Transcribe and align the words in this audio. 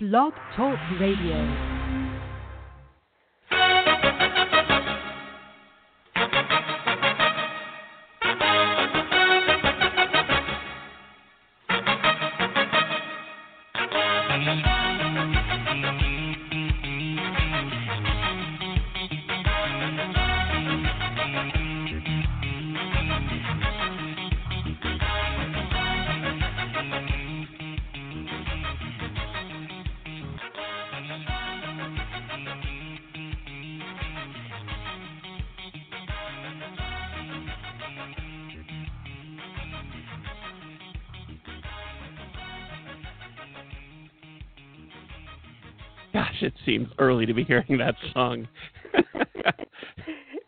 Blog 0.00 0.32
Talk 0.54 0.78
Radio. 1.00 1.77
Seems 46.78 46.92
early 47.00 47.26
to 47.26 47.34
be 47.34 47.42
hearing 47.42 47.76
that 47.78 47.96
song. 48.12 48.46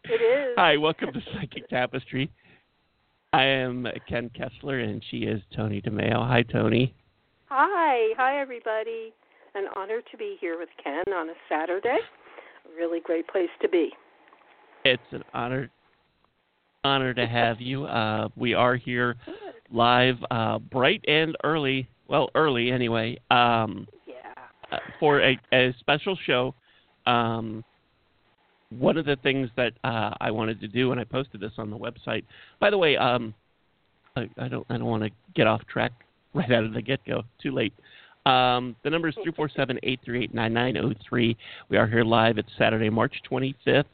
It 0.05 0.21
is. 0.21 0.55
Hi, 0.57 0.77
welcome 0.77 1.13
to 1.13 1.21
Psychic 1.33 1.69
Tapestry. 1.69 2.33
I 3.33 3.45
am 3.45 3.87
Ken 4.09 4.29
Kessler, 4.37 4.81
and 4.81 5.01
she 5.09 5.19
is 5.19 5.41
Toni 5.55 5.81
DeMaio. 5.81 6.27
Hi, 6.27 6.43
Toni. 6.43 6.93
Hi, 7.47 8.13
hi 8.17 8.41
everybody. 8.41 9.13
An 9.55 9.67
honor 9.77 10.01
to 10.11 10.17
be 10.17 10.37
here 10.41 10.59
with 10.59 10.69
Ken 10.83 11.15
on 11.15 11.31
a 11.31 11.35
Saturday. 11.49 11.99
A 12.67 12.77
really 12.77 12.99
great 12.99 13.29
place 13.29 13.49
to 13.63 13.69
be. 13.69 13.91
It's 14.85 15.03
an 15.13 15.23
honor 15.33 15.71
honor 16.83 17.15
to 17.15 17.27
have 17.27 17.61
you. 17.61 17.85
Uh, 17.85 18.29
we 18.37 18.53
are 18.53 18.75
here 18.75 19.15
live, 19.73 20.17
uh, 20.33 20.59
bright 20.59 21.05
and 21.07 21.37
early. 21.45 21.89
Well, 22.09 22.31
early 22.35 22.73
anyway. 22.73 23.19
Um, 23.31 23.87
for 24.99 25.21
a, 25.21 25.39
a 25.53 25.75
special 25.81 26.17
show. 26.27 26.55
Um, 27.07 27.65
one 28.71 28.97
of 28.97 29.05
the 29.05 29.17
things 29.17 29.49
that 29.57 29.73
uh, 29.83 30.15
I 30.21 30.31
wanted 30.31 30.61
to 30.61 30.69
do, 30.69 30.93
and 30.93 31.01
I 31.01 31.05
posted 31.05 31.41
this 31.41 31.53
on 31.59 31.71
the 31.71 31.77
website. 31.77 32.25
By 32.61 32.71
the 32.71 32.79
way, 32.79 32.97
um, 32.97 33.35
I, 34.17 34.29
I 34.39 34.49
don't 34.49 34.67
I 34.71 34.79
don't 34.79 34.87
want 34.87 35.03
to 35.03 35.11
get 35.35 35.47
off 35.47 35.63
track 35.67 35.93
right 36.35 36.51
out 36.51 36.65
of 36.65 36.73
the 36.73 36.83
get 36.83 37.01
go. 37.05 37.23
Too 37.43 37.53
late. 37.53 37.73
Um, 38.27 38.77
the 38.85 38.91
number 38.91 39.09
is 39.09 39.15
three 39.23 39.33
four 39.33 39.49
seven 39.49 39.79
eight 39.83 40.01
three 40.05 40.25
eight 40.25 40.35
nine 40.35 40.53
nine 40.53 40.75
zero 40.75 40.93
three. 41.09 41.37
We 41.69 41.79
are 41.79 41.87
here 41.87 42.05
live. 42.05 42.39
It's 42.39 42.51
Saturday, 42.59 42.91
March 42.91 43.15
twenty 43.25 43.57
fifth. 43.65 43.87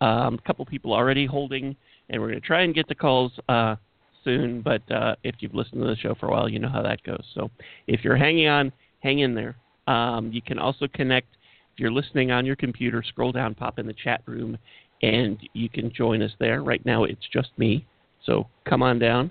Um, 0.00 0.34
a 0.34 0.46
couple 0.46 0.64
people 0.66 0.92
already 0.92 1.26
holding, 1.26 1.76
and 2.08 2.20
we're 2.20 2.28
going 2.28 2.40
to 2.40 2.46
try 2.46 2.62
and 2.62 2.74
get 2.74 2.86
the 2.88 2.94
calls 2.94 3.32
uh, 3.48 3.76
soon. 4.24 4.62
But 4.62 4.88
uh, 4.90 5.16
if 5.24 5.36
you've 5.40 5.54
listened 5.54 5.80
to 5.80 5.86
the 5.88 5.96
show 5.96 6.14
for 6.14 6.26
a 6.26 6.30
while, 6.30 6.48
you 6.48 6.58
know 6.58 6.68
how 6.68 6.82
that 6.82 7.02
goes. 7.02 7.24
So 7.34 7.50
if 7.86 8.04
you're 8.04 8.16
hanging 8.16 8.48
on, 8.48 8.72
hang 9.00 9.20
in 9.20 9.34
there. 9.34 9.56
Um, 9.86 10.30
you 10.32 10.42
can 10.42 10.58
also 10.58 10.86
connect 10.92 11.28
if 11.74 11.80
you're 11.80 11.92
listening 11.92 12.30
on 12.30 12.46
your 12.46 12.56
computer. 12.56 13.02
Scroll 13.06 13.32
down, 13.32 13.54
pop 13.54 13.78
in 13.78 13.86
the 13.86 13.94
chat 13.94 14.22
room, 14.26 14.58
and 15.02 15.38
you 15.52 15.68
can 15.68 15.92
join 15.92 16.22
us 16.22 16.32
there. 16.38 16.62
Right 16.62 16.84
now, 16.84 17.04
it's 17.04 17.26
just 17.32 17.50
me, 17.56 17.86
so 18.24 18.46
come 18.68 18.82
on 18.82 18.98
down. 18.98 19.30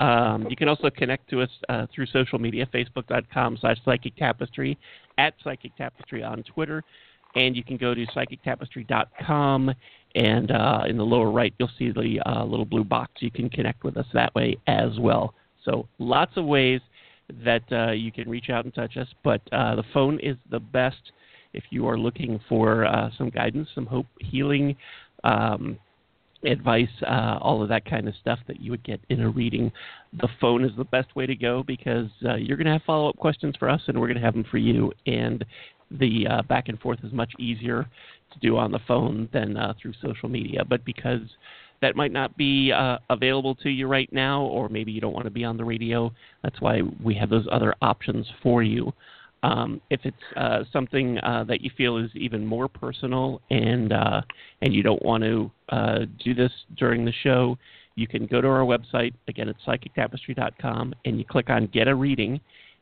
Um, 0.00 0.46
you 0.48 0.56
can 0.56 0.68
also 0.68 0.90
connect 0.90 1.28
to 1.30 1.42
us 1.42 1.50
uh, 1.68 1.86
through 1.92 2.06
social 2.06 2.38
media, 2.38 2.66
facebook.com 2.72 3.58
slash 3.60 3.78
psychic 3.84 4.14
tapestry, 4.16 4.78
at 5.18 5.34
psychic 5.42 5.76
tapestry 5.76 6.22
on 6.22 6.44
Twitter, 6.44 6.84
and 7.34 7.56
you 7.56 7.64
can 7.64 7.76
go 7.76 7.94
to 7.94 8.06
psychictapestry.com, 8.06 9.72
and 10.14 10.50
uh, 10.50 10.82
in 10.88 10.96
the 10.96 11.04
lower 11.04 11.30
right, 11.30 11.52
you'll 11.58 11.70
see 11.78 11.90
the 11.90 12.20
uh, 12.26 12.44
little 12.44 12.64
blue 12.64 12.84
box. 12.84 13.12
You 13.18 13.30
can 13.30 13.50
connect 13.50 13.82
with 13.82 13.96
us 13.96 14.06
that 14.14 14.34
way 14.34 14.56
as 14.68 14.98
well. 15.00 15.34
So 15.64 15.88
lots 15.98 16.32
of 16.36 16.44
ways 16.44 16.80
that 17.44 17.62
uh, 17.72 17.92
you 17.92 18.10
can 18.10 18.28
reach 18.28 18.50
out 18.50 18.64
and 18.64 18.74
touch 18.74 18.96
us, 18.96 19.08
but 19.22 19.40
uh, 19.52 19.74
the 19.76 19.84
phone 19.92 20.18
is 20.20 20.36
the 20.50 20.60
best 20.60 21.12
if 21.52 21.64
you 21.70 21.86
are 21.86 21.98
looking 21.98 22.40
for 22.48 22.84
uh, 22.86 23.10
some 23.16 23.30
guidance, 23.30 23.68
some 23.74 23.86
hope, 23.86 24.06
healing, 24.20 24.76
um, 25.24 25.78
advice, 26.44 26.88
uh, 27.06 27.38
all 27.40 27.62
of 27.62 27.68
that 27.68 27.84
kind 27.84 28.06
of 28.06 28.14
stuff 28.20 28.38
that 28.46 28.60
you 28.60 28.70
would 28.70 28.84
get 28.84 29.00
in 29.08 29.20
a 29.22 29.28
reading. 29.28 29.72
The 30.20 30.28
phone 30.40 30.64
is 30.64 30.70
the 30.76 30.84
best 30.84 31.14
way 31.16 31.26
to 31.26 31.34
go 31.34 31.64
because 31.66 32.08
uh, 32.24 32.36
you're 32.36 32.56
going 32.56 32.66
to 32.66 32.72
have 32.72 32.82
follow 32.86 33.08
up 33.08 33.16
questions 33.16 33.54
for 33.58 33.68
us, 33.68 33.80
and 33.88 33.98
we're 33.98 34.06
going 34.06 34.18
to 34.18 34.24
have 34.24 34.34
them 34.34 34.44
for 34.50 34.58
you. 34.58 34.92
And 35.06 35.44
the 35.90 36.26
uh, 36.30 36.42
back 36.42 36.68
and 36.68 36.78
forth 36.80 37.00
is 37.02 37.12
much 37.12 37.32
easier 37.38 37.86
to 38.32 38.38
do 38.40 38.56
on 38.56 38.70
the 38.70 38.78
phone 38.86 39.28
than 39.32 39.56
through 39.80 39.94
social 40.02 40.28
media. 40.28 40.64
But 40.64 40.84
because 40.84 41.22
that 41.80 41.96
might 41.96 42.12
not 42.12 42.36
be 42.36 42.72
uh, 42.72 42.98
available 43.10 43.54
to 43.56 43.68
you 43.68 43.86
right 43.86 44.12
now, 44.12 44.42
or 44.42 44.68
maybe 44.68 44.92
you 44.92 45.00
don't 45.00 45.12
want 45.12 45.26
to 45.26 45.30
be 45.30 45.44
on 45.44 45.56
the 45.56 45.64
radio, 45.64 46.12
that's 46.42 46.60
why 46.60 46.80
we 47.02 47.14
have 47.14 47.30
those 47.30 47.46
other 47.50 47.74
options 47.82 48.26
for 48.42 48.62
you. 48.62 48.92
Um, 49.42 49.80
if 49.90 50.00
it's 50.02 50.16
uh, 50.36 50.64
something 50.72 51.18
uh, 51.18 51.44
that 51.44 51.60
you 51.60 51.70
feel 51.76 51.96
is 51.96 52.10
even 52.14 52.44
more 52.44 52.66
personal 52.68 53.40
and 53.50 53.92
uh, 53.92 54.22
and 54.62 54.74
you 54.74 54.82
don't 54.82 55.02
want 55.04 55.22
to 55.22 55.50
uh, 55.68 55.98
do 56.24 56.34
this 56.34 56.50
during 56.76 57.04
the 57.04 57.12
show, 57.22 57.56
you 57.94 58.08
can 58.08 58.26
go 58.26 58.40
to 58.40 58.48
our 58.48 58.64
website 58.64 59.14
again 59.28 59.48
it's 59.48 59.60
psychictapestry.com 59.64 60.92
and 61.04 61.18
you 61.18 61.24
click 61.24 61.50
on 61.50 61.66
Get 61.68 61.86
a 61.86 61.94
Reading, 61.94 62.40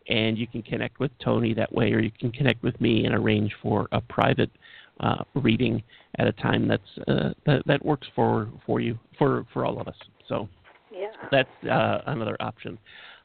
and 0.08 0.38
you 0.38 0.46
can 0.46 0.62
connect 0.62 0.98
with 0.98 1.10
Toni 1.22 1.52
that 1.52 1.72
way, 1.74 1.92
or 1.92 2.00
you 2.00 2.10
can 2.10 2.32
connect 2.32 2.62
with 2.62 2.80
me 2.80 3.04
and 3.04 3.14
arrange 3.14 3.54
for 3.60 3.86
a 3.92 4.00
private 4.00 4.50
uh, 5.00 5.24
reading 5.34 5.82
at 6.18 6.26
a 6.26 6.32
time 6.32 6.66
that's 6.68 7.08
uh, 7.08 7.30
that, 7.44 7.62
that 7.66 7.84
works 7.84 8.06
for 8.14 8.48
for 8.64 8.80
you 8.80 8.98
for 9.18 9.46
for 9.52 9.64
all 9.64 9.80
of 9.80 9.88
us. 9.88 9.96
So 10.28 10.48
Yeah. 10.92 11.12
that's 11.30 11.64
uh, 11.70 12.02
another 12.06 12.36
option. 12.40 12.78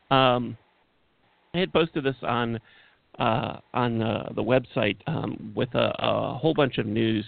Um, 0.10 0.58
I 1.54 1.60
had 1.60 1.74
posted 1.74 2.04
this 2.04 2.16
on 2.22 2.60
uh, 3.20 3.60
on 3.74 4.02
uh, 4.02 4.30
the 4.36 4.44
website 4.44 4.98
um, 5.08 5.52
with 5.56 5.74
a, 5.76 5.94
a 6.00 6.38
whole 6.38 6.54
bunch 6.54 6.78
of 6.78 6.86
news. 6.86 7.26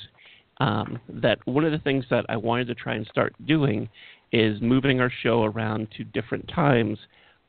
Um, 0.59 0.99
that 1.09 1.39
one 1.45 1.65
of 1.65 1.71
the 1.71 1.79
things 1.79 2.05
that 2.11 2.25
I 2.29 2.37
wanted 2.37 2.67
to 2.67 2.75
try 2.75 2.93
and 2.93 3.07
start 3.07 3.33
doing 3.47 3.89
is 4.31 4.61
moving 4.61 5.01
our 5.01 5.11
show 5.23 5.43
around 5.45 5.87
to 5.97 6.03
different 6.03 6.47
times 6.47 6.97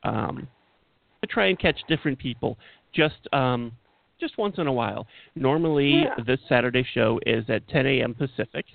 um, 0.03 0.47
to 1.21 1.27
try 1.27 1.47
and 1.47 1.59
catch 1.59 1.79
different 1.87 2.17
people 2.17 2.57
just 2.93 3.27
um, 3.31 3.71
just 4.19 4.37
once 4.37 4.55
in 4.57 4.67
a 4.67 4.73
while. 4.73 5.07
Normally, 5.35 6.03
Yeah. 6.03 6.15
this 6.25 6.39
Saturday 6.47 6.83
show 6.93 7.19
is 7.25 7.49
at 7.49 7.67
10 7.67 7.85
a.m. 7.85 8.13
Pacific, 8.13 8.65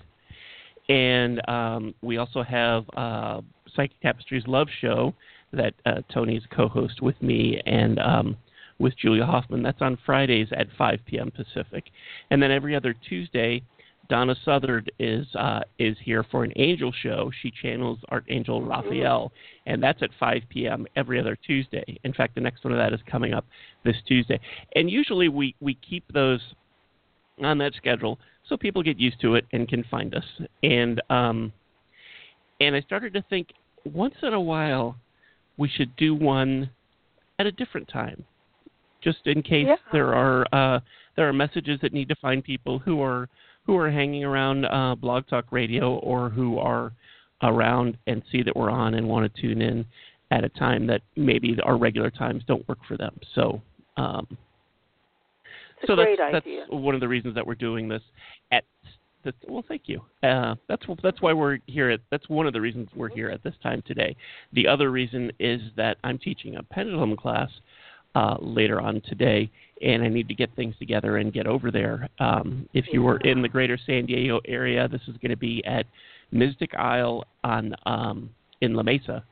and 0.88 1.40
um, 1.48 1.94
we 2.02 2.18
also 2.18 2.42
have 2.42 2.84
uh, 2.96 3.40
Psychic 3.74 4.00
Tapestry's 4.00 4.46
Love 4.46 4.68
Show 4.80 5.14
that 5.52 5.74
uh, 5.86 6.02
Toni 6.12 6.36
is 6.36 6.44
co-host 6.54 7.02
with 7.02 7.20
me 7.22 7.60
and 7.66 7.98
um, 7.98 8.36
with 8.78 8.96
Julia 8.96 9.24
Hoffman. 9.26 9.62
That's 9.62 9.80
on 9.82 9.98
Fridays 10.06 10.48
at 10.52 10.68
5 10.76 11.00
p.m. 11.06 11.30
Pacific, 11.30 11.84
and 12.30 12.42
then 12.42 12.50
every 12.50 12.74
other 12.74 12.94
Tuesday, 13.08 13.62
Donna 14.10 14.34
Southard 14.44 14.90
is 14.98 15.24
uh, 15.36 15.60
is 15.78 15.96
here 16.04 16.24
for 16.30 16.42
an 16.42 16.52
angel 16.56 16.92
show. 17.02 17.30
She 17.40 17.50
channels 17.62 17.98
Archangel 18.10 18.60
Raphael, 18.60 19.32
and 19.66 19.80
that's 19.82 20.02
at 20.02 20.10
5 20.18 20.42
p.m. 20.50 20.86
every 20.96 21.18
other 21.20 21.38
Tuesday. 21.46 21.84
In 22.02 22.12
fact, 22.12 22.34
the 22.34 22.40
next 22.40 22.64
one 22.64 22.72
of 22.72 22.78
that 22.78 22.92
is 22.92 23.00
coming 23.08 23.32
up 23.32 23.46
this 23.84 23.94
Tuesday. 24.06 24.40
And 24.74 24.90
usually 24.90 25.28
we 25.28 25.54
we 25.60 25.78
keep 25.88 26.04
those 26.12 26.40
on 27.42 27.56
that 27.58 27.72
schedule 27.74 28.18
so 28.48 28.56
people 28.56 28.82
get 28.82 28.98
used 28.98 29.20
to 29.20 29.36
it 29.36 29.46
and 29.52 29.68
can 29.68 29.84
find 29.84 30.14
us. 30.14 30.24
And 30.64 31.00
um, 31.08 31.52
and 32.60 32.74
I 32.74 32.80
started 32.80 33.14
to 33.14 33.24
think 33.30 33.48
once 33.84 34.14
in 34.22 34.34
a 34.34 34.40
while 34.40 34.96
we 35.56 35.68
should 35.68 35.94
do 35.96 36.14
one 36.14 36.68
at 37.38 37.46
a 37.46 37.52
different 37.52 37.88
time, 37.88 38.24
just 39.02 39.18
in 39.26 39.40
case 39.40 39.66
Yeah. 39.68 39.76
there 39.92 40.14
are 40.14 40.46
uh, 40.52 40.80
there 41.16 41.28
are 41.28 41.32
messages 41.32 41.78
that 41.82 41.92
need 41.92 42.08
to 42.08 42.16
find 42.16 42.42
people 42.42 42.80
who 42.80 43.00
are 43.00 43.28
who 43.66 43.76
are 43.76 43.90
hanging 43.90 44.24
around 44.24 44.64
uh, 44.66 44.94
Blog 44.94 45.26
Talk 45.28 45.46
Radio 45.50 45.94
or 45.98 46.30
who 46.30 46.58
are 46.58 46.92
around 47.42 47.96
and 48.06 48.22
see 48.30 48.42
that 48.42 48.54
we're 48.54 48.70
on 48.70 48.94
and 48.94 49.08
want 49.08 49.32
to 49.32 49.40
tune 49.40 49.62
in 49.62 49.84
at 50.30 50.44
a 50.44 50.48
time 50.48 50.86
that 50.86 51.02
maybe 51.16 51.56
our 51.62 51.76
regular 51.76 52.10
times 52.10 52.42
don't 52.46 52.66
work 52.68 52.78
for 52.86 52.96
them. 52.96 53.18
So. 53.34 53.60
Um, 53.96 54.26
so 55.86 55.96
that's, 55.96 56.10
that's 56.32 56.46
one 56.68 56.94
of 56.94 57.00
the 57.00 57.08
reasons 57.08 57.34
that 57.34 57.46
we're 57.46 57.54
doing 57.54 57.88
this 57.88 58.02
at 58.52 58.64
this, 59.24 59.34
well 59.48 59.64
thank 59.66 59.82
you 59.86 60.00
uh, 60.22 60.54
that's 60.68 60.84
that's 61.02 61.20
why 61.20 61.32
we're 61.32 61.58
here 61.66 61.90
at 61.90 62.00
that's 62.10 62.28
one 62.28 62.46
of 62.46 62.52
the 62.52 62.60
reasons 62.60 62.88
we're 62.94 63.08
here 63.08 63.30
at 63.30 63.42
this 63.42 63.54
time 63.62 63.82
today 63.86 64.16
the 64.52 64.66
other 64.66 64.90
reason 64.90 65.30
is 65.38 65.60
that 65.76 65.96
i'm 66.04 66.18
teaching 66.18 66.56
a 66.56 66.62
pendulum 66.62 67.16
class 67.16 67.50
uh, 68.14 68.36
later 68.40 68.80
on 68.80 69.00
today 69.08 69.50
and 69.82 70.02
i 70.02 70.08
need 70.08 70.28
to 70.28 70.34
get 70.34 70.54
things 70.56 70.74
together 70.78 71.18
and 71.18 71.32
get 71.32 71.46
over 71.46 71.70
there 71.70 72.08
um, 72.18 72.68
if 72.74 72.86
you 72.92 73.02
were 73.02 73.18
in 73.18 73.42
the 73.42 73.48
greater 73.48 73.78
san 73.86 74.06
diego 74.06 74.40
area 74.46 74.88
this 74.88 75.02
is 75.08 75.16
going 75.18 75.30
to 75.30 75.36
be 75.36 75.64
at 75.64 75.86
mystic 76.32 76.74
isle 76.74 77.24
on 77.44 77.74
um, 77.86 78.30
in 78.60 78.74
la 78.74 78.82
mesa 78.82 79.24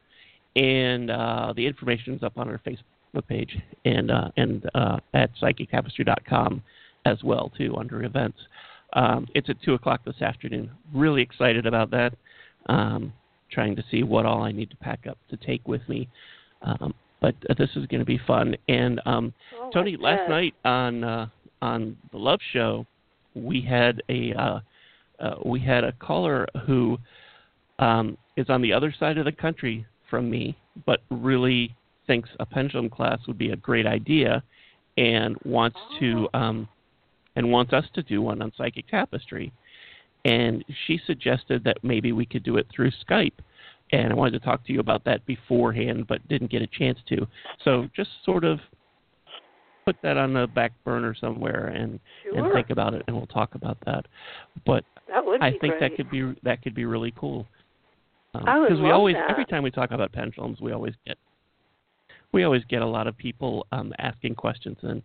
and 0.58 1.10
uh, 1.10 1.52
the 1.54 1.66
information 1.66 2.14
is 2.14 2.22
up 2.22 2.36
on 2.36 2.48
our 2.48 2.60
Facebook 2.66 3.26
page 3.28 3.56
and 3.84 4.10
uh, 4.10 4.28
and 4.36 4.68
uh, 4.74 4.98
at 5.14 5.30
psychictapestry.com 5.40 6.62
as 7.06 7.22
well 7.22 7.50
too 7.56 7.76
under 7.76 8.02
events. 8.04 8.38
Um, 8.94 9.26
it's 9.34 9.48
at 9.48 9.62
two 9.62 9.74
o'clock 9.74 10.04
this 10.04 10.20
afternoon. 10.20 10.70
Really 10.92 11.22
excited 11.22 11.66
about 11.66 11.90
that. 11.92 12.14
Um, 12.68 13.12
trying 13.50 13.76
to 13.76 13.84
see 13.90 14.02
what 14.02 14.26
all 14.26 14.42
I 14.42 14.52
need 14.52 14.70
to 14.70 14.76
pack 14.76 15.06
up 15.08 15.16
to 15.30 15.36
take 15.36 15.66
with 15.66 15.86
me. 15.88 16.08
Um, 16.62 16.92
but 17.20 17.34
uh, 17.48 17.54
this 17.54 17.70
is 17.76 17.86
going 17.86 18.00
to 18.00 18.06
be 18.06 18.20
fun. 18.26 18.56
And 18.68 19.00
um, 19.06 19.32
Oh, 19.56 19.70
Toni, 19.72 19.96
last 19.96 20.20
bet. 20.20 20.30
night 20.30 20.54
on 20.64 21.04
uh, 21.04 21.28
on 21.60 21.96
the 22.12 22.18
Love 22.18 22.40
Show, 22.52 22.86
we 23.34 23.60
had 23.60 24.02
a 24.08 24.32
uh, 24.34 24.60
uh, 25.20 25.34
we 25.44 25.60
had 25.60 25.84
a 25.84 25.92
caller 25.92 26.46
who 26.66 26.98
um, 27.78 28.16
is 28.36 28.48
on 28.48 28.62
the 28.62 28.72
other 28.72 28.94
side 28.98 29.18
of 29.18 29.24
the 29.24 29.32
country 29.32 29.86
from 30.08 30.30
me, 30.30 30.56
but 30.86 31.00
really 31.10 31.74
thinks 32.06 32.30
a 32.40 32.46
pendulum 32.46 32.88
class 32.88 33.18
would 33.26 33.38
be 33.38 33.50
a 33.50 33.56
great 33.56 33.86
idea, 33.86 34.42
and 34.96 35.36
wants 35.44 35.78
to 36.00 36.28
um, 36.34 36.68
and 37.36 37.50
wants 37.50 37.72
us 37.72 37.84
to 37.94 38.02
do 38.02 38.22
one 38.22 38.42
on 38.42 38.52
psychic 38.56 38.88
tapestry. 38.88 39.52
And 40.24 40.64
she 40.86 41.00
suggested 41.06 41.62
that 41.64 41.78
maybe 41.82 42.12
we 42.12 42.26
could 42.26 42.42
do 42.42 42.56
it 42.56 42.66
through 42.74 42.90
Skype. 43.08 43.38
And 43.92 44.12
I 44.12 44.14
wanted 44.14 44.32
to 44.32 44.40
talk 44.40 44.66
to 44.66 44.72
you 44.72 44.80
about 44.80 45.04
that 45.04 45.24
beforehand, 45.26 46.06
but 46.08 46.26
didn't 46.28 46.50
get 46.50 46.62
a 46.62 46.66
chance 46.66 46.98
to. 47.08 47.26
So 47.64 47.88
just 47.96 48.10
sort 48.24 48.44
of 48.44 48.58
put 49.88 49.96
that 50.02 50.18
on 50.18 50.34
the 50.34 50.46
back 50.46 50.72
burner 50.84 51.14
somewhere 51.18 51.68
and 51.68 51.98
and 52.34 52.52
think 52.52 52.68
about 52.70 52.92
it, 52.92 53.02
and 53.06 53.16
we'll 53.16 53.26
talk 53.26 53.54
about 53.54 53.78
that. 53.86 54.04
But 54.66 54.84
that 55.08 55.24
I 55.40 55.50
think 55.52 55.78
great. 55.78 55.80
that 55.80 55.96
could 55.96 56.10
be 56.10 56.34
that 56.42 56.62
could 56.62 56.74
be 56.74 56.84
really 56.84 57.12
cool. 57.16 57.46
Because 58.34 58.78
we 58.80 58.90
always 58.90 59.14
that. 59.14 59.30
every 59.30 59.46
time 59.46 59.62
we 59.62 59.70
talk 59.70 59.90
about 59.90 60.12
pendulums, 60.12 60.60
we 60.60 60.72
always 60.72 60.94
get 61.06 61.16
we 62.32 62.44
always 62.44 62.62
get 62.68 62.82
a 62.82 62.86
lot 62.86 63.06
of 63.06 63.16
people 63.16 63.66
um, 63.72 63.94
asking 63.98 64.34
questions, 64.34 64.76
and 64.82 65.02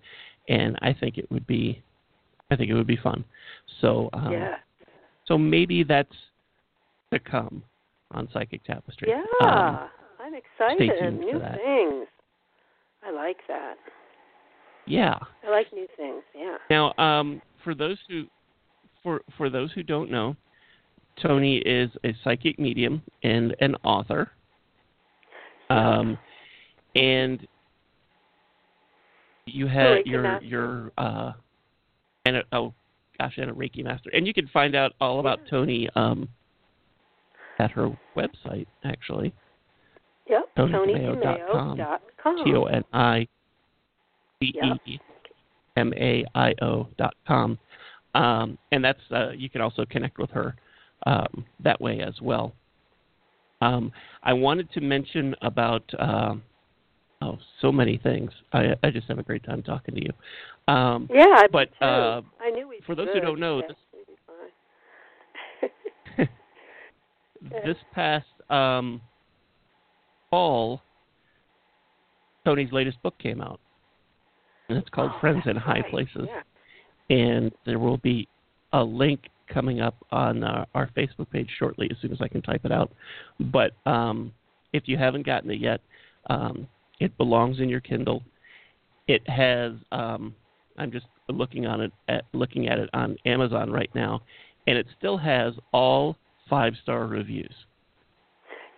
and 0.50 0.78
I 0.82 0.94
think 0.94 1.18
it 1.18 1.32
would 1.32 1.48
be 1.48 1.82
I 2.52 2.58
think 2.58 2.70
it 2.70 2.74
would 2.74 2.88
be 2.88 2.98
fun. 2.98 3.24
So 3.80 4.10
um, 4.12 4.34
yeah. 4.34 4.56
so 5.26 5.38
maybe 5.38 5.84
that's 5.84 6.14
to 7.14 7.20
come 7.20 7.64
on 8.14 8.28
Psychic 8.34 8.64
Tapestry. 8.64 9.10
Yeah. 9.10 9.24
Um, 9.48 9.90
I'm 10.20 10.34
excited. 10.34 11.20
new 11.20 11.40
things. 11.40 12.08
I 13.06 13.12
like 13.12 13.38
that. 13.48 13.76
yeah. 14.88 15.18
I 15.46 15.50
like 15.50 15.68
new 15.74 15.88
things. 15.98 16.24
Yeah. 16.36 16.58
Now, 16.70 16.94
um, 16.98 17.42
for 17.64 17.76
those 17.76 17.98
who 18.08 18.26
for 19.02 19.22
for 19.38 19.50
those 19.50 19.72
who 19.74 19.84
don't 19.84 20.10
know, 20.10 20.36
Toni 21.22 21.58
is 21.58 21.90
a 22.06 22.16
psychic 22.24 22.58
medium 22.60 23.02
and 23.24 23.56
an 23.60 23.76
author. 23.84 24.32
Um, 25.70 26.18
and 26.96 27.46
you 29.46 29.68
Reiki 29.98 30.08
your 30.08 30.22
master. 30.22 30.46
your 30.46 30.92
uh, 30.98 31.32
and 32.26 32.38
a, 32.38 32.44
oh 32.54 32.74
gosh, 33.20 33.34
and 33.38 33.50
a 33.50 33.54
Reiki 33.54 33.84
master, 33.84 34.10
and 34.14 34.26
you 34.26 34.34
can 34.34 34.48
find 34.48 34.76
out 34.76 34.94
all 35.02 35.20
about 35.20 35.40
Toni 35.50 35.90
um, 35.96 36.30
at 37.60 37.72
her 37.72 37.90
website 38.18 38.68
actually, 38.84 39.34
Yep. 40.30 40.50
ToniDeMaio.com. 40.58 41.78
T 42.46 42.54
O 42.56 42.64
N 42.64 42.84
I 42.94 43.28
D 44.40 44.56
E 44.88 45.00
M 45.76 45.94
A 45.96 46.26
I 46.36 46.54
O 46.62 46.88
dot 46.98 47.14
com, 47.28 47.58
um, 48.16 48.58
and 48.72 48.84
that's 48.84 49.00
uh, 49.12 49.32
you 49.32 49.50
can 49.50 49.62
also 49.62 49.86
connect 49.86 50.18
with 50.20 50.30
her 50.32 50.56
um, 51.06 51.46
that 51.60 51.80
way 51.82 52.00
as 52.02 52.14
well. 52.22 52.54
Um, 53.62 53.92
I 54.24 54.34
wanted 54.34 54.72
to 54.74 54.82
mention 54.82 55.36
about 55.42 55.84
um, 56.00 56.44
oh 57.22 57.38
so 57.62 57.72
many 57.72 57.98
things. 57.98 58.32
I, 58.54 58.74
I 58.84 58.90
just 58.92 59.08
have 59.08 59.20
a 59.20 59.24
great 59.24 59.44
time 59.44 59.62
talking 59.64 59.96
to 59.96 60.02
you. 60.02 60.74
Um, 60.74 61.10
Yeah, 61.14 61.26
I 61.28 61.48
But, 61.52 61.70
uh, 61.82 62.22
I 62.40 62.50
knew 62.52 62.70
we'd 62.70 62.84
for 62.86 62.96
those 62.96 63.10
who 63.14 63.20
don't 63.20 63.40
know, 63.40 63.62
this- 63.62 63.76
we'd 63.94 64.08
be 64.08 64.14
fine. 66.18 66.30
This 67.66 67.78
past 67.94 68.26
um, 68.50 69.02
fall, 70.30 70.82
Tony's 72.46 72.72
latest 72.72 73.02
book 73.04 73.18
came 73.20 73.42
out, 73.42 73.60
and 74.70 74.78
it's 74.78 74.90
called 74.90 75.12
Oh, 75.16 75.20
Friends 75.20 75.44
in 75.46 75.56
High 75.56 75.82
right. 75.82 75.90
Places. 75.90 76.28
Yeah. 76.28 76.42
and 77.16 77.52
there 77.66 77.80
will 77.80 77.98
be 77.98 78.28
a 78.74 78.84
link 78.84 79.22
coming 79.48 79.82
up 79.82 79.96
on 80.12 80.44
uh, 80.44 80.66
our 80.74 80.90
Facebook 80.98 81.30
page 81.30 81.50
shortly 81.60 81.88
as 81.92 81.98
soon 82.02 82.12
as 82.12 82.22
I 82.22 82.28
can 82.28 82.42
type 82.42 82.62
it 82.66 82.72
out. 82.72 82.92
But 83.40 83.72
um, 83.86 84.32
if 84.72 84.84
you 84.88 84.98
haven't 84.98 85.26
gotten 85.26 85.52
it 85.52 85.60
yet, 85.60 85.82
um, 86.30 86.68
it 87.00 87.16
belongs 87.18 87.60
in 87.60 87.70
your 87.70 87.82
Kindle. 87.82 88.24
It 89.08 89.28
has. 89.30 89.74
Um, 89.92 90.34
I'm 90.78 90.92
just 90.92 91.06
looking 91.30 91.66
on 91.68 91.82
it 91.82 91.92
at 92.08 92.24
looking 92.34 92.68
at 92.68 92.80
it 92.80 92.90
on 92.94 93.16
Amazon 93.26 93.70
right 93.72 93.90
now, 93.94 94.22
and 94.66 94.78
it 94.78 94.88
still 94.98 95.18
has 95.18 95.54
all 95.72 96.18
five 96.54 96.74
star 96.84 97.08
reviews. 97.08 97.54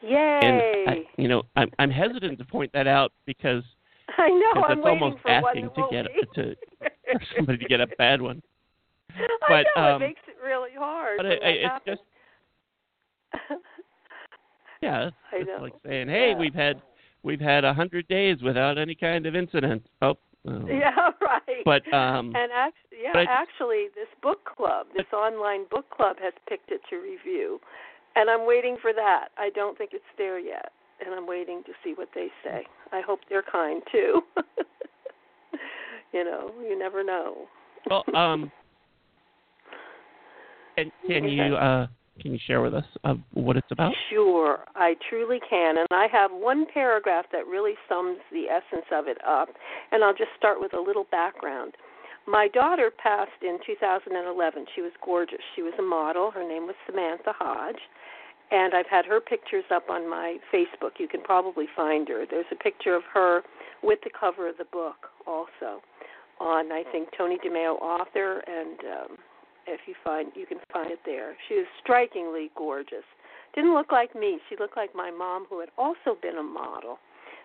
Yay! 0.01 0.39
And 0.42 0.62
I, 0.89 1.06
you 1.18 1.27
know, 1.27 1.44
I'm 1.57 1.69
I'm 1.77 1.92
hesitant 1.92 2.38
to 2.39 2.45
point 2.45 2.72
that 2.74 2.88
out 2.88 3.12
because 3.25 3.63
I 4.18 4.30
know. 4.30 4.63
I'm 4.63 4.77
it's 4.77 4.86
waiting 4.86 5.04
almost 5.04 5.22
for 5.22 5.30
asking 5.30 5.66
one 5.66 5.74
to 5.74 5.88
get 5.92 6.06
be. 6.06 6.22
to 6.36 6.56
for 7.12 7.22
somebody 7.36 7.57
to 7.57 7.66
get 7.66 7.81
a 7.81 7.88
bad 7.98 8.22
one. 8.22 8.42
I 9.16 9.63
but, 9.75 9.81
know 9.81 9.95
um, 9.95 10.01
it 10.01 10.07
makes 10.07 10.22
it 10.27 10.36
really 10.44 10.72
hard. 10.77 11.18
But 11.18 11.25
when 11.25 11.33
it, 11.33 11.39
it's 11.44 11.66
happens. 11.66 12.00
just 13.42 13.51
Yeah, 14.81 15.07
it's 15.07 15.16
I 15.33 15.39
know. 15.39 15.62
like 15.62 15.74
saying, 15.86 16.07
"Hey, 16.07 16.30
Yeah. 16.31 16.38
we've 16.38 16.54
had 16.54 16.81
we've 17.24 17.42
had 17.42 17.66
a 17.66 17.74
hundred 17.74 18.07
days 18.07 18.42
without 18.42 18.77
any 18.77 18.95
kind 18.95 19.25
of 19.25 19.36
incident." 19.36 19.86
Oh, 20.01 20.16
oh. 20.48 20.66
yeah, 20.70 21.12
right. 21.22 21.64
But 21.66 21.92
um, 21.94 22.34
and 22.36 22.52
actually, 22.52 23.00
yeah, 23.04 23.12
but 23.14 23.28
I- 23.28 23.42
actually, 23.42 23.88
this 23.96 24.08
book 24.22 24.46
club, 24.46 24.88
this 24.96 25.06
online 25.14 25.66
book 25.70 25.90
club, 25.90 26.18
has 26.22 26.34
picked 26.48 26.72
it 26.72 26.82
to 26.90 26.98
review, 26.98 27.60
and 28.16 28.30
I'm 28.30 28.46
waiting 28.48 28.78
for 28.82 28.94
that. 28.94 29.30
I 29.38 29.50
don't 29.50 29.78
think 29.78 29.92
it's 29.94 30.04
there 30.18 30.40
yet, 30.40 30.72
and 31.06 31.14
I'm 31.14 31.28
waiting 31.28 31.64
to 31.66 31.72
see 31.84 31.94
what 31.96 32.10
they 32.16 32.28
say. 32.44 32.64
I 32.92 33.02
hope 33.02 33.20
they're 33.30 33.44
kind 33.44 33.82
too. 33.92 34.22
you 36.14 36.24
know, 36.24 36.52
you 36.62 36.78
never 36.78 37.04
know. 37.04 37.48
well, 37.90 38.04
um, 38.16 38.52
can, 40.78 40.92
can 41.08 41.26
you 41.26 41.56
uh, 41.56 41.88
can 42.22 42.32
you 42.34 42.40
share 42.48 42.62
with 42.62 42.74
us 42.74 42.86
uh, 43.04 43.16
what 43.34 43.58
it's 43.58 43.72
about? 43.72 43.94
Sure, 44.10 44.60
I 44.76 44.96
truly 45.10 45.40
can. 45.50 45.78
And 45.78 45.88
I 45.92 46.08
have 46.12 46.32
one 46.32 46.66
paragraph 46.74 47.26
that 47.32 47.46
really 47.46 47.74
sums 47.90 48.20
the 48.32 48.46
essence 48.50 48.86
of 48.92 49.08
it 49.08 49.18
up. 49.26 49.50
And 49.92 50.04
I'll 50.04 50.14
just 50.14 50.32
start 50.38 50.60
with 50.60 50.74
a 50.74 50.80
little 50.80 51.06
background. 51.12 51.74
My 52.28 52.48
daughter 52.48 52.92
passed 52.92 53.44
in 53.44 53.60
2011. 53.66 54.66
She 54.75 54.82
was 54.82 54.92
gorgeous. 55.04 55.42
She 55.56 55.62
was 55.62 55.74
a 55.78 55.84
model. 55.84 56.32
Her 56.32 56.48
name 56.48 56.66
was 56.66 56.75
Samantha 56.88 57.34
Hodge. 57.38 57.82
And 58.51 58.74
I've 58.74 58.88
had 58.89 59.06
her 59.06 59.20
pictures 59.20 59.66
up 59.72 59.89
on 59.89 60.10
my 60.10 60.38
Facebook. 60.54 61.00
You 61.00 61.08
can 61.08 61.22
probably 61.22 61.66
find 61.75 62.08
her. 62.08 62.25
There's 62.30 62.46
a 62.51 62.56
picture 62.56 62.96
of 62.96 63.04
her 63.13 63.42
with 63.84 64.00
the 64.04 64.12
cover 64.18 64.50
of 64.50 64.58
the 64.58 64.66
book 64.66 65.10
also 65.28 65.82
on, 66.39 66.72
I 66.72 66.84
think, 66.92 67.10
Toni 67.18 67.38
DeMaio 67.46 67.80
author 67.82 68.44
and 68.48 68.80
um, 68.80 69.18
if 69.67 69.81
you 69.88 69.95
find 70.03 70.31
you 70.36 70.45
can 70.45 70.60
find 70.72 70.91
it 70.91 71.00
there. 71.05 71.36
She 71.48 71.55
was 71.55 71.65
strikingly 71.81 72.51
gorgeous. 72.55 73.05
Didn't 73.53 73.74
look 73.74 73.91
like 73.91 74.15
me. 74.15 74.39
She 74.50 74.55
looked 74.60 74.77
like 74.77 74.93
my 74.93 75.12
mom 75.12 75.45
who 75.50 75.60
had 75.60 75.69
also 75.77 76.17
been 76.22 76.38
a 76.38 76.43
model. 76.43 77.00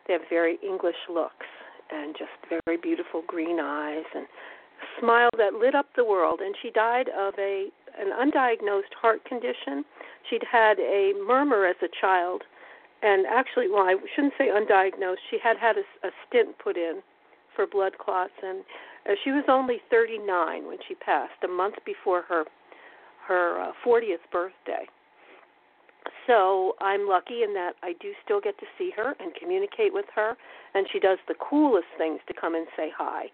They 0.07 0.15
have 0.15 0.23
very 0.29 0.59
English 0.63 0.97
looks 1.09 1.47
and 1.91 2.17
just 2.19 2.31
very 2.67 2.77
beautiful 2.77 3.23
green 3.27 3.59
eyes 3.61 4.05
and 4.15 4.25
a 4.25 5.01
smile 5.01 5.31
that 5.37 5.55
lit 5.55 5.75
up 5.75 5.87
the 5.95 6.05
world 6.05 6.41
and 6.41 6.55
she 6.61 6.71
died 6.71 7.09
of 7.09 7.35
a 7.39 7.69
an 7.99 8.11
undiagnosed 8.11 8.95
heart 9.01 9.25
condition. 9.25 9.85
She'd 10.29 10.45
had 10.51 10.79
a 10.79 11.13
murmur 11.27 11.67
as 11.67 11.77
a 11.83 11.89
child 12.01 12.43
and 13.03 13.27
actually 13.27 13.69
well 13.69 13.85
I 13.85 13.97
shouldn't 14.15 14.35
say 14.39 14.49
undiagnosed. 14.49 15.23
She 15.31 15.39
had 15.43 15.57
had 15.59 15.77
a, 15.77 16.07
a 16.07 16.11
stint 16.27 16.59
put 16.59 16.77
in 16.77 17.03
for 17.55 17.67
blood 17.67 17.99
clots 17.99 18.33
and 18.43 18.65
she 19.25 19.31
was 19.31 19.45
only 19.49 19.79
39 19.91 20.67
when 20.67 20.79
she 20.87 20.95
passed, 20.95 21.43
a 21.45 21.49
month 21.49 21.77
before 21.85 22.23
her 22.23 22.45
her 23.27 23.61
uh, 23.61 23.73
40th 23.87 24.27
birthday. 24.33 24.87
So 26.27 26.75
I'm 26.81 27.09
lucky 27.09 27.43
in 27.43 27.55
that 27.55 27.73
I 27.83 27.93
do 28.01 28.13
still 28.25 28.41
get 28.41 28.59
to 28.59 28.67
see 28.79 28.91
her 28.97 29.15
and 29.21 29.33
communicate 29.35 29.93
with 29.93 30.07
her, 30.15 30.37
and 30.75 30.87
she 30.93 30.99
does 30.99 31.19
the 31.29 31.35
coolest 31.35 31.87
things 31.99 32.21
to 32.29 32.35
come 32.39 32.55
and 32.55 32.67
say 32.77 32.91
hi. 32.97 33.27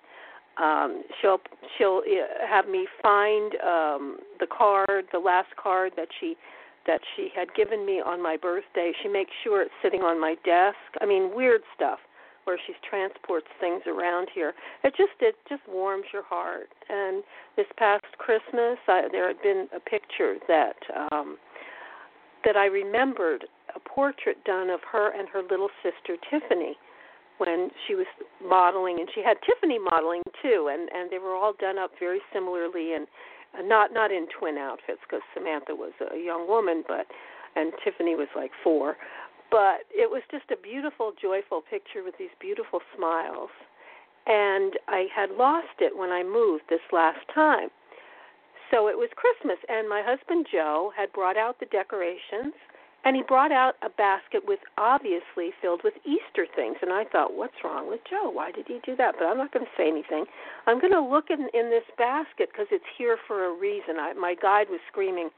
Um, 0.59 1.03
she'll 1.21 1.39
she'll 1.77 2.03
uh, 2.07 2.47
have 2.47 2.69
me 2.69 2.87
find 3.03 3.53
um, 3.57 4.19
the 4.41 4.47
card, 4.47 5.07
the 5.13 5.19
last 5.19 5.55
card 5.63 5.93
that 5.97 6.09
she 6.21 6.37
that 6.87 7.01
she 7.15 7.29
had 7.35 7.53
given 7.55 7.85
me 7.85 8.01
on 8.01 8.23
my 8.23 8.37
birthday. 8.37 8.93
She 9.03 9.09
makes 9.09 9.33
sure 9.43 9.63
it's 9.63 9.75
sitting 9.83 10.03
on 10.03 10.21
my 10.21 10.37
desk. 10.45 10.79
I 11.01 11.07
mean, 11.07 11.35
weird 11.35 11.63
stuff 11.75 11.99
where 12.47 12.59
she 12.67 12.73
transports 12.89 13.47
things 13.61 13.83
around 13.87 14.29
here. 14.33 14.55
It 14.85 14.95
just 14.97 15.19
it 15.21 15.35
just 15.49 15.63
warms 15.69 16.05
your 16.13 16.23
heart. 16.23 16.71
And 16.89 17.23
this 17.57 17.67
past 17.77 18.07
Christmas, 18.19 18.79
I, 18.87 19.09
there 19.11 19.27
had 19.27 19.43
been 19.43 19.69
a 19.75 19.81
picture 19.81 20.37
that 20.49 20.77
um, 21.11 21.37
that 22.45 22.57
I 22.57 22.67
remembered 22.67 23.45
a 23.75 23.81
portrait 23.81 24.43
done 24.45 24.71
of 24.71 24.81
her 24.93 25.13
and 25.19 25.29
her 25.29 25.43
little 25.43 25.69
sister 25.83 26.17
Tiffany, 26.31 26.79
when 27.39 27.71
she 27.87 27.95
was 27.95 28.07
modeling, 28.43 29.01
and 29.01 29.09
she 29.15 29.23
had 29.23 29.37
Tiffany 29.45 29.79
modeling 29.79 30.23
too, 30.43 30.71
and 30.73 30.89
and 30.95 31.11
they 31.11 31.19
were 31.19 31.35
all 31.35 31.55
done 31.59 31.79
up 31.79 31.91
very 31.99 32.21
similarly, 32.33 32.95
and 32.95 33.07
not 33.69 33.93
not 33.93 34.11
in 34.11 34.27
twin 34.39 34.57
outfits 34.57 35.01
because 35.03 35.23
Samantha 35.35 35.75
was 35.75 35.93
a 36.13 36.17
young 36.17 36.47
woman, 36.49 36.85
but 36.87 37.07
and 37.57 37.73
Tiffany 37.83 38.15
was 38.15 38.29
like 38.37 38.51
four, 38.63 38.97
but 39.51 39.87
it 39.91 40.11
was 40.11 40.23
just 40.31 40.51
a 40.51 40.57
beautiful, 40.57 41.13
joyful 41.21 41.63
picture 41.63 42.03
with 42.05 42.15
these 42.19 42.35
beautiful 42.41 42.81
smiles, 42.97 43.51
and 44.27 44.75
I 44.89 45.07
had 45.15 45.31
lost 45.31 45.81
it 45.81 45.97
when 45.97 46.11
I 46.11 46.23
moved 46.23 46.65
this 46.69 46.85
last 46.93 47.21
time. 47.35 47.69
So 48.71 48.89
it 48.89 48.99
was 48.99 49.09
Christmas, 49.15 49.59
and 49.69 49.89
my 49.89 50.03
husband 50.05 50.47
Joe 50.51 50.93
had 50.97 51.13
brought 51.13 51.37
out 51.37 51.61
the 51.61 51.67
decorations 51.67 52.55
and 53.07 53.15
he 53.15 53.23
brought 53.23 53.53
out 53.53 53.75
a 53.83 53.89
basket 53.89 54.43
with 54.45 54.59
obviously 54.79 55.55
filled 55.63 55.83
with 55.85 55.95
Easter 56.05 56.45
things. 56.57 56.75
And 56.83 56.93
I 56.93 57.05
thought, 57.05 57.35
what's 57.35 57.55
wrong 57.63 57.89
with 57.89 58.01
Joe? 58.11 58.29
Why 58.29 58.51
did 58.51 58.67
he 58.67 58.81
do 58.85 58.97
that? 58.97 59.15
But 59.17 59.27
I'm 59.27 59.39
not 59.39 59.53
going 59.53 59.65
to 59.65 59.71
say 59.79 59.87
anything. 59.87 60.25
I'm 60.67 60.81
going 60.81 60.93
to 60.93 61.01
look 61.01 61.31
in 61.31 61.47
in 61.55 61.71
this 61.71 61.87
basket 61.97 62.51
because 62.51 62.67
it's 62.73 62.85
here 62.99 63.17
for 63.29 63.47
a 63.47 63.57
reason. 63.57 64.01
I, 64.01 64.13
my 64.15 64.35
guide 64.35 64.67
was 64.69 64.81
screaming, 64.91 65.31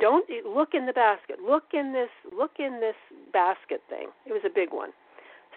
"Don't 0.00 0.28
look 0.44 0.74
in 0.74 0.86
the 0.86 0.92
basket. 0.92 1.40
Look 1.40 1.74
in 1.74 1.92
this. 1.92 2.10
Look 2.32 2.58
in 2.58 2.80
this 2.80 2.96
basket 3.32 3.82
thing." 3.88 4.08
It 4.26 4.32
was 4.32 4.44
a 4.44 4.50
big 4.50 4.72
one. 4.72 4.92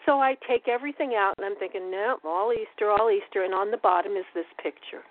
So 0.06 0.20
I 0.22 0.36
take 0.48 0.68
everything 0.68 1.16
out, 1.16 1.34
and 1.38 1.46
I'm 1.46 1.56
thinking, 1.56 1.90
no, 1.90 2.20
all 2.24 2.54
Easter, 2.54 2.92
all 2.92 3.10
Easter. 3.10 3.44
And 3.44 3.56
on 3.56 3.72
the 3.72 3.78
bottom 3.78 4.16
is 4.16 4.26
this 4.36 4.46
picture, 4.62 5.04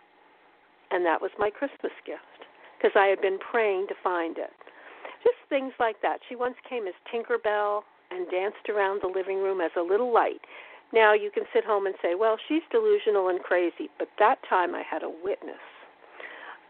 and 0.92 1.04
that 1.04 1.20
was 1.20 1.32
my 1.36 1.50
Christmas 1.50 1.92
gift 2.06 2.46
because 2.78 2.94
I 2.94 3.06
had 3.06 3.20
been 3.20 3.38
praying 3.38 3.88
to 3.88 3.94
find 4.02 4.38
it 4.38 4.52
just 5.24 5.40
things 5.48 5.72
like 5.80 6.00
that. 6.02 6.20
She 6.28 6.36
once 6.36 6.54
came 6.68 6.86
as 6.86 6.94
Tinker 7.10 7.38
Bell 7.38 7.84
and 8.12 8.30
danced 8.30 8.68
around 8.68 9.00
the 9.00 9.08
living 9.08 9.40
room 9.42 9.60
as 9.60 9.72
a 9.76 9.82
little 9.82 10.12
light. 10.12 10.44
Now 10.92 11.14
you 11.14 11.32
can 11.32 11.44
sit 11.52 11.64
home 11.64 11.86
and 11.86 11.96
say, 12.00 12.14
"Well, 12.14 12.36
she's 12.46 12.62
delusional 12.70 13.28
and 13.28 13.42
crazy," 13.42 13.90
but 13.98 14.08
that 14.18 14.42
time 14.44 14.74
I 14.74 14.82
had 14.82 15.02
a 15.02 15.08
witness. 15.08 15.58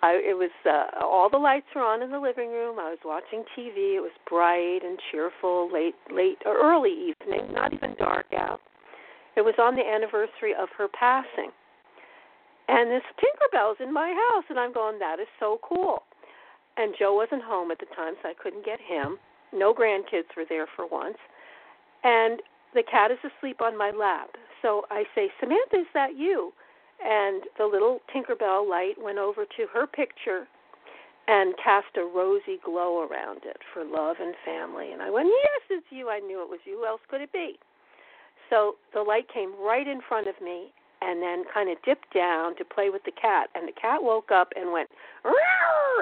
I, 0.04 0.20
it 0.20 0.36
was 0.36 0.52
uh, 0.68 1.02
all 1.02 1.30
the 1.30 1.40
lights 1.40 1.66
were 1.74 1.80
on 1.80 2.02
in 2.02 2.10
the 2.10 2.20
living 2.20 2.50
room. 2.50 2.78
I 2.78 2.90
was 2.92 3.00
watching 3.04 3.40
TV. 3.56 3.96
It 3.96 4.04
was 4.04 4.12
bright 4.28 4.84
and 4.84 4.98
cheerful, 5.10 5.72
late, 5.72 5.96
late 6.12 6.38
or 6.44 6.60
early 6.60 6.92
evening, 6.92 7.54
not 7.54 7.72
even 7.72 7.94
dark 7.98 8.26
out. 8.36 8.60
It 9.36 9.40
was 9.40 9.54
on 9.58 9.74
the 9.74 9.82
anniversary 9.82 10.52
of 10.52 10.68
her 10.76 10.88
passing, 10.88 11.50
and 12.68 12.90
this 12.90 13.02
Tinkerbell's 13.16 13.78
in 13.80 13.92
my 13.92 14.12
house, 14.12 14.44
and 14.50 14.60
I'm 14.60 14.72
going, 14.72 14.98
"That 14.98 15.20
is 15.20 15.28
so 15.40 15.58
cool." 15.64 16.04
and 16.76 16.94
Joe 16.98 17.14
wasn't 17.14 17.42
home 17.42 17.70
at 17.70 17.78
the 17.78 17.86
time, 17.94 18.14
so 18.22 18.28
I 18.28 18.34
couldn't 18.34 18.64
get 18.64 18.80
him. 18.80 19.18
No 19.52 19.72
grandkids 19.72 20.34
were 20.36 20.44
there 20.48 20.66
for 20.74 20.86
once, 20.86 21.18
and 22.02 22.40
the 22.74 22.82
cat 22.82 23.10
is 23.10 23.18
asleep 23.22 23.60
on 23.60 23.78
my 23.78 23.90
lap. 23.90 24.30
So 24.62 24.82
I 24.90 25.04
say, 25.14 25.28
Samantha, 25.40 25.76
is 25.76 25.92
that 25.94 26.16
you? 26.16 26.52
And 27.02 27.42
the 27.58 27.66
little 27.66 28.00
Tinkerbell 28.14 28.68
light 28.68 28.94
went 29.00 29.18
over 29.18 29.44
to 29.44 29.66
her 29.72 29.86
picture 29.86 30.46
and 31.26 31.54
cast 31.62 31.96
a 31.96 32.04
rosy 32.04 32.60
glow 32.64 33.06
around 33.08 33.40
it 33.44 33.56
for 33.72 33.84
love 33.84 34.16
and 34.20 34.34
family. 34.44 34.92
And 34.92 35.00
I 35.02 35.10
went, 35.10 35.28
Yes, 35.28 35.78
it's 35.80 35.86
you. 35.90 36.10
I 36.10 36.18
knew 36.20 36.42
it 36.42 36.48
was 36.48 36.60
you. 36.64 36.78
Who 36.78 36.86
else 36.86 37.00
could 37.08 37.20
it 37.20 37.32
be? 37.32 37.58
So 38.50 38.76
the 38.92 39.00
light 39.00 39.26
came 39.32 39.54
right 39.58 39.86
in 39.86 40.00
front 40.06 40.28
of 40.28 40.34
me, 40.42 40.72
and 41.00 41.22
then 41.22 41.44
kind 41.52 41.70
of 41.70 41.76
dipped 41.84 42.12
down 42.14 42.56
to 42.56 42.64
play 42.64 42.90
with 42.90 43.02
the 43.04 43.12
cat. 43.12 43.48
And 43.54 43.66
the 43.68 43.72
cat 43.72 44.02
woke 44.02 44.30
up 44.30 44.52
and 44.56 44.72
went 44.72 44.88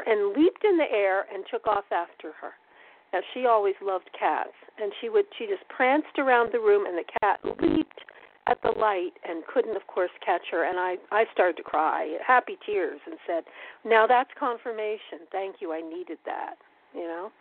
and 0.06 0.36
leaped 0.36 0.64
in 0.64 0.76
the 0.76 0.90
air 0.90 1.26
and 1.32 1.44
took 1.50 1.66
off 1.66 1.84
after 1.90 2.32
her. 2.40 2.52
Now 3.12 3.20
she 3.34 3.46
always 3.46 3.74
loved 3.82 4.10
cats, 4.18 4.54
and 4.78 4.92
she 5.00 5.08
would 5.08 5.26
she 5.38 5.46
just 5.46 5.66
pranced 5.68 6.18
around 6.18 6.50
the 6.52 6.60
room, 6.60 6.86
and 6.86 6.96
the 6.96 7.10
cat 7.20 7.40
leaped 7.60 8.00
at 8.48 8.60
the 8.62 8.72
light 8.78 9.12
and 9.28 9.44
couldn't, 9.46 9.76
of 9.76 9.86
course, 9.86 10.10
catch 10.24 10.42
her. 10.50 10.68
And 10.68 10.78
I 10.78 10.96
I 11.10 11.24
started 11.32 11.56
to 11.58 11.62
cry, 11.62 12.18
happy 12.26 12.58
tears, 12.64 13.00
and 13.06 13.16
said, 13.26 13.44
"Now 13.84 14.06
that's 14.06 14.30
confirmation. 14.38 15.26
Thank 15.30 15.56
you. 15.60 15.72
I 15.72 15.80
needed 15.80 16.18
that." 16.26 16.56
You 16.94 17.06
know. 17.06 17.32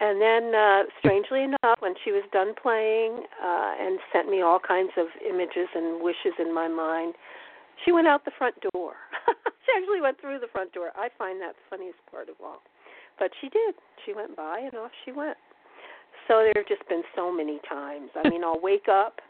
And 0.00 0.20
then, 0.20 0.54
uh, 0.54 0.82
strangely 0.98 1.44
enough, 1.44 1.78
when 1.78 1.94
she 2.04 2.10
was 2.10 2.24
done 2.32 2.52
playing 2.60 3.22
uh, 3.40 3.72
and 3.78 4.00
sent 4.12 4.28
me 4.28 4.42
all 4.42 4.58
kinds 4.58 4.90
of 4.98 5.06
images 5.22 5.68
and 5.72 6.02
wishes 6.02 6.34
in 6.40 6.52
my 6.52 6.66
mind, 6.66 7.14
she 7.84 7.92
went 7.92 8.08
out 8.08 8.24
the 8.24 8.32
front 8.36 8.56
door. 8.72 8.94
she 9.64 9.70
actually 9.76 10.00
went 10.00 10.20
through 10.20 10.40
the 10.40 10.50
front 10.50 10.72
door. 10.72 10.90
I 10.96 11.10
find 11.16 11.40
that 11.40 11.54
the 11.54 11.76
funniest 11.76 11.98
part 12.10 12.28
of 12.28 12.34
all. 12.42 12.62
But 13.18 13.30
she 13.40 13.48
did. 13.48 13.74
She 14.04 14.12
went 14.12 14.36
by 14.36 14.58
and 14.58 14.74
off 14.74 14.90
she 15.04 15.12
went. 15.12 15.38
So 16.26 16.42
there 16.42 16.52
have 16.56 16.66
just 16.66 16.88
been 16.88 17.02
so 17.14 17.30
many 17.30 17.60
times. 17.68 18.10
I 18.16 18.28
mean, 18.28 18.42
I'll 18.42 18.60
wake 18.60 18.88
up. 18.90 19.20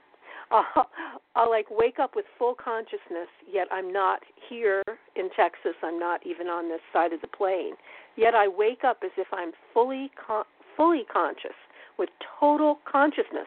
I'll, 0.51 0.89
I'll 1.37 1.51
like 1.51 1.67
wake 1.71 1.99
up 1.99 2.17
with 2.17 2.25
full 2.39 2.55
consciousness, 2.55 3.29
yet 3.51 3.69
I'm 3.71 3.93
not 3.93 4.21
here 4.49 4.83
in 5.17 5.31
Texas. 5.37 5.75
I'm 5.83 5.99
not 5.99 6.25
even 6.27 6.49
on 6.49 6.69
this 6.69 6.81
side 6.93 7.13
of 7.13 7.21
the 7.21 7.29
plane. 7.29 7.75
Yet 8.17 8.35
I 8.35 8.49
wake 8.49 8.85
up 8.85 8.99
as 9.05 9.11
if 9.17 9.27
I'm 9.33 9.53
fully 9.73 10.11
con- 10.27 10.45
fully 10.77 11.05
conscious, 11.13 11.57
with 11.99 12.09
total 12.41 12.81
consciousness, 12.91 13.47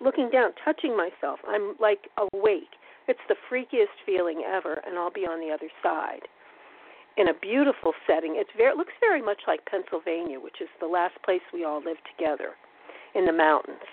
looking 0.00 0.30
down, 0.30 0.50
touching 0.64 0.96
myself. 0.96 1.40
I'm 1.48 1.74
like 1.80 2.08
awake. 2.18 2.76
It's 3.08 3.20
the 3.28 3.36
freakiest 3.50 3.96
feeling 4.04 4.42
ever, 4.46 4.82
and 4.86 4.98
I'll 4.98 5.12
be 5.12 5.26
on 5.26 5.40
the 5.40 5.52
other 5.54 5.68
side 5.82 6.28
in 7.16 7.28
a 7.28 7.34
beautiful 7.34 7.92
setting. 8.06 8.34
It's 8.36 8.50
very 8.56 8.72
it 8.72 8.76
looks 8.76 8.92
very 9.00 9.22
much 9.22 9.42
like 9.46 9.60
Pennsylvania, 9.66 10.38
which 10.40 10.60
is 10.60 10.68
the 10.80 10.86
last 10.86 11.14
place 11.24 11.40
we 11.52 11.64
all 11.64 11.82
lived 11.82 12.02
together 12.16 12.52
in 13.14 13.24
the 13.24 13.32
mountains. 13.32 13.84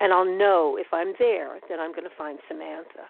And 0.00 0.12
I'll 0.12 0.24
know 0.24 0.76
if 0.78 0.88
I'm 0.92 1.14
there 1.18 1.58
that 1.68 1.78
I'm 1.78 1.92
going 1.92 2.04
to 2.04 2.16
find 2.16 2.38
Samantha. 2.48 3.06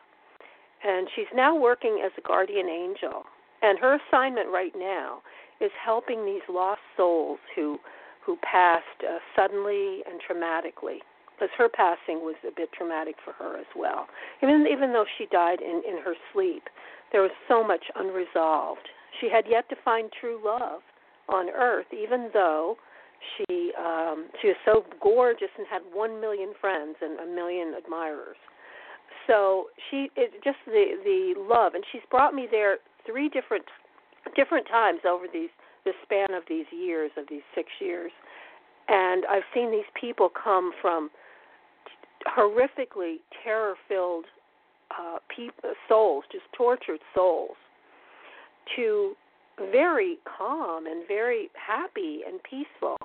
And 0.84 1.08
she's 1.16 1.30
now 1.34 1.56
working 1.56 2.02
as 2.04 2.12
a 2.18 2.26
guardian 2.26 2.68
angel. 2.68 3.24
And 3.62 3.78
her 3.78 3.98
assignment 3.98 4.50
right 4.50 4.72
now 4.76 5.22
is 5.60 5.70
helping 5.82 6.24
these 6.26 6.42
lost 6.48 6.80
souls 6.96 7.38
who 7.54 7.78
who 8.24 8.36
passed 8.36 9.04
uh, 9.06 9.18
suddenly 9.36 10.00
and 10.08 10.18
traumatically 10.18 11.00
because 11.34 11.50
her 11.58 11.68
passing 11.68 12.24
was 12.24 12.36
a 12.46 12.50
bit 12.54 12.72
traumatic 12.72 13.16
for 13.22 13.32
her 13.32 13.58
as 13.58 13.66
well. 13.76 14.06
Even 14.42 14.66
even 14.70 14.92
though 14.92 15.04
she 15.18 15.26
died 15.26 15.60
in 15.60 15.82
in 15.86 16.02
her 16.02 16.14
sleep, 16.32 16.64
there 17.12 17.22
was 17.22 17.32
so 17.48 17.62
much 17.62 17.84
unresolved. 17.96 18.88
She 19.20 19.28
had 19.30 19.44
yet 19.48 19.68
to 19.68 19.76
find 19.84 20.10
true 20.20 20.40
love 20.44 20.80
on 21.28 21.48
earth, 21.50 21.86
even 21.92 22.30
though 22.32 22.76
she 23.36 23.72
um 23.78 24.26
she 24.40 24.48
was 24.48 24.56
so 24.64 24.84
gorgeous 25.00 25.50
and 25.58 25.66
had 25.70 25.82
1 25.92 26.20
million 26.20 26.52
friends 26.60 26.96
and 27.00 27.18
a 27.20 27.26
million 27.26 27.74
admirers. 27.76 28.36
So 29.26 29.66
she 29.90 30.10
it 30.16 30.32
just 30.42 30.58
the 30.66 30.98
the 31.04 31.34
love 31.36 31.74
and 31.74 31.84
she's 31.92 32.02
brought 32.10 32.34
me 32.34 32.46
there 32.50 32.78
three 33.06 33.28
different 33.28 33.64
different 34.36 34.66
times 34.68 35.00
over 35.06 35.26
these 35.32 35.50
the 35.84 35.92
span 36.02 36.32
of 36.34 36.42
these 36.48 36.66
years, 36.72 37.10
of 37.16 37.24
these 37.28 37.42
six 37.54 37.68
years. 37.80 38.10
And 38.88 39.24
I've 39.30 39.42
seen 39.54 39.70
these 39.70 39.88
people 39.98 40.30
come 40.30 40.72
from 40.80 41.10
horrifically 42.26 43.16
terror 43.42 43.74
filled 43.88 44.24
uh, 44.98 45.18
people, 45.34 45.72
souls, 45.88 46.24
just 46.32 46.44
tortured 46.56 47.00
souls, 47.14 47.56
to 48.76 49.14
very 49.58 50.18
calm 50.24 50.86
and 50.86 51.06
very 51.06 51.50
happy 51.54 52.20
and 52.26 52.42
peaceful. 52.42 52.96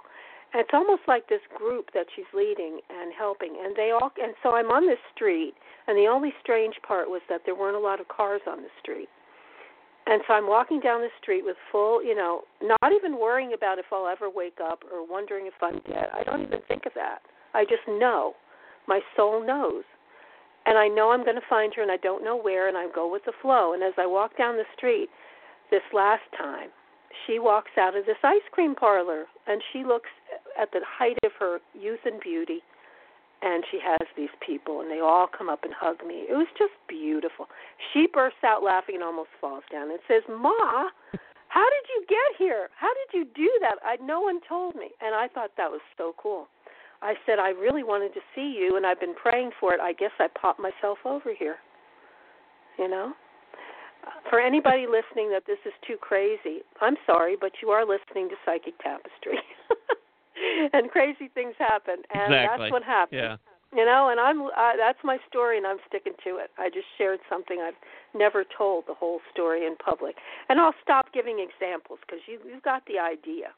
And 0.53 0.61
it's 0.61 0.73
almost 0.73 1.01
like 1.07 1.29
this 1.29 1.45
group 1.55 1.89
that 1.93 2.07
she's 2.15 2.25
leading 2.33 2.79
and 2.89 3.13
helping, 3.17 3.55
and 3.63 3.75
they 3.75 3.91
all. 3.91 4.11
And 4.21 4.33
so 4.41 4.55
I'm 4.55 4.71
on 4.71 4.87
this 4.87 4.97
street, 5.13 5.53
and 5.87 5.95
the 5.95 6.07
only 6.07 6.33
strange 6.41 6.75
part 6.87 7.07
was 7.07 7.21
that 7.29 7.41
there 7.45 7.55
weren't 7.55 7.75
a 7.75 7.79
lot 7.79 8.01
of 8.01 8.07
cars 8.07 8.41
on 8.47 8.61
the 8.61 8.73
street. 8.81 9.09
And 10.07 10.23
so 10.27 10.33
I'm 10.33 10.47
walking 10.47 10.79
down 10.79 11.01
the 11.01 11.13
street 11.21 11.45
with 11.45 11.55
full, 11.71 12.03
you 12.03 12.15
know, 12.15 12.41
not 12.61 12.91
even 12.91 13.19
worrying 13.19 13.53
about 13.53 13.77
if 13.77 13.85
I'll 13.91 14.07
ever 14.07 14.27
wake 14.27 14.57
up 14.63 14.83
or 14.91 15.05
wondering 15.05 15.45
if 15.45 15.53
I'm 15.61 15.81
dead. 15.87 16.09
I 16.11 16.23
don't 16.23 16.41
even 16.41 16.61
think 16.67 16.87
of 16.87 16.93
that. 16.95 17.19
I 17.53 17.63
just 17.63 17.85
know. 17.87 18.33
My 18.87 19.01
soul 19.15 19.45
knows. 19.45 19.83
And 20.65 20.79
I 20.79 20.87
know 20.87 21.11
I'm 21.11 21.23
going 21.23 21.35
to 21.35 21.47
find 21.47 21.71
her 21.75 21.83
and 21.83 21.91
I 21.91 21.97
don't 21.97 22.23
know 22.23 22.35
where 22.35 22.67
and 22.67 22.75
I 22.75 22.87
go 22.93 23.11
with 23.11 23.23
the 23.25 23.33
flow. 23.39 23.73
And 23.73 23.83
as 23.83 23.93
I 23.99 24.07
walk 24.07 24.35
down 24.35 24.57
the 24.57 24.65
street 24.75 25.09
this 25.71 25.83
last 25.93 26.23
time, 26.37 26.69
she 27.25 27.39
walks 27.39 27.71
out 27.77 27.95
of 27.95 28.05
this 28.05 28.17
ice 28.23 28.45
cream 28.51 28.75
parlor 28.75 29.25
and 29.47 29.61
she 29.73 29.83
looks 29.83 30.09
at 30.59 30.71
the 30.71 30.81
height 30.85 31.17
of 31.25 31.31
her 31.39 31.59
youth 31.73 31.99
and 32.05 32.19
beauty 32.21 32.61
and 33.41 33.63
she 33.71 33.79
has 33.79 34.07
these 34.17 34.33
people 34.45 34.81
and 34.81 34.91
they 34.91 34.99
all 34.99 35.27
come 35.27 35.49
up 35.49 35.63
and 35.63 35.73
hug 35.73 36.05
me. 36.05 36.25
It 36.29 36.35
was 36.35 36.47
just 36.57 36.73
beautiful. 36.87 37.47
She 37.93 38.07
bursts 38.11 38.43
out 38.43 38.63
laughing 38.63 38.95
and 38.95 39.03
almost 39.03 39.29
falls 39.39 39.63
down 39.71 39.89
and 39.91 39.99
says, 40.07 40.23
"Ma, 40.27 40.89
how 41.47 41.65
did 41.69 41.85
you 41.95 42.05
get 42.07 42.37
here? 42.37 42.69
How 42.75 42.91
did 42.93 43.17
you 43.17 43.25
do 43.33 43.49
that? 43.61 43.77
I 43.83 43.97
no 44.03 44.19
one 44.19 44.41
told 44.47 44.75
me." 44.75 44.91
And 45.01 45.15
I 45.15 45.27
thought 45.27 45.51
that 45.57 45.71
was 45.71 45.81
so 45.97 46.13
cool. 46.17 46.47
I 47.01 47.15
said, 47.25 47.39
"I 47.39 47.49
really 47.49 47.83
wanted 47.83 48.13
to 48.13 48.21
see 48.35 48.55
you 48.59 48.75
and 48.75 48.85
I've 48.85 48.99
been 48.99 49.15
praying 49.15 49.51
for 49.59 49.73
it. 49.73 49.79
I 49.79 49.93
guess 49.93 50.11
I 50.19 50.27
popped 50.27 50.59
myself 50.59 50.99
over 51.05 51.33
here." 51.33 51.59
You 52.77 52.87
know? 52.87 53.13
For 54.29 54.39
anybody 54.39 54.85
listening 54.85 55.31
that 55.31 55.43
this 55.47 55.57
is 55.65 55.73
too 55.85 55.97
crazy, 55.99 56.61
I'm 56.81 56.95
sorry, 57.05 57.35
but 57.39 57.51
you 57.61 57.69
are 57.69 57.85
listening 57.85 58.29
to 58.29 58.35
Psychic 58.45 58.77
Tapestry. 58.79 59.39
and 60.73 60.89
crazy 60.89 61.29
things 61.33 61.55
happen, 61.57 62.03
and 62.13 62.33
exactly. 62.33 62.65
that's 62.65 62.71
what 62.71 62.83
happened. 62.83 63.21
Yeah. 63.21 63.37
You 63.75 63.85
know, 63.85 64.09
and 64.09 64.19
I'm 64.19 64.49
uh, 64.49 64.73
that's 64.77 64.97
my 65.03 65.17
story, 65.29 65.57
and 65.57 65.67
I'm 65.67 65.77
sticking 65.87 66.13
to 66.23 66.37
it. 66.37 66.49
I 66.57 66.69
just 66.69 66.87
shared 66.97 67.19
something 67.29 67.61
I've 67.61 67.77
never 68.17 68.43
told 68.43 68.85
the 68.87 68.95
whole 68.95 69.19
story 69.31 69.67
in 69.67 69.75
public, 69.75 70.15
and 70.49 70.59
I'll 70.59 70.73
stop 70.81 71.13
giving 71.13 71.37
examples 71.37 71.99
because 72.01 72.19
you 72.25 72.39
you've 72.49 72.63
got 72.63 72.81
the 72.87 72.97
idea. 72.97 73.53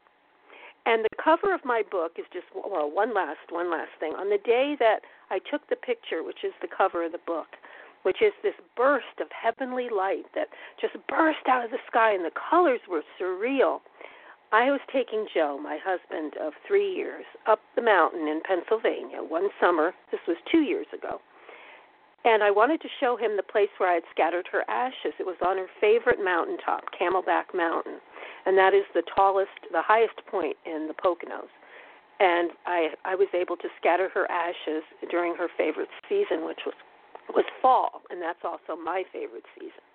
And 0.86 1.06
the 1.06 1.16
cover 1.24 1.54
of 1.54 1.64
my 1.64 1.84
book 1.90 2.14
is 2.18 2.26
just 2.34 2.48
well, 2.54 2.92
one 2.92 3.14
last 3.14 3.48
one 3.52 3.72
last 3.72 3.92
thing. 4.02 4.12
On 4.20 4.30
the 4.30 4.40
day 4.44 4.76
that 4.80 5.08
I 5.30 5.40
took 5.40 5.68
the 5.70 5.78
picture, 5.78 6.24
which 6.24 6.44
is 6.44 6.52
the 6.62 6.68
cover 6.68 7.06
of 7.06 7.14
the 7.14 7.24
book, 7.26 7.48
which 8.04 8.22
is 8.22 8.34
this 8.44 8.56
burst 8.76 9.20
of 9.20 9.28
heavenly 9.32 9.90
light 9.90 10.26
that 10.36 10.48
just 10.80 10.96
burst 11.08 11.48
out 11.48 11.66
of 11.66 11.72
the 11.72 11.78
sky, 11.88 12.14
and 12.14 12.26
the 12.26 12.32
colors 12.50 12.82
were 12.90 13.04
surreal. 13.20 13.80
I 14.52 14.70
was 14.70 14.82
taking 14.92 15.28
Joe, 15.34 15.58
my 15.62 15.78
husband 15.84 16.34
of 16.42 16.54
three 16.68 16.94
years, 16.94 17.24
up 17.48 17.60
the 17.76 17.82
mountain 17.82 18.28
in 18.28 18.42
Pennsylvania 18.44 19.24
one 19.24 19.50
summer. 19.62 19.94
This 20.12 20.20
was 20.28 20.38
two 20.52 20.62
years 20.62 20.88
ago. 20.94 21.22
And 22.24 22.44
I 22.44 22.52
wanted 22.52 22.82
to 22.82 22.90
show 23.00 23.18
him 23.18 23.36
the 23.36 23.44
place 23.44 23.70
where 23.78 23.90
I 23.90 23.96
had 23.96 24.04
scattered 24.12 24.48
her 24.52 24.70
ashes. 24.70 25.14
It 25.20 25.26
was 25.26 25.38
on 25.42 25.58
her 25.58 25.68
favorite 25.80 26.20
mountaintop, 26.24 26.84
Camelback 26.94 27.56
Mountain. 27.56 27.98
And 28.46 28.58
that 28.58 28.74
is 28.74 28.84
the 28.94 29.04
tallest, 29.16 29.58
the 29.72 29.82
highest 29.82 30.22
point 30.30 30.58
in 30.66 30.88
the 30.88 30.94
Poconos. 30.94 31.50
And 32.20 32.52
I 32.68 32.90
I 33.06 33.16
was 33.16 33.28
able 33.34 33.58
to 33.58 33.68
scatter 33.80 34.10
her 34.14 34.30
ashes 34.30 34.84
during 35.10 35.34
her 35.36 35.48
favorite 35.58 35.90
season, 36.08 36.46
which 36.46 36.60
was 36.66 36.76
was 37.30 37.46
fall, 37.62 38.02
and 38.10 38.22
that's 38.22 38.44
also 38.44 38.80
my 38.82 39.04
favorite 39.14 39.46
season. 39.56 39.86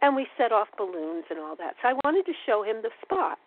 And 0.00 0.14
we 0.14 0.26
set 0.36 0.52
off 0.52 0.68
balloons 0.76 1.24
and 1.30 1.38
all 1.38 1.56
that. 1.56 1.74
So 1.82 1.88
I 1.88 1.94
wanted 2.04 2.24
to 2.26 2.32
show 2.46 2.62
him 2.62 2.82
the 2.82 2.90
spot 3.02 3.38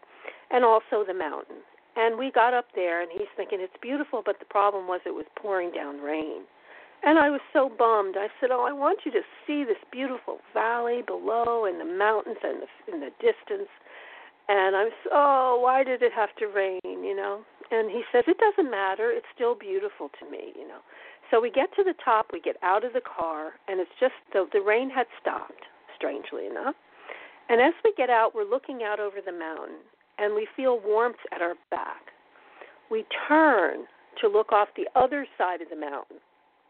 and 0.51 0.65
also 0.65 1.03
the 1.07 1.13
mountain. 1.13 1.63
And 1.95 2.17
we 2.17 2.31
got 2.31 2.53
up 2.53 2.67
there, 2.75 3.01
and 3.01 3.11
he's 3.11 3.27
thinking 3.35 3.59
it's 3.61 3.75
beautiful, 3.81 4.21
but 4.25 4.39
the 4.39 4.45
problem 4.45 4.87
was 4.87 5.01
it 5.05 5.15
was 5.15 5.25
pouring 5.35 5.71
down 5.71 5.99
rain. 5.99 6.43
And 7.03 7.17
I 7.17 7.29
was 7.29 7.41
so 7.51 7.67
bummed. 7.67 8.15
I 8.15 8.27
said, 8.39 8.51
"Oh, 8.51 8.63
I 8.63 8.71
want 8.71 8.99
you 9.05 9.11
to 9.11 9.23
see 9.47 9.63
this 9.63 9.81
beautiful 9.91 10.39
valley 10.53 11.01
below, 11.01 11.65
and 11.65 11.79
the 11.79 11.97
mountains, 11.97 12.37
and 12.43 12.61
the 12.61 12.93
in 12.93 12.99
the 12.99 13.09
distance." 13.19 13.69
And 14.47 14.75
I'm 14.75 14.89
oh, 15.11 15.59
why 15.59 15.83
did 15.83 16.03
it 16.03 16.13
have 16.13 16.29
to 16.37 16.47
rain? 16.47 16.79
You 16.83 17.15
know. 17.15 17.43
And 17.71 17.89
he 17.89 18.03
says, 18.11 18.25
"It 18.27 18.37
doesn't 18.37 18.69
matter. 18.69 19.09
It's 19.11 19.25
still 19.33 19.55
beautiful 19.55 20.09
to 20.19 20.29
me." 20.29 20.53
You 20.55 20.67
know. 20.67 20.81
So 21.31 21.39
we 21.39 21.49
get 21.49 21.73
to 21.77 21.83
the 21.83 21.95
top, 22.03 22.27
we 22.33 22.41
get 22.41 22.57
out 22.61 22.83
of 22.83 22.91
the 22.91 23.01
car, 23.01 23.53
and 23.69 23.79
it's 23.79 23.91
just 23.99 24.13
the 24.33 24.45
the 24.51 24.59
rain 24.59 24.89
had 24.89 25.07
stopped, 25.19 25.63
strangely 25.95 26.45
enough. 26.45 26.75
And 27.47 27.61
as 27.61 27.73
we 27.83 27.93
get 27.97 28.09
out, 28.09 28.35
we're 28.35 28.49
looking 28.49 28.83
out 28.83 28.99
over 28.99 29.17
the 29.25 29.31
mountain, 29.31 29.79
and 30.19 30.35
we 30.35 30.47
feel 30.55 30.79
warmth 30.83 31.23
at 31.33 31.41
our 31.41 31.55
back. 31.69 32.11
We 32.89 33.05
turn 33.27 33.85
to 34.19 34.27
look 34.27 34.51
off 34.51 34.67
the 34.75 34.87
other 34.99 35.25
side 35.37 35.61
of 35.61 35.69
the 35.69 35.75
mountain, 35.77 36.17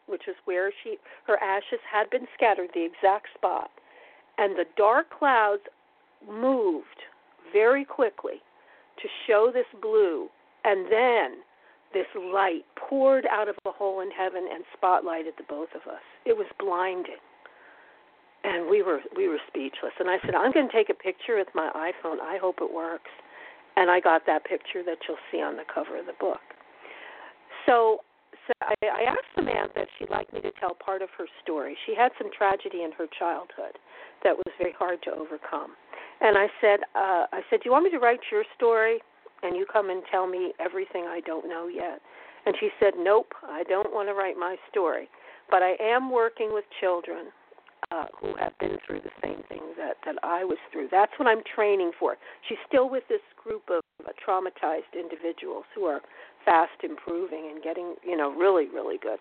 which 0.06 0.28
is 0.28 0.36
where 0.46 0.72
she 0.84 0.98
her 1.26 1.38
ashes 1.42 1.80
had 1.92 2.10
been 2.12 2.28
scattered, 2.36 2.70
the 2.76 2.86
exact 2.86 3.28
spot. 3.34 3.72
And 4.38 4.56
the 4.56 4.66
dark 4.78 5.08
clouds 5.10 5.64
moved 6.30 7.02
very 7.52 7.84
quickly 7.84 8.42
to 9.02 9.08
show 9.28 9.52
this 9.52 9.66
blue, 9.82 10.28
and 10.64 10.86
then 10.92 11.42
this 11.94 12.08
light 12.34 12.64
poured 12.76 13.26
out 13.28 13.48
of 13.48 13.56
a 13.66 13.72
hole 13.72 14.02
in 14.02 14.12
heaven 14.12 14.48
and 14.52 14.64
spotlighted 14.76 15.38
the 15.38 15.44
both 15.48 15.70
of 15.76 15.92
us. 15.92 16.04
It 16.26 16.36
was 16.36 16.48
blinding. 16.60 17.22
And 18.44 18.70
we 18.70 18.82
were 18.82 19.00
we 19.16 19.28
were 19.28 19.40
speechless. 19.48 19.94
And 20.00 20.10
I 20.10 20.18
said, 20.26 20.34
I'm 20.34 20.52
going 20.52 20.68
to 20.68 20.74
take 20.74 20.90
a 20.90 20.96
picture 20.96 21.38
with 21.38 21.50
my 21.54 21.70
iPhone. 21.76 22.20
I 22.20 22.38
hope 22.42 22.58
it 22.60 22.74
works 22.74 23.12
and 23.76 23.90
I 23.90 24.00
got 24.00 24.26
that 24.26 24.44
picture 24.46 24.84
that 24.84 24.98
you'll 25.08 25.22
see 25.32 25.42
on 25.42 25.56
the 25.56 25.64
cover 25.74 26.00
of 26.00 26.06
the 26.06 26.18
book. 26.20 26.42
So, 27.66 28.00
so 28.48 28.54
I, 28.62 28.74
I 28.84 29.04
asked 29.04 29.32
Samantha 29.36 29.82
if 29.82 29.90
she'd 29.98 30.10
like 30.10 30.32
me 30.34 30.42
to 30.42 30.52
tell 30.60 30.74
part 30.74 31.02
of 31.02 31.10
her 31.18 31.26
story. 31.44 31.78
She 31.86 31.96
had 31.96 32.12
some 32.18 32.30
tragedy 32.36 32.84
in 32.84 32.92
her 32.98 33.08
childhood 33.18 33.78
that 34.24 34.36
was 34.36 34.48
very 34.58 34.74
hard 34.78 35.02
to 35.04 35.12
overcome, 35.12 35.74
and 36.22 36.38
I 36.38 36.48
said, 36.60 36.82
uh, 36.96 37.26
I 37.32 37.42
said, 37.50 37.62
do 37.62 37.70
you 37.70 37.72
want 37.72 37.86
me 37.86 37.92
to 37.92 38.00
write 38.00 38.20
your 38.32 38.44
story, 38.56 39.00
and 39.44 39.56
you 39.56 39.66
come 39.72 39.90
and 39.90 40.04
tell 40.12 40.28
me 40.28 40.54
everything 40.60 41.06
I 41.08 41.22
don't 41.26 41.48
know 41.48 41.68
yet? 41.68 42.02
And 42.46 42.56
she 42.60 42.70
said, 42.80 42.94
Nope, 42.98 43.34
I 43.44 43.64
don't 43.64 43.94
want 43.94 44.10
to 44.10 44.14
write 44.14 44.38
my 44.38 44.56
story, 44.70 45.10
but 45.50 45.62
I 45.62 45.76
am 45.82 46.12
working 46.12 46.54
with 46.54 46.66
children 46.80 47.28
uh, 47.92 48.06
who 48.20 48.36
have 48.40 48.58
been 48.60 48.78
through 48.86 49.02
the 49.02 49.12
same 49.22 49.44
things 49.50 49.76
that 49.78 49.98
that 50.06 50.16
I 50.24 50.44
was 50.44 50.58
through. 50.72 50.88
That's 50.92 51.12
what 51.18 51.28
I'm 51.28 51.42
training 51.56 51.92
for. 52.00 52.18
She's 52.48 52.58
still 52.68 52.90
with 52.90 53.04
this 53.10 53.22
group 53.42 53.64
of 53.70 53.84
uh, 54.06 54.12
traumatized 54.26 54.94
individuals 54.98 55.66
who 55.76 55.86
are 55.86 56.02
fast 56.46 56.84
improving 56.84 57.52
and 57.54 57.62
getting, 57.64 57.96
you 58.04 58.18
know, 58.18 58.32
really 58.34 58.68
really 58.70 58.98
good. 58.98 59.20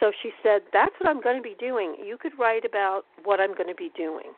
So 0.00 0.12
she 0.22 0.30
said, 0.42 0.62
"That's 0.72 0.94
what 0.98 1.10
I'm 1.10 1.20
going 1.20 1.36
to 1.36 1.42
be 1.42 1.56
doing. 1.58 1.96
You 2.04 2.16
could 2.16 2.32
write 2.38 2.64
about 2.64 3.02
what 3.24 3.40
I'm 3.40 3.54
going 3.54 3.68
to 3.68 3.74
be 3.74 3.90
doing." 3.96 4.32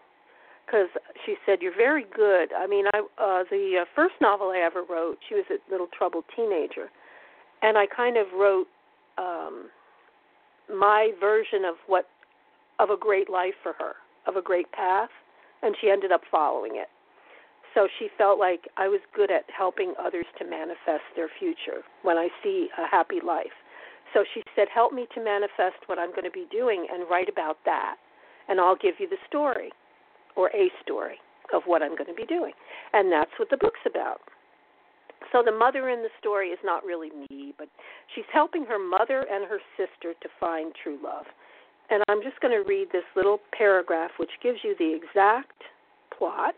Because 0.66 0.88
she 1.26 1.36
said 1.44 1.58
you're 1.60 1.76
very 1.76 2.06
good. 2.14 2.52
I 2.56 2.66
mean, 2.66 2.86
I 2.94 2.98
uh, 3.18 3.44
the 3.50 3.82
uh, 3.82 3.84
first 3.94 4.14
novel 4.20 4.48
I 4.48 4.62
ever 4.64 4.82
wrote, 4.88 5.18
she 5.28 5.34
was 5.34 5.44
a 5.50 5.58
little 5.70 5.88
troubled 5.96 6.24
teenager, 6.34 6.88
and 7.62 7.76
I 7.76 7.86
kind 7.86 8.16
of 8.16 8.26
wrote 8.34 8.68
um, 9.18 9.68
my 10.72 11.10
version 11.20 11.64
of 11.64 11.74
what 11.86 12.06
of 12.78 12.90
a 12.90 12.96
great 12.96 13.28
life 13.28 13.54
for 13.62 13.72
her, 13.78 13.94
of 14.26 14.36
a 14.36 14.42
great 14.42 14.70
path, 14.72 15.10
and 15.62 15.76
she 15.80 15.90
ended 15.90 16.12
up 16.12 16.22
following 16.30 16.76
it. 16.76 16.88
So 17.74 17.88
she 17.98 18.08
felt 18.18 18.38
like 18.38 18.68
I 18.76 18.88
was 18.88 19.00
good 19.14 19.30
at 19.30 19.44
helping 19.56 19.94
others 19.98 20.26
to 20.38 20.44
manifest 20.44 21.04
their 21.16 21.28
future 21.38 21.82
when 22.02 22.18
I 22.18 22.28
see 22.42 22.68
a 22.78 22.86
happy 22.86 23.20
life. 23.24 23.54
So 24.12 24.24
she 24.34 24.42
said, 24.54 24.68
Help 24.72 24.92
me 24.92 25.06
to 25.14 25.24
manifest 25.24 25.80
what 25.86 25.98
I'm 25.98 26.10
going 26.10 26.24
to 26.24 26.30
be 26.30 26.46
doing 26.50 26.86
and 26.92 27.08
write 27.10 27.28
about 27.28 27.58
that. 27.64 27.96
And 28.48 28.60
I'll 28.60 28.76
give 28.76 28.96
you 28.98 29.08
the 29.08 29.16
story 29.28 29.70
or 30.36 30.48
a 30.48 30.70
story 30.82 31.16
of 31.54 31.62
what 31.66 31.82
I'm 31.82 31.96
going 31.96 32.08
to 32.08 32.14
be 32.14 32.26
doing. 32.26 32.52
And 32.92 33.12
that's 33.12 33.30
what 33.38 33.50
the 33.50 33.56
book's 33.56 33.84
about. 33.86 34.20
So 35.30 35.42
the 35.44 35.52
mother 35.52 35.88
in 35.88 36.02
the 36.02 36.10
story 36.18 36.48
is 36.48 36.58
not 36.64 36.84
really 36.84 37.10
me, 37.30 37.54
but 37.56 37.68
she's 38.14 38.24
helping 38.32 38.64
her 38.64 38.78
mother 38.78 39.24
and 39.30 39.48
her 39.48 39.60
sister 39.76 40.14
to 40.20 40.28
find 40.40 40.72
true 40.82 40.98
love 41.02 41.26
and 41.92 42.02
I'm 42.08 42.22
just 42.22 42.40
going 42.40 42.56
to 42.56 42.66
read 42.66 42.88
this 42.90 43.04
little 43.14 43.38
paragraph 43.56 44.10
which 44.16 44.30
gives 44.42 44.58
you 44.64 44.74
the 44.78 44.96
exact 44.96 45.60
plot 46.16 46.54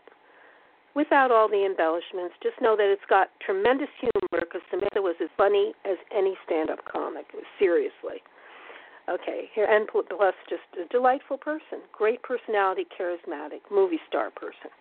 without 0.95 1.29
all 1.29 1.49
the 1.49 1.65
embellishments. 1.65 2.35
Just 2.41 2.55
know 2.61 2.75
that 2.77 2.87
it's 2.87 3.05
got 3.09 3.27
tremendous 3.45 3.91
humor 3.99 4.47
because 4.47 4.61
Samantha 4.71 5.01
was 5.01 5.15
as 5.21 5.29
funny 5.35 5.73
as 5.83 5.97
any 6.15 6.35
stand 6.45 6.69
up 6.69 6.79
comic, 6.85 7.25
seriously. 7.59 8.23
Okay, 9.07 9.49
here, 9.53 9.67
and 9.69 9.87
plus 9.87 10.33
just 10.49 10.65
a 10.81 10.91
delightful 10.91 11.37
person, 11.37 11.85
great 11.93 12.23
personality, 12.23 12.87
charismatic, 12.89 13.61
movie 13.69 13.99
star 14.07 14.31
person. 14.31 14.73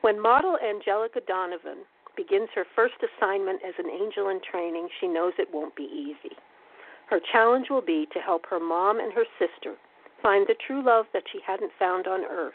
When 0.00 0.20
model 0.20 0.58
Angelica 0.58 1.20
Donovan 1.26 1.86
begins 2.16 2.48
her 2.54 2.64
first 2.74 2.94
assignment 2.98 3.60
as 3.66 3.74
an 3.78 3.90
angel 3.90 4.28
in 4.28 4.40
training, 4.42 4.88
she 5.00 5.06
knows 5.06 5.32
it 5.38 5.52
won't 5.52 5.76
be 5.76 5.84
easy. 5.84 6.34
Her 7.08 7.20
challenge 7.32 7.68
will 7.70 7.82
be 7.82 8.08
to 8.12 8.18
help 8.18 8.46
her 8.50 8.58
mom 8.58 8.98
and 8.98 9.12
her 9.12 9.26
sister 9.38 9.76
find 10.22 10.46
the 10.46 10.56
true 10.66 10.82
love 10.84 11.06
that 11.12 11.24
she 11.30 11.38
hadn't 11.46 11.72
found 11.78 12.06
on 12.06 12.24
earth 12.24 12.54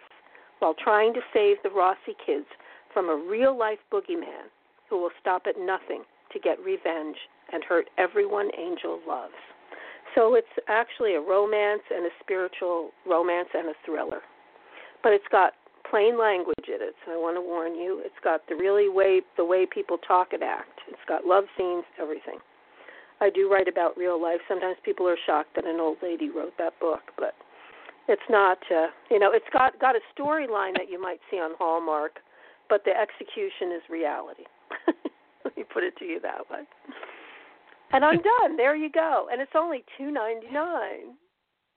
while 0.59 0.73
trying 0.73 1.13
to 1.13 1.21
save 1.33 1.57
the 1.63 1.69
Rossi 1.69 2.15
kids 2.25 2.47
from 2.93 3.09
a 3.09 3.15
real 3.15 3.57
life 3.57 3.79
boogeyman 3.91 4.51
who 4.89 4.99
will 4.99 5.12
stop 5.21 5.43
at 5.47 5.59
nothing 5.59 6.03
to 6.33 6.39
get 6.39 6.59
revenge 6.59 7.15
and 7.53 7.63
hurt 7.63 7.89
everyone 7.97 8.49
Angel 8.57 8.99
loves. 9.07 9.33
So 10.15 10.36
it's 10.36 10.48
actually 10.67 11.15
a 11.15 11.22
romance 11.22 11.84
and 11.93 12.06
a 12.06 12.13
spiritual 12.19 12.91
romance 13.08 13.50
and 13.54 13.69
a 13.69 13.74
thriller. 13.86 14.22
But 15.04 15.13
it's 15.13 15.28
got 15.32 15.54
plain 15.89 16.19
language 16.19 16.67
in 16.67 16.82
it, 16.82 16.95
so 17.06 17.13
I 17.13 17.17
want 17.17 17.38
to 17.38 17.41
warn 17.41 17.76
you. 17.76 18.02
It's 18.06 18.19
got 18.24 18.41
the 18.48 18.56
really 18.56 18.89
way 18.89 19.22
the 19.38 19.45
way 19.45 19.65
people 19.65 19.98
talk 19.98 20.34
and 20.34 20.43
act. 20.43 20.80
It's 20.88 21.02
got 21.08 21.26
love 21.26 21.45
scenes, 21.58 21.84
everything. 22.02 22.39
I 23.22 23.30
do 23.30 23.52
write 23.52 23.67
about 23.67 23.98
real 23.98 24.22
life. 24.22 24.39
Sometimes 24.48 24.78
people 24.84 25.08
are 25.08 25.17
shocked 25.26 25.56
that 25.56 25.65
an 25.65 25.80
old 25.80 25.98
lady 26.02 26.30
wrote 26.30 26.54
that 26.58 26.80
book, 26.80 27.02
but 27.17 27.34
it's 28.08 28.28
not. 28.30 28.60
Uh, 28.72 28.88
you 29.10 29.19
know, 29.19 29.32
it's 29.34 29.50
got 29.52 29.80
got 29.80 29.95
a 29.95 30.04
storyline 30.13 30.74
that 30.78 30.89
you 30.89 31.02
might 31.02 31.19
see 31.30 31.38
on 31.38 31.52
Hallmark, 31.58 32.19
but 32.69 32.84
the 32.86 32.91
execution 32.91 33.72
is 33.76 33.82
reality. 33.89 34.45
Let 35.45 35.58
me 35.58 35.63
put 35.63 35.84
it 35.84 35.98
to 35.98 36.06
you 36.06 36.19
that 36.22 36.50
way. 36.50 36.63
And 37.91 38.06
I'm 38.06 38.21
done. 38.21 38.58
There 38.58 38.75
you 38.75 38.89
go. 38.91 39.28
And 39.32 39.41
it's 39.41 39.52
only 39.56 39.84
two 39.97 40.12
ninety 40.12 40.47
nine. 40.52 41.17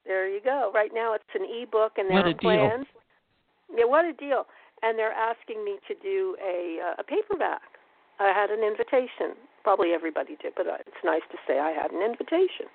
There 0.05 0.29
you 0.29 0.41
go. 0.43 0.71
Right 0.75 0.91
now 0.93 1.15
it's 1.15 1.25
an 1.35 1.47
ebook, 1.47 1.93
and 1.97 2.11
there 2.11 2.19
what 2.19 2.27
are 2.27 2.31
a 2.31 2.35
plans. 2.35 2.87
Deal. 3.71 3.79
Yeah, 3.79 3.85
what 3.87 4.05
a 4.05 4.13
deal! 4.13 4.47
And 4.83 4.99
they're 4.99 5.13
asking 5.13 5.65
me 5.65 5.79
to 5.89 5.95
do 6.03 6.37
a 6.43 6.79
uh, 6.83 7.01
a 7.01 7.05
paperback. 7.05 7.63
I 8.21 8.33
had 8.35 8.51
an 8.51 8.63
invitation 8.63 9.37
Probably 9.63 9.93
everybody 9.95 10.37
did, 10.43 10.55
but 10.57 10.67
uh, 10.67 10.79
it's 10.81 11.05
nice 11.05 11.23
to 11.31 11.39
say 11.47 11.61
I 11.61 11.71
had 11.71 11.93
an 11.93 12.03
invitation, 12.03 12.67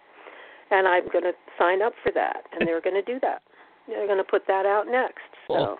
and 0.71 0.87
I'm 0.87 1.07
going 1.11 1.25
to 1.25 1.33
sign 1.59 1.81
up 1.81 1.93
for 2.01 2.11
that, 2.13 2.43
and 2.53 2.67
they're 2.67 2.81
going 2.81 2.95
to 2.95 3.01
do 3.01 3.19
that. 3.21 3.41
They're 3.87 4.07
going 4.07 4.19
to 4.19 4.23
put 4.23 4.47
that 4.47 4.65
out 4.65 4.87
next. 4.87 5.27
Cool. 5.47 5.57
So, 5.57 5.77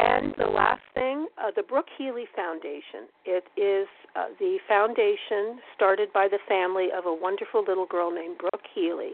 And 0.00 0.34
the 0.38 0.46
last 0.46 0.80
thing, 0.94 1.26
uh, 1.36 1.50
the 1.54 1.62
Brooke 1.62 1.88
Healy 1.98 2.24
Foundation. 2.34 3.04
It 3.26 3.44
is 3.60 3.86
uh, 4.16 4.28
the 4.38 4.56
foundation 4.66 5.60
started 5.76 6.10
by 6.12 6.26
the 6.26 6.38
family 6.48 6.88
of 6.96 7.04
a 7.04 7.12
wonderful 7.12 7.62
little 7.66 7.84
girl 7.84 8.10
named 8.10 8.38
Brooke 8.38 8.64
Healy, 8.74 9.12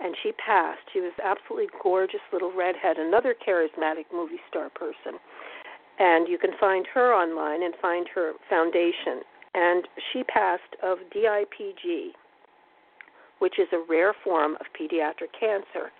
and 0.00 0.14
she 0.22 0.32
passed. 0.32 0.80
She 0.92 1.00
was 1.00 1.12
absolutely 1.24 1.68
gorgeous 1.82 2.20
little 2.30 2.52
redhead, 2.54 2.98
another 2.98 3.34
charismatic 3.34 4.04
movie 4.12 4.40
star 4.50 4.68
person. 4.68 5.18
And 5.98 6.28
you 6.28 6.36
can 6.36 6.52
find 6.60 6.86
her 6.92 7.14
online 7.14 7.62
and 7.62 7.74
find 7.80 8.06
her 8.14 8.32
foundation. 8.50 9.24
And 9.54 9.88
she 10.12 10.24
passed 10.24 10.76
of 10.82 10.98
DIPG, 11.14 12.12
which 13.38 13.58
is 13.58 13.68
a 13.72 13.82
rare 13.88 14.14
form 14.22 14.56
of 14.60 14.66
pediatric 14.78 15.32
cancer 15.40 15.90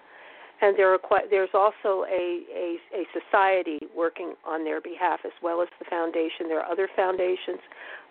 and 0.60 0.76
there 0.76 0.92
are 0.92 0.98
quite, 0.98 1.30
there's 1.30 1.54
also 1.54 2.04
a, 2.10 2.42
a, 2.52 2.76
a 2.94 3.02
society 3.14 3.78
working 3.96 4.34
on 4.46 4.64
their 4.64 4.80
behalf 4.80 5.20
as 5.24 5.32
well 5.42 5.62
as 5.62 5.68
the 5.78 5.84
foundation. 5.88 6.48
There 6.48 6.60
are 6.60 6.70
other 6.70 6.88
foundations, 6.96 7.60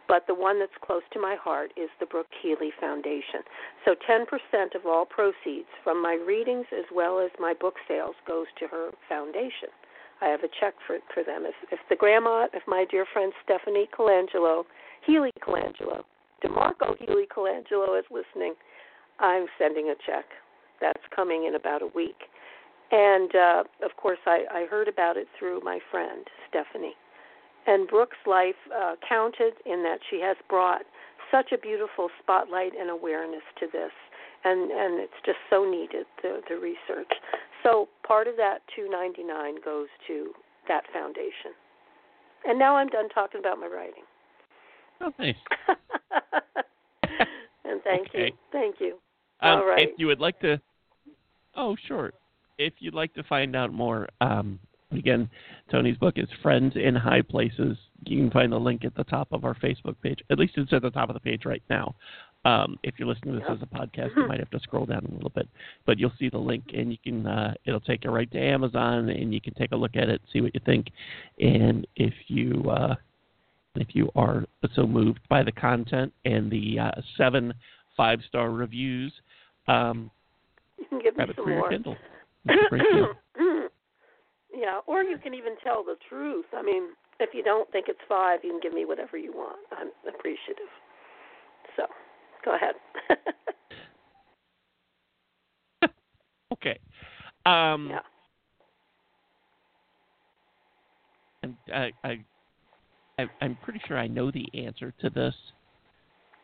but 0.07 0.25
the 0.27 0.33
one 0.33 0.60
that's 0.60 0.71
close 0.81 1.03
to 1.13 1.19
my 1.19 1.36
heart 1.36 1.71
is 1.75 1.89
the 1.99 2.05
Brooke 2.05 2.31
Healy 2.41 2.71
Foundation. 2.79 3.43
So 3.83 3.95
10% 4.10 4.75
of 4.75 4.86
all 4.86 5.05
proceeds 5.05 5.67
from 5.83 6.01
my 6.01 6.13
readings 6.13 6.65
as 6.71 6.86
well 6.93 7.19
as 7.19 7.31
my 7.39 7.53
book 7.53 7.75
sales 7.88 8.15
goes 8.25 8.47
to 8.60 8.67
her 8.67 8.91
foundation. 9.10 9.69
I 10.21 10.27
have 10.29 10.39
a 10.41 10.49
check 10.60 10.73
for 10.88 10.97
for 11.13 11.23
them. 11.23 11.45
If 11.45 11.53
if 11.71 11.79
the 11.89 11.95
grandma, 11.95 12.47
if 12.51 12.63
my 12.67 12.86
dear 12.89 13.05
friend 13.13 13.31
Stephanie 13.43 13.88
Colangelo, 13.95 14.63
Healy 15.05 15.31
Colangelo, 15.45 16.03
DeMarco 16.43 16.97
Healy 16.97 17.27
Colangelo 17.27 17.99
is 17.99 18.05
listening, 18.10 18.55
I'm 19.19 19.45
sending 19.60 19.89
a 19.89 19.95
check. 20.05 20.25
That's 20.81 21.01
coming 21.15 21.45
in 21.45 21.55
about 21.55 21.81
a 21.81 21.88
week. 21.93 22.17
And 22.91 23.36
uh, 23.36 23.63
of 23.84 23.91
course, 23.97 24.19
I, 24.26 24.43
I 24.52 24.65
heard 24.69 24.88
about 24.88 25.17
it 25.17 25.28
through 25.38 25.62
my 25.62 25.80
friend 25.91 26.26
Stephanie. 26.50 26.95
And 27.65 27.88
Brooke's 27.88 28.17
life 28.26 28.56
uh, 28.73 28.95
counted 29.08 29.54
in 29.65 29.84
that 29.84 30.00
she 30.10 30.21
has 30.21 30.38
brought 30.50 30.84
such 31.32 31.52
a 31.52 31.58
beautiful 31.58 32.10
spotlight 32.23 32.71
and 32.80 32.89
awareness 32.89 33.43
to 33.60 33.67
this, 33.71 33.91
and 34.45 34.71
and 34.71 35.02
it's 35.02 35.19
just 35.26 35.39
so 35.50 35.69
needed 35.69 36.06
the 36.23 36.39
the 36.47 36.56
research. 36.56 37.12
So 37.63 37.89
part 38.08 38.28
of 38.28 38.38
that 38.38 38.60
299 38.73 39.56
goes 39.65 39.88
to 40.08 40.32
that 40.69 40.84
foundation. 40.93 41.52
And 42.45 42.58
now 42.58 42.78
I'm 42.78 42.88
done 42.88 43.10
talking 43.10 43.39
about 43.39 43.60
my 43.60 43.67
writing. 43.67 44.04
Oh, 45.02 45.12
nice. 45.19 45.36
and 47.65 47.82
thank 47.84 48.08
okay. 48.08 48.28
you, 48.28 48.32
thank 48.52 48.76
you. 48.80 48.97
Um, 49.41 49.60
All 49.60 49.65
right. 49.65 49.89
If 49.89 50.00
you 50.00 50.08
would 50.08 50.19
like 50.19 50.39
to, 50.41 50.62
oh 51.56 51.76
sure. 51.88 52.13
If 52.58 52.74
you'd 52.80 52.93
like 52.93 53.13
to 53.13 53.24
find 53.24 53.56
out 53.56 53.72
more, 53.72 54.08
um, 54.22 54.60
again, 54.91 55.30
Toni's 55.72 55.98
book 55.98 56.15
is 56.17 56.28
Friends 56.41 56.74
in 56.76 56.96
High 56.96 57.22
Places. 57.22 57.78
You 58.06 58.17
can 58.17 58.32
find 58.32 58.52
the 58.52 58.58
link 58.58 58.84
at 58.86 58.96
the 58.96 59.04
top 59.04 59.28
of 59.32 59.46
our 59.46 59.56
Facebook 59.56 59.96
page. 60.02 60.20
At 60.32 60.39
least 60.39 60.54
it's 60.58 60.74
at 60.74 60.82
the 60.82 60.89
top 60.89 61.10
of 61.10 61.13
the 61.13 61.20
page 61.20 61.46
right 61.46 61.63
now. 61.70 61.96
Um, 62.46 62.80
if 62.84 62.96
you're 62.98 63.08
listening 63.08 63.34
to 63.34 63.39
this 63.39 63.50
as 63.50 63.58
a 63.62 63.65
podcast, 63.65 64.15
you 64.15 64.26
might 64.28 64.39
have 64.39 64.50
to 64.52 64.60
scroll 64.62 64.86
down 64.86 65.06
a 65.06 65.13
little 65.13 65.32
bit, 65.32 65.50
but 65.86 66.00
you'll 66.00 66.13
see 66.17 66.30
the 66.30 66.38
link, 66.38 66.63
and 66.74 66.91
you 66.91 66.98
can. 67.04 67.28
Uh, 67.28 67.54
it'll 67.65 67.82
take 67.82 68.06
you 68.06 68.12
right 68.12 68.32
to 68.32 68.39
Amazon, 68.39 69.10
and 69.10 69.34
you 69.34 69.41
can 69.41 69.54
take 69.56 69.74
a 69.74 69.76
look 69.76 69.98
at 69.98 70.08
it, 70.08 70.22
see 70.32 70.39
what 70.39 70.54
you 70.54 70.62
think, 70.65 70.88
and 71.39 71.86
if 71.98 72.13
you 72.28 72.63
uh, 72.70 72.96
if 73.76 73.88
you 73.93 74.10
are 74.15 74.46
so 74.76 74.88
moved 74.88 75.20
by 75.28 75.43
the 75.43 75.52
content 75.52 76.13
and 76.24 76.50
the 76.50 76.80
uh, 76.80 76.91
seven 77.17 77.54
five 77.98 78.20
star 78.30 78.52
reviews, 78.52 79.12
um, 79.67 80.10
you 80.78 80.86
can 80.86 81.00
give 81.00 81.17
me 81.17 81.26
grab 81.26 81.30
it 81.32 81.36
some 81.36 81.46
for 81.46 81.52
your 81.52 81.60
more. 81.60 81.70
Kindle. 81.70 81.98
It's 82.49 82.63
a 82.65 82.69
great 82.69 82.83
deal. 82.93 83.13
yeah, 84.53 84.79
or 84.88 85.03
you 85.03 85.17
can 85.17 85.33
even 85.33 85.55
tell 85.63 85.83
the 85.83 85.95
truth. 86.10 86.45
I 86.55 86.62
mean, 86.62 86.89
if 87.19 87.29
you 87.33 87.43
don't 87.43 87.69
think 87.71 87.88
it's 87.88 87.99
five, 88.07 88.39
you 88.43 88.51
can 88.51 88.60
give 88.62 88.73
me 88.73 88.86
whatever 88.86 89.17
you 89.17 89.31
want. 89.33 89.60
I'm 89.71 89.89
appreciative. 90.07 90.71
So, 91.75 91.83
go 92.45 92.55
ahead. 92.55 92.75
Okay. 96.53 96.79
Um, 97.45 97.89
yeah. 97.89 97.99
and 101.43 101.55
I, 101.73 101.91
I, 102.03 102.25
I, 103.19 103.25
I'm 103.41 103.57
pretty 103.63 103.81
sure 103.88 103.97
I 103.97 104.07
know 104.07 104.31
the 104.31 104.45
answer 104.53 104.93
to 105.01 105.10
this. 105.10 105.33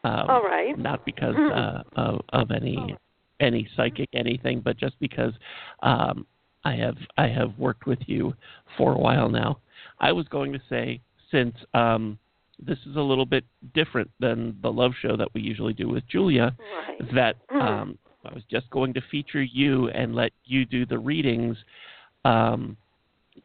Um, 0.04 0.26
All 0.30 0.44
right. 0.44 0.78
Not 0.78 1.06
because 1.06 1.36
uh, 1.36 1.84
of, 1.96 2.22
of 2.30 2.52
any 2.52 2.96
any 3.44 3.68
psychic 3.76 4.10
anything, 4.14 4.62
but 4.62 4.78
just 4.78 5.00
because 5.00 5.34
um, 5.82 6.26
I 6.64 6.76
have 6.76 6.98
I 7.18 7.28
have 7.28 7.58
worked 7.58 7.86
with 7.86 8.00
you 8.08 8.34
for 8.78 8.94
a 8.94 8.98
while 8.98 9.30
now. 9.30 9.60
I 10.00 10.12
was 10.12 10.28
going 10.30 10.54
to 10.54 10.62
say 10.70 11.02
since 11.32 11.56
um, 11.74 12.18
this 12.60 12.78
is 12.90 12.96
a 12.96 13.02
little 13.02 13.26
bit 13.26 13.44
different 13.74 14.10
than 14.20 14.58
the 14.62 14.72
love 14.72 14.94
show 15.02 15.18
that 15.18 15.34
we 15.34 15.42
usually 15.42 15.74
do 15.74 15.90
with 15.90 16.08
Julia, 16.08 16.56
Right. 16.60 17.14
that 17.14 17.36
Mhm. 17.50 17.62
um, 17.62 17.98
I 18.26 18.34
was 18.34 18.44
just 18.46 18.70
going 18.70 18.94
to 18.94 19.02
feature 19.02 19.42
you 19.44 19.90
and 19.90 20.16
let 20.16 20.32
you 20.46 20.66
do 20.66 20.86
the 20.86 20.98
readings, 20.98 21.58
um, 22.24 22.78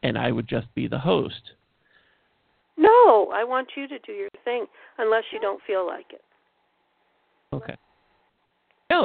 and 0.03 0.17
I 0.17 0.31
would 0.31 0.47
just 0.47 0.73
be 0.73 0.87
the 0.87 0.99
host. 0.99 1.53
No, 2.77 3.29
I 3.33 3.43
want 3.43 3.75
you 3.75 3.87
to 3.89 3.99
do 3.99 4.13
your 4.13 4.29
thing, 4.45 4.65
unless 4.97 5.25
you 5.33 5.39
don't 5.39 5.61
feel 5.63 5.85
like 5.85 6.13
it. 6.13 6.23
Okay. 7.51 7.75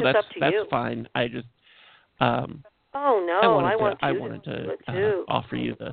No, 0.03 0.13
that's 0.13 0.27
to 0.35 0.41
that's 0.41 0.53
you. 0.53 0.67
fine. 0.71 1.09
I 1.15 1.29
just 1.29 1.47
um, 2.21 2.65
Oh 2.95 3.25
no, 3.27 3.59
I 3.59 3.75
wanted 3.77 3.77
to 3.77 3.83
want 3.83 3.99
I 4.03 4.13
wanted 4.13 4.45
to, 4.45 4.93
to 4.93 5.19
uh, 5.19 5.23
offer 5.29 5.57
you 5.57 5.75
the 5.79 5.93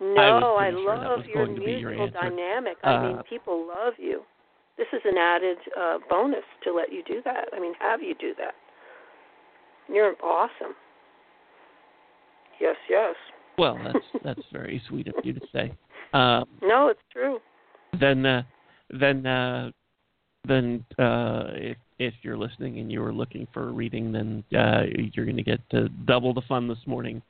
No, 0.00 0.56
I, 0.58 0.70
sure 0.70 0.96
that 0.96 1.08
love 1.08 1.18
was 1.18 1.26
your 1.32 1.46
to 1.46 1.52
your 1.52 1.90
musical 1.90 2.04
answer. 2.06 2.18
dynamic. 2.30 2.76
I 2.82 3.06
mean, 3.06 3.18
Uh, 3.18 3.22
people 3.22 3.66
love 3.66 3.94
you. 3.98 4.22
This 4.76 4.86
is 4.92 5.00
an 5.04 5.16
added 5.18 5.58
uh, 5.78 5.98
bonus 6.08 6.44
to 6.64 6.72
let 6.72 6.92
you 6.92 7.02
do 7.04 7.20
that. 7.24 7.48
I 7.52 7.58
mean, 7.58 7.74
have 7.80 8.00
you 8.00 8.14
do 8.14 8.32
that. 8.38 8.54
You're 9.88 10.14
awesome. 10.22 10.74
Yes, 12.60 12.76
yes. 12.88 13.14
well. 13.56 13.78
That's 13.84 14.06
that's 14.24 14.46
very 14.52 14.82
sweet 14.88 15.08
of 15.08 15.14
you 15.24 15.32
to 15.32 15.40
say. 15.52 15.72
Um, 16.12 16.44
No, 16.62 16.88
it's 16.88 17.00
true. 17.12 17.38
then 17.98 18.24
uh, 18.26 18.42
then 18.90 19.26
uh, 19.26 19.70
then 20.48 20.84
uh, 20.98 21.44
if 21.52 21.76
if 21.98 22.14
you're 22.22 22.36
listening 22.36 22.78
and 22.78 22.90
you 22.90 23.02
are 23.02 23.12
looking 23.12 23.46
for 23.52 23.68
a 23.68 23.72
reading, 23.72 24.12
then 24.12 24.44
uh, 24.58 24.82
you're 25.12 25.24
going 25.24 25.36
to 25.36 25.42
get 25.42 25.60
uh, 25.74 25.88
double 26.06 26.32
the 26.32 26.42
fun 26.42 26.68
this 26.68 26.78
morning. 26.86 27.22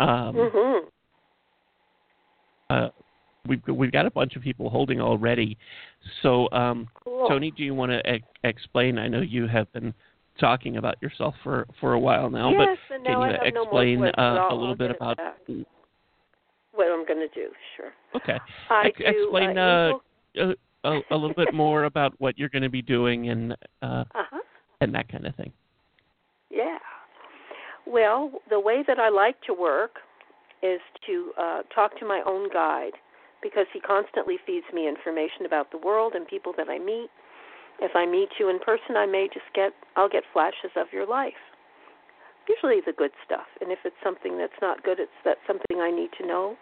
Um, 0.00 0.34
mhm. 0.34 0.80
uh, 2.70 2.88
we've 3.46 3.62
we've 3.68 3.92
got 3.92 4.06
a 4.06 4.10
bunch 4.10 4.36
of 4.36 4.42
people 4.42 4.70
holding 4.70 5.00
already. 5.00 5.56
So, 6.22 6.48
um, 6.52 6.88
Cool. 7.02 7.28
Toni, 7.28 7.50
do 7.50 7.62
you 7.62 7.74
want 7.74 7.92
to 7.92 8.14
e- 8.14 8.24
explain? 8.44 8.98
I 8.98 9.08
know 9.08 9.20
you 9.20 9.46
have 9.46 9.72
been 9.72 9.92
talking 10.40 10.78
about 10.78 11.00
yourself 11.02 11.34
for 11.42 11.66
for 11.80 11.94
a 11.94 12.00
while 12.00 12.30
now, 12.30 12.50
yes, 12.50 12.78
but 12.88 13.02
now 13.02 13.12
can 13.12 13.22
you 13.22 13.44
have 13.44 13.54
no 13.54 13.62
explain 13.62 14.04
uh, 14.04 14.48
a 14.50 14.54
little 14.54 14.76
bit 14.76 14.90
about? 14.90 15.18
what 16.74 16.88
I'm 16.88 17.06
going 17.06 17.20
to 17.20 17.34
do. 17.34 17.50
Sure. 17.76 17.92
Okay, 18.16 18.38
I 18.70 18.86
Ex- 18.86 18.98
do. 18.98 19.04
explain 19.06 19.58
uh, 19.58 19.92
uh, 20.40 20.52
a, 20.84 21.00
a, 21.10 21.16
little 21.16 21.34
bit 21.34 21.52
more 21.54 21.84
about 21.84 22.14
what 22.18 22.38
you're 22.38 22.48
going 22.48 22.62
to 22.62 22.70
be 22.70 22.82
doing 22.82 23.28
and 23.28 23.52
uh, 23.82 24.04
uh-huh. 24.14 24.40
and 24.80 24.94
that 24.94 25.08
kind 25.10 25.26
of 25.26 25.34
thing. 25.34 25.52
Yeah. 26.50 26.78
Well, 27.86 28.32
the 28.48 28.60
way 28.60 28.82
that 28.86 28.98
I 28.98 29.08
like 29.08 29.40
to 29.42 29.54
work 29.54 29.96
is 30.62 30.80
to 31.06 31.32
uh, 31.38 31.62
talk 31.74 31.98
to 31.98 32.06
my 32.06 32.22
own 32.26 32.48
guide 32.52 32.92
because 33.42 33.66
he 33.72 33.80
constantly 33.80 34.36
feeds 34.46 34.64
me 34.72 34.88
information 34.88 35.44
about 35.44 35.70
the 35.70 35.78
world 35.78 36.14
and 36.14 36.26
people 36.26 36.54
that 36.56 36.68
I 36.68 36.78
meet. 36.78 37.10
If 37.80 37.92
I 37.94 38.06
meet 38.06 38.30
you 38.38 38.48
in 38.48 38.58
person, 38.60 38.96
I 38.96 39.04
may 39.04 39.28
just 39.32 39.46
get 39.54 39.72
I'll 39.96 40.08
get 40.08 40.22
flashes 40.32 40.72
of 40.76 40.86
your 40.92 41.06
life. 41.06 41.38
Usually 42.48 42.80
the 42.84 42.92
good 42.92 43.10
stuff. 43.24 43.46
And 43.60 43.72
if 43.72 43.78
it's 43.84 43.96
something 44.02 44.38
that's 44.38 44.60
not 44.60 44.82
good, 44.82 45.00
it's 45.00 45.20
that 45.24 45.38
something 45.46 45.80
I 45.80 45.90
need 45.90 46.10
to 46.20 46.26
know 46.26 46.56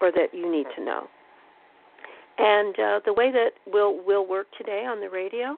or 0.00 0.10
that 0.12 0.32
you 0.32 0.50
need 0.50 0.66
to 0.76 0.84
know. 0.84 1.08
And 2.38 2.74
uh, 2.78 3.00
the 3.04 3.12
way 3.12 3.30
that 3.30 3.50
we'll 3.66 4.04
we'll 4.04 4.26
work 4.26 4.46
today 4.58 4.84
on 4.88 5.00
the 5.00 5.08
radio, 5.08 5.56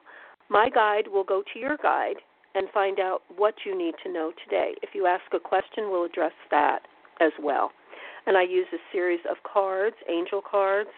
my 0.49 0.69
guide 0.69 1.07
will 1.11 1.23
go 1.23 1.43
to 1.53 1.59
your 1.59 1.77
guide 1.77 2.17
and 2.55 2.67
find 2.73 2.99
out 2.99 3.21
what 3.35 3.55
you 3.65 3.77
need 3.77 3.95
to 4.03 4.11
know 4.11 4.31
today. 4.43 4.73
If 4.81 4.89
you 4.93 5.05
ask 5.05 5.23
a 5.33 5.39
question, 5.39 5.89
we'll 5.89 6.05
address 6.05 6.33
that 6.51 6.79
as 7.19 7.31
well. 7.41 7.71
And 8.25 8.37
I 8.37 8.43
use 8.43 8.67
a 8.73 8.77
series 8.91 9.19
of 9.29 9.37
cards, 9.51 9.95
angel 10.09 10.41
cards 10.41 10.89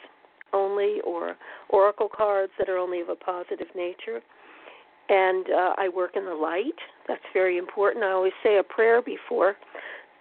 only, 0.52 0.98
or 1.06 1.36
oracle 1.70 2.10
cards 2.14 2.52
that 2.58 2.70
are 2.70 2.78
only 2.78 3.02
of 3.02 3.10
a 3.10 3.16
positive 3.16 3.68
nature. 3.76 4.22
And 5.10 5.46
uh, 5.50 5.74
I 5.78 5.90
work 5.90 6.12
in 6.16 6.26
the 6.26 6.34
light. 6.34 6.80
That's 7.08 7.22
very 7.34 7.58
important. 7.58 8.04
I 8.04 8.12
always 8.12 8.34
say 8.44 8.58
a 8.58 8.64
prayer 8.64 9.02
before 9.02 9.56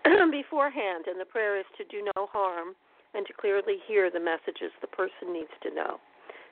beforehand, 0.30 1.04
and 1.06 1.20
the 1.20 1.24
prayer 1.24 1.58
is 1.58 1.66
to 1.76 1.84
do 1.84 2.04
no 2.16 2.28
harm 2.32 2.74
and 3.14 3.26
to 3.26 3.32
clearly 3.32 3.76
hear 3.86 4.10
the 4.10 4.20
messages 4.20 4.72
the 4.80 4.86
person 4.86 5.32
needs 5.32 5.52
to 5.62 5.74
know. 5.74 5.98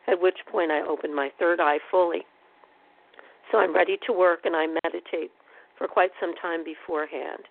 At 0.08 0.20
which 0.20 0.38
point 0.50 0.70
I 0.70 0.82
open 0.82 1.14
my 1.14 1.30
third 1.38 1.60
eye 1.60 1.78
fully 1.90 2.24
so 3.50 3.58
I'm 3.58 3.74
ready 3.74 3.98
to 4.06 4.12
work 4.12 4.40
and 4.44 4.56
I 4.56 4.66
meditate 4.66 5.30
for 5.78 5.86
quite 5.86 6.10
some 6.20 6.34
time 6.36 6.64
beforehand. 6.64 7.42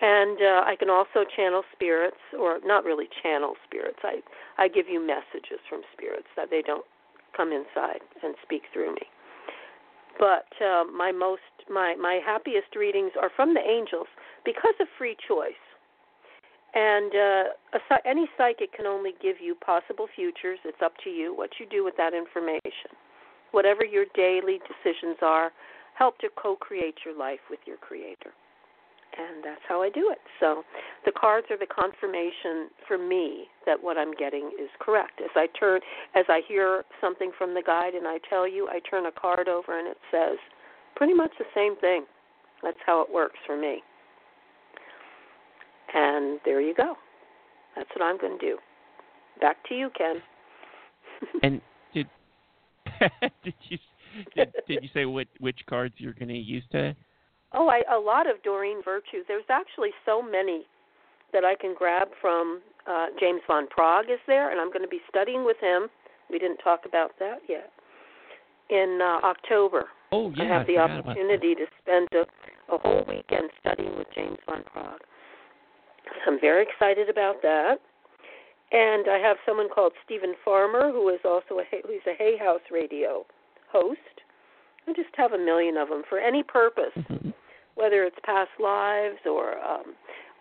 And 0.00 0.38
uh, 0.38 0.62
I 0.64 0.76
can 0.78 0.90
also 0.90 1.24
channel 1.36 1.62
spirits, 1.74 2.22
or 2.38 2.58
not 2.64 2.84
really 2.84 3.06
channel 3.22 3.54
spirits. 3.66 3.98
I 4.04 4.22
I 4.56 4.68
give 4.68 4.88
you 4.88 5.04
messages 5.04 5.58
from 5.68 5.82
spirits 5.92 6.28
that 6.36 6.50
they 6.50 6.62
don't 6.62 6.84
come 7.36 7.50
inside 7.50 8.00
and 8.22 8.34
speak 8.44 8.62
through 8.72 8.94
me. 8.94 9.02
But 10.16 10.46
uh, 10.62 10.84
my 10.84 11.10
most 11.10 11.42
my 11.68 11.96
my 11.96 12.20
happiest 12.24 12.76
readings 12.76 13.10
are 13.20 13.30
from 13.34 13.54
the 13.54 13.60
angels 13.60 14.06
because 14.44 14.74
of 14.80 14.86
free 14.96 15.16
choice. 15.26 15.58
And 16.74 17.12
uh, 17.14 17.78
a, 17.78 18.08
any 18.08 18.28
psychic 18.36 18.72
can 18.72 18.86
only 18.86 19.12
give 19.22 19.36
you 19.40 19.54
possible 19.54 20.06
futures. 20.14 20.58
It's 20.64 20.82
up 20.84 20.92
to 21.04 21.10
you 21.10 21.34
what 21.34 21.50
you 21.58 21.66
do 21.66 21.84
with 21.84 21.94
that 21.96 22.14
information. 22.14 22.92
Whatever 23.52 23.84
your 23.84 24.04
daily 24.14 24.60
decisions 24.68 25.16
are, 25.22 25.50
help 25.94 26.18
to 26.18 26.28
co 26.36 26.56
create 26.56 26.96
your 27.04 27.16
life 27.16 27.40
with 27.50 27.60
your 27.66 27.78
Creator. 27.78 28.32
And 29.18 29.42
that's 29.42 29.62
how 29.66 29.82
I 29.82 29.90
do 29.90 30.10
it. 30.12 30.18
So 30.38 30.62
the 31.04 31.12
cards 31.12 31.46
are 31.50 31.58
the 31.58 31.66
confirmation 31.66 32.70
for 32.86 32.98
me 32.98 33.46
that 33.66 33.82
what 33.82 33.96
I'm 33.96 34.12
getting 34.12 34.52
is 34.60 34.68
correct. 34.78 35.20
As 35.24 35.30
I 35.34 35.46
turn, 35.58 35.80
as 36.14 36.26
I 36.28 36.42
hear 36.46 36.84
something 37.00 37.32
from 37.36 37.54
the 37.54 37.62
guide 37.62 37.94
and 37.94 38.06
I 38.06 38.18
tell 38.28 38.46
you, 38.46 38.68
I 38.68 38.80
turn 38.88 39.06
a 39.06 39.12
card 39.12 39.48
over 39.48 39.78
and 39.78 39.88
it 39.88 39.96
says 40.10 40.36
pretty 40.94 41.14
much 41.14 41.32
the 41.38 41.46
same 41.54 41.76
thing. 41.80 42.04
That's 42.62 42.78
how 42.84 43.00
it 43.00 43.12
works 43.12 43.38
for 43.46 43.56
me. 43.58 43.82
And 45.94 46.40
there 46.44 46.60
you 46.60 46.74
go. 46.74 46.94
That's 47.76 47.88
what 47.96 48.04
I'm 48.04 48.18
going 48.18 48.38
to 48.38 48.44
do. 48.44 48.58
Back 49.40 49.56
to 49.68 49.74
you, 49.74 49.90
Ken. 49.96 50.16
and 51.42 51.60
did 51.94 52.06
did 53.44 53.54
you 53.68 53.78
did, 54.34 54.52
did 54.66 54.82
you 54.82 54.88
say 54.92 55.04
what 55.04 55.26
which 55.40 55.58
cards 55.68 55.94
you're 55.98 56.14
going 56.14 56.28
to 56.28 56.34
use 56.34 56.64
today? 56.70 56.96
Oh, 57.52 57.68
I 57.68 57.82
a 57.92 57.98
lot 57.98 58.28
of 58.28 58.42
Doreen 58.42 58.82
Virtue. 58.84 59.22
There's 59.26 59.44
actually 59.48 59.90
so 60.04 60.20
many 60.20 60.66
that 61.32 61.44
I 61.44 61.54
can 61.54 61.74
grab 61.76 62.08
from 62.20 62.60
uh, 62.88 63.06
James 63.20 63.40
Van 63.48 63.66
Praagh 63.66 64.10
is 64.10 64.20
there, 64.26 64.50
and 64.50 64.60
I'm 64.60 64.68
going 64.68 64.82
to 64.82 64.88
be 64.88 65.00
studying 65.08 65.44
with 65.44 65.58
him. 65.60 65.88
We 66.30 66.38
didn't 66.38 66.58
talk 66.58 66.80
about 66.86 67.12
that 67.18 67.38
yet. 67.48 67.70
In 68.70 69.00
uh, 69.02 69.26
October, 69.26 69.84
oh 70.12 70.30
yeah, 70.36 70.44
I 70.44 70.46
have 70.46 70.62
I 70.62 70.64
the 70.66 70.78
opportunity 70.78 71.54
to 71.54 71.64
spend 71.80 72.08
a, 72.12 72.74
a 72.74 72.78
whole 72.78 73.04
weekend 73.08 73.50
studying 73.60 73.96
with 73.96 74.08
James 74.14 74.36
Van 74.46 74.62
Praagh. 74.74 74.98
So 76.24 76.32
I'm 76.32 76.40
very 76.40 76.64
excited 76.64 77.08
about 77.08 77.42
that. 77.42 77.76
And 78.70 79.08
I 79.08 79.18
have 79.18 79.38
someone 79.46 79.68
called 79.74 79.92
Steven 80.04 80.34
Farmer, 80.44 80.92
who 80.92 81.08
is 81.08 81.20
also 81.24 81.60
a 81.60 81.64
who's 81.70 82.04
a 82.06 82.14
Hay 82.18 82.36
House 82.36 82.60
Radio 82.70 83.24
host. 83.72 83.98
I 84.86 84.92
just 84.92 85.14
have 85.16 85.32
a 85.32 85.38
million 85.38 85.76
of 85.76 85.88
them 85.88 86.02
for 86.08 86.18
any 86.18 86.42
purpose, 86.42 86.96
mm-hmm. 86.96 87.30
whether 87.76 88.04
it's 88.04 88.16
past 88.24 88.50
lives 88.58 89.18
or 89.26 89.58
um, 89.58 89.94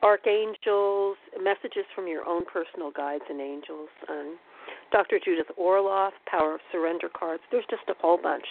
archangels, 0.04 1.18
messages 1.42 1.86
from 1.96 2.08
your 2.08 2.26
own 2.26 2.44
personal 2.46 2.92
guides 2.92 3.24
and 3.30 3.40
angels. 3.42 3.90
And 4.08 4.38
Dr. 4.92 5.20
Judith 5.24 5.48
Orloff, 5.60 6.12
Power 6.30 6.56
of 6.56 6.62
Surrender 6.72 7.10
cards. 7.10 7.44
There's 7.52 7.66
just 7.70 7.84
a 7.90 7.94
whole 8.00 8.20
bunch. 8.22 8.46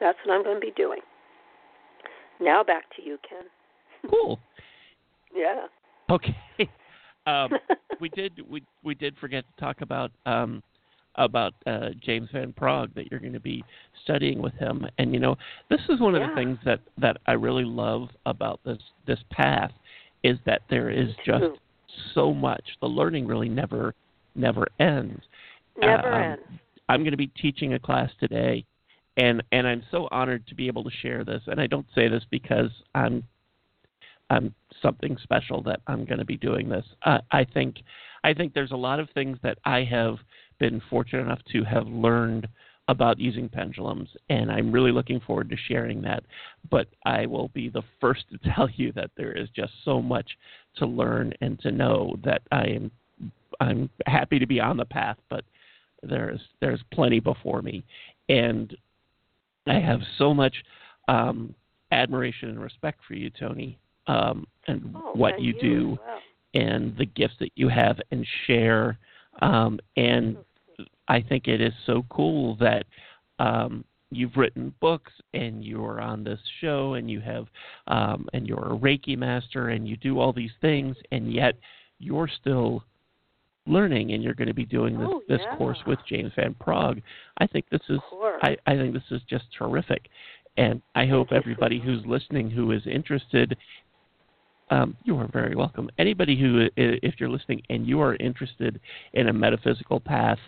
That's 0.00 0.18
what 0.24 0.34
I'm 0.34 0.44
going 0.44 0.56
to 0.56 0.66
be 0.66 0.72
doing. 0.76 1.00
Now 2.40 2.62
back 2.62 2.84
to 2.96 3.02
you, 3.02 3.18
Ken. 3.28 4.10
Cool. 4.10 4.38
yeah. 5.34 5.66
Okay. 6.10 6.36
Um, 7.26 7.50
we 8.00 8.08
did 8.08 8.40
we 8.48 8.62
we 8.82 8.94
did 8.94 9.14
forget 9.18 9.44
to 9.44 9.60
talk 9.60 9.82
about 9.82 10.10
um, 10.24 10.62
about 11.16 11.52
uh, 11.66 11.90
James 12.02 12.30
Van 12.32 12.54
Praagh 12.54 12.94
that 12.94 13.10
you're 13.10 13.20
going 13.20 13.34
to 13.34 13.40
be 13.40 13.62
studying 14.02 14.40
with 14.40 14.54
him, 14.54 14.86
and 14.96 15.12
you 15.12 15.20
know 15.20 15.36
this 15.68 15.80
is 15.90 16.00
one 16.00 16.14
of 16.14 16.22
yeah. 16.22 16.30
the 16.30 16.34
things 16.34 16.58
that 16.64 16.80
that 16.96 17.18
I 17.26 17.32
really 17.32 17.64
love 17.64 18.08
about 18.24 18.60
this 18.64 18.78
this 19.06 19.18
path 19.30 19.72
is 20.24 20.38
that 20.46 20.62
there 20.70 20.88
is 20.88 21.08
just 21.26 21.44
so 22.14 22.32
much. 22.32 22.64
The 22.80 22.86
learning 22.86 23.26
really 23.26 23.50
never 23.50 23.94
never 24.34 24.66
ends. 24.80 25.20
Never 25.76 26.14
um, 26.14 26.22
ends. 26.22 26.60
I'm 26.88 27.00
going 27.00 27.10
to 27.10 27.18
be 27.18 27.26
teaching 27.26 27.74
a 27.74 27.78
class 27.78 28.10
today, 28.18 28.64
and 29.16 29.42
and 29.52 29.66
I'm 29.66 29.82
so 29.90 30.08
honored 30.10 30.46
to 30.46 30.54
be 30.54 30.66
able 30.66 30.84
to 30.84 30.90
share 31.02 31.24
this. 31.24 31.42
And 31.46 31.60
I 31.60 31.66
don't 31.66 31.86
say 31.94 32.08
this 32.08 32.24
because 32.30 32.70
I'm 32.94 33.24
I'm 34.30 34.54
something 34.82 35.16
special 35.22 35.62
that 35.62 35.80
I'm 35.86 36.04
going 36.04 36.18
to 36.18 36.24
be 36.24 36.36
doing 36.36 36.68
this. 36.68 36.84
Uh, 37.04 37.18
I 37.30 37.44
think 37.44 37.76
I 38.24 38.34
think 38.34 38.52
there's 38.52 38.72
a 38.72 38.76
lot 38.76 39.00
of 39.00 39.08
things 39.10 39.38
that 39.42 39.58
I 39.64 39.84
have 39.84 40.16
been 40.58 40.82
fortunate 40.90 41.22
enough 41.22 41.40
to 41.52 41.64
have 41.64 41.86
learned 41.86 42.48
about 42.88 43.18
using 43.18 43.48
pendulums, 43.48 44.08
and 44.30 44.50
I'm 44.50 44.72
really 44.72 44.92
looking 44.92 45.20
forward 45.20 45.50
to 45.50 45.56
sharing 45.68 46.00
that. 46.02 46.24
But 46.70 46.88
I 47.04 47.26
will 47.26 47.48
be 47.48 47.68
the 47.68 47.82
first 48.00 48.24
to 48.30 48.38
tell 48.54 48.68
you 48.74 48.92
that 48.92 49.10
there 49.16 49.32
is 49.32 49.48
just 49.54 49.72
so 49.84 50.02
much 50.02 50.30
to 50.76 50.86
learn 50.86 51.32
and 51.40 51.58
to 51.60 51.70
know 51.70 52.16
that 52.24 52.42
I 52.50 52.64
am 52.64 52.90
I'm 53.60 53.90
happy 54.06 54.38
to 54.38 54.46
be 54.46 54.60
on 54.60 54.76
the 54.76 54.84
path, 54.84 55.18
but 55.28 55.44
there's 56.02 56.40
there's 56.60 56.80
plenty 56.92 57.20
before 57.20 57.62
me, 57.62 57.84
and 58.28 58.76
I 59.66 59.80
have 59.80 60.00
so 60.16 60.32
much 60.32 60.54
um, 61.08 61.54
admiration 61.90 62.50
and 62.50 62.60
respect 62.60 63.00
for 63.06 63.14
you, 63.14 63.30
Toni, 63.30 63.78
um, 64.08 64.46
and 64.66 64.94
oh, 64.96 65.12
what 65.14 65.40
you, 65.40 65.54
you 65.54 65.60
do 65.60 65.98
wow. 66.06 66.18
and 66.54 66.96
the 66.96 67.06
gifts 67.06 67.34
that 67.40 67.52
you 67.54 67.68
have 67.68 67.98
and 68.10 68.26
share. 68.46 68.98
Um, 69.40 69.78
and 69.96 70.36
I 71.06 71.22
think 71.22 71.46
it 71.46 71.60
is 71.60 71.72
so 71.86 72.04
cool 72.10 72.56
that 72.56 72.84
um, 73.38 73.84
you've 74.10 74.36
written 74.36 74.74
books 74.80 75.12
and 75.34 75.64
you're 75.64 76.00
on 76.00 76.24
this 76.24 76.40
show 76.60 76.94
and 76.94 77.10
you 77.10 77.20
have 77.20 77.46
um, 77.86 78.26
and 78.32 78.46
you're 78.46 78.72
a 78.72 78.76
Reiki 78.76 79.16
master 79.16 79.68
and 79.68 79.86
you 79.86 79.96
do 79.96 80.18
all 80.18 80.32
these 80.32 80.50
things 80.60 80.96
and 81.12 81.32
yet 81.32 81.54
you're 81.98 82.28
still 82.40 82.84
learning 83.66 84.12
and 84.12 84.22
you're 84.22 84.34
going 84.34 84.48
to 84.48 84.54
be 84.54 84.64
doing 84.64 84.98
this 84.98 85.08
oh, 85.10 85.22
this 85.28 85.40
course 85.56 85.78
with 85.86 85.98
James 86.08 86.32
Van 86.36 86.54
Praagh. 86.54 87.02
I 87.38 87.46
think 87.46 87.66
this 87.70 87.82
is 87.88 87.98
I, 88.42 88.56
I 88.66 88.76
think 88.76 88.94
this 88.94 89.02
is 89.10 89.20
just 89.28 89.44
terrific. 89.56 90.08
And 90.56 90.82
I 90.96 91.06
hope 91.06 91.28
everybody 91.30 91.80
who's 91.80 92.04
listening 92.04 92.50
who 92.50 92.72
is 92.72 92.82
interested 92.86 93.56
um, 94.70 94.96
you 95.04 95.16
are 95.18 95.28
very 95.32 95.54
welcome. 95.54 95.90
Anybody 95.98 96.38
who, 96.38 96.68
if 96.76 97.14
you're 97.18 97.28
listening 97.28 97.62
and 97.70 97.86
you 97.86 98.00
are 98.00 98.16
interested 98.16 98.80
in 99.14 99.28
a 99.28 99.32
metaphysical 99.32 100.00
path, 100.00 100.38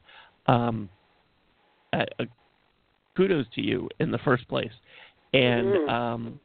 um, 0.46 0.88
uh, 1.92 2.04
uh, 2.18 2.24
kudos 3.16 3.46
to 3.54 3.60
you 3.60 3.88
in 3.98 4.10
the 4.10 4.18
first 4.18 4.46
place. 4.48 4.72
And 5.32 5.66
mm-hmm. 5.66 5.90
um, 5.90 6.40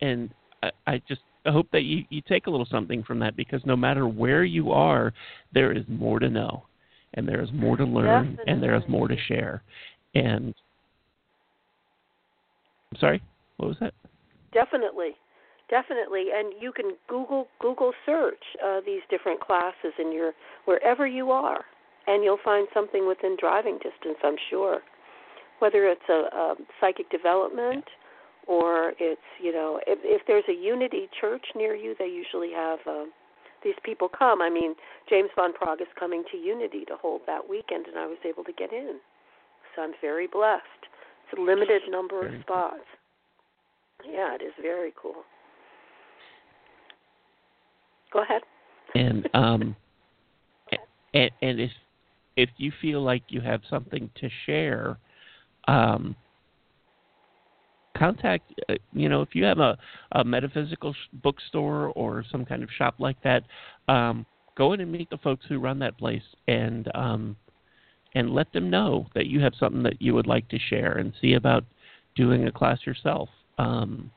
and 0.00 0.30
I, 0.62 0.70
I 0.86 1.02
just 1.08 1.20
hope 1.46 1.68
that 1.72 1.82
you, 1.82 2.04
you 2.10 2.22
take 2.28 2.46
a 2.46 2.50
little 2.50 2.66
something 2.70 3.02
from 3.02 3.18
that 3.20 3.36
because 3.36 3.60
no 3.64 3.76
matter 3.76 4.06
where 4.06 4.44
you 4.44 4.72
are, 4.72 5.12
there 5.52 5.72
is 5.72 5.84
more 5.88 6.18
to 6.18 6.28
know, 6.28 6.64
and 7.14 7.26
there 7.26 7.42
is 7.42 7.50
more 7.52 7.76
to 7.76 7.84
learn, 7.84 8.30
Definitely. 8.30 8.52
and 8.52 8.62
there 8.62 8.76
is 8.76 8.82
more 8.88 9.08
to 9.08 9.16
share. 9.26 9.62
And 10.14 10.54
I'm 12.92 13.00
sorry, 13.00 13.22
what 13.56 13.68
was 13.68 13.76
that? 13.80 13.94
Definitely, 14.52 15.10
definitely, 15.70 16.26
and 16.34 16.52
you 16.60 16.72
can 16.72 16.96
Google 17.08 17.48
Google 17.60 17.92
search 18.06 18.42
uh, 18.64 18.80
these 18.84 19.02
different 19.10 19.40
classes 19.40 19.92
in 19.98 20.12
your 20.12 20.32
wherever 20.64 21.06
you 21.06 21.30
are, 21.30 21.64
and 22.06 22.24
you'll 22.24 22.38
find 22.44 22.66
something 22.72 23.06
within 23.06 23.36
driving 23.38 23.74
distance. 23.74 24.18
I'm 24.24 24.36
sure, 24.50 24.80
whether 25.58 25.86
it's 25.86 26.08
a, 26.08 26.36
a 26.36 26.54
psychic 26.80 27.10
development 27.10 27.84
or 28.46 28.94
it's 28.98 29.20
you 29.42 29.52
know 29.52 29.80
if, 29.86 29.98
if 30.02 30.22
there's 30.26 30.44
a 30.48 30.54
Unity 30.54 31.08
church 31.20 31.44
near 31.54 31.74
you, 31.74 31.94
they 31.98 32.08
usually 32.08 32.52
have. 32.52 32.78
Uh, 32.86 33.04
these 33.64 33.74
people 33.84 34.08
come. 34.08 34.40
I 34.40 34.48
mean, 34.48 34.76
James 35.10 35.30
Van 35.34 35.52
Praagh 35.52 35.80
is 35.80 35.88
coming 35.98 36.22
to 36.30 36.36
Unity 36.38 36.84
to 36.84 36.94
hold 36.94 37.22
that 37.26 37.50
weekend, 37.50 37.86
and 37.86 37.98
I 37.98 38.06
was 38.06 38.18
able 38.24 38.44
to 38.44 38.52
get 38.52 38.72
in. 38.72 39.00
So 39.74 39.82
I'm 39.82 39.94
very 40.00 40.28
blessed. 40.28 40.62
It's 41.26 41.36
a 41.36 41.42
limited 41.42 41.82
number 41.90 42.22
Very 42.22 42.36
of 42.36 42.42
spots. 42.42 42.86
Yeah, 44.08 44.36
it 44.36 44.42
is 44.42 44.52
very 44.62 44.92
cool. 45.00 45.24
Go 48.12 48.22
ahead. 48.22 48.42
And 48.94 49.28
um, 49.34 49.76
and, 51.14 51.30
and 51.42 51.60
if 51.60 51.70
if 52.36 52.50
you 52.56 52.72
feel 52.80 53.02
like 53.02 53.22
you 53.28 53.40
have 53.40 53.60
something 53.68 54.10
to 54.20 54.28
share, 54.46 54.98
um, 55.66 56.14
contact. 57.98 58.52
Uh, 58.68 58.74
you 58.92 59.08
know, 59.08 59.22
if 59.22 59.34
you 59.34 59.44
have 59.44 59.58
a 59.58 59.76
a 60.12 60.24
metaphysical 60.24 60.92
sh- 60.92 61.16
bookstore 61.22 61.88
or 61.94 62.24
some 62.30 62.44
kind 62.44 62.62
of 62.62 62.70
shop 62.70 62.94
like 62.98 63.20
that, 63.22 63.42
um, 63.88 64.24
go 64.56 64.72
in 64.72 64.80
and 64.80 64.90
meet 64.90 65.10
the 65.10 65.18
folks 65.18 65.44
who 65.48 65.58
run 65.58 65.78
that 65.80 65.98
place 65.98 66.22
and 66.46 66.88
um, 66.94 67.36
and 68.14 68.30
let 68.30 68.52
them 68.52 68.70
know 68.70 69.06
that 69.14 69.26
you 69.26 69.40
have 69.40 69.52
something 69.58 69.82
that 69.82 70.00
you 70.00 70.14
would 70.14 70.26
like 70.26 70.48
to 70.48 70.58
share 70.58 70.92
and 70.92 71.12
see 71.20 71.34
about 71.34 71.64
doing 72.14 72.46
a 72.46 72.52
class 72.52 72.78
yourself. 72.86 73.28
Um, 73.58 74.10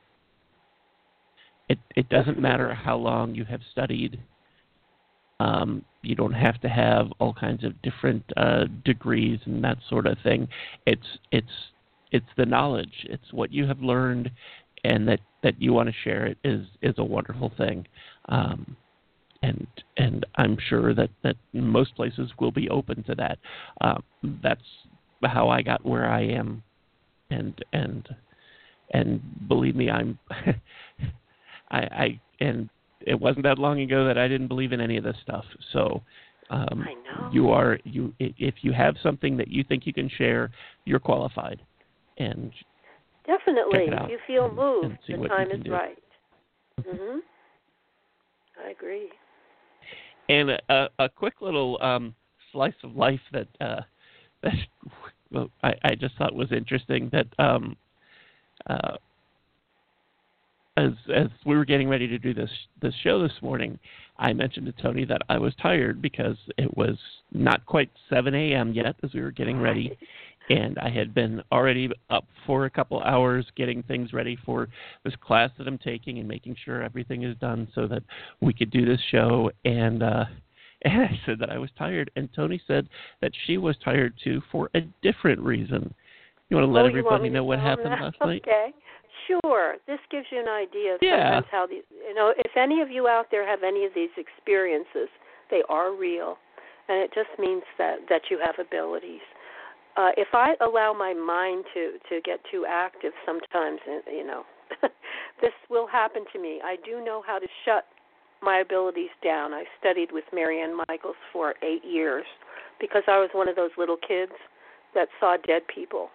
it 1.68 1.78
it 1.96 2.08
doesn't 2.08 2.40
matter 2.40 2.74
how 2.74 2.96
long 2.96 3.34
you 3.34 3.44
have 3.44 3.60
studied. 3.70 4.20
Um, 5.40 5.84
you 6.02 6.14
don't 6.14 6.34
have 6.34 6.60
to 6.60 6.68
have 6.68 7.08
all 7.18 7.34
kinds 7.34 7.64
of 7.64 7.80
different 7.82 8.24
uh, 8.36 8.64
degrees 8.84 9.40
and 9.44 9.62
that 9.64 9.78
sort 9.88 10.06
of 10.06 10.18
thing. 10.22 10.48
It's 10.86 11.06
it's 11.30 11.46
it's 12.10 12.26
the 12.36 12.46
knowledge. 12.46 13.06
It's 13.08 13.32
what 13.32 13.52
you 13.52 13.66
have 13.66 13.80
learned, 13.80 14.30
and 14.84 15.08
that 15.08 15.20
that 15.42 15.60
you 15.60 15.72
want 15.72 15.88
to 15.88 15.94
share 16.04 16.26
it 16.26 16.38
is 16.44 16.66
is 16.82 16.94
a 16.98 17.04
wonderful 17.04 17.52
thing. 17.56 17.86
Um, 18.28 18.76
and 19.42 19.66
and 19.96 20.24
I'm 20.36 20.56
sure 20.68 20.94
that 20.94 21.10
that 21.22 21.36
most 21.52 21.94
places 21.96 22.30
will 22.38 22.52
be 22.52 22.68
open 22.68 23.02
to 23.04 23.14
that. 23.16 23.38
Uh, 23.80 23.98
that's 24.42 24.60
how 25.24 25.48
I 25.48 25.62
got 25.62 25.84
where 25.84 26.08
I 26.08 26.22
am, 26.22 26.62
and 27.30 27.64
and 27.72 28.08
and 28.92 29.20
believe 29.48 29.74
me, 29.74 29.90
I'm 29.90 30.18
I, 31.72 31.78
I 31.78 32.20
and 32.40 32.68
it 33.00 33.18
wasn't 33.18 33.44
that 33.44 33.58
long 33.58 33.80
ago 33.80 34.06
that 34.06 34.16
I 34.16 34.28
didn't 34.28 34.48
believe 34.48 34.72
in 34.72 34.80
any 34.80 34.96
of 34.96 35.04
this 35.04 35.16
stuff. 35.22 35.44
So 35.72 36.02
um, 36.50 36.84
I 36.86 36.94
know. 36.94 37.30
you 37.32 37.50
are 37.50 37.78
you 37.84 38.14
if 38.18 38.56
you 38.62 38.72
have 38.72 38.94
something 39.02 39.36
that 39.38 39.48
you 39.48 39.64
think 39.64 39.86
you 39.86 39.92
can 39.92 40.08
share, 40.08 40.50
you're 40.84 41.00
qualified, 41.00 41.60
and 42.18 42.52
Definitely, 43.26 43.78
check 43.78 43.88
it 43.88 43.94
out 43.94 44.10
if 44.10 44.10
you 44.10 44.18
feel 44.26 44.46
and- 44.46 44.56
moved, 44.56 44.98
and 45.08 45.24
the 45.24 45.28
time 45.28 45.50
is 45.50 45.62
do. 45.64 45.72
right. 45.72 45.98
Mhm. 46.80 47.20
I 48.64 48.70
agree. 48.70 49.08
and 50.28 50.50
a, 50.50 50.58
a, 50.68 50.88
a 51.00 51.08
quick 51.08 51.40
little 51.40 51.78
um, 51.82 52.14
slice 52.52 52.74
of 52.84 52.94
life 52.96 53.20
that 53.32 53.48
uh, 53.60 53.80
that 54.42 54.54
well, 55.30 55.48
I, 55.62 55.74
I 55.84 55.94
just 55.94 56.16
thought 56.16 56.34
was 56.34 56.52
interesting 56.52 57.08
that 57.12 57.26
um, 57.38 57.76
uh, 58.68 58.96
as 60.76 60.92
as 61.14 61.28
we 61.44 61.56
were 61.56 61.64
getting 61.64 61.88
ready 61.88 62.08
to 62.08 62.18
do 62.18 62.32
this 62.32 62.50
this 62.80 62.94
show 63.02 63.22
this 63.22 63.42
morning, 63.42 63.78
I 64.18 64.32
mentioned 64.32 64.66
to 64.66 64.82
Toni 64.82 65.04
that 65.06 65.22
I 65.28 65.38
was 65.38 65.54
tired 65.60 66.00
because 66.00 66.36
it 66.56 66.76
was 66.76 66.96
not 67.32 67.64
quite 67.66 67.90
7 68.08 68.34
a.m. 68.34 68.72
yet 68.72 68.96
as 69.02 69.12
we 69.12 69.20
were 69.20 69.30
getting 69.30 69.60
ready, 69.60 69.96
and 70.48 70.78
I 70.78 70.88
had 70.88 71.14
been 71.14 71.42
already 71.52 71.90
up 72.08 72.26
for 72.46 72.64
a 72.64 72.70
couple 72.70 73.02
hours 73.02 73.46
getting 73.56 73.82
things 73.82 74.12
ready 74.12 74.38
for 74.46 74.68
this 75.04 75.14
class 75.20 75.50
that 75.58 75.68
I'm 75.68 75.78
taking 75.78 76.18
and 76.18 76.28
making 76.28 76.56
sure 76.64 76.82
everything 76.82 77.22
is 77.22 77.36
done 77.36 77.68
so 77.74 77.86
that 77.88 78.02
we 78.40 78.52
could 78.54 78.70
do 78.70 78.86
this 78.86 79.00
show. 79.10 79.50
And 79.64 80.02
uh, 80.02 80.24
and 80.82 81.02
I 81.02 81.20
said 81.26 81.38
that 81.38 81.50
I 81.50 81.58
was 81.58 81.70
tired, 81.78 82.10
and 82.16 82.28
Toni 82.34 82.60
said 82.66 82.88
that 83.20 83.32
she 83.46 83.58
was 83.58 83.76
tired 83.84 84.14
too 84.24 84.40
for 84.50 84.70
a 84.74 84.80
different 85.02 85.40
reason. 85.40 85.92
You 86.48 86.56
want 86.56 86.68
to 86.68 86.72
let 86.72 86.84
oh, 86.84 86.88
everybody 86.88 87.30
know 87.30 87.44
what 87.44 87.58
happened 87.58 87.92
that? 87.92 88.02
last 88.02 88.16
night? 88.20 88.42
Okay. 88.48 88.72
Sure. 89.26 89.76
This 89.86 90.00
gives 90.10 90.26
you 90.30 90.40
an 90.40 90.48
idea 90.48 90.94
of 90.94 91.02
Yeah. 91.02 91.40
sometimes 91.40 91.46
how 91.50 91.66
these 91.66 91.84
you 91.90 92.14
know, 92.14 92.34
if 92.36 92.56
any 92.56 92.80
of 92.80 92.90
you 92.90 93.08
out 93.08 93.30
there 93.30 93.46
have 93.46 93.62
any 93.62 93.84
of 93.84 93.94
these 93.94 94.10
experiences, 94.16 95.08
they 95.50 95.62
are 95.68 95.92
real. 95.92 96.38
And 96.88 96.98
it 96.98 97.12
just 97.12 97.30
means 97.38 97.62
that 97.78 98.08
that 98.08 98.30
you 98.30 98.38
have 98.38 98.58
abilities. 98.58 99.22
Uh, 99.96 100.10
if 100.16 100.28
I 100.34 100.56
allow 100.60 100.92
my 100.92 101.12
mind 101.12 101.64
to 101.74 101.98
to 102.08 102.20
get 102.22 102.40
too 102.50 102.64
active 102.66 103.12
sometimes, 103.26 103.80
you 104.06 104.24
know, 104.24 104.44
this 105.40 105.52
will 105.68 105.86
happen 105.86 106.24
to 106.32 106.38
me. 106.38 106.60
I 106.64 106.76
do 106.84 107.04
know 107.04 107.22
how 107.26 107.38
to 107.38 107.46
shut 107.64 107.86
my 108.40 108.58
abilities 108.58 109.10
down. 109.22 109.52
I 109.52 109.64
studied 109.78 110.10
with 110.10 110.24
Marianne 110.32 110.76
Michaels 110.88 111.16
for 111.32 111.54
eight 111.62 111.84
years 111.84 112.24
because 112.80 113.02
I 113.06 113.18
was 113.18 113.30
one 113.32 113.48
of 113.48 113.54
those 113.56 113.70
little 113.78 113.96
kids 113.96 114.32
that 114.94 115.08
saw 115.20 115.36
dead 115.46 115.62
people 115.72 116.10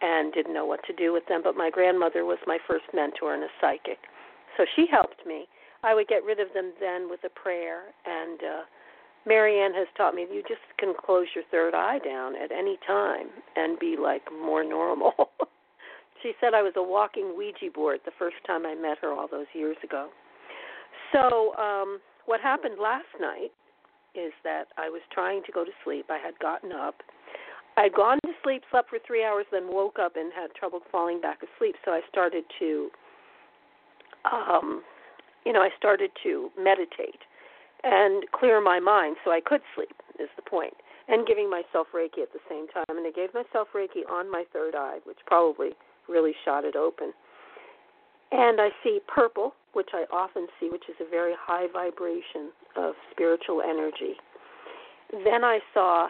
and 0.00 0.32
didn't 0.32 0.54
know 0.54 0.66
what 0.66 0.84
to 0.84 0.92
do 0.92 1.12
with 1.12 1.26
them. 1.28 1.40
But 1.42 1.56
my 1.56 1.70
grandmother 1.70 2.24
was 2.24 2.38
my 2.46 2.58
first 2.66 2.84
mentor 2.94 3.34
and 3.34 3.42
a 3.42 3.48
psychic, 3.60 3.98
so 4.56 4.64
she 4.76 4.86
helped 4.90 5.26
me. 5.26 5.46
I 5.82 5.94
would 5.94 6.08
get 6.08 6.24
rid 6.24 6.40
of 6.40 6.48
them 6.54 6.72
then 6.80 7.08
with 7.08 7.20
a 7.24 7.28
prayer, 7.28 7.94
and 8.04 8.40
uh, 8.40 8.62
Marianne 9.26 9.74
has 9.74 9.86
taught 9.96 10.14
me 10.14 10.26
you 10.32 10.42
just 10.48 10.60
can 10.78 10.94
close 10.98 11.26
your 11.34 11.44
third 11.50 11.74
eye 11.74 11.98
down 11.98 12.34
at 12.34 12.50
any 12.50 12.78
time 12.86 13.28
and 13.56 13.78
be 13.78 13.96
like 14.00 14.22
more 14.32 14.64
normal. 14.64 15.12
she 16.22 16.32
said 16.40 16.54
I 16.54 16.62
was 16.62 16.72
a 16.76 16.82
walking 16.82 17.36
Ouija 17.36 17.70
board 17.72 18.00
the 18.04 18.12
first 18.18 18.36
time 18.46 18.66
I 18.66 18.74
met 18.74 18.98
her 19.02 19.12
all 19.12 19.28
those 19.30 19.46
years 19.52 19.76
ago. 19.84 20.08
So 21.12 21.54
um, 21.56 22.00
what 22.26 22.40
happened 22.40 22.78
last 22.80 23.06
night 23.20 23.50
is 24.14 24.32
that 24.44 24.68
I 24.76 24.88
was 24.88 25.02
trying 25.12 25.42
to 25.44 25.52
go 25.52 25.64
to 25.64 25.70
sleep. 25.84 26.06
I 26.10 26.18
had 26.18 26.38
gotten 26.38 26.72
up. 26.72 26.96
I'd 27.78 27.94
gone 27.94 28.18
to 28.24 28.32
sleep, 28.42 28.62
slept 28.72 28.90
for 28.90 28.98
three 29.06 29.24
hours, 29.24 29.46
then 29.52 29.68
woke 29.72 29.98
up 30.00 30.16
and 30.16 30.32
had 30.34 30.52
trouble 30.58 30.80
falling 30.90 31.20
back 31.20 31.38
asleep. 31.42 31.76
So 31.84 31.92
I 31.92 32.00
started 32.10 32.42
to, 32.58 32.88
um, 34.32 34.82
you 35.46 35.52
know, 35.52 35.60
I 35.60 35.68
started 35.78 36.10
to 36.24 36.50
meditate 36.58 37.20
and 37.84 38.24
clear 38.32 38.60
my 38.60 38.80
mind 38.80 39.16
so 39.24 39.30
I 39.30 39.40
could 39.44 39.60
sleep. 39.76 39.94
Is 40.18 40.28
the 40.34 40.42
point? 40.42 40.74
And 41.06 41.24
giving 41.24 41.48
myself 41.48 41.86
Reiki 41.94 42.20
at 42.20 42.32
the 42.32 42.42
same 42.50 42.66
time. 42.74 42.98
And 42.98 43.06
I 43.06 43.12
gave 43.12 43.32
myself 43.32 43.68
Reiki 43.72 44.02
on 44.10 44.28
my 44.28 44.42
third 44.52 44.74
eye, 44.74 44.98
which 45.04 45.18
probably 45.26 45.70
really 46.08 46.32
shot 46.44 46.64
it 46.64 46.74
open. 46.74 47.12
And 48.32 48.60
I 48.60 48.70
see 48.82 48.98
purple, 49.06 49.54
which 49.72 49.90
I 49.94 50.04
often 50.12 50.48
see, 50.58 50.68
which 50.68 50.82
is 50.88 50.96
a 51.00 51.08
very 51.08 51.34
high 51.38 51.68
vibration 51.72 52.50
of 52.76 52.94
spiritual 53.12 53.62
energy. 53.62 54.14
Then 55.12 55.44
I 55.44 55.60
saw 55.72 56.08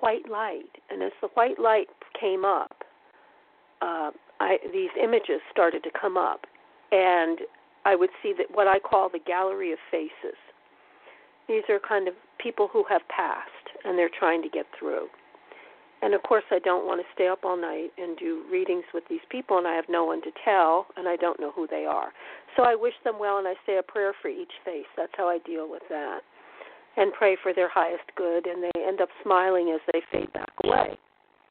white 0.00 0.28
light, 0.30 0.70
and 0.90 1.02
as 1.02 1.12
the 1.20 1.28
white 1.34 1.58
light 1.58 1.88
came 2.18 2.44
up, 2.44 2.84
uh, 3.82 4.10
I, 4.40 4.58
these 4.72 4.90
images 5.02 5.40
started 5.50 5.82
to 5.84 5.90
come 5.98 6.16
up, 6.16 6.46
and 6.92 7.38
I 7.84 7.94
would 7.96 8.10
see 8.22 8.32
that 8.38 8.46
what 8.52 8.66
I 8.66 8.78
call 8.78 9.08
the 9.08 9.18
gallery 9.18 9.72
of 9.72 9.78
faces. 9.90 10.38
These 11.48 11.62
are 11.68 11.78
kind 11.80 12.08
of 12.08 12.14
people 12.38 12.68
who 12.72 12.84
have 12.88 13.02
passed, 13.08 13.76
and 13.84 13.98
they're 13.98 14.10
trying 14.18 14.42
to 14.42 14.48
get 14.48 14.66
through. 14.78 15.08
And 16.02 16.14
of 16.14 16.22
course, 16.22 16.44
I 16.50 16.58
don't 16.60 16.86
want 16.86 17.00
to 17.00 17.06
stay 17.14 17.28
up 17.28 17.40
all 17.44 17.56
night 17.56 17.90
and 17.98 18.16
do 18.16 18.44
readings 18.50 18.84
with 18.94 19.04
these 19.10 19.20
people, 19.30 19.58
and 19.58 19.66
I 19.66 19.74
have 19.74 19.84
no 19.88 20.04
one 20.04 20.22
to 20.22 20.30
tell, 20.44 20.86
and 20.96 21.06
I 21.06 21.16
don't 21.16 21.38
know 21.38 21.52
who 21.52 21.66
they 21.66 21.84
are. 21.84 22.12
So 22.56 22.62
I 22.62 22.74
wish 22.74 22.94
them 23.04 23.18
well, 23.18 23.38
and 23.38 23.46
I 23.46 23.54
say 23.66 23.76
a 23.76 23.82
prayer 23.82 24.14
for 24.22 24.28
each 24.28 24.52
face. 24.64 24.86
That's 24.96 25.12
how 25.16 25.28
I 25.28 25.38
deal 25.44 25.70
with 25.70 25.82
that. 25.90 26.20
And 27.00 27.14
pray 27.14 27.34
for 27.42 27.54
their 27.54 27.70
highest 27.70 28.04
good, 28.14 28.46
and 28.46 28.62
they 28.62 28.86
end 28.86 29.00
up 29.00 29.08
smiling 29.22 29.72
as 29.74 29.80
they 29.90 30.02
fade 30.12 30.30
back 30.34 30.52
away. 30.62 30.98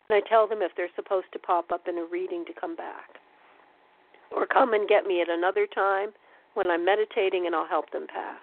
And 0.09 0.23
I 0.23 0.29
tell 0.29 0.47
them 0.47 0.61
if 0.61 0.71
they're 0.77 0.93
supposed 0.95 1.25
to 1.33 1.39
pop 1.39 1.71
up 1.71 1.87
in 1.87 1.97
a 1.97 2.05
reading 2.05 2.45
to 2.45 2.53
come 2.53 2.75
back. 2.75 3.17
Or 4.31 4.45
come 4.45 4.75
and 4.75 4.87
get 4.87 5.05
me 5.05 5.21
at 5.21 5.29
another 5.29 5.65
time 5.65 6.09
when 6.53 6.69
I'm 6.69 6.85
meditating, 6.85 7.47
and 7.47 7.55
I'll 7.55 7.67
help 7.67 7.89
them 7.89 8.05
pass. 8.05 8.37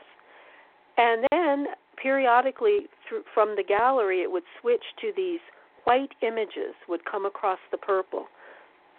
And 0.98 1.24
then 1.30 1.66
periodically, 2.02 2.88
through, 3.08 3.22
from 3.32 3.54
the 3.56 3.62
gallery, 3.62 4.22
it 4.22 4.30
would 4.32 4.42
switch 4.60 4.84
to 5.00 5.12
these 5.16 5.40
white 5.84 6.12
images 6.22 6.74
would 6.88 7.04
come 7.04 7.24
across 7.24 7.60
the 7.70 7.78
purple 7.78 8.26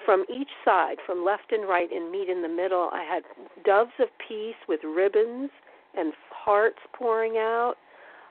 from 0.06 0.24
each 0.34 0.52
side, 0.64 0.96
from 1.06 1.26
left 1.26 1.52
and 1.52 1.68
right, 1.68 1.92
and 1.92 2.10
meet 2.10 2.30
in 2.30 2.42
the 2.42 2.48
middle. 2.48 2.90
I 2.94 3.04
had 3.04 3.24
doves 3.66 3.92
of 4.00 4.08
peace 4.26 4.56
with 4.70 4.80
ribbons 4.86 5.50
and 5.94 6.14
hearts 6.32 6.80
pouring 6.98 7.34
out. 7.34 7.76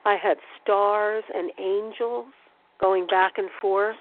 I 0.07 0.17
had 0.23 0.37
stars 0.63 1.25
and 1.35 1.51
angels 1.59 2.27
going 2.81 3.09
back 3.09 3.39
and 3.39 3.51
forth. 3.61 3.97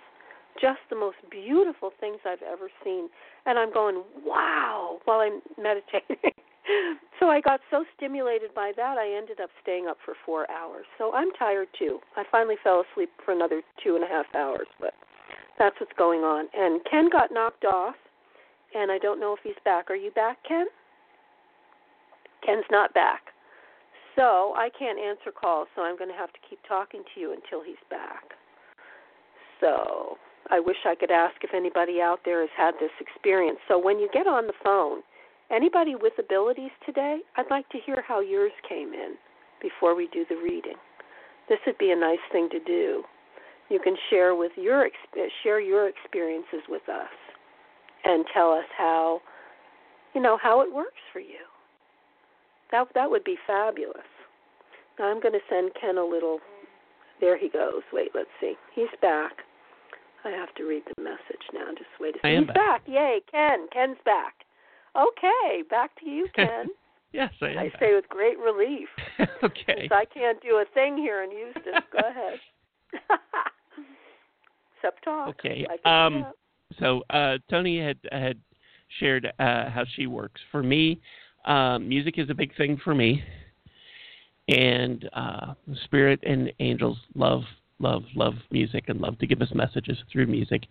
Just 0.62 0.80
the 0.90 0.96
most 0.96 1.18
beautiful 1.32 1.92
things 2.00 2.20
I've 2.26 2.44
ever 2.44 2.70
seen. 2.84 3.10
And 3.48 3.58
I'm 3.58 3.74
going, 3.74 4.04
wow, 4.24 5.00
while 5.06 5.20
I'm 5.20 5.42
meditating. 5.62 6.18
so 7.20 7.28
I 7.28 7.42
got 7.42 7.60
so 7.72 7.84
stimulated 7.98 8.54
by 8.54 8.72
that, 8.78 8.98
I 8.98 9.18
ended 9.18 9.42
up 9.42 9.50
staying 9.64 9.88
up 9.88 9.98
for 10.06 10.14
four 10.26 10.50
hours. 10.50 10.86
So 11.00 11.12
I'm 11.14 11.32
tired 11.40 11.70
too. 11.78 12.00
I 12.16 12.24
finally 12.32 12.56
fell 12.64 12.86
asleep 12.90 13.10
for 13.26 13.32
another 13.34 13.64
two 13.84 13.96
and 13.96 14.04
a 14.04 14.08
half 14.08 14.28
hours, 14.36 14.68
but 14.80 14.94
that's 15.58 15.76
what's 15.80 15.92
going 15.98 16.22
on. 16.22 16.46
And 16.54 16.82
Ken 16.90 17.10
got 17.12 17.32
knocked 17.34 17.66
off, 17.66 17.96
and 18.76 18.92
I 18.92 19.00
don't 19.00 19.20
know 19.20 19.34
if 19.34 19.40
he's 19.44 19.60
back. 19.66 19.90
Are 19.90 19.96
you 19.96 20.12
back, 20.12 20.38
Ken? 20.48 20.68
Ken's 22.46 22.66
not 22.70 22.94
back. 22.94 23.35
So 24.16 24.54
I 24.56 24.70
can't 24.78 25.00
answer 25.00 25.32
calls, 25.32 25.68
so 25.76 25.82
I'm 25.82 25.98
going 25.98 26.10
to 26.10 26.16
have 26.16 26.32
to 26.34 26.40
keep 26.50 26.60
talking 26.68 27.04
to 27.14 27.20
you 27.20 27.34
until 27.34 27.64
he's 27.64 27.82
back. 27.90 28.24
So 29.60 30.18
I 30.50 30.60
wish 30.60 30.78
I 30.86 30.96
could 30.96 31.12
ask 31.12 31.36
if 31.44 31.54
anybody 31.54 32.02
out 32.02 32.20
there 32.24 32.42
has 32.42 32.50
had 32.56 32.76
this 32.80 32.92
experience. 33.00 33.60
So 33.68 33.78
when 33.78 34.00
you 34.00 34.10
get 34.14 34.28
on 34.28 34.48
the 34.48 34.54
phone, 34.64 35.02
anybody 35.52 35.96
with 35.96 36.14
abilities 36.20 36.72
today, 36.86 37.20
I'd 37.36 37.50
like 37.50 37.68
to 37.70 37.80
hear 37.86 38.04
how 38.08 38.20
yours 38.22 38.52
came 38.68 38.94
in 38.94 39.16
before 39.62 39.96
we 39.96 40.08
do 40.14 40.26
the 40.30 40.36
reading. 40.36 40.76
This 41.50 41.60
would 41.66 41.78
be 41.78 41.92
a 41.92 41.96
nice 41.96 42.24
thing 42.32 42.50
to 42.52 42.60
do. 42.60 43.04
You 43.70 43.80
can 43.80 43.96
share 44.10 44.36
with 44.36 44.52
your 44.56 44.88
share 45.42 45.60
your 45.60 45.90
experiences 45.90 46.62
with 46.70 46.88
us 46.88 47.10
and 48.04 48.26
tell 48.34 48.52
us 48.52 48.66
how 48.78 49.22
you 50.14 50.22
know 50.22 50.38
how 50.42 50.62
it 50.62 50.72
works 50.72 51.02
for 51.12 51.20
you. 51.20 51.55
That 52.72 52.88
that 52.96 53.10
would 53.10 53.24
be 53.24 53.38
fabulous. 53.48 54.08
Now 55.00 55.06
I'm 55.12 55.22
going 55.22 55.34
to 55.34 55.40
send 55.50 55.72
Ken 55.80 55.98
a 55.98 56.06
little. 56.06 56.40
There 57.22 57.38
he 57.38 57.50
goes. 57.50 57.82
Wait, 57.94 58.10
let's 58.14 58.30
see. 58.42 58.56
He's 58.74 58.90
back. 59.02 59.34
I 60.26 60.30
have 60.30 60.54
to 60.56 60.64
read 60.64 60.84
the 60.96 61.04
message 61.04 61.46
now. 61.54 61.68
Just 61.78 61.90
wait 62.00 62.16
a 62.16 62.18
second. 62.20 62.46
He's 62.46 62.54
back. 62.54 62.82
Yay, 62.88 63.20
Ken. 63.32 63.68
Ken's 63.72 63.98
back. 64.06 64.34
Okay, 64.96 65.62
back 65.70 65.92
to 66.00 66.10
you, 66.10 66.28
Ken. 66.36 66.68
yes, 67.14 67.32
I 67.42 67.50
am. 67.50 67.58
I 67.60 67.70
back. 67.70 67.80
say 67.80 67.94
with 67.96 68.08
great 68.10 68.38
relief. 68.40 68.88
okay. 69.44 69.88
I 69.92 70.06
can't 70.06 70.42
do 70.42 70.56
a 70.56 70.66
thing 70.74 70.98
here 70.98 71.24
in 71.24 71.32
Houston. 71.32 71.74
Go 71.92 72.00
ahead. 72.00 72.40
Except 74.78 75.04
talk. 75.04 75.30
Okay. 75.30 75.66
I 75.70 75.78
can 75.78 76.12
do 76.12 76.18
Um, 76.26 76.34
so 76.80 77.04
uh, 77.10 77.38
Toni 77.50 77.80
had 77.80 77.98
had 78.12 78.40
shared 79.00 79.26
uh, 79.40 79.70
how 79.70 79.84
she 79.96 80.08
works. 80.08 80.42
For 80.52 80.64
me, 80.64 81.00
um, 81.46 81.88
music 81.88 82.18
is 82.18 82.30
a 82.30 82.34
big 82.34 82.56
thing 82.56 82.80
for 82.84 82.96
me, 82.96 83.24
And 84.48 85.10
uh, 85.14 85.54
spirit 85.86 86.20
and 86.24 86.52
angels 86.60 86.98
love, 87.16 87.44
love, 87.80 88.04
love 88.16 88.36
music 88.52 88.86
and 88.90 89.00
love 89.02 89.18
to 89.20 89.28
give 89.28 89.42
us 89.42 89.50
messages 89.54 89.98
through 90.12 90.28
music. 90.28 90.64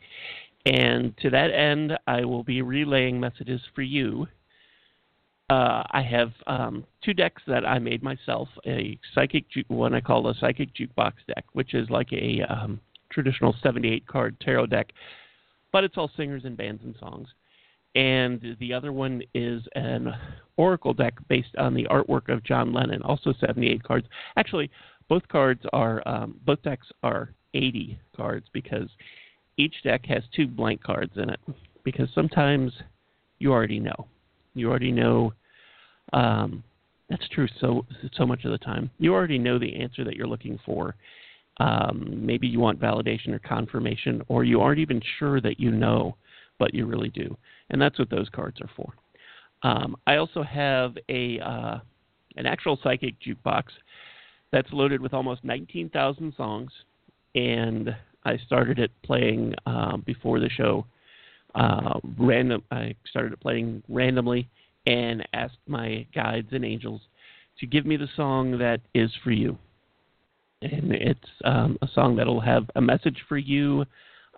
And 0.66 1.16
to 1.18 1.30
that 1.30 1.52
end, 1.52 1.98
I 2.06 2.24
will 2.24 2.42
be 2.42 2.62
relaying 2.62 3.20
messages 3.20 3.60
for 3.74 3.82
you. 3.82 4.26
Uh, 5.50 5.82
I 5.90 6.02
have 6.02 6.32
um, 6.46 6.84
two 7.04 7.12
decks 7.12 7.42
that 7.46 7.66
I 7.66 7.78
made 7.78 8.02
myself. 8.02 8.48
A 8.66 8.98
psychic, 9.14 9.48
ju- 9.50 9.64
one 9.68 9.94
I 9.94 10.00
call 10.00 10.28
a 10.28 10.34
psychic 10.36 10.70
jukebox 10.74 11.12
deck, 11.28 11.44
which 11.52 11.74
is 11.74 11.90
like 11.90 12.12
a 12.12 12.40
um, 12.48 12.80
traditional 13.10 13.54
78 13.62 14.06
card 14.06 14.36
tarot 14.40 14.66
deck, 14.66 14.92
but 15.70 15.84
it's 15.84 15.96
all 15.98 16.10
singers 16.16 16.44
and 16.44 16.56
bands 16.56 16.82
and 16.82 16.94
songs. 16.98 17.28
And 17.94 18.56
the 18.58 18.72
other 18.72 18.92
one 18.92 19.22
is 19.34 19.62
an 19.76 20.12
oracle 20.56 20.92
deck 20.92 21.14
based 21.28 21.54
on 21.58 21.74
the 21.74 21.84
artwork 21.84 22.28
of 22.28 22.42
John 22.44 22.72
Lennon, 22.72 23.02
also 23.02 23.32
78 23.38 23.82
cards. 23.82 24.06
Actually, 24.36 24.70
both 25.08 25.26
cards 25.28 25.62
are 25.72 26.06
um, 26.06 26.40
both 26.44 26.62
decks 26.62 26.86
are 27.02 27.30
80 27.54 27.98
cards 28.16 28.46
because 28.52 28.88
each 29.56 29.74
deck 29.84 30.04
has 30.06 30.22
two 30.34 30.46
blank 30.46 30.82
cards 30.82 31.12
in 31.16 31.30
it 31.30 31.40
because 31.84 32.08
sometimes 32.14 32.72
you 33.38 33.52
already 33.52 33.78
know. 33.78 34.06
You 34.54 34.70
already 34.70 34.92
know. 34.92 35.32
Um, 36.12 36.62
that's 37.08 37.28
true. 37.28 37.46
So 37.60 37.86
so 38.16 38.26
much 38.26 38.44
of 38.44 38.50
the 38.50 38.58
time, 38.58 38.90
you 38.98 39.12
already 39.12 39.38
know 39.38 39.58
the 39.58 39.76
answer 39.76 40.04
that 40.04 40.16
you're 40.16 40.26
looking 40.26 40.58
for. 40.64 40.96
Um, 41.58 42.08
maybe 42.26 42.48
you 42.48 42.58
want 42.58 42.80
validation 42.80 43.28
or 43.28 43.38
confirmation, 43.38 44.22
or 44.28 44.42
you 44.42 44.60
aren't 44.60 44.80
even 44.80 45.00
sure 45.18 45.40
that 45.40 45.60
you 45.60 45.70
know, 45.70 46.16
but 46.58 46.74
you 46.74 46.86
really 46.86 47.10
do. 47.10 47.36
And 47.70 47.80
that's 47.80 47.98
what 47.98 48.10
those 48.10 48.28
cards 48.28 48.60
are 48.60 48.70
for. 48.76 48.92
Um, 49.62 49.96
I 50.06 50.16
also 50.16 50.42
have 50.42 50.96
a 51.08 51.40
uh, 51.40 51.78
an 52.36 52.46
actual 52.46 52.78
psychic 52.82 53.14
jukebox 53.20 53.64
that's 54.52 54.72
loaded 54.72 55.00
with 55.00 55.14
almost 55.14 55.42
19,000 55.44 56.34
songs, 56.36 56.70
and 57.34 57.94
I 58.24 58.36
started 58.38 58.78
it 58.78 58.90
playing 59.02 59.54
um, 59.66 60.02
before 60.06 60.40
the 60.40 60.48
show. 60.48 60.86
Uh, 61.54 62.00
random. 62.18 62.62
I 62.70 62.94
started 63.08 63.32
it 63.32 63.40
playing 63.40 63.82
randomly 63.88 64.48
and 64.86 65.26
asked 65.32 65.58
my 65.66 66.06
guides 66.14 66.48
and 66.50 66.64
angels 66.64 67.00
to 67.60 67.66
give 67.66 67.86
me 67.86 67.96
the 67.96 68.08
song 68.16 68.58
that 68.58 68.80
is 68.94 69.10
for 69.22 69.30
you. 69.30 69.56
And 70.62 70.92
it's 70.92 71.28
um, 71.44 71.78
a 71.82 71.88
song 71.94 72.16
that'll 72.16 72.40
have 72.40 72.68
a 72.74 72.80
message 72.80 73.22
for 73.28 73.36
you. 73.36 73.84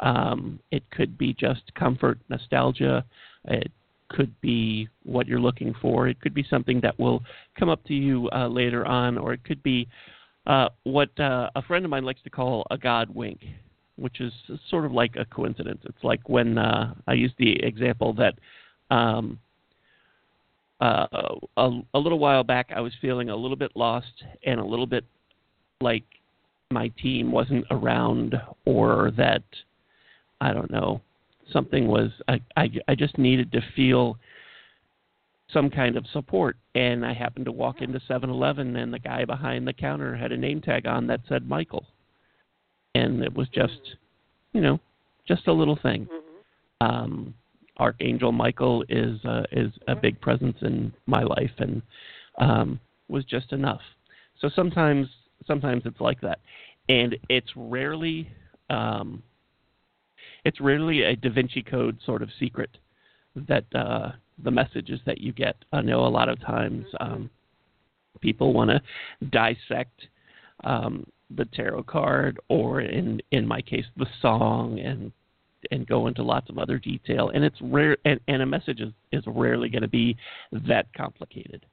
Um, 0.01 0.61
it 0.71 0.83
could 0.91 1.17
be 1.17 1.33
just 1.33 1.75
comfort, 1.75 2.19
nostalgia. 2.29 3.05
It 3.47 3.71
could 4.09 4.39
be 4.41 4.89
what 5.05 5.27
you're 5.27 5.41
looking 5.41 5.75
for. 5.81 6.09
It 6.09 6.21
could 6.21 6.35
be 6.35 6.45
something 6.49 6.81
that 6.83 6.99
will 6.99 7.23
come 7.59 7.69
up 7.69 7.85
to 7.87 7.95
you 7.95 8.29
uh, 8.31 8.49
later 8.49 8.87
on, 8.87 9.19
or 9.19 9.33
it 9.33 9.43
could 9.45 9.63
be 9.63 9.89
uh, 10.47 10.69
what 10.85 11.19
uh, 11.19 11.51
a 11.57 11.63
friend 11.63 11.85
of 11.85 11.91
mine 11.91 12.05
likes 12.05 12.23
to 12.23 12.31
call 12.31 12.67
a 12.71 12.79
God 12.79 13.13
wink 13.15 13.41
which 13.97 14.21
is 14.21 14.33
sort 14.69 14.85
of 14.85 14.93
like 14.93 15.17
a 15.17 15.25
coincidence. 15.25 15.81
It's 15.85 16.05
like 16.05 16.29
when 16.29 16.59
uh, 16.59 16.95
I 17.07 17.15
used 17.15 17.35
the 17.39 17.63
example 17.65 18.13
that 18.15 18.35
um, 18.95 19.39
uh, 20.81 21.07
a, 21.57 21.81
a 21.95 21.99
little 21.99 22.19
while 22.19 22.45
back 22.45 22.71
I 22.75 22.81
was 22.81 22.93
feeling 23.01 23.31
a 23.31 23.37
little 23.37 23.57
bit 23.57 23.73
lost 23.75 24.23
and 24.45 24.61
a 24.61 24.65
little 24.65 24.87
bit 24.87 25.05
like 25.81 26.05
my 26.71 26.89
team 27.03 27.33
wasn't 27.33 27.65
around 27.71 28.35
or 28.65 29.13
that 29.17 29.43
I 30.41 30.53
don't 30.53 30.71
know 30.71 31.01
something 31.53 31.87
was 31.87 32.11
I, 32.27 32.41
I, 32.57 32.69
I 32.89 32.95
just 32.95 33.19
needed 33.19 33.53
to 33.53 33.61
feel 33.75 34.19
some 35.53 35.71
kind 35.71 35.97
of 35.97 36.05
support 36.13 36.57
and 36.75 37.07
I 37.07 37.15
happened 37.15 37.45
to 37.45 37.53
walk 37.53 37.81
into 37.81 38.01
7-Eleven 38.01 38.77
and 38.77 38.93
the 38.93 38.99
guy 38.99 39.25
behind 39.25 39.67
the 39.67 39.73
counter 39.73 40.17
had 40.17 40.33
a 40.33 40.37
name 40.37 40.61
tag 40.61 40.87
on 40.87 41.07
that 41.07 41.21
said 41.29 41.49
Michael 41.49 41.87
and 42.97 43.23
it 43.23 43.35
was 43.35 43.49
just, 43.49 43.97
you 44.53 44.61
know, 44.61 44.81
just 45.29 45.47
a 45.47 45.53
little 45.53 45.79
thing. 45.83 46.07
Mm-hmm. 46.07 46.87
Um, 46.87 47.35
Archangel 47.79 48.33
Michael 48.33 48.85
is 48.89 49.23
uh, 49.25 49.43
is 49.53 49.71
a 49.87 49.95
big 49.95 50.19
presence 50.21 50.57
in 50.63 50.93
my 51.07 51.23
life, 51.23 51.51
and 51.59 51.83
um, 52.39 52.81
was 53.09 53.25
just 53.25 53.53
enough. 53.53 53.83
So 54.41 54.49
sometimes 54.55 55.09
sometimes 55.47 55.83
it's 55.85 56.01
like 56.01 56.21
that, 56.23 56.39
and 56.89 57.17
it's 57.29 57.51
rarely 57.55 58.29
um, 58.71 59.23
it's 60.47 60.61
really 60.61 61.03
a 61.03 61.17
Da 61.17 61.29
Vinci 61.29 61.61
Code 61.61 61.99
sort 62.07 62.23
of 62.23 62.29
secret 62.39 62.71
that 63.49 63.65
uh, 63.75 64.13
the 64.45 64.51
messages 64.51 65.01
that 65.05 65.21
you 65.21 65.33
get. 65.33 65.57
I 65.73 65.81
know 65.81 66.07
a 66.07 66.09
lot 66.09 66.29
of 66.29 66.41
times 66.41 66.87
um, 67.01 67.29
people 68.21 68.53
want 68.53 68.71
to 68.71 68.81
dissect 69.31 70.07
um, 70.63 71.05
the 71.37 71.47
tarot 71.47 71.83
card 71.83 72.39
or 72.49 72.81
in 72.81 73.21
in 73.33 73.45
my 73.45 73.61
case 73.61 73.87
the 73.97 74.07
song 74.23 74.79
and 74.79 75.11
and 75.73 75.85
go 75.89 76.07
into 76.07 76.23
lots 76.23 76.49
of 76.49 76.59
other 76.59 76.79
detail. 76.79 77.31
And 77.35 77.43
it's 77.43 77.61
rare 77.61 77.97
and, 78.05 78.21
and 78.29 78.41
a 78.41 78.47
message 78.47 78.81
is, 78.81 78.93
is 79.11 79.25
rarely 79.27 79.69
going 79.69 79.83
to 79.83 79.89
be 79.89 80.17
that 80.69 80.87
complicated. 80.97 81.67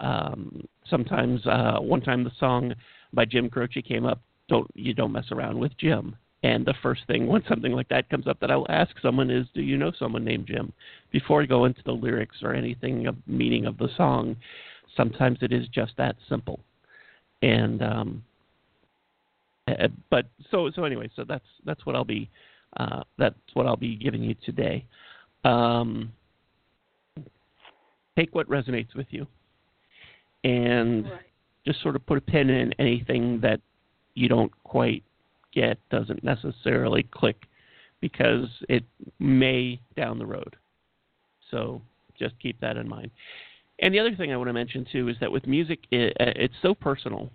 Um, 0.00 0.66
sometimes 0.90 1.46
uh, 1.46 1.78
one 1.78 2.00
time 2.00 2.24
the 2.24 2.32
song 2.40 2.74
by 3.12 3.24
jim 3.24 3.48
croce 3.48 3.80
came 3.80 4.04
up 4.04 4.20
don't 4.48 4.68
you 4.74 4.92
don't 4.92 5.12
mess 5.12 5.24
around 5.30 5.58
with 5.58 5.72
jim 5.78 6.14
and 6.46 6.64
the 6.64 6.74
first 6.82 7.02
thing 7.06 7.26
when 7.26 7.42
something 7.48 7.72
like 7.72 7.88
that 7.88 8.08
comes 8.08 8.26
up 8.26 8.38
that 8.40 8.50
i'll 8.50 8.66
ask 8.68 8.94
someone 9.00 9.30
is 9.30 9.46
do 9.54 9.62
you 9.62 9.76
know 9.76 9.92
someone 9.98 10.24
named 10.24 10.46
jim 10.46 10.72
before 11.10 11.42
i 11.42 11.46
go 11.46 11.64
into 11.64 11.82
the 11.84 11.92
lyrics 11.92 12.36
or 12.42 12.54
anything 12.54 13.06
of 13.06 13.16
meaning 13.26 13.66
of 13.66 13.76
the 13.78 13.88
song 13.96 14.36
sometimes 14.96 15.38
it 15.42 15.52
is 15.52 15.66
just 15.68 15.92
that 15.96 16.16
simple 16.28 16.60
and 17.42 17.82
um, 17.82 18.22
uh, 19.68 19.88
but 20.10 20.26
so 20.50 20.70
so 20.74 20.84
anyway, 20.84 21.10
so 21.16 21.24
that's 21.24 21.44
that's 21.64 21.84
what 21.86 21.96
I'll 21.96 22.04
be 22.04 22.30
uh, 22.76 23.02
that's 23.18 23.34
what 23.54 23.66
I'll 23.66 23.76
be 23.76 23.96
giving 23.96 24.22
you 24.22 24.34
today. 24.44 24.86
Um, 25.44 26.12
take 28.16 28.34
what 28.34 28.48
resonates 28.48 28.94
with 28.94 29.06
you, 29.10 29.26
and 30.44 31.04
Right. 31.04 31.20
just 31.66 31.82
sort 31.82 31.96
of 31.96 32.06
put 32.06 32.18
a 32.18 32.20
pin 32.20 32.48
in 32.48 32.72
anything 32.78 33.40
that 33.40 33.60
you 34.14 34.28
don't 34.28 34.52
quite 34.62 35.02
get, 35.60 35.76
doesn't 35.90 36.22
necessarily 36.22 37.02
click, 37.20 37.38
because 38.00 38.48
it 38.68 38.84
may 39.18 39.80
down 39.96 40.18
the 40.18 40.30
road. 40.36 40.52
So 41.50 41.80
just 42.18 42.34
keep 42.44 42.60
that 42.60 42.76
in 42.76 42.86
mind. 42.96 43.10
And 43.82 43.92
the 43.92 44.00
other 44.02 44.14
thing 44.14 44.32
I 44.32 44.36
want 44.36 44.48
to 44.48 44.52
mention 44.62 44.86
too 44.92 45.08
is 45.08 45.16
that 45.20 45.32
with 45.32 45.46
music, 45.46 45.80
it, 45.90 46.16
uh, 46.20 46.44
it's 46.44 46.54
so 46.62 46.74
personal 46.74 47.30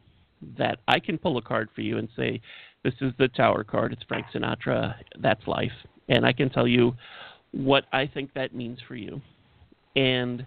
that 0.57 0.77
I 0.87 0.99
can 0.99 1.17
pull 1.17 1.37
a 1.37 1.41
card 1.41 1.69
for 1.75 1.81
you 1.81 1.97
and 1.97 2.07
say, 2.15 2.41
"This 2.83 2.95
is 3.01 3.11
the 3.17 3.27
Tower 3.27 3.63
card. 3.63 3.93
It's 3.93 4.03
Frank 4.03 4.25
Sinatra. 4.33 4.95
That's 5.25 5.45
life," 5.47 5.77
and 6.09 6.25
I 6.25 6.33
can 6.33 6.49
tell 6.49 6.67
you 6.67 6.95
what 7.51 7.83
I 8.01 8.03
think 8.07 8.33
that 8.33 8.55
means 8.61 8.79
for 8.87 8.95
you. 8.95 9.21
And 9.95 10.45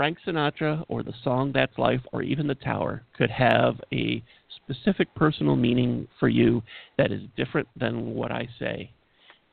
Frank 0.00 0.16
Sinatra 0.26 0.82
or 0.88 1.02
the 1.02 1.12
song 1.22 1.52
That's 1.52 1.76
Life 1.76 2.00
or 2.10 2.22
even 2.22 2.46
the 2.46 2.54
Tower 2.54 3.02
could 3.18 3.30
have 3.30 3.78
a 3.92 4.22
specific 4.56 5.14
personal 5.14 5.56
meaning 5.56 6.08
for 6.18 6.30
you 6.30 6.62
that 6.96 7.12
is 7.12 7.20
different 7.36 7.68
than 7.78 8.14
what 8.14 8.32
I 8.32 8.48
say. 8.58 8.90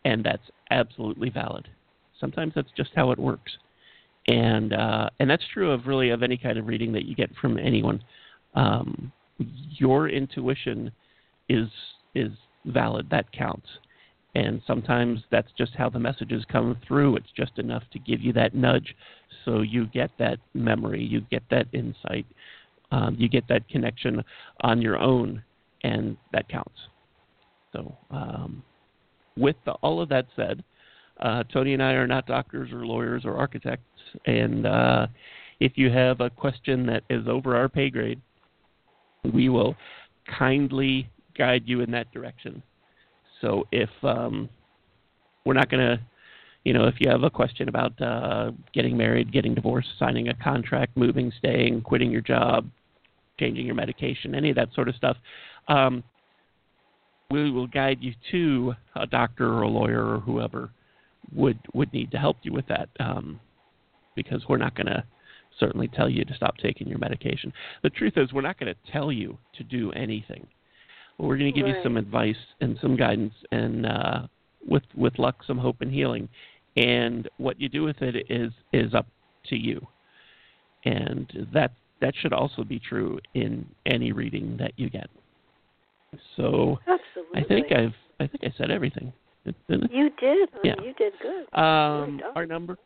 And 0.06 0.24
that's 0.24 0.50
absolutely 0.72 1.30
valid. 1.30 1.68
Sometimes 2.18 2.54
that's 2.56 2.72
just 2.78 2.92
how 2.96 3.12
it 3.12 3.20
works. 3.20 3.52
And 4.30 4.72
uh, 4.72 5.10
and 5.20 5.30
that's 5.30 5.44
true 5.54 5.70
of 5.70 5.86
really 5.86 6.12
of 6.12 6.24
any 6.24 6.38
kind 6.38 6.58
of 6.58 6.66
reading 6.66 6.94
that 6.94 7.04
you 7.04 7.14
get 7.14 7.30
from 7.42 7.58
anyone. 7.58 8.02
Um, 8.56 9.12
your 9.72 10.08
intuition 10.08 10.94
is 11.50 11.68
is 12.16 12.32
valid. 12.68 13.10
That 13.12 13.30
counts. 13.34 13.68
And 14.38 14.62
sometimes 14.68 15.22
that's 15.32 15.52
just 15.58 15.74
how 15.76 15.90
the 15.90 15.98
messages 15.98 16.46
come 16.52 16.78
through. 16.88 17.16
It's 17.16 17.32
just 17.36 17.58
enough 17.58 17.82
to 17.92 17.98
give 17.98 18.22
you 18.22 18.32
that 18.34 18.54
nudge 18.54 18.96
so 19.44 19.62
you 19.62 19.88
get 19.88 20.12
that 20.20 20.38
memory, 20.54 21.04
you 21.04 21.22
get 21.22 21.42
that 21.50 21.66
insight, 21.74 22.28
um, 22.92 23.16
you 23.18 23.30
get 23.30 23.48
that 23.48 23.68
connection 23.68 24.24
on 24.62 24.80
your 24.80 25.00
own, 25.00 25.42
and 25.84 26.18
that 26.34 26.48
counts. 26.50 26.78
So, 27.74 27.98
um, 28.12 28.62
with 29.36 29.56
the, 29.66 29.72
all 29.72 30.02
of 30.02 30.10
that 30.10 30.28
said, 30.36 30.64
uh, 31.20 31.44
Toni 31.52 31.74
and 31.74 31.82
I 31.82 31.94
are 31.94 32.06
not 32.06 32.28
doctors 32.28 32.72
or 32.72 32.86
lawyers 32.86 33.24
or 33.26 33.38
architects, 33.38 33.86
and 34.28 34.68
uh, 34.68 35.08
if 35.60 35.72
you 35.78 35.90
have 35.90 36.22
a 36.22 36.30
question 36.30 36.86
that 36.86 37.02
is 37.10 37.28
over 37.28 37.56
our 37.56 37.70
pay 37.70 37.90
grade, 37.90 38.22
we 39.34 39.50
will 39.50 39.76
kindly 40.38 41.10
guide 41.36 41.64
you 41.66 41.82
in 41.82 41.90
that 41.90 42.12
direction. 42.12 42.62
So 43.42 43.68
if 43.72 43.90
um, 44.04 44.50
we're 45.46 45.54
not 45.54 45.70
going 45.70 45.86
to, 45.86 46.00
you 46.64 46.74
know, 46.74 46.88
if 46.88 46.96
you 47.00 47.10
have 47.10 47.24
a 47.24 47.30
question 47.30 47.70
about 47.70 48.00
uh, 48.02 48.52
getting 48.74 48.98
married, 48.98 49.32
getting 49.32 49.56
divorced, 49.56 49.90
signing 49.98 50.30
a 50.30 50.34
contract, 50.34 50.98
moving, 50.98 51.32
staying, 51.38 51.82
quitting 51.82 52.12
your 52.12 52.22
job, 52.22 52.70
changing 53.40 53.66
your 53.66 53.76
medication, 53.76 54.36
any 54.36 54.50
of 54.50 54.56
that 54.56 54.74
sort 54.74 54.90
of 54.90 54.96
stuff, 54.96 55.18
um, 55.68 56.04
we 57.30 57.52
will 57.52 57.68
guide 57.68 58.00
you 58.02 58.14
to 58.32 58.74
a 58.96 59.06
doctor 59.06 59.54
or 59.54 59.64
a 59.64 59.68
lawyer 59.68 60.16
or 60.16 60.20
whoever 60.20 60.70
would 61.36 61.60
would 61.74 61.92
need 61.92 62.10
to 62.12 62.18
help 62.18 62.38
you 62.44 62.54
with 62.54 62.66
that, 62.68 62.90
um, 63.00 63.40
because 64.16 64.44
we're 64.48 64.58
not 64.58 64.76
going 64.76 64.88
to 64.88 65.04
certainly 65.60 65.88
tell 65.90 66.10
you 66.10 66.24
to 66.24 66.34
stop 66.36 66.56
taking 66.58 66.88
your 66.88 67.00
medication. 67.00 67.52
The 67.84 67.90
truth 67.90 68.14
is, 68.16 68.32
we're 68.32 68.42
not 68.42 68.60
going 68.60 68.74
to 68.74 68.92
tell 68.92 69.12
you 69.12 69.38
to 69.58 69.64
do 69.64 69.92
anything. 69.92 70.48
We're 71.18 71.38
going 71.38 71.52
to 71.52 71.58
give 71.58 71.66
right. 71.66 71.76
you 71.76 71.84
some 71.84 71.98
advice 71.98 72.36
and 72.62 72.78
some 72.82 72.96
guidance, 72.96 73.34
and 73.52 73.86
uh, 73.86 74.28
with 74.68 74.84
with 74.96 75.18
luck, 75.18 75.44
some 75.46 75.58
hope 75.58 75.82
and 75.82 75.92
healing. 75.92 76.30
And 76.76 77.28
what 77.38 77.60
you 77.60 77.70
do 77.70 77.84
with 77.84 78.02
it 78.02 78.28
is 78.30 78.52
is 78.72 78.94
up 78.94 79.08
to 79.48 79.56
you. 79.56 79.86
And 80.86 81.48
that 81.54 81.72
that 82.02 82.14
should 82.22 82.34
also 82.34 82.64
be 82.64 82.80
true 82.80 83.20
in 83.34 83.66
any 83.86 84.12
reading 84.12 84.58
that 84.60 84.74
you 84.78 84.90
get. 84.90 85.10
So 86.36 86.78
Absolutely. 86.88 87.42
I 87.42 87.44
think 87.44 87.72
I've 87.72 87.96
I 88.20 88.28
think 88.28 88.44
I 88.44 88.58
said 88.58 88.72
everything. 88.72 89.12
You 89.92 90.10
did. 90.20 90.50
Yeah. 90.64 90.76
You 90.84 90.94
did 90.98 91.14
good. 91.22 91.58
um, 91.58 92.22
our 92.36 92.46
number. 92.46 92.78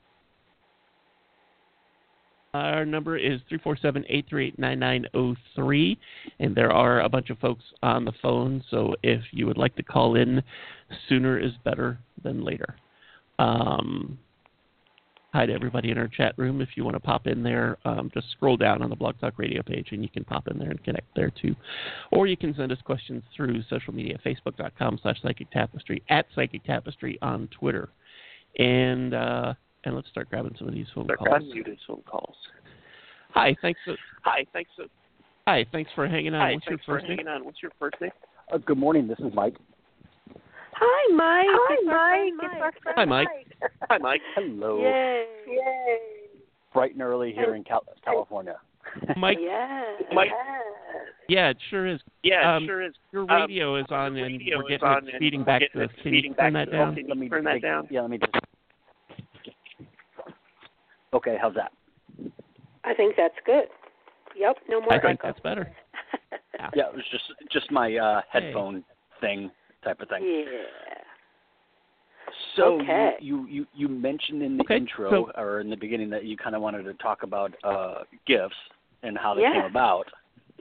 Our 2.53 2.85
number 2.85 3.17
is 3.17 3.39
three 3.47 3.59
four 3.59 3.77
seven 3.77 4.03
eight 4.09 4.25
three 4.27 4.47
eight 4.47 4.59
nine 4.59 4.77
nine 4.77 5.05
zero 5.13 5.37
three, 5.55 5.97
and 6.41 6.53
there 6.53 6.69
are 6.69 6.99
a 6.99 7.07
bunch 7.07 7.29
of 7.29 7.39
folks 7.39 7.63
on 7.81 8.03
the 8.03 8.11
phone. 8.21 8.61
So 8.69 8.93
if 9.03 9.21
you 9.31 9.47
would 9.47 9.57
like 9.57 9.73
to 9.77 9.83
call 9.83 10.15
in, 10.15 10.43
sooner 11.07 11.39
is 11.39 11.53
better 11.63 11.97
than 12.25 12.43
later. 12.43 12.75
Um, 13.39 14.19
hi 15.33 15.45
to 15.45 15.53
everybody 15.53 15.91
in 15.91 15.97
our 15.97 16.09
chat 16.09 16.33
room. 16.37 16.59
If 16.59 16.75
you 16.75 16.83
want 16.83 16.97
to 16.97 16.99
pop 16.99 17.25
in 17.25 17.41
there, 17.41 17.77
um, 17.85 18.11
just 18.13 18.29
scroll 18.31 18.57
down 18.57 18.81
on 18.81 18.89
the 18.89 18.97
Blog 18.97 19.17
Talk 19.21 19.35
Radio 19.39 19.63
page, 19.63 19.87
and 19.91 20.03
you 20.03 20.09
can 20.09 20.25
pop 20.25 20.49
in 20.49 20.59
there 20.59 20.71
and 20.71 20.83
connect 20.83 21.07
there 21.15 21.31
too. 21.41 21.55
Or 22.11 22.27
you 22.27 22.35
can 22.35 22.53
send 22.53 22.73
us 22.73 22.79
questions 22.83 23.23
through 23.33 23.63
social 23.69 23.93
media: 23.93 24.19
facebook.com 24.25 24.99
slash 25.01 25.21
Psychic 25.21 25.49
Tapestry, 25.51 26.03
at 26.09 26.25
Psychic 26.35 26.65
Tapestry 26.65 27.17
on 27.21 27.47
Twitter, 27.57 27.87
and. 28.59 29.13
Uh, 29.13 29.53
and 29.83 29.95
let's 29.95 30.07
start 30.09 30.29
grabbing 30.29 30.55
some 30.57 30.67
of 30.67 30.73
these 30.73 30.87
phone 30.93 31.07
calls. 31.07 31.43
these 31.53 31.63
phone 31.87 32.01
calls. 32.05 32.35
Hi, 33.33 33.55
thanks. 33.61 33.79
For, 33.85 33.95
Hi, 34.23 34.45
thanks. 34.53 34.69
For, 34.75 34.85
hi, 35.47 35.65
thanks 35.71 35.89
for 35.95 36.07
hanging 36.07 36.33
on. 36.33 36.41
hi, 36.41 36.53
What's 36.53 36.65
thanks 36.67 36.83
your 36.87 36.95
for 36.95 36.99
first 36.99 37.09
name? 37.09 37.17
hanging 37.17 37.31
on. 37.31 37.45
What's 37.45 37.61
your 37.61 37.71
first 37.79 37.95
name? 38.01 38.11
Uh, 38.53 38.57
good 38.57 38.77
morning. 38.77 39.07
This 39.07 39.19
is 39.19 39.33
Mike. 39.33 39.55
Hi, 40.73 41.13
Mike. 41.13 41.45
Hi, 41.49 41.75
It's 41.79 41.87
our 41.89 41.93
friend 41.93 42.29
Mike. 42.29 42.33
It's 42.41 42.53
Mike. 42.53 42.61
our 42.61 42.71
friend 42.83 42.95
Hi, 42.97 43.05
Mike. 43.05 43.27
Hi, 43.89 43.97
Mike. 43.97 44.21
Hello. 44.35 44.81
Yay. 44.81 45.25
Yay. 45.47 45.97
Bright 46.73 46.93
and 46.93 47.01
early 47.01 47.33
here 47.33 47.55
in 47.55 47.63
Cal- 47.63 47.83
California. 48.03 48.55
Mike. 49.17 49.37
Yeah. 49.41 49.83
Mike. 50.13 50.29
Yeah, 51.29 51.49
it 51.49 51.57
sure 51.69 51.87
is. 51.87 51.99
Yeah, 52.23 52.55
Um, 52.57 52.63
it 52.63 52.67
sure 52.67 52.81
is. 52.81 52.93
Your 53.13 53.21
Um, 53.31 53.41
radio 53.41 53.75
is 53.77 53.85
on, 53.89 54.17
and 54.17 54.41
we're 54.41 54.63
is 54.63 54.67
getting 54.67 54.83
on 54.87 55.07
it 55.07 55.15
feeding 55.19 55.43
back 55.45 55.61
getting 55.61 55.79
to 55.79 55.83
it 55.85 55.89
us. 55.91 55.95
Can 56.03 56.13
you 56.13 56.33
turn 56.33 56.53
that 56.53 56.71
down? 56.71 56.97
let 57.07 57.17
me 57.17 57.29
turn 57.29 57.43
that 57.45 57.61
down? 57.61 57.87
Yeah, 57.89 58.01
let 58.01 58.09
me 58.09 58.17
just. 58.17 58.31
Okay, 61.13 61.37
how's 61.41 61.53
that? 61.55 61.71
I 62.83 62.93
think 62.93 63.15
that's 63.17 63.35
good. 63.45 63.65
Yep. 64.35 64.57
No 64.69 64.79
more 64.81 64.93
I 64.93 65.01
think 65.01 65.19
that's 65.21 65.39
better. 65.39 65.71
Yeah. 66.59 66.69
Yeah, 66.75 66.89
it 66.89 66.95
was 66.95 67.03
just 67.11 67.23
just 67.51 67.71
my 67.71 67.95
uh, 67.95 68.21
headphone 68.29 68.83
thing 69.19 69.49
type 69.83 69.99
of 70.01 70.09
thing. 70.09 70.21
yeah. 70.23 71.01
So 72.55 72.79
Okay. 72.81 73.13
you, 73.19 73.47
you 73.47 73.65
you 73.73 73.87
mentioned 73.87 74.43
in 74.43 74.57
the 74.57 74.63
Okay, 74.63 74.77
intro 74.77 75.09
so- 75.09 75.31
or 75.41 75.59
in 75.61 75.69
the 75.71 75.75
beginning 75.77 76.09
that 76.11 76.25
you 76.25 76.37
kind 76.37 76.55
of 76.55 76.61
wanted 76.61 76.83
to 76.83 76.93
talk 76.95 77.23
about 77.23 77.53
uh, 77.63 77.99
gifts 78.27 78.53
and 79.01 79.17
how 79.17 79.33
they 79.33 79.41
Yeah. 79.41 79.53
came 79.53 79.63
about. 79.65 80.05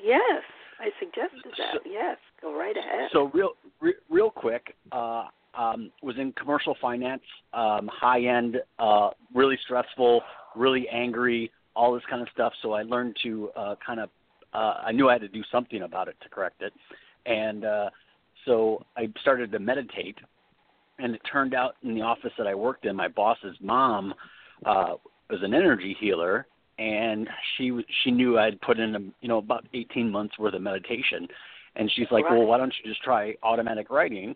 Yes. 0.03 0.43
I 0.79 0.89
suggested 0.99 1.53
that. 1.59 1.81
yes. 1.85 2.17
Go 2.41 2.57
right 2.59 2.77
ahead. 2.77 3.11
So 3.13 3.31
real 3.35 3.51
re, 3.81 3.93
real 4.09 4.31
quick, 4.31 4.75
uh, 4.93 5.25
um, 5.55 5.91
was 6.03 6.17
in 6.19 6.33
commercial 6.33 6.77
finance, 6.81 7.23
um, 7.53 7.89
high 7.93 8.23
end, 8.23 8.59
uh, 8.79 9.11
really 9.35 9.59
stressful, 9.65 10.23
really 10.57 10.89
angry, 10.89 11.51
all 11.75 11.93
this 11.95 12.03
kind 12.09 12.23
of 12.23 12.29
stuff. 12.33 12.53
So 12.63 12.73
I 12.73 12.83
learned 12.83 13.17
to 13.23 13.51
uh, 13.57 13.75
kind 13.85 14.01
of, 14.01 14.11
uh, 14.55 14.75
I 14.85 14.93
knew 14.93 15.09
I 15.09 15.15
had 15.15 15.23
to 15.23 15.29
do 15.29 15.43
something 15.51 15.83
about 15.83 16.09
it 16.09 16.17
to 16.23 16.29
correct 16.29 16.63
it, 16.63 16.73
and 17.27 17.65
uh, 17.65 17.91
so 18.45 18.85
I 18.97 19.09
started 19.21 19.53
to 19.53 19.59
meditate. 19.59 20.19
And 20.99 21.15
it 21.15 21.23
turned 21.33 21.55
out 21.55 21.77
in 21.83 21.95
the 21.95 22.03
office 22.03 22.33
that 22.37 22.47
I 22.47 22.55
worked 22.55 22.85
in, 22.85 22.95
my 22.95 23.09
boss's 23.09 23.57
mom 23.63 24.13
uh, 24.67 24.97
was 25.31 25.41
an 25.43 25.55
energy 25.55 25.97
healer, 25.99 26.47
and 26.79 27.29
she 27.57 27.73
she 28.03 28.11
knew 28.11 28.39
I'd 28.39 28.61
put 28.61 28.79
in 28.79 28.95
a, 28.95 28.99
you 28.99 29.29
know 29.29 29.39
about 29.39 29.67
18 29.73 30.11
months 30.11 30.39
worth 30.39 30.55
of 30.55 30.63
meditation, 30.63 31.27
and 31.77 31.91
she's 31.95 32.09
like, 32.11 32.29
well, 32.29 32.45
why 32.45 32.59
don't 32.59 32.73
you 32.83 32.91
just 32.91 33.03
try 33.03 33.35
automatic 33.43 33.91
writing? 33.91 34.35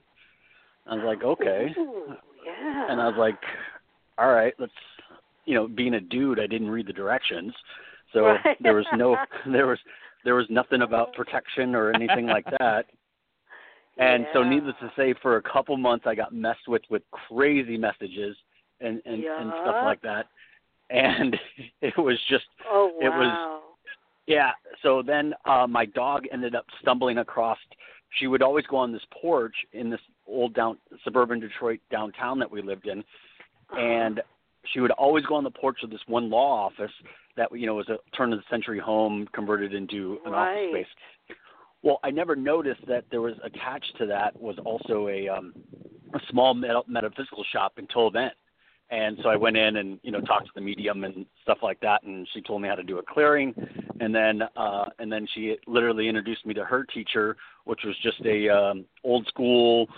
I 0.87 0.95
was 0.95 1.05
like, 1.05 1.23
okay, 1.23 1.75
Ooh, 1.79 2.05
yeah. 2.47 2.87
and 2.91 3.01
I 3.01 3.07
was 3.09 3.17
like, 3.17 3.39
all 4.19 4.33
right, 4.33 4.55
let's, 4.59 4.73
you 5.45 5.55
know, 5.55 5.67
being 5.67 5.95
a 5.95 6.01
dude, 6.01 6.39
I 6.41 6.47
didn't 6.47 6.71
read 6.71 6.87
the 6.87 6.93
directions, 6.93 7.53
so 8.13 8.27
Right. 8.27 8.57
there 8.61 8.75
was 8.75 8.87
no, 8.95 9.17
there 9.47 9.67
was, 9.67 9.79
there 10.25 10.35
was 10.35 10.47
nothing 10.51 10.83
about 10.83 11.13
protection 11.15 11.75
or 11.75 11.91
anything 11.93 12.27
like 12.27 12.47
that. 12.59 12.87
And 13.97 14.27
so, 14.33 14.43
needless 14.43 14.75
to 14.81 14.91
say, 14.97 15.15
for 15.23 15.37
a 15.37 15.43
couple 15.43 15.77
months, 15.77 16.05
I 16.07 16.17
got 16.17 16.35
messed 16.35 16.67
with 16.67 16.83
with 16.91 17.03
crazy 17.13 17.77
messages 17.79 18.37
and 18.81 19.01
and, 19.07 19.23
and 19.25 19.53
stuff 19.63 19.77
like 19.85 20.03
that. 20.03 20.27
And 20.91 21.39
it 21.81 21.97
was 21.97 22.19
just, 22.29 22.45
Oh 22.69 22.91
wow. 23.01 23.07
it 23.07 23.09
was- 23.11 23.61
yeah. 24.27 24.51
So 24.83 25.03
then, 25.03 25.35
uh, 25.45 25.67
my 25.69 25.85
dog 25.87 26.25
ended 26.33 26.55
up 26.57 26.65
stumbling 26.81 27.19
across. 27.19 27.59
She 28.19 28.27
would 28.27 28.43
always 28.43 28.67
go 28.67 28.79
on 28.79 28.91
this 28.93 29.03
porch 29.21 29.55
in 29.73 29.91
this 29.91 30.01
old 30.27 30.55
down 30.55 30.79
suburban 31.05 31.41
Detroit 31.41 31.81
downtown 31.91 32.39
that 32.39 32.51
we 32.51 32.63
lived 32.63 32.87
in, 32.87 33.01
Uh-huh. 33.71 33.81
and 33.81 34.23
she 34.73 34.81
would 34.81 34.91
always 34.93 35.25
go 35.27 35.35
on 35.35 35.45
the 35.45 35.51
porch 35.51 35.83
of 35.83 35.91
this 35.91 36.01
one 36.07 36.31
law 36.31 36.67
office 36.67 36.93
that 37.37 37.49
you 37.59 37.67
know 37.67 37.75
was 37.75 37.89
a 37.89 37.99
turn 38.17 38.33
of 38.33 38.39
the 38.39 38.45
century 38.49 38.79
home 38.79 39.27
converted 39.33 39.75
into 39.75 40.19
an 40.25 40.33
Right. 40.33 40.69
office 40.69 40.87
space. 40.87 41.37
Well, 41.83 42.01
I 42.03 42.11
never 42.11 42.35
noticed 42.35 42.87
that 42.87 43.05
there 43.11 43.21
was 43.21 43.35
attached 43.43 43.97
to 43.99 44.07
that 44.07 44.41
was 44.41 44.57
also 44.65 45.09
a 45.09 45.29
um, 45.29 45.53
a 46.15 46.21
small 46.31 46.55
meta- 46.55 46.83
metaphysical 46.87 47.45
shop 47.53 47.75
until 47.77 48.11
then. 48.11 48.31
And 48.91 49.19
so 49.23 49.29
I 49.29 49.37
went 49.37 49.57
in 49.57 49.77
and 49.77 49.99
you 50.03 50.11
know 50.13 50.21
talked 50.21 50.47
to 50.47 50.53
the 50.55 50.61
medium 50.61 51.05
and 51.05 51.27
stuff 51.43 51.59
like 51.63 51.81
that, 51.81 52.03
and 52.05 52.27
she 52.33 52.41
told 52.41 52.63
me 52.63 52.69
how 52.69 52.75
to 52.75 52.83
do 52.83 52.99
a 52.99 53.03
clearing, 53.03 53.55
and 54.01 54.15
then 54.15 54.43
uh, 54.57 54.85
and 54.99 55.13
then 55.13 55.27
she 55.35 55.57
literally 55.67 56.09
introduced 56.09 56.47
me 56.47 56.55
to 56.55 56.65
her 56.65 56.85
teacher, 56.85 57.37
which 57.65 57.81
was 57.85 57.97
just 58.03 58.21
a 58.25 58.49
um, 58.49 58.85
old 59.03 59.27
school 59.27 59.89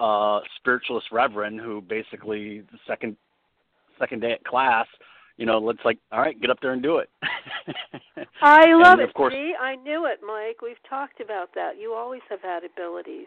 uh, 0.00 0.40
spiritualist 0.56 1.06
reverend 1.12 1.60
who 1.60 1.80
basically 1.80 2.60
the 2.60 2.78
second 2.86 3.16
second 3.98 4.20
day 4.20 4.32
at 4.32 4.44
class, 4.44 4.86
you 5.36 5.46
know, 5.46 5.58
let's 5.58 5.78
like, 5.84 5.98
all 6.12 6.20
right, 6.20 6.40
get 6.40 6.50
up 6.50 6.58
there 6.60 6.72
and 6.72 6.82
do 6.82 6.98
it. 6.98 7.08
I 8.42 8.72
love 8.74 8.98
And 8.98 9.08
it. 9.08 9.14
course- 9.14 9.32
See, 9.32 9.52
I 9.60 9.76
knew 9.76 10.06
it, 10.06 10.18
Mike. 10.26 10.62
We've 10.62 10.82
talked 10.88 11.20
about 11.20 11.50
that. 11.54 11.72
You 11.80 11.94
always 11.94 12.22
have 12.28 12.40
had 12.42 12.62
abilities. 12.64 13.26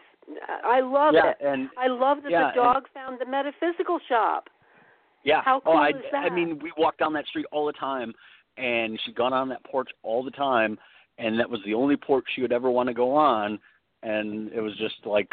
I 0.64 0.80
love 0.80 1.14
yeah, 1.14 1.30
it. 1.30 1.36
and 1.40 1.68
I 1.78 1.86
love 1.88 2.18
that 2.22 2.30
yeah, 2.30 2.40
the 2.40 2.46
and- 2.48 2.54
dog 2.54 2.84
found 2.92 3.18
the 3.20 3.26
metaphysical 3.26 3.98
shop. 4.08 4.48
Yeah. 5.24 5.42
How 5.42 5.56
oh, 5.58 5.72
cool 5.72 5.76
I, 5.76 5.88
is 5.90 5.94
I 6.14 6.30
mean, 6.30 6.58
we 6.62 6.72
walked 6.78 6.98
down 7.00 7.12
that 7.14 7.26
street 7.26 7.46
all 7.50 7.66
the 7.66 7.72
time, 7.72 8.14
and 8.56 8.98
she'd 9.04 9.14
gone 9.14 9.32
on 9.32 9.48
that 9.48 9.64
porch 9.64 9.88
all 10.02 10.22
the 10.22 10.30
time, 10.30 10.78
and 11.18 11.38
that 11.40 11.48
was 11.50 11.60
the 11.66 11.74
only 11.74 11.96
porch 11.96 12.24
she 12.34 12.42
would 12.42 12.52
ever 12.52 12.70
want 12.70 12.88
to 12.88 12.94
go 12.94 13.14
on, 13.14 13.58
and 14.02 14.50
it 14.52 14.60
was 14.60 14.76
just 14.78 14.94
like, 15.04 15.30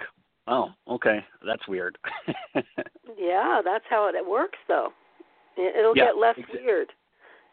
oh, 0.48 0.70
okay, 0.90 1.20
that's 1.46 1.68
weird. 1.68 1.98
Yeah, 3.18 3.62
that's 3.64 3.86
how 3.90 4.10
it 4.10 4.28
works, 4.28 4.58
though. 4.68 4.90
It- 5.58 5.76
It'll 5.76 5.96
Yeah, 5.96 6.06
get 6.06 6.18
less 6.18 6.36
exa- 6.38 6.54
weird. 6.66 6.92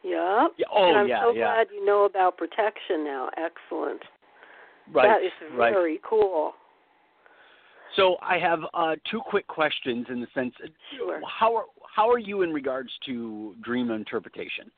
Yeah. 0.02 0.48
yeah. 0.56 0.66
Oh, 0.72 0.88
and 0.88 0.98
I'm 0.98 1.08
yeah, 1.08 1.22
so 1.22 1.30
yeah. 1.30 1.44
glad 1.44 1.68
you 1.72 1.84
know 1.84 2.04
about 2.04 2.36
protection 2.36 3.04
now. 3.04 3.30
Excellent. 3.36 4.02
Right. 4.92 5.06
That 5.06 5.22
is 5.24 5.32
right. 5.56 5.72
very 5.72 6.00
cool. 6.02 6.54
So 7.94 8.16
I 8.20 8.38
have 8.38 8.60
uh, 8.74 8.96
two 9.10 9.20
quick 9.20 9.46
questions 9.46 10.06
in 10.08 10.20
the 10.20 10.26
sense. 10.34 10.54
Sure. 10.96 11.20
How 11.28 11.54
are 11.54 11.64
how 11.94 12.10
are 12.10 12.18
you 12.18 12.42
in 12.42 12.52
regards 12.52 12.90
to 13.06 13.54
dream 13.62 13.90
interpretation? 13.90 14.70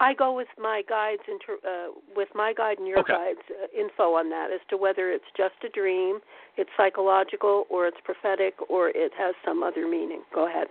I 0.00 0.14
go 0.14 0.34
with 0.34 0.48
my 0.58 0.82
guides 0.88 1.22
inter, 1.28 1.58
uh, 1.66 1.92
with 2.14 2.28
my 2.34 2.52
guide 2.56 2.78
and 2.78 2.86
your 2.86 3.00
Okay. 3.00 3.12
guides 3.12 3.40
uh, 3.50 3.66
info 3.78 4.14
on 4.14 4.30
that 4.30 4.50
as 4.52 4.60
to 4.70 4.76
whether 4.76 5.10
it's 5.10 5.24
just 5.36 5.54
a 5.64 5.68
dream, 5.68 6.20
it's 6.56 6.70
psychological, 6.76 7.64
or 7.68 7.86
it's 7.86 7.96
prophetic, 8.04 8.54
or 8.68 8.90
it 8.90 9.12
has 9.18 9.34
some 9.44 9.62
other 9.62 9.88
meaning. 9.88 10.22
Go 10.34 10.46
ahead. 10.48 10.68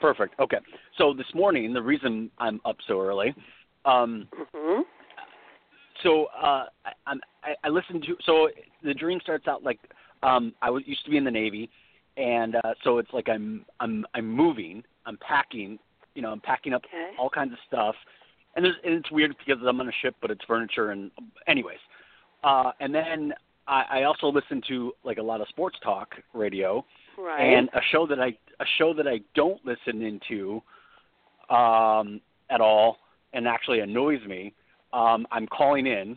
Perfect. 0.00 0.38
Okay. 0.40 0.58
So 0.96 1.12
this 1.12 1.26
morning, 1.34 1.72
the 1.72 1.82
reason 1.82 2.30
I'm 2.38 2.60
up 2.64 2.76
so 2.86 3.00
early, 3.00 3.34
um, 3.84 4.28
hmm 4.54 4.82
so 6.02 6.26
uh, 6.26 6.66
I, 6.84 6.92
I'm, 7.06 7.20
I, 7.42 7.54
I 7.64 7.68
listened 7.68 8.04
to. 8.04 8.16
So 8.24 8.48
the 8.82 8.94
dream 8.94 9.18
starts 9.20 9.48
out 9.48 9.62
like 9.62 9.78
um, 10.22 10.54
I 10.62 10.70
was 10.70 10.84
used 10.86 11.04
to 11.04 11.10
be 11.10 11.16
in 11.16 11.24
the 11.24 11.30
Navy, 11.30 11.68
and 12.16 12.56
uh, 12.56 12.74
so 12.84 12.98
it's 12.98 13.12
like 13.12 13.28
I'm 13.28 13.64
I'm 13.80 14.06
I'm 14.14 14.26
moving, 14.26 14.82
I'm 15.06 15.18
packing, 15.18 15.78
you 16.14 16.22
know, 16.22 16.30
I'm 16.30 16.40
packing 16.40 16.72
up 16.72 16.82
Okay. 16.86 17.10
all 17.18 17.28
kinds 17.28 17.52
of 17.52 17.58
stuff, 17.66 17.94
and, 18.56 18.64
there's, 18.64 18.76
and 18.84 18.94
it's 18.94 19.10
weird 19.10 19.34
because 19.38 19.62
I'm 19.66 19.80
on 19.80 19.88
a 19.88 19.92
ship, 20.02 20.14
but 20.20 20.30
it's 20.30 20.44
furniture 20.46 20.90
and 20.90 21.10
anyways, 21.46 21.78
uh, 22.44 22.72
and 22.80 22.94
then 22.94 23.32
I, 23.66 23.84
I 23.90 24.02
also 24.04 24.28
listen 24.28 24.62
to 24.68 24.92
like 25.04 25.18
a 25.18 25.22
lot 25.22 25.40
of 25.40 25.48
sports 25.48 25.76
talk 25.82 26.14
radio, 26.34 26.84
Right. 27.18 27.40
and 27.40 27.68
a 27.74 27.80
show 27.90 28.06
that 28.06 28.20
I 28.20 28.28
a 28.60 28.64
show 28.78 28.94
that 28.94 29.06
I 29.06 29.20
don't 29.34 29.60
listen 29.64 30.02
into 30.02 30.62
um, 31.50 32.20
at 32.50 32.60
all 32.60 32.98
and 33.32 33.46
actually 33.46 33.80
annoys 33.80 34.24
me, 34.26 34.54
um, 34.92 35.26
I'm 35.30 35.46
calling 35.46 35.86
in 35.86 36.16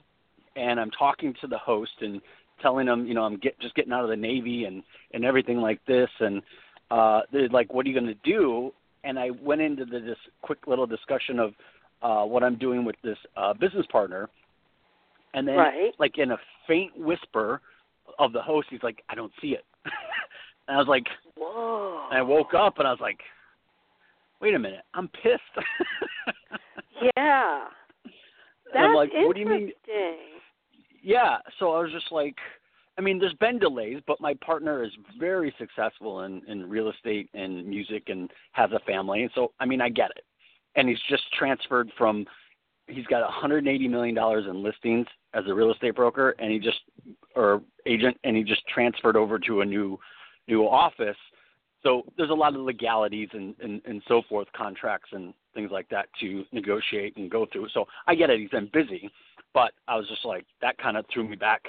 and 0.56 0.80
I'm 0.80 0.92
talking 0.92 1.34
to 1.42 1.48
the 1.48 1.58
host 1.58 1.92
and 2.02 2.22
telling 2.62 2.86
them, 2.86 3.06
you 3.06 3.14
know, 3.14 3.24
I'm 3.24 3.38
get, 3.38 3.60
just 3.60 3.76
getting 3.76 3.92
out 3.92 4.04
of 4.04 4.10
the 4.10 4.16
Navy 4.16 4.66
and 4.66 4.84
and 5.14 5.26
everything 5.26 5.58
like 5.58 5.84
this, 5.88 6.10
and 6.20 6.42
uh, 6.90 7.22
they're 7.32 7.50
like, 7.50 7.74
"What 7.74 7.86
are 7.86 7.90
you 7.90 8.00
going 8.00 8.14
to 8.14 8.20
do?" 8.24 8.72
And 9.04 9.18
I 9.18 9.32
went 9.42 9.62
into 9.62 9.84
the, 9.86 10.00
this 10.00 10.18
quick 10.42 10.68
little 10.68 10.86
discussion 10.86 11.40
of 11.40 11.54
uh, 12.02 12.24
what 12.26 12.44
I'm 12.44 12.56
doing 12.58 12.84
with 12.86 12.96
this 13.04 13.18
uh, 13.38 13.54
business 13.54 13.86
partner, 13.92 14.30
and 15.34 15.48
then, 15.48 15.56
Right. 15.58 15.92
like 16.00 16.18
in 16.18 16.32
a 16.32 16.38
faint 16.68 16.98
whisper 16.98 17.62
of 18.20 18.34
the 18.34 18.42
host, 18.42 18.68
he's 18.70 18.84
like, 18.84 19.04
"I 19.10 19.16
don't 19.16 19.32
see 19.42 19.50
it," 19.54 19.66
and 20.68 20.76
I 20.76 20.78
was 20.78 20.88
like, 20.88 21.06
Whoa. 21.38 22.08
and 22.10 22.18
I 22.18 22.22
woke 22.22 22.54
up 22.54 22.80
and 22.80 22.88
I 22.88 22.92
was 22.92 23.00
like, 23.02 23.20
"Wait 24.42 24.54
a 24.56 24.60
minute, 24.60 24.84
I'm 24.94 25.08
pissed." 25.10 25.42
Yeah. 27.18 27.66
That's 28.04 28.76
And 28.76 28.86
I'm 28.86 28.94
like, 28.94 29.10
"What 29.14 29.34
do 29.36 29.40
you 29.42 29.48
mean?" 29.48 29.72
interesting. 29.88 30.18
yeah 31.02 31.38
so 31.58 31.72
i 31.74 31.82
was 31.82 31.92
just 31.92 32.12
like 32.12 32.36
i 33.00 33.02
mean 33.02 33.18
there's 33.18 33.34
been 33.36 33.58
delays 33.58 34.00
but 34.06 34.22
my 34.22 34.36
partner 34.36 34.84
is 34.84 34.92
very 35.20 35.52
successful 35.58 36.22
in 36.26 36.44
in 36.48 36.70
real 36.70 36.90
estate 36.92 37.28
and 37.34 37.66
music 37.66 38.04
and 38.10 38.30
has 38.52 38.70
a 38.72 38.80
family 38.82 39.24
and 39.24 39.32
so 39.34 39.52
i 39.60 39.66
mean 39.66 39.82
i 39.82 39.90
get 39.90 40.12
it 40.12 40.24
and 40.76 40.88
he's 40.88 41.02
just 41.10 41.24
transferred 41.34 41.92
from 41.98 42.26
he's 42.88 43.06
got 43.06 43.22
180 43.22 43.88
million 43.88 44.16
dollars 44.16 44.46
in 44.50 44.64
listings 44.64 45.08
as 45.34 45.44
a 45.48 45.54
real 45.54 45.72
estate 45.72 45.96
broker 45.96 46.36
and 46.40 46.52
he 46.52 46.60
just 46.60 46.80
or 47.36 47.62
agent 47.86 48.18
and 48.24 48.36
he 48.36 48.44
just 48.44 48.62
transferred 48.68 49.16
over 49.16 49.40
to 49.40 49.62
a 49.62 49.66
new 49.66 50.00
new 50.48 50.64
office 50.64 51.18
so 51.84 52.04
there's 52.18 52.30
a 52.30 52.34
lot 52.34 52.56
of 52.56 52.62
legalities 52.62 53.30
and, 53.34 53.56
and, 53.62 53.82
and 53.86 54.02
so 54.08 54.22
forth, 54.30 54.48
contracts 54.56 55.10
and 55.14 55.34
things 55.54 55.72
like 55.72 55.90
that 55.90 56.08
to 56.20 56.46
negotiate 56.52 57.18
and 57.18 57.30
go 57.30 57.48
through. 57.52 57.70
So 57.74 57.86
I 58.08 58.16
get 58.16 58.30
it, 58.30 58.40
he's 58.40 58.50
been 58.50 58.70
busy, 58.72 59.10
but 59.54 59.72
I 59.88 59.96
was 59.96 60.08
just 60.08 60.24
like 60.24 60.46
that 60.62 60.78
kind 60.78 60.98
of 60.98 61.06
threw 61.12 61.28
me 61.28 61.36
back 61.36 61.62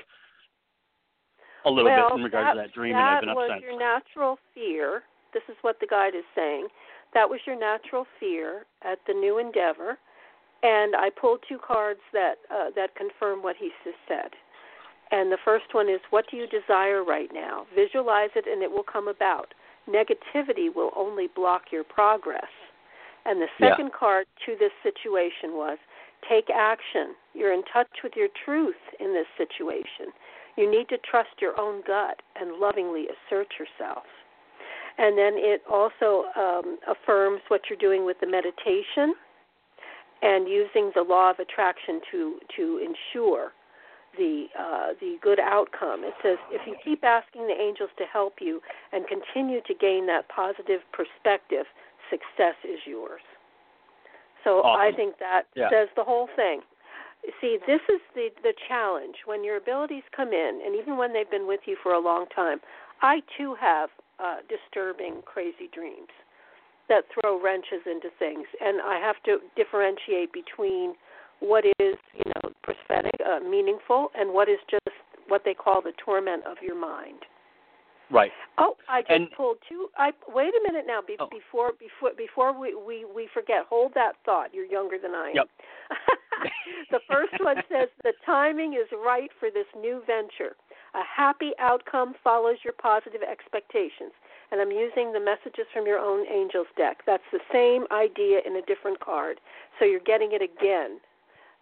a 1.65 1.71
little 1.71 1.91
well, 1.91 2.11
bit 2.11 2.19
in 2.19 2.25
regards 2.25 2.49
that, 2.49 2.63
to 2.63 2.69
that 2.69 2.75
dream, 2.75 2.93
that 2.93 2.99
and 2.99 3.09
I've 3.09 3.21
been 3.23 3.35
was 3.35 3.51
upset. 3.51 3.63
your 3.63 3.79
natural 3.79 4.39
fear. 4.55 5.03
This 5.33 5.43
is 5.49 5.57
what 5.63 5.81
the 5.81 5.87
guide 5.87 6.15
is 6.15 6.25
saying. 6.35 6.69
That 7.15 7.29
was 7.29 7.41
your 7.47 7.59
natural 7.59 8.07
fear 8.19 8.65
at 8.83 8.99
the 9.07 9.13
new 9.13 9.39
endeavor, 9.39 9.99
and 10.63 10.97
I 10.97 11.11
pulled 11.11 11.41
two 11.49 11.59
cards 11.59 12.01
that 12.13 12.37
uh, 12.51 12.71
that 12.75 12.95
confirm 12.95 13.43
what 13.43 13.57
he 13.59 13.71
said. 14.09 14.31
And 15.11 15.31
the 15.31 15.39
first 15.45 15.67
one 15.73 15.91
is, 15.91 16.01
what 16.09 16.25
do 16.31 16.39
you 16.39 16.47
desire 16.47 17.05
right 17.05 17.29
now? 17.35 17.67
Visualize 17.75 18.31
it, 18.35 18.47
and 18.51 18.63
it 18.63 18.71
will 18.71 18.83
come 18.83 19.09
about. 19.09 19.53
Negativity 19.87 20.75
will 20.75 20.91
only 20.97 21.29
block 21.35 21.65
your 21.71 21.85
progress. 21.85 22.49
And 23.27 23.41
the 23.41 23.49
Yeah. 23.61 23.71
second 23.77 23.93
card 23.93 24.27
to 24.47 24.57
this 24.57 24.73
situation 24.83 25.55
was, 25.55 25.79
take 26.27 26.49
action. 26.49 27.15
You're 27.35 27.53
in 27.53 27.63
touch 27.65 28.03
with 28.03 28.17
your 28.17 28.29
truth 28.45 28.81
in 29.01 29.13
this 29.13 29.27
situation. 29.37 30.13
You 30.57 30.71
need 30.71 30.89
to 30.89 30.99
trust 30.99 31.41
your 31.41 31.61
own 31.61 31.83
gut 31.83 32.23
and 32.37 32.55
lovingly 32.55 33.09
assert 33.09 33.49
yourself. 33.59 34.05
And 34.99 35.17
then 35.17 35.35
it 35.37 35.63
also 35.71 36.25
um, 36.37 36.79
affirms 36.87 37.41
what 37.49 37.63
you're 37.69 37.79
doing 37.79 38.05
with 38.05 38.19
the 38.21 38.27
meditation 38.27 39.15
and 40.23 40.49
using 40.49 40.93
the 40.95 41.03
law 41.03 41.31
of 41.31 41.39
attraction 41.39 42.01
to 42.11 42.39
to 42.57 42.79
ensure 42.79 43.53
the 44.17 44.47
uh, 44.59 44.89
the 45.01 45.17
good 45.23 45.41
outcome. 45.41 46.05
It 46.05 46.15
says 46.23 46.39
if 46.51 46.67
you 46.67 46.77
keep 46.85 47.03
asking 47.05 47.47
the 47.47 47.55
angels 47.61 47.91
to 47.99 48.05
help 48.05 48.35
you 48.41 48.61
and 48.93 49.05
continue 49.09 49.61
to 49.67 49.75
gain 49.75 50.07
that 50.07 50.29
positive 50.29 50.81
perspective, 50.93 51.67
success 52.11 52.55
is 52.65 52.81
yours. 52.87 53.23
So 54.45 54.63
I 54.65 54.93
think 54.93 55.19
that 55.19 55.47
Yeah. 55.55 55.71
says 55.71 55.89
the 55.97 56.05
whole 56.05 56.29
thing. 56.37 56.63
See, 57.41 57.59
this 57.67 57.81
is 57.89 58.01
the 58.15 58.31
the 58.43 58.53
challenge 58.69 59.17
when 59.25 59.43
your 59.45 59.57
abilities 59.57 60.03
come 60.15 60.33
in, 60.33 60.61
and 60.65 60.75
even 60.75 60.97
when 60.97 61.13
they've 61.13 61.31
been 61.31 61.47
with 61.47 61.61
you 61.67 61.77
for 61.83 61.93
a 61.95 61.99
long 62.01 62.27
time. 62.27 62.61
I 63.01 63.23
too 63.37 63.55
have 63.55 63.91
uh, 64.23 64.37
disturbing, 64.49 65.23
crazy 65.25 65.69
dreams 65.73 66.09
that 66.89 67.05
throw 67.13 67.41
wrenches 67.43 67.81
into 67.87 68.09
things, 68.19 68.47
and 68.61 68.81
I 68.83 68.99
have 69.01 69.17
to 69.25 69.39
differentiate 69.57 70.33
between 70.33 70.95
what 71.41 71.65
is, 71.65 71.97
you 72.15 72.27
know, 72.37 72.53
prophetic, 72.63 73.15
uh, 73.25 73.41
meaningful, 73.41 74.11
and 74.15 74.33
what 74.33 74.49
is 74.49 74.59
just 74.71 74.87
what 75.29 75.43
they 75.45 75.55
call 75.55 75.81
the 75.83 75.93
torment 76.05 76.45
of 76.47 76.57
your 76.63 76.79
mind. 76.79 77.19
Right. 78.11 78.31
Oh, 78.59 78.77
I 78.89 79.01
just 79.01 79.11
And- 79.11 79.31
pulled 79.33 79.57
two. 79.69 79.89
I 79.97 80.13
wait 80.29 80.53
a 80.55 80.61
minute 80.69 80.87
now. 80.87 81.01
Be, 81.01 81.17
Oh. 81.19 81.27
Before 81.29 81.73
before 81.73 82.13
before 82.13 82.53
we, 82.53 82.75
we 82.75 83.07
we 83.07 83.27
forget, 83.33 83.65
hold 83.67 83.95
that 83.95 84.17
thought. 84.25 84.53
You're 84.53 84.67
younger 84.67 84.99
than 84.99 85.15
I 85.15 85.31
am. 85.31 85.35
Yep. 85.37 85.49
the 86.91 87.01
first 87.09 87.33
one 87.43 87.57
says 87.71 87.89
the 88.03 88.13
timing 88.27 88.75
is 88.75 88.87
right 89.05 89.31
for 89.41 89.51
this 89.51 89.67
new 89.81 90.03
venture. 90.07 90.57
A 90.95 91.03
happy 91.05 91.53
outcome 91.59 92.15
follows 92.23 92.57
your 92.65 92.75
positive 92.75 93.23
expectations. 93.23 94.13
And 94.51 94.61
I'm 94.61 94.71
using 94.71 95.13
the 95.13 95.21
messages 95.21 95.65
from 95.73 95.87
your 95.87 95.99
own 95.99 96.27
angels 96.29 96.67
deck. 96.77 96.99
That's 97.07 97.23
the 97.33 97.41
same 97.51 97.87
idea 97.91 98.41
in 98.45 98.57
a 98.57 98.63
different 98.63 99.01
card. 99.01 99.41
So 99.79 99.87
you're 99.87 100.01
getting 100.05 100.33
it 100.33 100.43
again. 100.43 101.01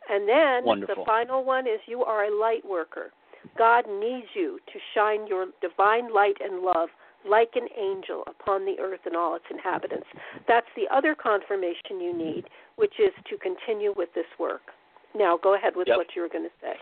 And 0.08 0.28
then 0.28 0.64
Wonderful. 0.64 0.96
the 0.96 1.04
final 1.04 1.44
one 1.44 1.68
is 1.68 1.78
you 1.86 2.02
are 2.02 2.24
a 2.24 2.36
light 2.36 2.64
worker. 2.68 3.12
God 3.56 3.84
needs 3.88 4.26
you 4.34 4.58
to 4.72 4.78
shine 4.94 5.26
your 5.28 5.46
divine 5.60 6.12
light 6.12 6.36
and 6.42 6.62
love 6.62 6.88
like 7.28 7.50
an 7.54 7.68
angel 7.78 8.24
upon 8.26 8.64
the 8.64 8.76
earth 8.80 9.00
and 9.04 9.14
all 9.14 9.36
its 9.36 9.44
inhabitants. 9.50 10.06
That's 10.48 10.66
the 10.74 10.88
other 10.94 11.14
confirmation 11.14 12.00
you 12.00 12.16
need, 12.16 12.44
which 12.76 12.94
is 12.98 13.12
to 13.28 13.36
continue 13.38 13.92
with 13.94 14.08
this 14.14 14.26
work. 14.38 14.72
Now, 15.14 15.36
go 15.36 15.54
ahead 15.54 15.76
with 15.76 15.88
Yep. 15.88 15.96
what 15.96 16.16
you 16.16 16.22
were 16.22 16.28
going 16.28 16.44
to 16.44 16.56
say. 16.60 16.74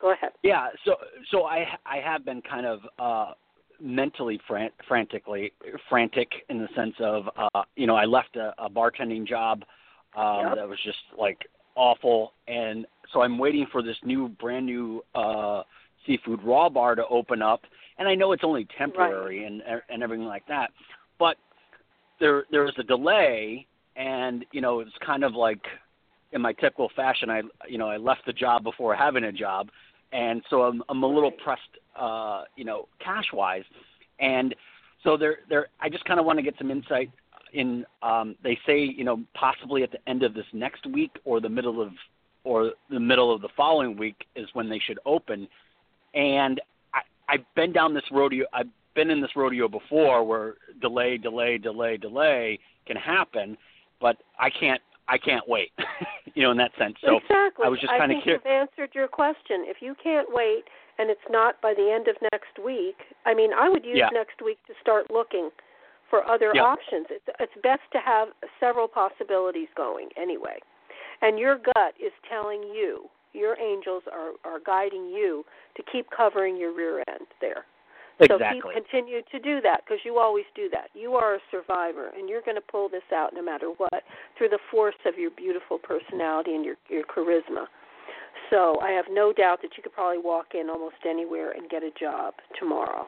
Go 0.00 0.12
ahead. 0.12 0.30
Yeah, 0.42 0.68
so 0.84 0.96
so 1.30 1.44
I 1.44 1.66
I 1.84 1.98
have 1.98 2.24
been 2.24 2.42
kind 2.42 2.66
of 2.66 2.80
uh 2.98 3.32
mentally 3.80 4.40
fran- 4.46 4.70
frantically 4.86 5.52
frantic 5.88 6.28
in 6.48 6.58
the 6.58 6.68
sense 6.74 6.94
of 7.00 7.28
uh 7.36 7.62
you 7.76 7.86
know 7.86 7.96
I 7.96 8.04
left 8.04 8.36
a, 8.36 8.52
a 8.58 8.68
bartending 8.68 9.26
job 9.26 9.64
um 10.16 10.46
Yep. 10.46 10.56
that 10.56 10.68
was 10.68 10.78
just 10.84 10.98
like 11.18 11.46
awful. 11.74 12.32
And 12.46 12.86
so 13.12 13.22
I'm 13.22 13.38
waiting 13.38 13.66
for 13.70 13.82
this 13.82 13.96
new 14.04 14.28
brand 14.28 14.66
new 14.66 15.02
uh 15.14 15.62
seafood 16.06 16.42
raw 16.42 16.68
bar 16.68 16.94
to 16.94 17.06
open 17.08 17.42
up. 17.42 17.62
And 17.98 18.08
I 18.08 18.14
know 18.14 18.32
it's 18.32 18.44
only 18.44 18.66
temporary 18.76 19.44
and 19.44 19.62
and 19.88 20.02
everything 20.02 20.26
like 20.26 20.46
that. 20.48 20.70
But 21.18 21.36
there 22.20 22.44
there 22.50 22.62
was 22.62 22.74
a 22.78 22.84
delay 22.84 23.66
and 23.96 24.44
you 24.52 24.60
know 24.60 24.80
it's 24.80 24.90
kind 25.04 25.24
of 25.24 25.34
like 25.34 25.62
in 26.32 26.40
my 26.42 26.52
typical 26.52 26.90
fashion 26.94 27.30
I 27.30 27.42
you 27.68 27.78
know 27.78 27.88
I 27.88 27.96
left 27.96 28.26
the 28.26 28.32
job 28.32 28.62
before 28.62 28.94
having 28.94 29.24
a 29.24 29.32
job 29.32 29.70
and 30.12 30.42
so 30.48 30.62
I'm 30.62 30.82
I'm 30.88 31.02
a 31.02 31.06
little 31.06 31.30
pressed, 31.30 31.62
uh, 31.96 32.44
you 32.56 32.64
know, 32.64 32.88
cash 33.02 33.26
wise, 33.32 33.64
and 34.20 34.54
so 35.04 35.16
there 35.16 35.38
there 35.48 35.68
I 35.80 35.88
just 35.88 36.04
kind 36.04 36.18
of 36.18 36.26
want 36.26 36.38
to 36.38 36.42
get 36.42 36.54
some 36.58 36.70
insight 36.70 37.10
in. 37.52 37.84
Um, 38.02 38.36
they 38.42 38.58
say 38.66 38.80
you 38.80 39.04
know 39.04 39.22
possibly 39.34 39.82
at 39.82 39.90
the 39.92 39.98
end 40.08 40.22
of 40.22 40.34
this 40.34 40.46
next 40.52 40.86
week 40.86 41.12
or 41.24 41.40
the 41.40 41.48
middle 41.48 41.80
of 41.80 41.92
or 42.44 42.72
the 42.90 43.00
middle 43.00 43.34
of 43.34 43.42
the 43.42 43.48
following 43.56 43.96
week 43.96 44.26
is 44.36 44.48
when 44.54 44.68
they 44.68 44.78
should 44.78 44.98
open, 45.04 45.48
and 46.14 46.60
I 46.94 47.00
I've 47.28 47.54
been 47.54 47.72
down 47.72 47.94
this 47.94 48.04
rodeo. 48.10 48.46
I've 48.52 48.68
been 48.94 49.10
in 49.10 49.20
this 49.20 49.36
rodeo 49.36 49.68
before 49.68 50.24
where 50.24 50.54
delay, 50.80 51.18
delay, 51.18 51.58
delay, 51.58 51.96
delay 51.96 52.58
can 52.86 52.96
happen, 52.96 53.56
but 54.00 54.16
I 54.38 54.50
can't 54.50 54.80
I 55.08 55.18
can't 55.18 55.46
wait, 55.48 55.72
you 56.34 56.42
know, 56.42 56.50
in 56.50 56.56
that 56.58 56.72
sense. 56.78 56.96
So 57.04 57.16
exactly. 57.16 57.64
I 57.64 57.68
was 57.68 57.80
just 57.80 57.92
kind 57.92 58.12
of 58.12 58.22
curious. 58.22 58.42
you've 58.44 58.52
answered 58.52 58.90
your 58.94 59.08
question. 59.08 59.64
If 59.64 59.78
you 59.80 59.94
can't 60.02 60.28
wait 60.30 60.64
and 60.98 61.10
it's 61.10 61.28
not 61.30 61.60
by 61.62 61.74
the 61.74 61.90
end 61.90 62.08
of 62.08 62.16
next 62.32 62.58
week, 62.62 62.96
I 63.24 63.34
mean, 63.34 63.50
I 63.52 63.68
would 63.68 63.84
use 63.84 63.96
Yeah. 63.96 64.10
next 64.12 64.42
week 64.42 64.58
to 64.66 64.74
start 64.80 65.10
looking 65.10 65.50
for 66.10 66.26
other 66.28 66.52
Yeah. 66.54 66.64
options. 66.64 67.06
It's 67.10 67.28
it's 67.40 67.54
best 67.62 67.82
to 67.92 68.00
have 68.00 68.32
several 68.60 68.88
possibilities 68.88 69.68
going 69.74 70.10
anyway. 70.16 70.60
And 71.22 71.38
your 71.38 71.56
gut 71.56 71.94
is 71.98 72.12
telling 72.28 72.62
you, 72.62 73.08
your 73.32 73.58
angels 73.58 74.04
are 74.10 74.32
are 74.44 74.60
guiding 74.60 75.08
you 75.08 75.44
to 75.76 75.82
keep 75.82 76.10
covering 76.10 76.56
your 76.56 76.72
rear 76.72 77.02
end 77.08 77.26
there. 77.40 77.64
So 78.18 78.24
Exactly. 78.24 78.74
keep 78.74 78.84
continue 78.84 79.22
to 79.30 79.38
do 79.38 79.60
that 79.62 79.82
because 79.84 79.98
you 80.04 80.18
always 80.18 80.44
do 80.54 80.68
that. 80.72 80.90
You 80.94 81.14
are 81.14 81.36
a 81.36 81.38
survivor, 81.50 82.10
and 82.16 82.28
you're 82.28 82.42
going 82.42 82.56
to 82.56 82.66
pull 82.72 82.88
this 82.88 83.06
out 83.14 83.32
no 83.32 83.42
matter 83.42 83.68
what 83.76 84.02
through 84.36 84.48
the 84.48 84.58
force 84.70 84.98
of 85.06 85.16
your 85.16 85.30
beautiful 85.30 85.78
personality 85.78 86.54
and 86.54 86.64
your 86.64 86.76
your 86.88 87.04
charisma. 87.04 87.66
So 88.50 88.80
I 88.80 88.90
have 88.90 89.04
no 89.10 89.32
doubt 89.32 89.60
that 89.62 89.76
you 89.76 89.82
could 89.82 89.92
probably 89.92 90.18
walk 90.18 90.54
in 90.54 90.68
almost 90.70 90.96
anywhere 91.06 91.52
and 91.52 91.68
get 91.70 91.82
a 91.82 91.90
job 91.98 92.34
tomorrow 92.58 93.06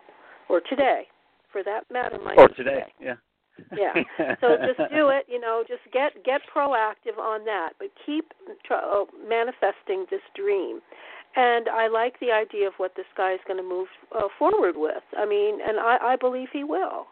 or 0.49 0.61
today, 0.61 1.09
for 1.51 1.63
that 1.65 1.91
matter. 1.91 2.19
Might 2.23 2.39
or 2.39 2.49
be 2.49 2.55
today, 2.55 2.85
yeah. 3.01 3.15
Yeah. 3.77 3.95
So 4.41 4.57
just 4.67 4.79
do 4.95 5.09
it. 5.09 5.27
You 5.29 5.41
know, 5.41 5.65
just 5.67 5.83
get 5.93 6.25
get 6.25 6.41
proactive 6.55 7.19
on 7.19 7.45
that, 7.45 7.71
but 7.79 7.89
keep 8.05 8.33
tr- 8.65 8.75
uh, 8.75 9.05
manifesting 9.29 10.07
this 10.11 10.21
dream. 10.35 10.81
And 11.37 11.69
I 11.69 11.87
like 11.89 12.19
the 12.21 12.33
idea 12.33 12.67
of 12.67 12.75
what 12.79 12.93
this 12.97 13.07
guy 13.17 13.35
is 13.35 13.41
going 13.47 13.63
to 13.63 13.69
move 13.69 13.87
uh, 14.17 14.29
forward 14.39 14.75
with. 14.77 15.03
I 15.17 15.25
mean, 15.25 15.59
and 15.67 15.79
I, 15.79 15.99
I 16.03 16.17
believe 16.17 16.49
he 16.53 16.65
will, 16.65 17.07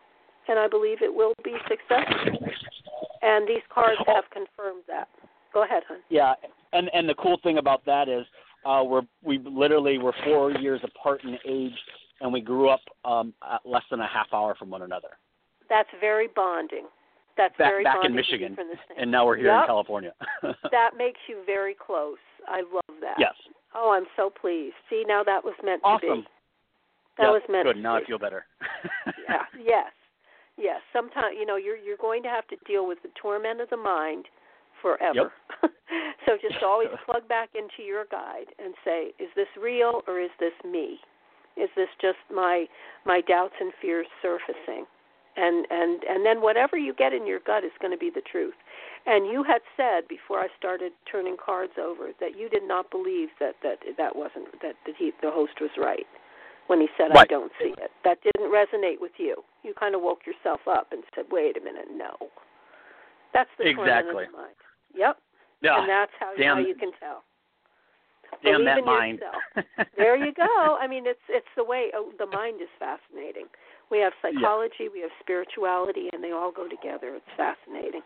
and 0.49 0.59
I 0.59 0.67
believe 0.67 0.99
it 1.03 1.15
will 1.15 1.35
be 1.45 1.55
successful. 1.69 2.49
And 3.23 3.49
these 3.49 3.63
cards 3.73 4.01
have 4.07 4.25
confirmed 4.33 4.83
that. 4.89 5.09
Go 5.53 5.65
ahead, 5.65 5.83
hon. 5.89 5.99
Yeah, 6.09 6.35
and 6.73 6.91
and 6.93 7.09
the 7.09 7.15
cool 7.15 7.39
thing 7.43 7.59
about 7.59 7.85
that 7.87 8.09
is 8.09 8.25
uh, 8.67 8.83
we're 8.85 9.03
we 9.23 9.39
literally 9.39 9.99
were 9.99 10.15
four 10.25 10.53
years 10.53 10.81
apart 10.83 11.23
in 11.25 11.39
age, 11.47 11.79
and 12.21 12.33
we 12.33 12.41
grew 12.41 12.69
up 12.69 12.81
um, 13.05 13.33
less 13.65 13.85
than 13.91 14.01
a 14.01 14.07
half 14.07 14.27
hour 14.33 14.55
from 14.59 14.71
one 14.71 14.83
another. 14.83 15.11
That's 15.69 15.89
very 16.01 16.29
bonding. 16.35 16.87
That's 17.37 17.57
Back- 17.57 17.71
very 17.71 17.85
back 17.85 17.97
in 17.97 18.01
bonding 18.03 18.11
to 18.11 18.17
be 18.17 18.33
Michigan, 18.33 18.55
from 18.57 18.69
the 18.69 18.77
same- 18.89 18.99
And 18.99 19.11
now 19.11 19.25
we're 19.27 19.37
here 19.37 19.51
in 19.53 19.67
California. 19.67 20.13
that 20.73 20.97
makes 20.97 21.21
you 21.29 21.43
very 21.47 21.75
close. 21.75 22.19
I 22.49 22.63
love 22.63 22.97
that. 23.01 23.17
yes. 23.19 23.35
Oh, 23.75 23.91
I'm 23.93 24.07
so 24.17 24.31
pleased. 24.31 24.75
See, 24.91 25.05
now 25.07 25.23
that 25.23 25.45
was 25.45 25.55
meant 25.63 25.83
to 25.83 25.87
Awesome. 25.89 26.23
be. 26.23 26.29
That 27.19 27.25
Yeah, 27.25 27.31
was 27.31 27.43
meant 27.49 27.67
Good. 27.67 27.75
to 27.75 27.81
Now 27.81 27.99
be. 27.99 28.05
I 28.05 28.07
feel 28.07 28.19
better. 28.19 28.47
yeah. 29.29 29.43
Yes. 29.63 29.93
Yes. 30.57 30.81
Sometimes 30.93 31.37
you 31.39 31.45
know 31.47 31.57
you're 31.57 31.77
you're 31.77 31.97
going 31.99 32.23
to 32.25 32.29
have 32.29 32.47
to 32.49 32.57
deal 32.67 32.87
with 32.89 32.99
the 33.03 33.11
torment 33.21 33.61
of 33.61 33.69
the 33.71 33.77
mind 33.77 34.25
forever. 34.81 35.33
Yep. 35.63 35.73
so 36.27 36.37
just 36.41 36.63
always 36.65 36.89
plug 37.05 37.29
back 37.29 37.51
into 37.55 37.83
your 37.87 38.05
guide 38.11 38.47
and 38.59 38.75
say, 38.85 39.13
is 39.19 39.29
this 39.37 39.49
real 39.61 40.03
or 40.09 40.21
is 40.21 40.31
this 40.41 40.53
me? 40.65 40.99
Is 41.57 41.69
this 41.77 41.89
just 42.01 42.19
my 42.35 42.67
my 43.05 43.21
doubts 43.21 43.55
and 43.61 43.73
fears 43.83 44.07
surfacing? 44.23 44.87
And 45.39 45.67
and 45.71 46.03
and 46.03 46.27
then 46.27 46.43
whatever 46.43 46.77
you 46.77 46.93
get 46.93 47.13
in 47.13 47.27
your 47.27 47.39
gut 47.39 47.63
is 47.63 47.71
going 47.81 47.93
to 47.93 47.99
be 47.99 48.11
the 48.11 48.23
truth. 48.27 48.59
And 49.07 49.31
you 49.31 49.45
had 49.45 49.63
said 49.77 50.09
before 50.09 50.41
I 50.41 50.49
started 50.59 50.91
turning 51.11 51.37
cards 51.39 51.75
over 51.79 52.11
that 52.19 52.37
you 52.37 52.49
did 52.49 52.67
not 52.67 52.91
believe 52.91 53.29
that 53.39 53.55
that 53.63 53.79
that 53.97 54.17
wasn't 54.17 54.51
that 54.63 54.75
that 54.85 54.97
he 54.99 55.13
the 55.23 55.31
host 55.31 55.61
was 55.61 55.71
right 55.79 56.07
when 56.67 56.81
he 56.81 56.89
said 56.99 57.15
I 57.17 57.25
don't 57.25 57.53
see 57.61 57.73
it. 57.79 57.91
That 58.03 58.19
didn't 58.23 58.51
resonate 58.51 59.01
with 59.01 59.13
you. 59.17 59.45
You 59.63 59.75
kind 59.79 59.95
of 59.95 60.03
woke 60.03 60.27
yourself 60.27 60.61
up 60.67 60.89
and 60.91 61.05
said, 61.15 61.27
"Wait 61.31 61.57
a 61.57 61.61
minute, 61.61 61.87
no." 61.95 62.17
That's 63.33 63.51
the 63.59 63.69
Exactly. 63.69 64.25
of 64.25 64.33
the 64.33 64.37
mind. 64.37 64.57
Yep. 64.95 65.19
yeah. 65.63 65.81
And 65.81 65.89
that's 65.89 66.13
how, 66.19 66.35
damn- 66.35 66.57
how 66.57 66.63
you 66.67 66.75
can 66.75 66.91
tell. 66.99 67.23
Damn 68.43 68.61
Believe 68.61 68.67
that 68.67 68.79
in 68.79 68.85
mind. 68.85 69.19
yourself. 69.21 69.89
there 69.97 70.17
you 70.17 70.33
go. 70.35 70.77
I 70.81 70.87
mean, 70.87 71.05
it's 71.07 71.21
it's 71.29 71.49
the 71.57 71.65
way 71.65 71.89
oh, 71.95 72.13
the 72.19 72.27
mind 72.27 72.61
is 72.61 72.69
fascinating. 72.79 73.47
We 73.91 73.99
have 74.01 74.13
psychology, 74.21 74.89
we 74.93 75.01
have 75.01 75.11
spirituality, 75.21 76.11
and 76.13 76.23
they 76.23 76.33
all 76.33 76.53
go 76.53 76.69
together. 76.69 77.17
It's 77.17 77.25
fascinating. 77.37 78.03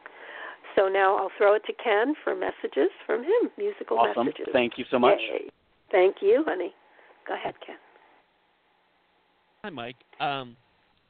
So 0.76 0.89
now 0.89 1.16
I'll 1.16 1.30
throw 1.37 1.55
it 1.55 1.62
to 1.66 1.72
Ken 1.83 2.14
for 2.22 2.35
messages 2.35 2.91
from 3.05 3.22
him, 3.22 3.51
musical 3.59 3.99
Awesome. 3.99 4.26
messages. 4.26 4.47
Thank 4.53 4.78
you 4.78 4.85
so 4.91 4.99
much. 4.99 5.18
Yay. 5.18 5.51
Thank 5.91 6.16
you, 6.20 6.45
honey. 6.47 6.72
Go 7.26 7.35
ahead, 7.35 7.55
Ken. 7.64 7.76
Hi, 9.64 9.70
Mike. 9.70 9.97
Um, 10.20 10.57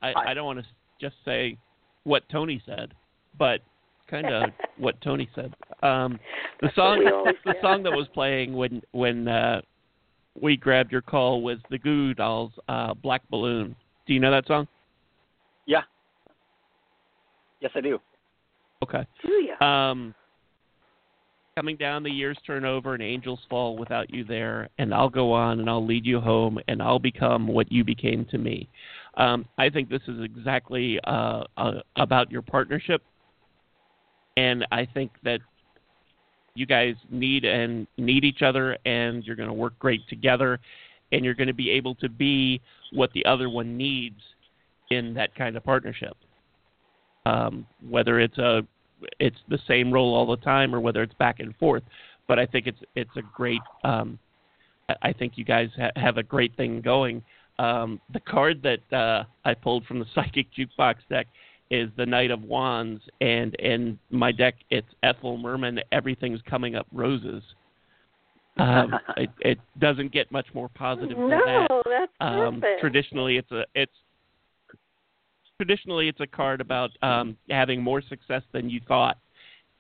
I, 0.03 0.13
Hi. 0.17 0.31
I 0.31 0.35
don't 0.35 0.47
want 0.47 0.59
to 0.59 0.67
just 1.01 1.17
say 1.25 1.57
what 2.05 2.29
Toni 2.29 2.63
said, 2.67 2.93
but 3.39 3.61
kind 4.09 4.27
of 4.31 4.51
what 4.79 5.01
Toni 5.01 5.29
said. 5.35 5.55
Um, 5.83 6.19
the 6.61 6.71
song, 6.75 7.07
always 7.13 7.37
the 7.45 7.53
say. 7.53 7.59
song 7.63 7.83
that 7.85 7.93
was 7.93 8.09
playing 8.15 8.55
when 8.55 8.83
when 8.93 9.29
uh, 9.29 9.61
we 10.41 10.57
grabbed 10.57 10.93
your 10.93 11.03
call 11.03 11.43
was 11.43 11.59
the 11.71 11.79
Goo 11.79 12.09
Goo 12.09 12.15
Dolls, 12.15 12.53
uh, 12.69 12.95
"Black 12.95 13.23
Balloon." 13.31 13.77
Do 14.13 14.15
you 14.15 14.21
know 14.21 14.31
that 14.31 14.47
song? 14.47 14.69
Yeah. 15.65 15.81
Yes, 17.63 17.73
I 17.75 17.81
do. 17.81 17.99
Okay. 18.83 19.07
Do 19.23 19.33
you? 19.33 19.67
Um, 19.67 20.15
coming 21.57 21.79
down 21.79 22.03
the 22.03 22.11
years 22.11 22.37
turn 22.47 22.67
over 22.67 22.93
and 22.93 23.03
angels 23.03 23.39
fall 23.49 23.75
without 23.79 24.13
you 24.13 24.23
there, 24.23 24.69
and 24.77 24.93
I'll 24.93 25.09
go 25.09 25.33
on 25.33 25.61
and 25.61 25.71
I'll 25.71 25.87
lead 25.87 26.05
you 26.05 26.21
home 26.21 26.59
and 26.69 26.83
I'll 26.83 26.99
become 26.99 27.49
what 27.49 27.73
you 27.73 27.85
became 27.85 28.27
to 28.27 28.37
me. 28.37 28.69
Um, 29.17 29.47
I 29.57 29.71
think 29.71 29.89
this 29.89 30.03
is 30.07 30.23
exactly 30.23 31.01
uh, 31.05 31.45
uh, 31.57 31.81
about 31.97 32.31
your 32.31 32.43
partnership, 32.43 33.03
and 34.37 34.67
I 34.71 34.87
think 34.93 35.11
that 35.25 35.41
you 36.55 36.67
guys 36.67 36.97
need 37.11 37.47
and 37.47 37.87
need 37.97 38.25
each 38.25 38.43
other, 38.43 38.77
and 38.85 39.25
you're 39.25 39.37
going 39.37 39.49
to 39.49 39.55
work 39.55 39.79
great 39.79 40.07
together, 40.11 40.61
and 41.13 41.25
you're 41.25 41.35
going 41.35 41.47
to 41.49 41.55
be 41.55 41.71
able 41.71 41.95
to 41.97 42.09
be 42.09 42.61
what 42.93 43.13
the 43.13 43.25
other 43.25 43.49
one 43.49 43.77
needs 43.77 44.21
in 44.91 45.15
that 45.15 45.35
kind 45.35 45.57
of 45.57 45.65
partnership. 45.65 46.17
Um, 47.25 47.67
whether 47.89 48.19
it's 48.19 48.39
a 48.39 48.63
it's 49.21 49.37
the 49.49 49.59
same 49.69 49.93
role 49.93 50.15
all 50.15 50.27
the 50.27 50.43
time 50.43 50.75
or 50.75 50.81
whether 50.81 51.03
it's 51.03 51.15
back 51.15 51.41
and 51.41 51.55
forth. 51.57 51.83
But 52.27 52.39
I 52.39 52.47
think 52.47 52.67
it's 52.67 52.79
it's 52.95 53.17
a 53.17 53.23
great. 53.35 53.61
Um, 53.85 54.19
I- 55.03 55.13
think 55.13 55.35
you 55.37 55.45
guys 55.45 55.71
ha- 55.77 55.93
have 55.97 56.19
a 56.19 56.23
great 56.23 56.55
thing 56.57 56.81
going. 56.81 57.23
Um, 57.59 58.01
the 58.13 58.21
card 58.21 58.63
that 58.63 58.97
uh, 58.97 59.25
I 59.45 59.55
pulled 59.55 59.87
from 59.87 60.01
the 60.01 60.07
psychic 60.15 60.49
jukebox 60.53 60.97
deck 61.09 61.29
is 61.71 61.89
the 61.97 62.05
Knight 62.05 62.31
of 62.31 62.43
Wands, 62.43 63.01
and 63.21 63.55
in 63.57 63.99
my 64.11 64.33
deck 64.33 64.55
it's 64.71 64.87
Ethel 65.03 65.39
Merman. 65.39 65.81
Everything's 65.93 66.41
coming 66.43 66.75
up 66.75 66.87
roses. 66.93 67.43
Um, 68.59 68.95
it, 69.17 69.31
it 69.41 69.59
doesn't 69.79 70.13
get 70.13 70.31
much 70.31 70.47
more 70.55 70.69
positive 70.75 71.17
than 71.17 71.29
that 71.31 71.67
no, 71.71 71.83
that's 71.87 72.13
um, 72.21 72.61
perfect. 72.61 72.81
traditionally 72.81 73.37
it's 73.39 73.51
a 73.51 73.65
it's 73.75 73.93
traditionally 75.63 76.09
it's 76.09 76.21
a 76.21 76.27
card 76.27 76.61
about 76.61 76.91
um, 77.03 77.37
having 77.49 77.83
more 77.83 78.03
success 78.03 78.43
than 78.53 78.69
you 78.69 78.81
thought, 78.89 79.17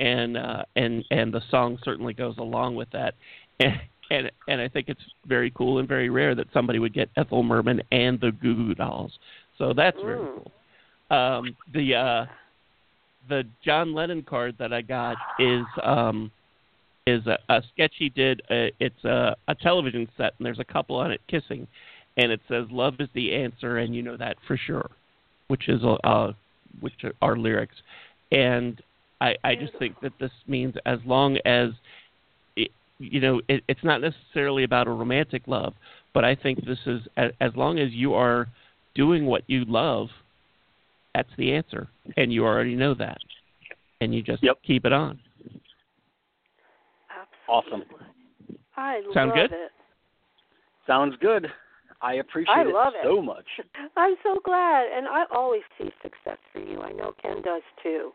and 0.00 0.36
uh, 0.36 0.62
and 0.76 1.04
and 1.10 1.32
the 1.34 1.40
song 1.50 1.78
certainly 1.82 2.14
goes 2.14 2.38
along 2.38 2.76
with 2.76 2.88
that, 2.90 3.14
and 3.60 3.80
and 4.10 4.30
and 4.48 4.60
I 4.60 4.68
think 4.68 4.88
it's 4.88 5.02
very 5.26 5.50
cool 5.50 5.78
and 5.78 5.88
very 5.88 6.08
rare 6.08 6.34
that 6.34 6.46
somebody 6.52 6.78
would 6.78 6.94
get 6.94 7.10
Ethel 7.16 7.42
Merman 7.42 7.82
and 7.90 8.20
the 8.20 8.30
Goo 8.30 8.54
Goo 8.54 8.74
Dolls, 8.74 9.12
so 9.58 9.72
that's 9.72 10.00
very 10.02 10.20
Mm. 10.20 10.34
cool. 10.34 10.52
Um, 11.16 11.56
the 11.74 11.94
uh, 11.94 12.26
the 13.28 13.44
John 13.64 13.92
Lennon 13.92 14.22
card 14.22 14.54
that 14.58 14.72
I 14.72 14.82
got 14.82 15.16
is 15.38 15.64
um, 15.82 16.30
is 17.07 17.26
a, 17.26 17.38
a 17.48 17.62
sketch 17.72 17.94
he 17.98 18.09
did. 18.09 18.40
Uh, 18.50 18.70
it's 18.78 19.05
a, 19.05 19.36
a 19.48 19.55
television 19.55 20.09
set, 20.16 20.32
and 20.38 20.46
there's 20.46 20.61
a 20.61 20.64
couple 20.64 20.96
on 20.96 21.11
it 21.11 21.20
kissing, 21.28 21.66
and 22.16 22.30
it 22.30 22.40
says 22.48 22.66
"Love 22.70 22.94
is 23.00 23.09
the 23.14 23.34
answer," 23.34 23.78
and 23.78 23.94
you 23.94 24.03
know 24.03 24.16
that 24.16 24.36
for 24.46 24.57
sure, 24.57 24.90
which 25.48 25.68
is 25.68 25.82
uh, 26.05 26.32
which 26.80 26.94
are, 27.05 27.12
are 27.20 27.36
lyrics, 27.36 27.74
and 28.30 28.80
I 29.20 29.34
I 29.42 29.55
just 29.55 29.72
think 29.78 30.00
that 30.03 30.12
this 30.20 30.30
means 30.46 30.74
as 30.86 30.98
long 31.05 31.38
as 31.44 31.70
it, 32.57 32.70
you 32.98 33.20
know 33.20 33.40
it, 33.48 33.64
it's 33.68 33.84
not 33.84 34.00
necessarily 34.00 34.64
about 34.64 34.86
a 34.86 34.90
romantic 34.90 35.42
love, 35.46 35.74
but 36.14 36.24
I 36.24 36.34
think 36.34 36.64
this 36.64 36.78
is 36.86 37.00
as, 37.16 37.32
as 37.40 37.50
long 37.57 37.78
as 37.78 37.90
you 37.92 38.14
are 38.14 38.46
doing 38.94 39.26
what 39.26 39.42
you 39.48 39.64
love, 39.64 40.09
that's 41.14 41.30
the 41.36 41.53
answer, 41.53 41.88
and 42.16 42.32
you 42.32 42.44
already 42.44 42.76
know 42.76 42.94
that, 42.94 43.18
and 44.00 44.14
you 44.14 44.22
just 44.22 44.42
Yep. 44.42 44.59
keep 44.64 44.84
it 44.84 44.92
on. 44.92 45.18
Awesome. 47.49 47.82
I 48.76 49.03
Sound 49.14 49.30
love 49.30 49.51
good? 49.51 49.53
it. 49.53 49.70
Sounds 50.86 51.14
good. 51.20 51.47
I 52.01 52.14
appreciate 52.14 52.55
I 52.55 52.62
it 52.62 52.74
love 52.74 52.95
it. 52.97 53.05
so 53.05 53.22
much. 53.22 53.47
I'm 53.97 54.16
so 54.22 54.40
glad, 54.45 54.86
and 54.95 55.07
I 55.07 55.24
always 55.34 55.62
see 55.78 55.90
success 56.03 56.38
for 56.53 56.59
you. 56.59 56.80
I 56.82 56.93
know 56.93 57.14
Ken 57.22 57.43
does 57.43 57.62
too. 57.82 58.11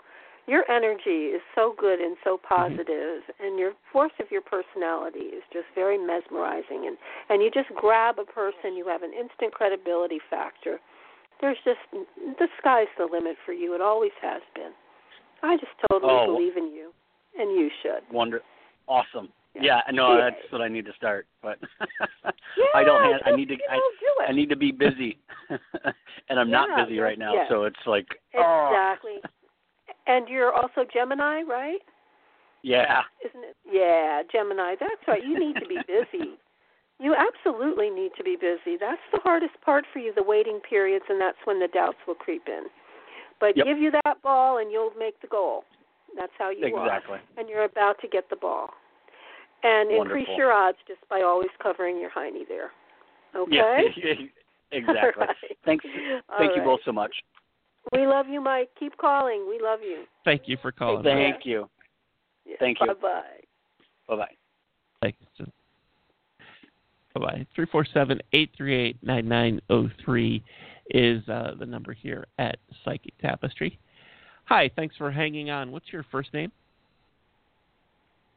Your 0.46 0.70
energy 0.72 1.36
is 1.36 1.42
so 1.56 1.74
good 1.78 2.00
and 2.00 2.16
so 2.24 2.38
mm-hmm. 2.38 2.56
positive, 2.56 3.24
and 3.40 3.58
your 3.60 3.74
force 3.92 4.12
of 4.20 4.28
your 4.32 4.42
personality 4.42 5.32
is 5.32 5.44
just 5.54 5.66
very 5.76 5.98
mesmerizing. 5.98 6.88
And 6.88 6.98
and 7.30 7.42
you 7.42 7.50
just 7.52 7.70
grab 7.76 8.20
a 8.20 8.26
person, 8.26 8.76
you 8.76 8.86
have 8.88 9.04
an 9.04 9.14
instant 9.14 9.54
credibility 9.54 10.20
factor. 10.30 10.80
There's 11.40 11.58
just 11.64 11.80
the 11.92 12.48
sky's 12.60 12.88
the 12.98 13.06
limit 13.06 13.38
for 13.46 13.54
you. 13.54 13.74
It 13.76 13.82
always 13.82 14.16
has 14.22 14.42
been. 14.56 14.72
I 15.44 15.56
just 15.58 15.72
totally 15.92 16.12
Oh. 16.14 16.26
believe 16.26 16.58
in 16.58 16.74
you, 16.74 16.92
and 17.38 17.52
you 17.52 17.70
should. 17.82 18.04
Wonder. 18.12 18.42
Awesome. 18.88 19.30
Yeah. 19.56 19.62
Yeah, 19.64 19.82
no, 19.92 20.16
Yeah. 20.18 20.30
that's 20.30 20.52
what 20.52 20.62
I 20.62 20.68
need 20.68 20.86
to 20.86 20.94
start. 20.94 21.26
But 21.42 21.58
Yeah, 21.80 22.66
I 22.76 22.84
don't 22.84 23.02
have. 23.04 23.22
I 23.26 23.36
need 23.36 23.48
to. 23.50 23.56
I, 23.70 23.76
know, 23.78 23.82
do 24.00 24.24
it. 24.24 24.30
I 24.30 24.32
need 24.34 24.50
to 24.50 24.56
be 24.56 24.72
busy, 24.72 25.18
and 26.30 26.40
I'm 26.40 26.52
not 26.52 26.70
busy 26.86 27.00
right 27.00 27.18
now. 27.18 27.34
yeah. 27.34 27.50
So 27.50 27.64
it's 27.64 27.86
like, 27.86 28.08
oh, 28.36 28.70
Exactly. 28.72 29.16
And 30.10 30.30
you're 30.30 30.54
also 30.54 30.86
Gemini, 30.94 31.42
right? 31.42 31.80
yeah, 32.64 33.02
Isn't 33.26 33.44
it? 33.44 33.58
Yeah, 33.70 34.22
Gemini. 34.32 34.76
That's 34.80 35.06
right. 35.06 35.22
You 35.22 35.38
need 35.38 35.56
to 35.56 35.68
be 35.68 35.80
busy. 35.86 36.38
You 37.00 37.14
absolutely 37.14 37.90
need 37.90 38.12
to 38.18 38.24
be 38.24 38.38
busy. 38.38 38.78
That's 38.80 39.02
the 39.12 39.20
hardest 39.24 39.54
part 39.66 39.84
for 39.92 40.00
you, 40.00 40.14
the 40.16 40.24
waiting 40.24 40.60
periods, 40.68 41.04
and 41.10 41.20
that's 41.20 41.38
when 41.44 41.60
the 41.60 41.68
doubts 41.68 41.98
will 42.08 42.16
creep 42.16 42.44
in. 42.48 42.64
But 43.42 43.56
Yep. 43.58 43.66
give 43.66 43.78
you 43.80 43.92
that 44.04 44.22
ball, 44.24 44.60
and 44.60 44.72
you'll 44.72 44.94
make 44.98 45.20
the 45.22 45.28
goal. 45.28 45.66
That's 46.18 46.32
how 46.38 46.50
you 46.50 46.76
are. 46.76 47.02
And 47.38 47.48
you're 47.48 47.64
about 47.64 48.02
to 48.02 48.08
get 48.08 48.30
the 48.30 48.36
ball. 48.36 48.70
And 49.64 49.92
increase 49.92 50.28
your 50.36 50.52
odds 50.52 50.78
just 50.88 51.00
by 51.10 51.22
always 51.22 51.50
covering 51.62 52.00
your 52.00 52.10
hiney 52.10 52.48
there. 52.48 52.72
Okay? 53.36 53.56
Yeah, 53.56 54.14
exactly. 54.72 55.22
All 55.22 55.28
right. 55.28 55.58
Thanks. 55.66 55.86
All 56.30 56.38
Thank 56.38 56.52
you 56.56 56.62
right. 56.62 56.66
both 56.66 56.80
so 56.86 56.92
much. 56.92 57.12
We 57.92 58.06
love 58.06 58.28
you, 58.28 58.42
Mike. 58.42 58.70
Keep 58.80 58.98
calling. 58.98 59.46
We 59.48 59.60
love 59.64 59.80
you. 59.82 60.04
Thank 60.26 60.44
you 60.46 60.58
for 60.62 60.72
calling. 60.72 61.04
Take 61.04 61.14
Mike. 61.14 61.34
Thank 61.34 61.46
you. 61.46 61.70
Yeah. 62.46 62.56
Thank 62.60 62.78
you. 62.82 62.88
Bye 62.88 62.94
bye. 63.02 63.22
Bye 64.08 64.16
bye. 64.16 64.32
Thanks. 65.02 65.18
Bye 67.14 67.20
bye. 67.20 67.48
Three 67.56 67.68
four 67.72 67.86
seven 67.94 68.20
eight 68.34 68.52
three 68.56 68.76
eight 68.76 68.98
nine 69.02 69.28
nine 69.28 69.62
zero 69.70 69.90
three 70.04 70.44
is 70.92 71.28
uh, 71.30 71.52
the 71.60 71.66
number 71.66 71.94
here 71.94 72.26
at 72.38 72.58
Psychic 72.84 73.18
Tapestry. 73.20 73.80
Hi, 74.48 74.70
thanks 74.78 74.96
for 74.96 75.12
hanging 75.12 75.50
on. 75.50 75.72
What's 75.72 75.92
your 75.92 76.06
first 76.10 76.34
name? 76.34 76.54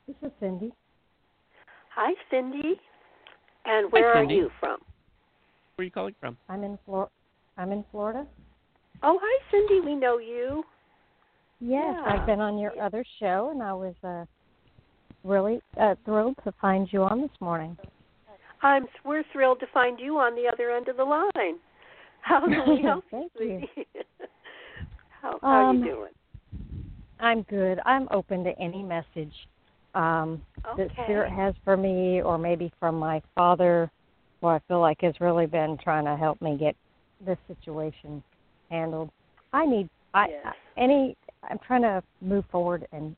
This 0.09 0.17
is 0.23 0.33
Cindy. 0.41 0.73
Hi, 1.95 2.13
Cindy. 2.29 2.81
And 3.65 3.93
where 3.93 4.15
Cindy. 4.17 4.35
are 4.35 4.37
you 4.39 4.51
from? 4.59 4.79
Where 5.77 5.83
are 5.83 5.85
you 5.85 5.91
calling 5.93 6.17
from? 6.19 6.37
I'm 6.49 6.65
in 6.65 6.77
Flor. 6.85 7.09
I'm 7.57 7.71
in 7.71 7.85
Florida. 7.93 8.27
Oh, 9.05 9.21
hi, 9.23 9.43
Cindy. 9.53 9.87
We 9.87 9.95
know 9.95 10.19
you. 10.19 10.65
Yes, 11.61 11.95
Yeah. 11.97 12.13
I've 12.13 12.27
been 12.27 12.41
on 12.41 12.59
your 12.59 12.73
other 12.83 13.05
show, 13.21 13.51
and 13.53 13.63
I 13.63 13.73
was 13.73 13.95
uh, 14.03 14.25
really 15.23 15.61
uh, 15.81 15.95
thrilled 16.05 16.35
to 16.43 16.53
find 16.61 16.89
you 16.93 17.05
on 17.05 17.21
this 17.21 17.31
morning. 17.41 17.77
I'm. 18.63 18.87
We're 19.05 19.25
thrilled 19.33 19.61
to 19.61 19.67
find 19.73 20.01
you 20.01 20.19
on 20.19 20.35
the 20.35 20.51
other 20.53 20.73
end 20.73 20.89
of 20.89 20.97
the 20.97 21.05
line. 21.05 21.59
How 22.23 22.45
can 22.45 22.69
we 22.69 22.83
help 22.83 23.05
Thank 23.13 23.31
you? 23.39 23.63
how 25.21 25.39
how 25.43 25.49
are 25.49 25.71
Um, 25.71 25.83
you 25.83 25.85
doing? 25.91 26.13
I'm 27.21 27.43
good. 27.43 27.81
I'm 27.85 28.09
open 28.11 28.45
to 28.45 28.59
any 28.59 28.83
message 28.83 29.33
um, 29.95 30.43
that 30.77 30.91
Spirit 31.05 31.31
has 31.33 31.55
for 31.65 31.77
me, 31.77 32.23
or 32.23 32.39
maybe 32.39 32.73
from 32.81 32.99
my 32.99 33.21
father, 33.35 33.91
who 34.41 34.49
I 34.49 34.59
feel 34.69 34.81
like 34.81 35.01
has 35.03 35.15
really 35.21 35.47
been 35.47 35.77
trying 35.83 36.05
to 36.07 36.17
help 36.17 36.41
me 36.41 36.57
get 36.59 36.75
this 37.25 37.39
situation 37.47 38.23
handled. 38.71 39.11
I 39.53 39.67
need 39.67 39.89
I 40.15 40.29
Yes. 40.29 40.55
any. 40.77 41.15
I'm 41.49 41.59
trying 41.67 41.83
to 41.83 42.03
move 42.21 42.45
forward 42.51 42.87
and 42.93 43.15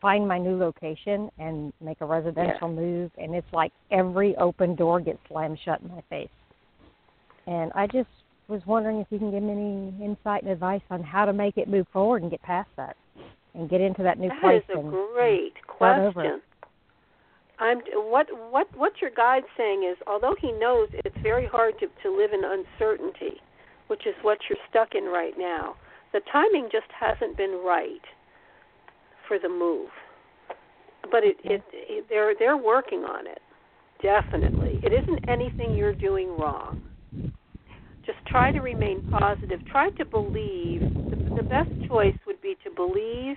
find 0.00 0.28
my 0.28 0.38
new 0.38 0.58
location 0.58 1.30
and 1.38 1.72
make 1.82 2.00
a 2.00 2.04
residential 2.06 2.68
move, 2.68 3.10
and 3.16 3.34
it's 3.34 3.46
like 3.52 3.72
every 3.90 4.36
open 4.36 4.74
door 4.74 5.00
gets 5.00 5.18
slammed 5.28 5.58
shut 5.64 5.80
in 5.80 5.88
my 5.88 6.02
face. 6.10 6.28
And 7.46 7.72
I 7.74 7.86
just 7.86 8.08
was 8.48 8.60
wondering 8.66 8.98
if 8.98 9.06
you 9.10 9.18
can 9.18 9.30
give 9.30 9.42
me 9.42 9.52
any 9.52 10.04
insight 10.04 10.42
and 10.42 10.50
advice 10.50 10.82
on 10.90 11.02
how 11.02 11.24
to 11.24 11.32
make 11.32 11.56
it 11.56 11.68
move 11.68 11.86
forward 11.92 12.22
and 12.22 12.30
get 12.30 12.42
past 12.42 12.68
that 12.76 12.96
and 13.54 13.70
get 13.70 13.80
into 13.80 14.02
that 14.02 14.18
new 14.18 14.28
That 14.28 14.40
place. 14.40 14.62
That 14.68 14.78
is 14.78 14.86
a 14.86 14.90
great 15.14 15.54
question. 15.66 16.42
I'm 17.58 17.78
what 18.10 18.26
what 18.50 18.66
what 18.76 18.92
your 19.00 19.10
guide's 19.10 19.46
saying 19.56 19.88
is 19.88 19.96
although 20.06 20.34
he 20.40 20.50
knows 20.52 20.88
it's 20.92 21.16
very 21.22 21.46
hard 21.46 21.74
to 21.78 21.86
to 22.02 22.16
live 22.16 22.32
in 22.32 22.42
uncertainty, 22.44 23.40
which 23.86 24.06
is 24.06 24.14
what 24.22 24.38
you're 24.48 24.58
stuck 24.68 24.94
in 24.94 25.04
right 25.04 25.34
now. 25.38 25.76
The 26.12 26.20
timing 26.32 26.68
just 26.70 26.90
hasn't 26.98 27.36
been 27.36 27.62
right 27.64 28.02
for 29.26 29.38
the 29.38 29.48
move. 29.48 29.90
But 31.10 31.24
it, 31.24 31.36
it, 31.44 31.62
it 31.72 32.06
they're 32.08 32.34
they're 32.38 32.56
working 32.56 33.04
on 33.04 33.26
it. 33.26 33.40
Definitely. 34.02 34.80
It 34.82 34.92
isn't 34.92 35.28
anything 35.28 35.74
you're 35.76 35.94
doing 35.94 36.36
wrong. 36.36 36.82
Just 38.06 38.18
try 38.30 38.52
to 38.52 38.60
remain 38.60 39.02
positive. 39.10 39.60
Try 39.70 39.90
to 39.98 40.04
believe. 40.04 40.82
The, 41.10 41.16
the 41.36 41.42
best 41.42 41.70
choice 41.88 42.14
would 42.26 42.40
be 42.40 42.56
to 42.64 42.70
believe 42.70 43.36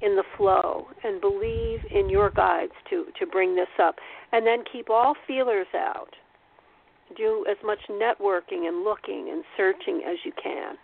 in 0.00 0.14
the 0.14 0.24
flow 0.36 0.86
and 1.02 1.20
believe 1.20 1.80
in 1.92 2.08
your 2.08 2.30
guides 2.30 2.72
to 2.88 3.06
to 3.18 3.26
bring 3.26 3.56
this 3.56 3.68
up 3.82 3.96
and 4.32 4.46
then 4.46 4.62
keep 4.70 4.88
all 4.90 5.14
feelers 5.26 5.66
out 5.74 6.14
do 7.16 7.44
as 7.50 7.56
much 7.64 7.78
networking 7.90 8.68
and 8.68 8.84
looking 8.84 9.30
and 9.32 9.42
searching 9.56 10.02
as 10.08 10.16
you 10.24 10.30
can 10.40 10.76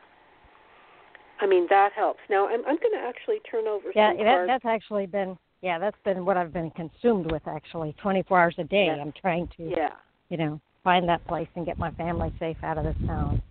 i 1.41 1.47
mean 1.47 1.69
that 1.71 1.91
helps 1.95 2.19
now 2.29 2.49
i'm 2.49 2.65
i'm 2.67 2.77
going 2.77 2.93
to 2.93 3.07
actually 3.07 3.39
turn 3.49 3.69
over 3.69 3.93
yeah, 3.95 4.13
that, 4.15 4.47
that's 4.49 4.65
actually 4.65 5.07
been 5.07 5.39
yeah, 5.65 5.79
that's 5.79 5.97
been 6.05 6.27
what 6.27 6.37
I've 6.37 6.53
been 6.53 6.71
consumed 6.73 7.33
with 7.33 7.41
actually. 7.49 7.95
24 8.03 8.39
hours 8.39 8.55
a 8.59 8.65
day, 8.65 8.93
Yeah. 8.95 9.01
I'm 9.01 9.13
trying 9.19 9.49
to 9.57 9.71
yeah 9.71 9.91
you 10.29 10.37
know 10.37 10.61
find 10.85 11.09
that 11.09 11.27
place 11.27 11.49
and 11.57 11.67
get 11.67 11.79
my 11.79 11.91
family 11.93 12.33
safe 12.39 12.59
out 12.63 12.79
of 12.79 12.85
this 12.85 12.97
town. 13.07 13.43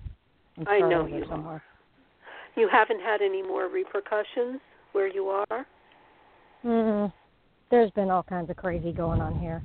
I 0.67 0.79
know 0.79 1.07
you 1.07 1.25
somewhere. 1.27 1.61
you 2.55 2.69
haven't 2.71 3.01
had 3.01 3.21
any 3.21 3.41
more 3.41 3.67
repercussions 3.67 4.61
where 4.93 5.07
you 5.07 5.25
are 5.25 5.65
Mm, 6.65 7.11
there's 7.71 7.91
been 7.91 8.09
all 8.09 8.23
kinds 8.23 8.49
of 8.49 8.55
crazy 8.55 8.91
going 8.91 9.21
on 9.21 9.38
here. 9.39 9.61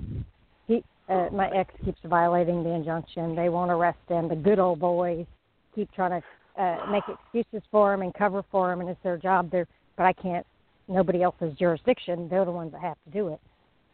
He, 0.66 0.84
uh, 1.08 1.28
my 1.32 1.48
ex 1.50 1.72
keeps 1.84 1.98
violating 2.04 2.64
the 2.64 2.70
injunction. 2.70 3.36
They 3.36 3.48
won't 3.48 3.70
arrest 3.70 3.98
him. 4.08 4.28
The 4.28 4.36
good 4.36 4.58
old 4.58 4.80
boys 4.80 5.26
keep 5.74 5.92
trying 5.92 6.20
to 6.20 6.62
uh, 6.62 6.90
make 6.90 7.04
excuses 7.34 7.66
for 7.70 7.94
him 7.94 8.02
and 8.02 8.12
cover 8.14 8.42
for 8.50 8.72
him, 8.72 8.80
and 8.80 8.88
it's 8.88 9.02
their 9.02 9.16
job. 9.16 9.50
They're, 9.50 9.68
but 9.96 10.04
I 10.04 10.12
can't. 10.12 10.46
Nobody 10.88 11.22
else's 11.22 11.56
jurisdiction. 11.58 12.28
They're 12.30 12.46
the 12.46 12.50
ones 12.50 12.72
that 12.72 12.80
have 12.80 12.96
to 13.04 13.10
do 13.12 13.28
it, 13.28 13.40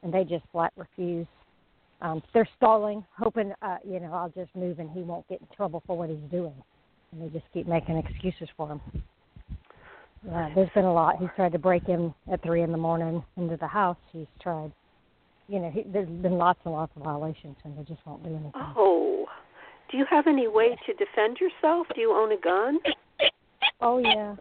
and 0.03 0.15
they 0.15 0.23
just 0.25 0.45
flat 0.53 0.73
refuse. 0.77 1.27
Um, 2.01 2.23
they're 2.33 2.49
stalling, 2.57 3.05
hoping, 3.17 3.53
uh, 3.63 3.77
you 3.87 4.01
know, 4.01 4.13
I'll 4.13 4.31
just 4.31 4.55
move 4.55 4.79
and 4.79 4.91
he 4.91 5.01
won't 5.01 5.27
get 5.29 5.41
in 5.41 5.47
trouble 5.57 5.83
for 5.87 5.97
what 5.97 6.11
he's 6.11 6.31
doing. 6.31 6.55
And 7.13 7.23
they 7.23 7.29
just 7.33 7.51
keep 7.53 7.67
making 7.67 7.97
excuses 7.97 8.49
for 8.57 8.69
him. 8.69 8.81
Yeah, 10.27 10.51
there's 10.55 10.71
been 10.75 10.85
a 10.85 10.93
lot. 10.93 11.17
He's 11.19 11.29
tried 11.37 11.53
to 11.53 11.59
break 11.59 11.89
in 11.89 12.13
at 12.33 12.43
three 12.43 12.63
in 12.63 12.73
the 12.73 12.79
morning 12.79 13.23
into 13.37 13.57
the 13.57 13.67
house. 13.67 13.97
He's 14.13 14.27
tried, 14.43 14.73
you 15.49 15.61
know, 15.61 15.71
he, 15.71 15.83
there's 15.83 16.09
been 16.09 16.39
lots 16.39 16.59
and 16.65 16.75
lots 16.75 16.93
of 16.97 17.03
violations, 17.03 17.57
and 17.65 17.79
they 17.79 17.83
just 17.83 18.05
won't 18.07 18.23
do 18.23 18.31
anything. 18.31 18.53
oh 18.55 19.27
do 19.91 19.99
you 19.99 20.07
have 20.11 20.27
any 20.27 20.49
way 20.49 20.77
to 20.87 20.95
defend 20.95 21.37
yourself 21.39 21.87
do 21.95 22.01
you 22.01 22.13
own 22.13 22.33
a 22.33 22.41
gun 22.41 22.79
Oh 23.81 23.99
yeah, 23.99 24.35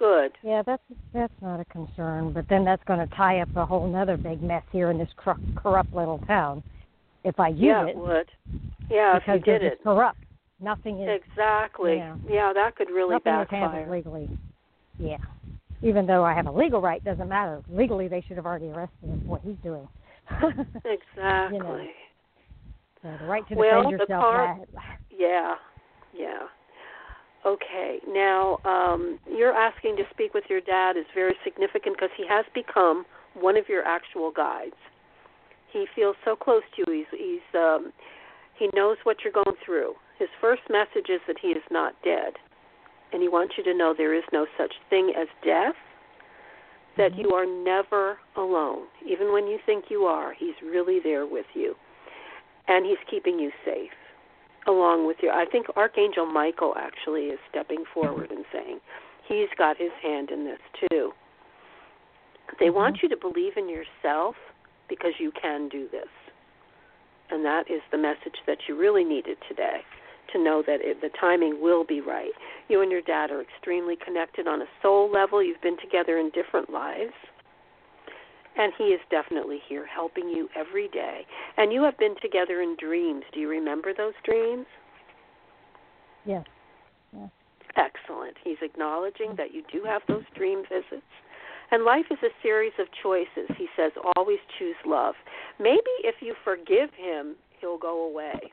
good 0.00 0.32
yeah. 0.42 0.62
That's 0.64 0.82
that's 1.12 1.32
not 1.40 1.60
a 1.60 1.64
concern. 1.66 2.32
But 2.32 2.46
then 2.48 2.64
that's 2.64 2.82
going 2.84 3.06
to 3.06 3.14
tie 3.14 3.40
up 3.40 3.54
a 3.54 3.64
whole 3.64 3.94
other 3.94 4.16
big 4.16 4.42
mess 4.42 4.64
here 4.72 4.90
in 4.90 4.98
this 4.98 5.08
cor- 5.16 5.38
corrupt 5.54 5.94
little 5.94 6.18
town. 6.26 6.64
If 7.22 7.38
I 7.38 7.48
use 7.48 7.60
yeah 7.60 7.86
it, 7.86 7.96
would 7.96 8.28
yeah 8.90 9.16
if 9.16 9.22
because 9.22 9.40
you 9.46 9.52
did 9.52 9.62
it 9.62 9.78
corrupt. 9.84 10.18
Nothing 10.60 11.02
is 11.02 11.20
exactly 11.22 11.96
yeah. 11.96 12.16
yeah 12.28 12.52
that 12.52 12.74
could 12.76 12.88
really 12.90 13.14
nothing 13.14 13.34
is 13.34 13.38
backfire 13.40 13.68
handled 13.68 13.90
legally. 13.90 14.28
Yeah. 14.98 15.18
Even 15.82 16.06
though 16.06 16.24
I 16.24 16.34
have 16.34 16.46
a 16.46 16.52
legal 16.52 16.80
right, 16.80 17.02
doesn't 17.04 17.28
matter. 17.28 17.62
Legally, 17.70 18.08
they 18.08 18.22
should 18.26 18.36
have 18.36 18.44
already 18.46 18.66
arrested 18.68 19.08
him 19.08 19.20
for 19.20 19.26
what 19.28 19.40
he's 19.42 19.56
doing. 19.62 19.88
exactly 20.84 21.56
You 21.56 21.62
know. 21.62 21.86
So 23.02 23.16
the 23.18 23.26
right 23.26 23.46
to 23.48 23.54
Well, 23.54 23.82
defend 23.84 24.00
the 24.00 24.02
yourself. 24.02 24.22
car- 24.22 24.58
that- 24.74 24.98
Yeah, 25.10 25.54
yeah. 26.12 26.48
Okay, 27.46 28.00
now 28.06 28.58
um, 28.66 29.18
you're 29.26 29.54
asking 29.54 29.96
to 29.96 30.02
speak 30.10 30.34
with 30.34 30.44
your 30.50 30.60
dad 30.60 30.98
is 30.98 31.06
very 31.14 31.34
significant 31.42 31.96
because 31.96 32.10
he 32.14 32.26
has 32.28 32.44
become 32.54 33.06
one 33.32 33.56
of 33.56 33.66
your 33.66 33.82
actual 33.82 34.30
guides. 34.30 34.76
He 35.72 35.86
feels 35.94 36.16
so 36.22 36.36
close 36.36 36.62
to 36.76 36.84
you. 36.86 37.06
He's 37.10 37.18
he's 37.18 37.58
um, 37.58 37.92
he 38.58 38.68
knows 38.74 38.98
what 39.04 39.18
you're 39.24 39.32
going 39.32 39.56
through. 39.64 39.94
His 40.18 40.28
first 40.38 40.60
message 40.68 41.08
is 41.08 41.20
that 41.26 41.36
he 41.40 41.48
is 41.48 41.62
not 41.70 41.94
dead, 42.04 42.34
and 43.12 43.22
he 43.22 43.28
wants 43.28 43.54
you 43.56 43.64
to 43.64 43.74
know 43.74 43.94
there 43.96 44.14
is 44.14 44.24
no 44.34 44.46
such 44.58 44.74
thing 44.90 45.14
as 45.18 45.28
death. 45.42 45.76
That 46.98 47.16
you 47.16 47.30
are 47.30 47.46
never 47.46 48.18
alone, 48.36 48.86
even 49.08 49.32
when 49.32 49.46
you 49.46 49.58
think 49.64 49.86
you 49.88 50.02
are. 50.02 50.34
He's 50.34 50.56
really 50.62 50.98
there 51.02 51.24
with 51.24 51.46
you, 51.54 51.74
and 52.68 52.84
he's 52.84 52.98
keeping 53.08 53.38
you 53.38 53.50
safe 53.64 53.92
along 54.70 55.06
with 55.06 55.18
you. 55.22 55.30
I 55.30 55.44
think 55.50 55.66
Archangel 55.76 56.26
Michael 56.26 56.74
actually 56.76 57.24
is 57.26 57.38
stepping 57.50 57.84
forward 57.92 58.30
and 58.30 58.44
saying 58.52 58.80
he's 59.28 59.48
got 59.58 59.76
his 59.76 59.92
hand 60.02 60.30
in 60.30 60.44
this 60.44 60.60
too. 60.88 61.12
They 62.58 62.66
mm-hmm. 62.66 62.76
want 62.76 62.98
you 63.02 63.08
to 63.08 63.16
believe 63.16 63.56
in 63.56 63.68
yourself 63.68 64.36
because 64.88 65.12
you 65.18 65.32
can 65.40 65.68
do 65.68 65.88
this. 65.90 66.08
And 67.30 67.44
that 67.44 67.70
is 67.70 67.80
the 67.92 67.98
message 67.98 68.38
that 68.46 68.58
you 68.68 68.76
really 68.76 69.04
needed 69.04 69.38
today 69.48 69.80
to 70.32 70.42
know 70.42 70.62
that 70.66 70.80
it, 70.80 71.00
the 71.00 71.10
timing 71.20 71.60
will 71.60 71.84
be 71.84 72.00
right. 72.00 72.32
You 72.68 72.82
and 72.82 72.90
your 72.90 73.02
dad 73.02 73.30
are 73.30 73.40
extremely 73.40 73.96
connected 73.96 74.46
on 74.46 74.62
a 74.62 74.66
soul 74.82 75.10
level. 75.10 75.42
You've 75.42 75.62
been 75.62 75.78
together 75.78 76.18
in 76.18 76.30
different 76.30 76.70
lives. 76.70 77.12
And 78.60 78.74
he 78.76 78.84
is 78.84 79.00
definitely 79.10 79.58
here 79.66 79.86
helping 79.86 80.28
you 80.28 80.50
every 80.54 80.88
day. 80.88 81.22
And 81.56 81.72
you 81.72 81.82
have 81.82 81.96
been 81.96 82.14
together 82.20 82.60
in 82.60 82.76
dreams. 82.78 83.22
Do 83.32 83.40
you 83.40 83.48
remember 83.48 83.94
those 83.96 84.12
dreams? 84.22 84.66
yes. 86.26 86.44
Excellent. 87.76 88.36
He's 88.44 88.58
acknowledging 88.60 89.30
mm. 89.30 89.36
that 89.38 89.54
you 89.54 89.62
do 89.72 89.82
have 89.84 90.02
those 90.08 90.24
dream 90.36 90.64
visits. 90.68 91.06
And 91.70 91.84
life 91.84 92.04
is 92.10 92.18
a 92.22 92.28
series 92.42 92.72
of 92.78 92.86
choices. 93.02 93.48
He 93.56 93.68
says, 93.76 93.92
always 94.16 94.40
choose 94.58 94.74
love. 94.84 95.14
Maybe 95.58 95.80
if 96.02 96.16
you 96.20 96.34
forgive 96.44 96.90
him, 96.94 97.36
he'll 97.60 97.78
go 97.78 98.10
away. 98.10 98.52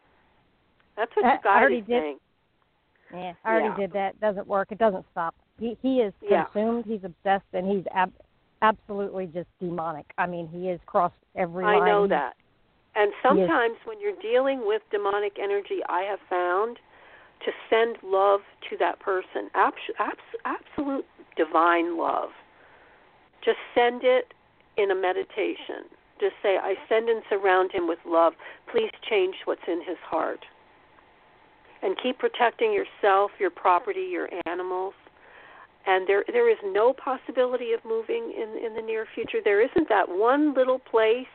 That's 0.96 1.12
what 1.16 1.26
I 1.26 1.60
already 1.60 1.78
is 1.78 1.88
did. 1.88 2.02
saying. 2.02 2.18
Yeah, 3.12 3.34
I 3.44 3.52
already 3.52 3.70
Yeah. 3.70 3.76
did 3.76 3.92
that. 3.94 4.20
Doesn't 4.22 4.48
work. 4.48 4.72
It 4.72 4.78
doesn't 4.78 5.06
stop. 5.12 5.36
He 5.60 5.78
he 5.82 6.02
is 6.02 6.14
Yeah. 6.22 6.46
consumed. 6.46 6.86
He's 6.86 7.04
obsessed, 7.04 7.48
and 7.54 7.68
he's 7.70 7.86
ab- 7.92 8.14
absolutely 8.62 9.28
just 9.28 9.48
demonic. 9.60 10.06
I 10.18 10.28
mean, 10.28 10.48
he 10.48 10.68
has 10.68 10.80
crossed 10.86 11.16
every 11.36 11.66
line. 11.66 11.82
I 11.82 11.86
know 11.86 12.08
that. 12.08 12.36
And 12.96 13.12
sometimes 13.22 13.78
when 13.86 14.00
you're 14.00 14.20
dealing 14.22 14.66
with 14.66 14.82
demonic 14.92 15.38
energy, 15.42 15.80
I 15.88 16.02
have 16.02 16.20
found 16.30 16.80
to 17.46 17.52
send 17.70 17.98
love 18.04 18.42
to 18.70 18.78
that 18.78 19.00
person, 19.00 19.50
abs- 19.54 19.76
abs- 20.00 20.18
absolute 20.46 21.06
divine 21.36 21.98
love. 21.98 22.30
Just 23.46 23.60
send 23.76 24.02
it 24.04 24.34
in 24.78 24.90
a 24.90 24.96
meditation. 24.96 25.86
Just 26.20 26.34
say, 26.42 26.58
I 26.58 26.74
send 26.90 27.10
and 27.10 27.22
surround 27.30 27.72
him 27.72 27.88
with 27.88 28.00
love. 28.06 28.34
Please 28.72 28.90
change 29.08 29.36
what's 29.46 29.62
in 29.68 29.82
his 29.88 29.98
heart. 30.02 30.44
And 31.84 31.96
keep 32.02 32.18
protecting 32.18 32.74
yourself, 32.74 33.30
your 33.40 33.52
property, 33.52 34.08
your 34.12 34.28
animals. 34.48 34.96
And 35.88 36.08
there 36.08 36.24
there 36.28 36.52
is 36.52 36.58
no 36.66 36.94
possibility 36.94 37.72
of 37.72 37.80
moving 37.86 38.34
in 38.36 38.64
in 38.64 38.76
the 38.76 38.82
near 38.82 39.08
future. 39.16 39.40
There 39.44 39.62
isn't 39.62 39.90
that 39.90 40.08
one 40.10 40.54
little 40.54 40.80
place 40.80 41.26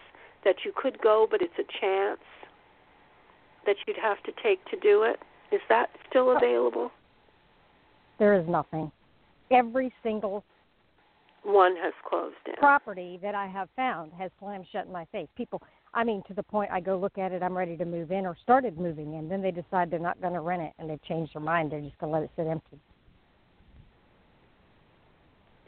that 0.44 0.57
you 0.64 0.72
could 0.76 1.00
go, 1.00 1.26
but 1.30 1.40
it's 1.40 1.59
a 1.59 1.80
chance 1.80 2.20
that 3.66 3.76
you'd 3.86 3.96
have 3.96 4.22
to 4.24 4.32
take 4.42 4.64
to 4.66 4.76
do 4.80 5.05
it. 5.05 5.18
Is 5.55 5.61
that 5.68 5.90
still 6.09 6.36
available? 6.36 6.90
There 8.18 8.38
is 8.38 8.46
nothing. 8.48 8.90
Every 9.50 9.92
single 10.03 10.44
One 11.44 11.76
has 11.76 11.92
closed 12.09 12.36
down. 12.46 12.57
property 12.57 13.18
that 13.22 13.34
I 13.34 13.46
have 13.46 13.68
found 13.76 14.12
has 14.18 14.30
slammed 14.38 14.66
shut 14.72 14.86
in 14.86 14.92
my 14.92 15.05
face. 15.07 15.28
People, 15.36 15.62
I 15.94 16.05
mean, 16.05 16.22
to 16.28 16.34
the 16.34 16.42
point 16.42 16.70
I 16.72 16.80
go 16.80 16.96
look 16.98 17.18
at 17.18 17.32
it, 17.32 17.42
I'm 17.42 17.57
ready 17.57 17.76
to 17.76 17.84
move 17.84 18.11
in 18.12 18.26
or 18.26 18.36
started 18.42 18.78
moving 18.78 19.14
in. 19.14 19.28
Then 19.28 19.42
they 19.42 19.50
decide 19.50 19.90
they're 19.90 19.98
not 19.98 20.20
going 20.20 20.34
to 20.34 20.40
rent 20.40 20.62
it 20.62 20.72
and 20.78 20.88
they've 20.88 21.03
changed 21.05 21.34
their 21.34 21.42
mind. 21.42 21.70
They're 21.72 21.80
just 21.80 21.98
going 21.98 22.12
to 22.12 22.18
let 22.18 22.24
it 22.24 22.30
sit 22.36 22.46
empty. 22.46 22.78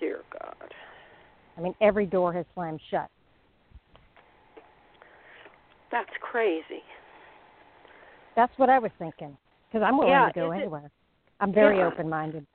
Dear 0.00 0.20
God. 0.60 0.70
I 1.56 1.60
mean, 1.60 1.74
every 1.80 2.06
door 2.06 2.32
has 2.32 2.44
slammed 2.54 2.80
shut. 2.90 3.08
That's 5.90 6.10
crazy. 6.20 6.82
That's 8.34 8.52
what 8.56 8.68
I 8.68 8.78
was 8.78 8.90
thinking. 8.98 9.36
Because 9.68 9.84
I'm 9.86 9.96
willing 9.96 10.10
Yeah, 10.12 10.28
to 10.28 10.32
go 10.32 10.52
is 10.52 10.58
it- 10.58 10.62
anywhere. 10.62 10.90
I'm 11.40 11.52
very 11.52 11.78
Yeah. 11.78 11.86
open-minded. 11.86 12.46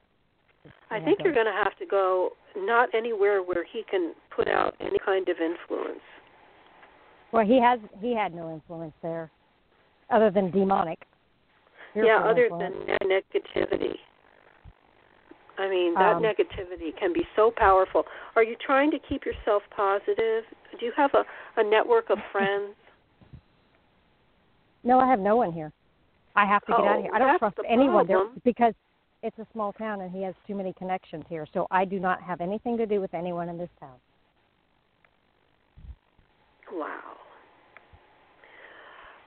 I 0.91 0.99
think 0.99 1.19
you're 1.23 1.33
going 1.33 1.45
to 1.45 1.51
have 1.63 1.75
to 1.77 1.85
go 1.85 2.35
not 2.55 2.93
anywhere 2.93 3.41
where 3.41 3.63
he 3.63 3.83
can 3.83 4.13
put 4.29 4.47
out 4.49 4.75
any 4.79 4.99
kind 4.99 5.27
of 5.29 5.39
influence. 5.39 6.01
Well, 7.31 7.45
he 7.45 7.59
has. 7.61 7.79
He 8.01 8.13
had 8.13 8.33
no 8.33 8.51
influence 8.51 8.93
there, 9.01 9.29
other 10.09 10.31
than 10.31 10.49
demonic. 10.51 10.99
yeah, 11.95 12.23
other 12.23 12.45
influence. 12.45 12.75
than 12.87 13.09
negativity. 13.09 13.99
I 15.59 15.67
mean, 15.69 15.93
that 15.95 16.15
Um, 16.15 16.23
negativity 16.23 16.95
can 16.97 17.11
be 17.13 17.27
so 17.35 17.51
powerful. 17.51 18.05
Are 18.35 18.43
you 18.43 18.55
trying 18.65 18.91
to 18.91 18.99
keep 18.99 19.25
yourself 19.25 19.61
positive? 19.75 20.45
Do 20.79 20.85
you 20.85 20.93
have 20.95 21.13
a, 21.13 21.25
a 21.57 21.63
network 21.63 22.09
of 22.09 22.17
friends? 22.31 22.73
No, 24.83 24.99
I 24.99 25.07
have 25.07 25.19
no 25.19 25.35
one 25.35 25.51
here. 25.51 25.71
I 26.35 26.45
have 26.45 26.61
to 26.65 26.71
get 26.71 26.79
out 26.79 26.85
of 26.87 26.95
Oh, 26.99 27.01
here. 27.01 27.11
I 27.13 27.19
don't 27.19 27.37
trust 27.39 27.57
the 27.57 27.63
anyone 27.69 28.07
there 28.07 28.23
because 28.45 28.73
it's 29.21 29.37
a 29.37 29.45
small 29.51 29.73
town 29.73 29.99
and 29.99 30.11
he 30.11 30.21
has 30.23 30.33
too 30.47 30.55
many 30.55 30.71
connections 30.73 31.25
here. 31.27 31.45
So 31.53 31.67
I 31.69 31.83
do 31.83 31.99
not 31.99 32.21
have 32.21 32.39
anything 32.39 32.77
to 32.77 32.85
do 32.85 33.01
with 33.01 33.13
anyone 33.13 33.49
in 33.49 33.57
this 33.57 33.69
town. 33.81 33.97
Wow. 36.71 37.17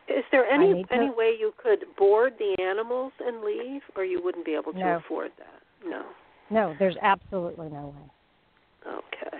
Is 0.08 0.24
there 0.30 0.46
any 0.46 0.72
need 0.72 0.88
to- 0.88 0.94
any 0.94 1.10
way 1.10 1.36
you 1.38 1.52
could 1.58 1.84
board 1.96 2.38
the 2.38 2.56
animals 2.62 3.12
and 3.20 3.42
leave, 3.42 3.82
or 3.96 4.04
you 4.04 4.22
wouldn't 4.22 4.46
be 4.46 4.54
able 4.54 4.72
to 4.72 4.78
No. 4.78 4.96
afford 4.96 5.32
that? 5.38 5.62
No. 5.84 6.04
No, 6.52 6.74
there's 6.78 6.96
absolutely 7.00 7.68
no 7.70 7.94
way. 7.96 8.92
Okay. 8.94 9.38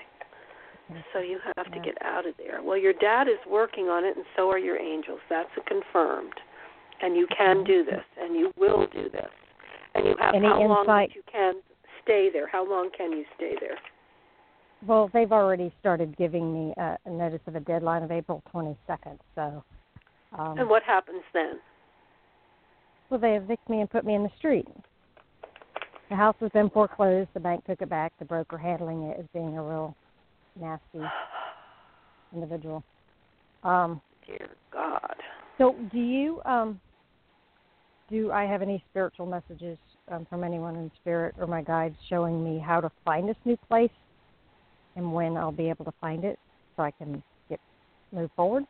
So 1.13 1.21
you 1.21 1.39
have 1.57 1.71
to 1.73 1.81
get 1.81 1.97
out 2.03 2.27
of 2.27 2.35
there. 2.39 2.63
Well, 2.63 2.77
your 2.79 2.93
dad 2.95 3.29
is 3.29 3.39
working 3.49 3.87
on 3.87 4.05
it, 4.05 4.17
and 4.17 4.25
so 4.37 4.51
are 4.51 4.59
your 4.59 4.79
angels. 4.79 5.21
That's 5.29 5.49
a 5.57 5.61
confirmed. 5.69 6.33
And 7.03 7.17
you 7.17 7.27
can 7.37 7.65
do 7.65 7.85
this, 7.85 8.05
and 8.21 8.35
you 8.35 8.53
will 8.57 8.87
do 8.93 9.09
this. 9.11 9.29
And 9.95 10.07
you 10.07 10.15
have 10.21 10.35
Any 10.35 10.47
how 10.47 10.61
long 10.63 10.81
insight- 10.81 11.11
that 11.11 11.17
you 11.17 11.23
can 11.31 11.55
stay 12.03 12.31
there. 12.33 12.47
How 12.47 12.69
long 12.69 12.91
can 12.97 13.13
you 13.13 13.25
stay 13.37 13.57
there? 13.61 13.77
Well, 14.87 15.09
they've 15.13 15.33
already 15.33 15.73
started 15.81 16.17
giving 16.17 16.53
me 16.53 16.75
a, 16.77 16.99
a 17.05 17.11
notice 17.11 17.41
of 17.47 17.57
a 17.57 17.61
deadline 17.61 18.03
of 18.03 18.11
April 18.11 18.43
22nd. 18.53 19.19
So, 19.35 19.63
um, 20.39 20.59
And 20.59 20.69
what 20.69 20.83
happens 20.83 21.23
then? 21.33 21.61
well, 23.11 23.21
they 23.21 23.37
evict 23.37 23.69
me 23.69 23.81
and 23.81 23.91
put 23.91 24.05
me 24.05 24.15
in 24.15 24.23
the 24.23 24.31
street. 24.39 24.67
The 26.13 26.17
house 26.17 26.37
was 26.43 26.51
then 26.53 26.69
foreclosed. 26.69 27.31
The 27.33 27.41
bank 27.41 27.65
took 27.65 27.81
it 27.81 27.89
back. 27.89 28.13
The 28.19 28.27
broker 28.27 28.59
handling 28.59 29.05
it 29.05 29.19
is 29.19 29.25
being 29.33 29.57
a 29.57 29.63
real 29.63 29.97
nasty 30.61 31.01
individual. 32.35 32.85
Um, 33.63 33.99
Dear 34.27 34.51
God. 34.71 35.17
so, 35.57 35.75
do 35.91 35.99
you 35.99 36.43
um, 36.45 36.79
do 38.11 38.31
I 38.31 38.45
have 38.45 38.61
any 38.61 38.85
spiritual 38.91 39.25
messages 39.25 39.79
um, 40.11 40.27
from 40.29 40.45
anyone 40.45 40.77
in 40.77 40.91
spirit 41.01 41.35
or 41.39 41.47
my 41.47 41.63
guides 41.63 41.97
showing 42.11 42.45
me 42.45 42.59
how 42.59 42.83
to 42.83 42.93
find 43.07 43.27
this 43.27 43.37
new 43.47 43.57
place 43.67 43.89
and 44.97 45.15
when 45.15 45.39
I'll 45.39 45.51
be 45.51 45.71
able 45.71 45.87
to 45.87 45.95
find 45.99 46.25
it 46.25 46.39
so 46.77 46.83
I 46.83 46.91
can 46.91 47.23
get 47.49 47.59
move 48.13 48.29
forward? 48.37 48.65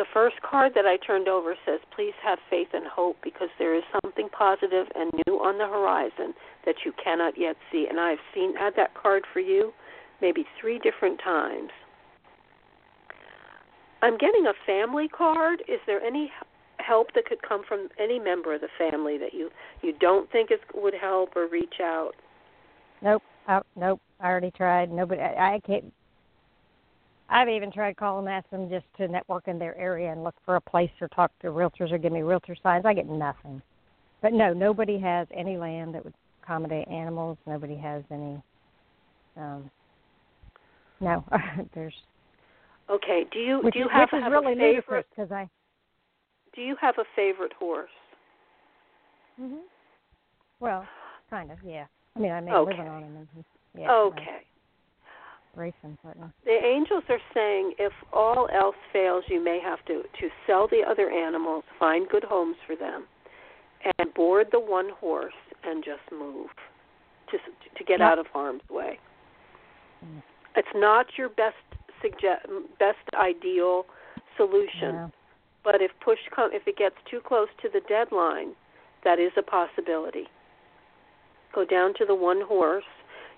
The 0.00 0.06
first 0.14 0.36
card 0.40 0.72
that 0.76 0.86
I 0.86 0.96
turned 0.96 1.28
over 1.28 1.54
says, 1.66 1.78
Please 1.94 2.14
have 2.24 2.38
faith 2.48 2.68
and 2.72 2.86
hope 2.86 3.18
because 3.22 3.50
there 3.58 3.76
is 3.76 3.82
something 4.02 4.30
positive 4.30 4.86
and 4.94 5.12
new 5.26 5.34
on 5.34 5.58
the 5.58 5.66
horizon 5.66 6.32
that 6.64 6.76
you 6.86 6.92
cannot 7.04 7.34
yet 7.36 7.56
see. 7.70 7.86
And 7.86 8.00
I've 8.00 8.16
seen 8.34 8.56
had 8.56 8.72
that 8.76 8.94
card 8.94 9.24
for 9.30 9.40
you 9.40 9.74
maybe 10.22 10.46
three 10.58 10.78
different 10.78 11.20
times. 11.22 11.68
I'm 14.00 14.16
getting 14.16 14.46
a 14.46 14.54
family 14.64 15.06
card. 15.06 15.60
Is 15.68 15.80
there 15.86 16.00
any 16.00 16.32
help 16.78 17.08
that 17.14 17.26
could 17.26 17.42
come 17.46 17.62
from 17.68 17.90
any 18.02 18.18
member 18.18 18.54
of 18.54 18.62
the 18.62 18.68
family 18.78 19.18
that 19.18 19.34
you 19.34 19.50
you 19.82 19.92
don't 20.00 20.32
think 20.32 20.50
is 20.50 20.60
would 20.72 20.94
help 20.98 21.36
or 21.36 21.46
reach 21.46 21.74
out? 21.82 22.12
Nope. 23.02 23.22
I, 23.46 23.60
nope. 23.76 24.00
I 24.18 24.28
already 24.28 24.50
tried. 24.50 24.90
Nobody. 24.90 25.20
I, 25.20 25.56
I 25.56 25.60
can't. 25.60 25.92
I've 27.30 27.48
even 27.48 27.70
tried 27.70 27.96
calling, 27.96 28.26
ask 28.26 28.48
them 28.50 28.68
just 28.68 28.86
to 28.96 29.06
network 29.06 29.46
in 29.46 29.58
their 29.58 29.78
area 29.78 30.10
and 30.10 30.24
look 30.24 30.34
for 30.44 30.56
a 30.56 30.60
place 30.60 30.90
or 31.00 31.06
talk 31.08 31.30
to 31.40 31.48
realtors 31.48 31.92
or 31.92 31.98
give 31.98 32.12
me 32.12 32.22
realtor 32.22 32.56
signs. 32.60 32.84
I 32.84 32.92
get 32.92 33.08
nothing. 33.08 33.62
But 34.20 34.32
no, 34.32 34.52
nobody 34.52 34.98
has 34.98 35.28
any 35.32 35.56
land 35.56 35.94
that 35.94 36.04
would 36.04 36.12
accommodate 36.42 36.88
animals. 36.88 37.38
Nobody 37.46 37.76
has 37.76 38.02
any. 38.10 38.42
Um, 39.36 39.70
no, 41.00 41.24
there's. 41.74 41.94
Okay. 42.90 43.24
Do 43.32 43.38
you 43.38 43.60
Which 43.62 43.74
do 43.74 43.80
you 43.80 43.88
have, 43.88 44.08
which 44.12 44.18
is 44.18 44.24
have 44.24 44.32
really 44.32 44.52
a 44.52 44.56
favorite? 44.56 45.06
because 45.10 45.30
I. 45.30 45.48
Do 46.54 46.62
you 46.62 46.74
have 46.80 46.96
a 46.98 47.04
favorite 47.14 47.52
horse? 47.52 47.88
hmm 49.38 49.58
Well, 50.58 50.84
kind 51.30 51.52
of, 51.52 51.58
yeah. 51.64 51.86
I 52.16 52.18
mean, 52.18 52.32
I 52.32 52.40
make 52.40 52.54
a 52.54 52.58
Okay. 52.58 52.72
living 52.72 52.88
on 52.88 53.02
him. 53.04 53.16
And, 53.16 53.44
yeah, 53.78 53.92
Okay. 53.92 54.42
Partner. 55.54 56.32
The 56.44 56.58
angels 56.64 57.04
are 57.08 57.20
saying 57.34 57.74
if 57.78 57.92
all 58.12 58.48
else 58.52 58.76
fails, 58.92 59.24
you 59.28 59.42
may 59.42 59.60
have 59.62 59.84
to 59.86 60.02
to 60.02 60.28
sell 60.46 60.68
the 60.68 60.82
other 60.88 61.10
animals, 61.10 61.64
find 61.78 62.08
good 62.08 62.24
homes 62.24 62.56
for 62.66 62.76
them, 62.76 63.04
and 63.98 64.14
board 64.14 64.46
the 64.52 64.60
one 64.60 64.90
horse 65.00 65.34
and 65.64 65.84
just 65.84 66.10
move 66.12 66.48
to 67.30 67.38
to 67.76 67.84
get 67.84 68.00
Yeah. 68.00 68.10
out 68.10 68.18
of 68.18 68.26
harm's 68.28 68.68
way. 68.70 68.98
Mm. 70.04 70.22
It's 70.56 70.74
not 70.74 71.18
your 71.18 71.28
best 71.28 71.56
suggest 72.00 72.46
best 72.78 72.98
ideal 73.14 73.86
solution, 74.36 74.94
Yeah. 74.94 75.08
but 75.62 75.82
if 75.82 75.90
push 76.00 76.20
come 76.30 76.52
if 76.52 76.66
it 76.66 76.76
gets 76.76 76.96
too 77.04 77.20
close 77.20 77.48
to 77.58 77.68
the 77.68 77.80
deadline, 77.80 78.54
that 79.02 79.18
is 79.18 79.32
a 79.36 79.42
possibility. 79.42 80.28
Go 81.52 81.64
down 81.64 81.92
to 81.94 82.06
the 82.06 82.14
one 82.14 82.40
horse. 82.40 82.84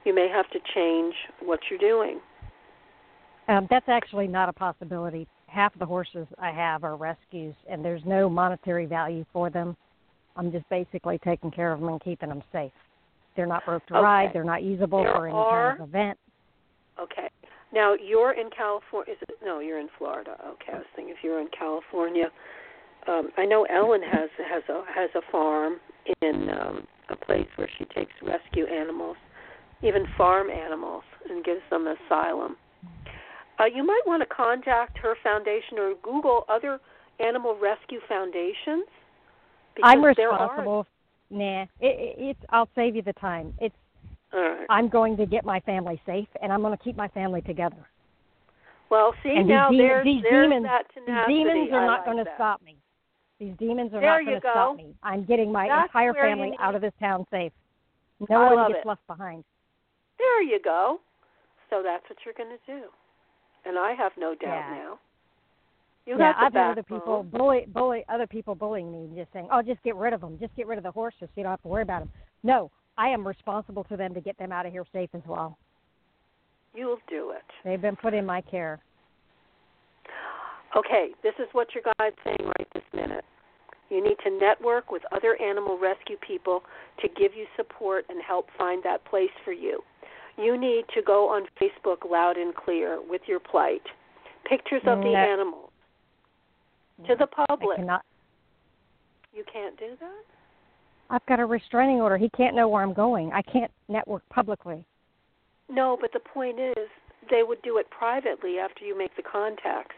You 0.04 0.14
may 0.14 0.28
have 0.28 0.48
to 0.50 0.58
change 0.74 1.14
what 1.40 1.60
you're 1.70 1.78
doing. 1.78 2.20
Um, 3.48 3.66
that's 3.70 3.88
actually 3.88 4.26
not 4.26 4.48
a 4.48 4.52
possibility. 4.52 5.26
Half 5.46 5.74
of 5.74 5.80
the 5.80 5.86
horses 5.86 6.26
I 6.38 6.50
have 6.50 6.84
are 6.84 6.96
rescues, 6.96 7.54
and 7.68 7.84
there's 7.84 8.02
no 8.06 8.28
monetary 8.28 8.86
value 8.86 9.24
for 9.32 9.50
them. 9.50 9.76
I'm 10.36 10.50
just 10.50 10.68
basically 10.70 11.18
taking 11.18 11.50
care 11.50 11.72
of 11.72 11.80
them 11.80 11.88
and 11.90 12.00
keeping 12.02 12.30
them 12.30 12.42
safe. 12.52 12.72
They're 13.36 13.46
not 13.46 13.64
broke 13.64 13.84
to 13.86 13.94
Okay. 13.94 14.02
ride. 14.02 14.32
They're 14.32 14.44
not 14.44 14.62
usable 14.62 15.02
There 15.02 15.14
for 15.14 15.26
any 15.26 15.36
are- 15.36 15.70
kind 15.72 15.82
of 15.82 15.88
event. 15.88 16.18
Okay. 16.98 17.28
Now 17.72 17.94
you're 17.94 18.32
in 18.32 18.50
California. 18.50 19.14
Is 19.14 19.18
it, 19.28 19.38
no, 19.42 19.58
you're 19.60 19.78
in 19.78 19.88
Florida. 19.98 20.36
Okay, 20.46 20.72
I 20.72 20.76
was 20.78 20.86
thinking 20.94 21.14
if 21.14 21.22
you're 21.24 21.40
in 21.40 21.48
California. 21.48 22.30
Um, 23.06 23.30
I 23.36 23.44
know 23.46 23.64
Ellen 23.64 24.02
has 24.02 24.30
has 24.46 24.62
a 24.68 24.84
has 24.94 25.10
a 25.14 25.22
farm 25.32 25.80
in 26.20 26.50
um, 26.50 26.86
a 27.08 27.16
place 27.16 27.48
where 27.56 27.68
she 27.78 27.84
takes 27.86 28.12
rescue 28.22 28.66
animals, 28.66 29.16
even 29.82 30.06
farm 30.16 30.50
animals, 30.50 31.04
and 31.28 31.44
gives 31.44 31.62
them 31.70 31.86
asylum. 31.86 32.56
Uh, 33.60 33.64
you 33.66 33.84
might 33.84 34.02
want 34.06 34.22
to 34.22 34.34
contact 34.34 34.98
her 34.98 35.14
foundation 35.22 35.78
or 35.78 35.94
Google 36.02 36.44
other 36.48 36.80
animal 37.20 37.56
rescue 37.60 38.00
foundations. 38.08 38.86
I'm 39.82 40.04
responsible. 40.04 40.86
Nah, 41.30 41.62
it, 41.62 41.68
it, 41.80 42.14
it's. 42.18 42.40
I'll 42.50 42.68
save 42.74 42.96
you 42.96 43.02
the 43.02 43.12
time. 43.14 43.54
It's. 43.60 43.74
All 44.32 44.40
right. 44.40 44.66
I'm 44.70 44.88
going 44.88 45.16
to 45.18 45.26
get 45.26 45.44
my 45.44 45.60
family 45.60 46.00
safe, 46.06 46.28
and 46.42 46.52
I'm 46.52 46.60
going 46.62 46.76
to 46.76 46.82
keep 46.82 46.96
my 46.96 47.08
family 47.08 47.42
together. 47.42 47.86
Well, 48.90 49.14
see 49.22 49.34
and 49.36 49.48
now 49.48 49.70
these, 49.70 49.78
there's 49.78 50.04
these 50.04 50.22
there's 50.22 50.50
demons, 50.50 50.66
that 50.66 50.84
these 50.94 51.46
demons 51.46 51.70
are 51.72 51.82
I 51.82 51.86
not 51.86 51.98
like 51.98 52.04
going 52.04 52.24
to 52.24 52.30
stop 52.34 52.62
me. 52.62 52.76
These 53.40 53.54
demons 53.58 53.92
are 53.94 54.00
There 54.00 54.22
not 54.22 54.26
going 54.26 54.40
to 54.40 54.48
stop 54.50 54.76
me. 54.76 54.94
I'm 55.02 55.24
getting 55.24 55.50
my 55.50 55.66
That's 55.66 55.88
entire 55.88 56.12
family 56.12 56.52
out 56.60 56.74
of 56.74 56.82
this 56.82 56.92
town 57.00 57.26
safe. 57.30 57.52
No 58.28 58.42
I 58.42 58.54
one 58.54 58.72
gets 58.72 58.84
left 58.84 59.06
behind. 59.06 59.44
There 60.22 60.42
you 60.42 60.60
go. 60.62 61.00
So 61.70 61.82
that's 61.82 62.04
what 62.08 62.18
you're 62.24 62.34
going 62.34 62.56
to 62.56 62.72
do. 62.72 62.88
And 63.64 63.78
I 63.78 63.92
have 63.94 64.12
no 64.16 64.34
doubt 64.34 64.64
Yeah. 64.70 64.76
now. 64.76 64.98
You 66.04 66.18
yeah, 66.18 66.34
I've 66.36 66.52
had 66.52 66.72
other 66.72 66.82
people 66.82 67.22
bully, 67.22 67.64
bully 67.68 68.04
other 68.08 68.26
people 68.26 68.56
bullying 68.56 68.90
me, 68.90 69.04
and 69.04 69.14
just 69.14 69.32
saying, 69.32 69.46
"Oh, 69.52 69.62
just 69.62 69.80
get 69.84 69.94
rid 69.94 70.12
of 70.12 70.20
them. 70.20 70.36
Just 70.40 70.54
get 70.56 70.66
rid 70.66 70.76
of 70.76 70.82
the 70.82 70.90
horses. 70.90 71.28
You 71.36 71.44
don't 71.44 71.50
have 71.50 71.62
to 71.62 71.68
worry 71.68 71.82
about 71.82 72.00
them." 72.00 72.10
No, 72.42 72.72
I 72.98 73.08
am 73.10 73.26
responsible 73.26 73.84
to 73.84 73.96
them 73.96 74.12
to 74.14 74.20
get 74.20 74.36
them 74.36 74.50
out 74.50 74.66
of 74.66 74.72
here 74.72 74.84
safe 74.92 75.10
as 75.14 75.22
well. 75.26 75.56
You'll 76.74 76.98
do 77.08 77.30
it. 77.30 77.44
They've 77.62 77.80
been 77.80 77.94
put 77.94 78.14
in 78.14 78.26
my 78.26 78.40
care. 78.40 78.80
Okay, 80.74 81.14
this 81.22 81.34
is 81.38 81.46
what 81.52 81.68
your 81.72 81.84
guide's 81.98 82.16
saying 82.24 82.52
right 82.58 82.68
this 82.74 82.82
minute. 82.92 83.24
You 83.88 84.02
need 84.02 84.16
to 84.24 84.30
network 84.30 84.90
with 84.90 85.02
other 85.12 85.40
animal 85.40 85.78
rescue 85.78 86.16
people 86.16 86.64
to 87.00 87.08
give 87.08 87.32
you 87.34 87.46
support 87.56 88.06
and 88.08 88.20
help 88.20 88.48
find 88.58 88.82
that 88.82 89.04
place 89.04 89.30
for 89.44 89.52
you. 89.52 89.84
You 90.36 90.58
need 90.58 90.84
to 90.94 91.02
go 91.02 91.28
on 91.28 91.46
Facebook 91.60 92.08
loud 92.10 92.36
and 92.36 92.54
clear 92.54 93.00
with 93.06 93.22
your 93.26 93.40
plight. 93.40 93.82
Pictures 94.48 94.82
of 94.86 94.98
the 94.98 95.10
No. 95.12 95.16
animals 95.16 95.70
to 97.06 97.16
the 97.16 97.26
public. 97.26 97.76
cannot. 97.76 98.04
You 99.34 99.44
can't 99.44 99.78
do 99.78 99.96
that? 100.00 100.24
I've 101.10 101.24
got 101.26 101.40
a 101.40 101.46
restraining 101.46 102.00
order. 102.00 102.16
He 102.16 102.28
can't 102.30 102.54
know 102.54 102.68
where 102.68 102.82
I'm 102.82 102.92
going. 102.92 103.32
I 103.32 103.42
can't 103.42 103.70
network 103.88 104.26
publicly. 104.30 104.84
No, 105.68 105.96
but 106.00 106.12
the 106.12 106.20
point 106.20 106.58
is 106.58 106.88
they 107.30 107.42
would 107.42 107.60
do 107.62 107.78
it 107.78 107.88
privately 107.90 108.58
after 108.58 108.84
you 108.84 108.96
make 108.96 109.14
the 109.16 109.22
contacts. 109.22 109.94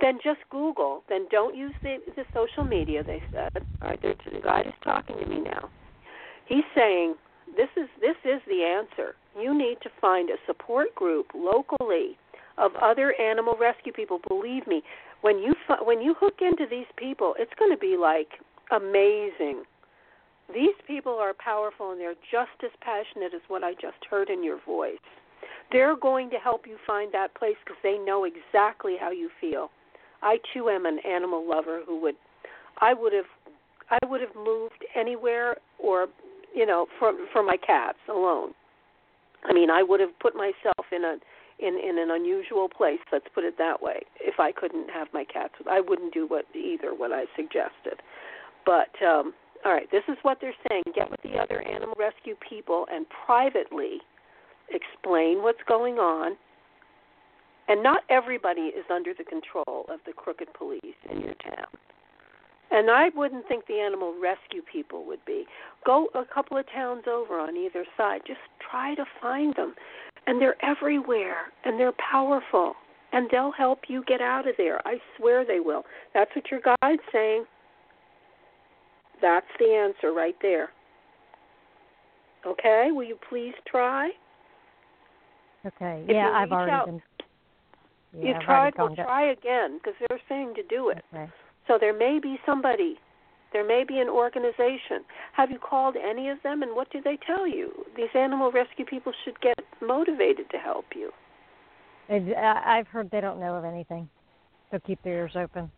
Then 0.00 0.18
just 0.22 0.40
Google. 0.50 1.02
Then 1.08 1.26
don't 1.30 1.54
use 1.56 1.74
the 1.82 1.98
the 2.16 2.24
social 2.32 2.64
media. 2.64 3.02
They 3.02 3.22
said. 3.32 3.50
All 3.82 3.88
right, 3.88 4.00
the 4.00 4.14
guy 4.42 4.62
is 4.62 4.74
talking 4.82 5.18
to 5.18 5.26
me 5.26 5.40
now. 5.40 5.68
He's 6.46 6.64
saying 6.74 7.16
this 7.56 7.68
is 7.76 7.88
this 8.00 8.16
is 8.24 8.40
the 8.46 8.62
answer. 8.62 9.14
You 9.38 9.56
need 9.56 9.78
to 9.82 9.90
find 10.00 10.30
a 10.30 10.36
support 10.46 10.94
group 10.94 11.28
locally 11.34 12.18
of 12.56 12.72
other 12.82 13.14
animal 13.20 13.56
rescue 13.58 13.92
people. 13.92 14.20
Believe 14.28 14.66
me, 14.66 14.82
when 15.20 15.38
you 15.38 15.54
when 15.82 16.00
you 16.00 16.14
hook 16.18 16.36
into 16.40 16.66
these 16.68 16.86
people, 16.96 17.34
it's 17.38 17.52
going 17.58 17.70
to 17.70 17.78
be 17.78 17.96
like 17.96 18.28
amazing. 18.70 19.64
These 20.52 20.76
people 20.86 21.12
are 21.12 21.34
powerful 21.34 21.92
and 21.92 22.00
they're 22.00 22.14
just 22.30 22.56
as 22.64 22.70
passionate 22.80 23.34
as 23.34 23.42
what 23.48 23.62
I 23.62 23.74
just 23.74 24.02
heard 24.08 24.30
in 24.30 24.42
your 24.42 24.58
voice. 24.64 24.96
They're 25.70 25.96
going 25.96 26.30
to 26.30 26.36
help 26.36 26.66
you 26.66 26.78
find 26.86 27.12
that 27.12 27.34
place 27.34 27.56
because 27.64 27.78
they 27.82 27.98
know 27.98 28.24
exactly 28.24 28.96
how 28.98 29.10
you 29.10 29.28
feel. 29.40 29.70
I 30.22 30.38
too 30.54 30.70
am 30.70 30.86
an 30.86 30.98
animal 31.06 31.46
lover 31.46 31.82
who 31.86 32.00
would 32.00 32.16
I 32.80 32.94
would 32.94 33.12
have 33.12 33.26
I 33.90 33.98
would 34.06 34.20
have 34.20 34.34
moved 34.34 34.84
anywhere 34.94 35.56
or 35.78 36.08
you 36.58 36.66
know 36.66 36.86
for 36.98 37.12
for 37.32 37.42
my 37.42 37.56
cats 37.56 37.98
alone. 38.08 38.52
I 39.44 39.52
mean, 39.52 39.70
I 39.70 39.84
would 39.84 40.00
have 40.00 40.18
put 40.18 40.34
myself 40.34 40.86
in 40.90 41.04
a 41.04 41.16
in 41.60 41.78
in 41.78 41.98
an 41.98 42.10
unusual 42.10 42.68
place, 42.68 42.98
let's 43.12 43.26
put 43.32 43.44
it 43.44 43.56
that 43.58 43.80
way. 43.80 44.00
If 44.20 44.40
I 44.40 44.50
couldn't 44.50 44.90
have 44.90 45.06
my 45.14 45.24
cats, 45.24 45.54
I 45.70 45.80
wouldn't 45.80 46.12
do 46.12 46.26
what 46.26 46.44
either 46.54 46.94
what 46.94 47.12
I 47.12 47.24
suggested. 47.36 48.02
But 48.66 48.90
um 49.06 49.32
all 49.64 49.72
right, 49.72 49.90
this 49.90 50.04
is 50.08 50.16
what 50.22 50.38
they're 50.40 50.54
saying. 50.68 50.84
Get 50.94 51.10
with 51.10 51.20
the 51.22 51.38
other 51.38 51.62
animal 51.62 51.94
rescue 51.98 52.36
people 52.48 52.86
and 52.92 53.06
privately 53.26 53.98
explain 54.70 55.42
what's 55.42 55.62
going 55.66 55.94
on. 55.94 56.36
And 57.66 57.82
not 57.82 58.02
everybody 58.08 58.72
is 58.72 58.84
under 58.90 59.12
the 59.16 59.24
control 59.24 59.84
of 59.90 60.00
the 60.06 60.12
crooked 60.12 60.48
police 60.54 60.98
in 61.10 61.20
your 61.20 61.34
town. 61.34 61.66
And 62.70 62.90
I 62.90 63.08
wouldn't 63.14 63.48
think 63.48 63.66
the 63.66 63.80
animal 63.80 64.14
rescue 64.20 64.60
people 64.70 65.06
would 65.06 65.24
be. 65.24 65.46
Go 65.86 66.08
a 66.14 66.24
couple 66.24 66.58
of 66.58 66.66
towns 66.72 67.04
over 67.10 67.38
on 67.38 67.56
either 67.56 67.84
side. 67.96 68.20
Just 68.26 68.40
try 68.70 68.94
to 68.94 69.04
find 69.22 69.54
them. 69.56 69.74
And 70.26 70.40
they're 70.40 70.62
everywhere. 70.62 71.52
And 71.64 71.80
they're 71.80 71.94
powerful. 72.10 72.74
And 73.12 73.28
they'll 73.30 73.52
help 73.52 73.80
you 73.88 74.04
get 74.06 74.20
out 74.20 74.46
of 74.46 74.54
there. 74.58 74.86
I 74.86 74.98
swear 75.16 75.46
they 75.46 75.60
will. 75.60 75.84
That's 76.12 76.30
what 76.36 76.50
your 76.50 76.60
guide's 76.60 77.02
saying. 77.10 77.46
That's 79.22 79.46
the 79.58 79.72
answer 79.72 80.12
right 80.12 80.36
there. 80.42 80.68
Okay? 82.46 82.88
Will 82.92 83.04
you 83.04 83.18
please 83.30 83.54
try? 83.66 84.10
Okay. 85.66 86.04
If 86.06 86.14
yeah, 86.14 86.30
I've 86.34 86.52
already 86.52 86.72
out- 86.72 86.86
been. 86.86 87.02
Yeah, 88.12 88.28
you 88.28 88.34
I've 88.34 88.42
tried, 88.42 88.72
well, 88.78 88.94
try 88.94 89.32
again 89.32 89.78
because 89.78 89.94
they're 90.08 90.20
saying 90.28 90.54
to 90.56 90.62
do 90.62 90.88
it. 90.88 91.04
Okay. 91.12 91.30
So 91.68 91.76
there 91.78 91.96
may 91.96 92.18
be 92.20 92.38
somebody, 92.44 92.98
there 93.52 93.64
may 93.64 93.84
be 93.86 93.98
an 93.98 94.08
organization. 94.08 95.04
Have 95.34 95.50
you 95.50 95.58
called 95.58 95.96
any 95.96 96.30
of 96.30 96.42
them 96.42 96.62
and 96.62 96.74
what 96.74 96.90
do 96.90 97.00
they 97.00 97.18
tell 97.26 97.46
you? 97.46 97.70
These 97.96 98.08
animal 98.14 98.50
rescue 98.50 98.84
people 98.84 99.12
should 99.24 99.38
get 99.40 99.60
motivated 99.80 100.50
to 100.50 100.56
help 100.56 100.86
you. 100.96 101.12
I've 102.10 102.88
heard 102.88 103.10
they 103.10 103.20
don't 103.20 103.38
know 103.38 103.54
of 103.54 103.64
anything, 103.64 104.08
so 104.70 104.78
keep 104.80 105.02
their 105.02 105.12
ears 105.12 105.32
open. 105.36 105.70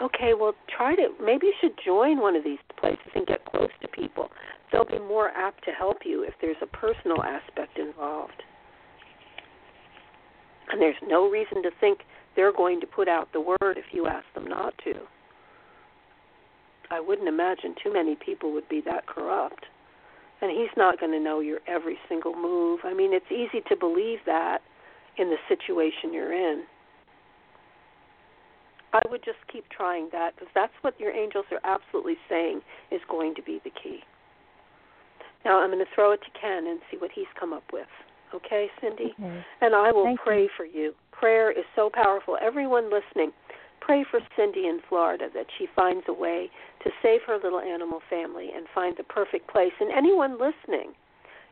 Okay, 0.00 0.34
well, 0.38 0.52
try 0.76 0.94
to, 0.94 1.08
maybe 1.20 1.46
you 1.46 1.54
should 1.60 1.72
join 1.84 2.20
one 2.20 2.36
of 2.36 2.44
these 2.44 2.58
places 2.78 3.10
and 3.14 3.26
get 3.26 3.44
close 3.46 3.70
to 3.80 3.88
people. 3.88 4.28
They'll 4.70 4.84
be 4.84 4.98
more 4.98 5.30
apt 5.30 5.64
to 5.64 5.70
help 5.72 5.98
you 6.04 6.22
if 6.24 6.34
there's 6.40 6.58
a 6.62 6.66
personal 6.66 7.22
aspect 7.22 7.78
involved. 7.78 8.42
And 10.70 10.80
there's 10.80 11.00
no 11.08 11.28
reason 11.30 11.62
to 11.62 11.70
think 11.80 12.00
they're 12.38 12.52
going 12.52 12.80
to 12.80 12.86
put 12.86 13.08
out 13.08 13.32
the 13.32 13.40
word 13.40 13.76
if 13.76 13.86
you 13.90 14.06
ask 14.06 14.24
them 14.32 14.46
not 14.46 14.72
to. 14.84 14.94
I 16.88 17.00
wouldn't 17.00 17.26
imagine 17.26 17.74
too 17.82 17.92
many 17.92 18.14
people 18.14 18.52
would 18.52 18.68
be 18.68 18.80
that 18.86 19.08
corrupt. 19.08 19.66
And 20.40 20.48
he's 20.52 20.70
not 20.76 21.00
going 21.00 21.10
to 21.10 21.18
know 21.18 21.40
your 21.40 21.58
every 21.66 21.98
single 22.08 22.36
move. 22.36 22.80
I 22.84 22.94
mean, 22.94 23.12
it's 23.12 23.26
easy 23.32 23.60
to 23.68 23.76
believe 23.76 24.20
that 24.26 24.58
in 25.18 25.30
the 25.30 25.36
situation 25.48 26.14
you're 26.14 26.32
in. 26.32 26.62
I 28.92 29.02
would 29.10 29.24
just 29.24 29.38
keep 29.52 29.68
trying 29.68 30.08
that 30.12 30.36
because 30.36 30.48
that's 30.54 30.72
what 30.82 30.98
your 31.00 31.10
angels 31.10 31.46
are 31.50 31.60
absolutely 31.64 32.18
saying 32.28 32.60
is 32.92 33.00
going 33.10 33.34
to 33.34 33.42
be 33.42 33.60
the 33.64 33.70
key. 33.70 33.98
Now 35.44 35.60
I'm 35.60 35.70
going 35.70 35.84
to 35.84 35.90
throw 35.92 36.12
it 36.12 36.20
to 36.20 36.40
Ken 36.40 36.68
and 36.68 36.78
see 36.88 36.98
what 36.98 37.10
he's 37.12 37.26
come 37.38 37.52
up 37.52 37.64
with. 37.72 37.90
Okay, 38.34 38.68
Cindy? 38.80 39.14
Okay. 39.18 39.44
And 39.60 39.74
I 39.74 39.90
will 39.92 40.04
Thank 40.04 40.20
pray 40.20 40.48
for 40.56 40.64
you. 40.64 40.94
Prayer 41.12 41.50
is 41.50 41.64
so 41.74 41.90
powerful. 41.92 42.36
Everyone 42.40 42.84
listening, 42.84 43.32
pray 43.80 44.04
for 44.10 44.20
Cindy 44.36 44.66
in 44.66 44.80
Florida 44.88 45.28
that 45.34 45.46
she 45.58 45.66
finds 45.74 46.04
a 46.08 46.12
way 46.12 46.50
to 46.84 46.90
save 47.02 47.20
her 47.26 47.38
little 47.42 47.60
animal 47.60 48.00
family 48.08 48.50
and 48.54 48.66
find 48.74 48.96
the 48.96 49.04
perfect 49.04 49.50
place. 49.50 49.72
And 49.80 49.90
anyone 49.92 50.32
listening, 50.32 50.92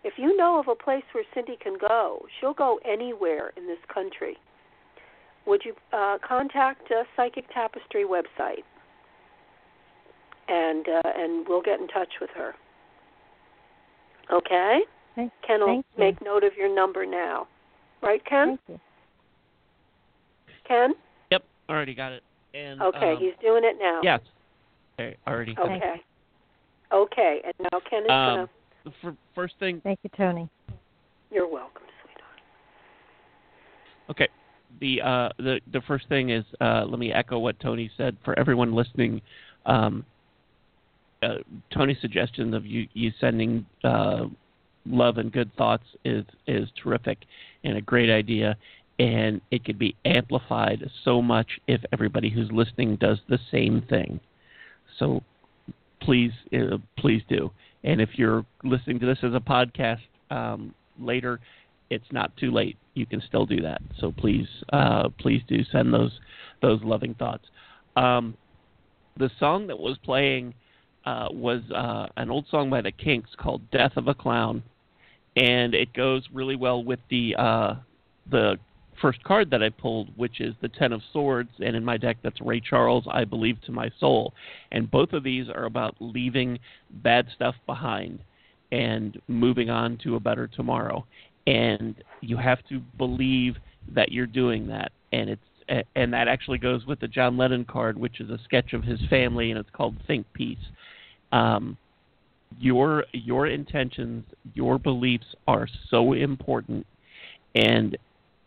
if 0.04 0.14
you 0.16 0.36
know 0.36 0.60
of 0.60 0.68
a 0.68 0.74
place 0.74 1.04
where 1.12 1.24
Cindy 1.34 1.56
can 1.60 1.76
go, 1.80 2.26
she'll 2.38 2.54
go 2.54 2.78
anywhere 2.84 3.52
in 3.56 3.66
this 3.66 3.78
country. 3.92 4.36
Would 5.46 5.62
you 5.64 5.74
uh, 5.92 6.18
contact 6.26 6.90
uh, 6.90 7.04
Psychic 7.16 7.44
Tapestry 7.52 8.04
website, 8.04 8.64
and 10.48 10.86
uh, 10.88 11.08
and 11.16 11.46
we'll 11.48 11.62
get 11.62 11.80
in 11.80 11.88
touch 11.88 12.14
with 12.20 12.30
her. 12.36 12.54
Okay? 14.32 14.80
Thank, 15.16 15.32
Ken 15.46 15.60
will 15.60 15.66
Thank 15.66 15.86
you. 15.96 16.04
make 16.04 16.22
note 16.22 16.44
of 16.44 16.52
your 16.56 16.72
number 16.72 17.04
now. 17.06 17.48
Right, 18.02 18.22
Ken? 18.24 18.48
thank 18.48 18.60
you. 18.68 18.80
Ken? 20.68 20.94
Yep, 21.32 21.44
already 21.70 21.94
got 21.94 22.12
it. 22.12 22.22
And 22.54 22.80
Okay, 22.82 23.12
um, 23.12 23.18
he's 23.18 23.32
doing 23.42 23.62
it 23.64 23.76
now. 23.80 24.00
yes, 24.02 24.20
okay, 25.00 25.16
already. 25.26 25.56
Okay. 25.58 26.02
Okay, 26.92 27.40
and 27.44 27.54
now 27.72 27.80
Ken 27.90 28.02
is 28.04 28.10
Um, 28.10 28.36
gonna. 28.36 28.48
the 28.84 29.16
first 29.34 29.54
thing 29.58 29.80
Thank 29.80 29.98
you, 30.02 30.10
Toni. 30.16 30.48
You're 31.30 31.48
welcome, 31.48 31.82
sweetheart. 32.02 32.40
Okay. 34.10 34.28
The 34.80 35.00
uh, 35.02 35.28
the 35.38 35.60
the 35.72 35.80
first 35.82 36.08
thing 36.08 36.30
is 36.30 36.44
uh, 36.60 36.84
let 36.86 36.98
me 36.98 37.12
echo 37.12 37.38
what 37.38 37.58
Toni 37.60 37.90
said 37.96 38.16
for 38.24 38.38
everyone 38.38 38.74
listening. 38.74 39.20
Um, 39.64 40.04
uh, 41.22 41.36
Toni's 41.70 42.00
suggestion 42.00 42.52
of 42.54 42.64
you 42.66 42.86
you 42.92 43.10
sending 43.20 43.64
uh, 43.84 44.26
love 44.86 45.18
and 45.18 45.32
good 45.32 45.54
thoughts 45.56 45.84
is 46.04 46.24
is 46.46 46.68
terrific 46.82 47.18
and 47.64 47.76
a 47.76 47.80
great 47.80 48.10
idea, 48.10 48.56
and 48.98 49.40
it 49.50 49.64
could 49.64 49.78
be 49.78 49.94
amplified 50.04 50.88
so 51.04 51.20
much 51.20 51.48
if 51.66 51.80
everybody 51.92 52.30
who's 52.30 52.50
listening 52.52 52.96
does 52.96 53.18
the 53.28 53.38
same 53.50 53.82
thing. 53.88 54.20
So 54.98 55.22
please 56.00 56.32
uh, 56.52 56.78
please 56.98 57.22
do. 57.28 57.50
And 57.84 58.00
if 58.00 58.10
you're 58.14 58.44
listening 58.64 58.98
to 59.00 59.06
this 59.06 59.18
as 59.22 59.34
a 59.34 59.40
podcast 59.40 60.00
um, 60.30 60.74
later, 60.98 61.40
it's 61.90 62.10
not 62.10 62.36
too 62.36 62.50
late. 62.50 62.76
You 62.94 63.06
can 63.06 63.22
still 63.26 63.46
do 63.46 63.60
that. 63.62 63.80
So 64.00 64.12
please, 64.12 64.48
uh, 64.72 65.08
please 65.20 65.42
do 65.48 65.62
send 65.70 65.92
those 65.92 66.18
those 66.62 66.82
loving 66.82 67.14
thoughts. 67.14 67.44
Um, 67.96 68.36
the 69.18 69.30
song 69.38 69.66
that 69.68 69.78
was 69.78 69.96
playing 70.04 70.54
uh, 71.04 71.28
was 71.30 71.62
uh, 71.74 72.06
an 72.16 72.30
old 72.30 72.46
song 72.50 72.70
by 72.70 72.80
the 72.80 72.92
Kinks 72.92 73.30
called 73.38 73.70
"Death 73.70 73.96
of 73.96 74.08
a 74.08 74.14
Clown," 74.14 74.62
and 75.36 75.74
it 75.74 75.92
goes 75.92 76.24
really 76.32 76.56
well 76.56 76.82
with 76.82 77.00
the 77.10 77.34
uh, 77.36 77.74
the 78.30 78.56
first 79.00 79.22
card 79.24 79.50
that 79.50 79.62
I 79.62 79.68
pulled, 79.68 80.08
which 80.16 80.40
is 80.40 80.54
the 80.62 80.68
Ten 80.68 80.92
of 80.92 81.02
Swords, 81.12 81.50
and 81.60 81.76
in 81.76 81.84
my 81.84 81.96
deck 81.96 82.16
that's 82.22 82.40
Ray 82.40 82.60
Charles, 82.60 83.04
I 83.10 83.24
Believe 83.24 83.60
to 83.66 83.72
My 83.72 83.90
Soul, 84.00 84.32
and 84.72 84.90
both 84.90 85.12
of 85.12 85.22
these 85.22 85.48
are 85.48 85.66
about 85.66 85.94
leaving 86.00 86.58
bad 86.90 87.26
stuff 87.34 87.54
behind 87.66 88.20
and 88.72 89.20
moving 89.28 89.70
on 89.70 89.98
to 89.98 90.16
a 90.16 90.20
better 90.20 90.46
tomorrow. 90.46 91.04
And 91.46 91.94
you 92.20 92.36
have 92.36 92.58
to 92.68 92.80
believe 92.98 93.56
that 93.94 94.10
you're 94.10 94.26
doing 94.26 94.66
that. 94.68 94.90
And 95.12 95.30
it's 95.30 95.86
and 95.96 96.12
that 96.12 96.28
actually 96.28 96.58
goes 96.58 96.86
with 96.86 97.00
the 97.00 97.08
John 97.08 97.36
Lennon 97.36 97.64
card, 97.64 97.98
which 97.98 98.20
is 98.20 98.30
a 98.30 98.38
sketch 98.44 98.72
of 98.72 98.84
his 98.84 99.00
family, 99.10 99.50
and 99.50 99.58
it's 99.58 99.70
called 99.72 99.96
Think 100.06 100.26
Peace. 100.32 100.58
Um, 101.32 101.76
your 102.58 103.04
your 103.12 103.46
intentions, 103.46 104.24
your 104.54 104.78
beliefs 104.78 105.26
are 105.46 105.68
so 105.90 106.12
important, 106.12 106.86
and 107.54 107.96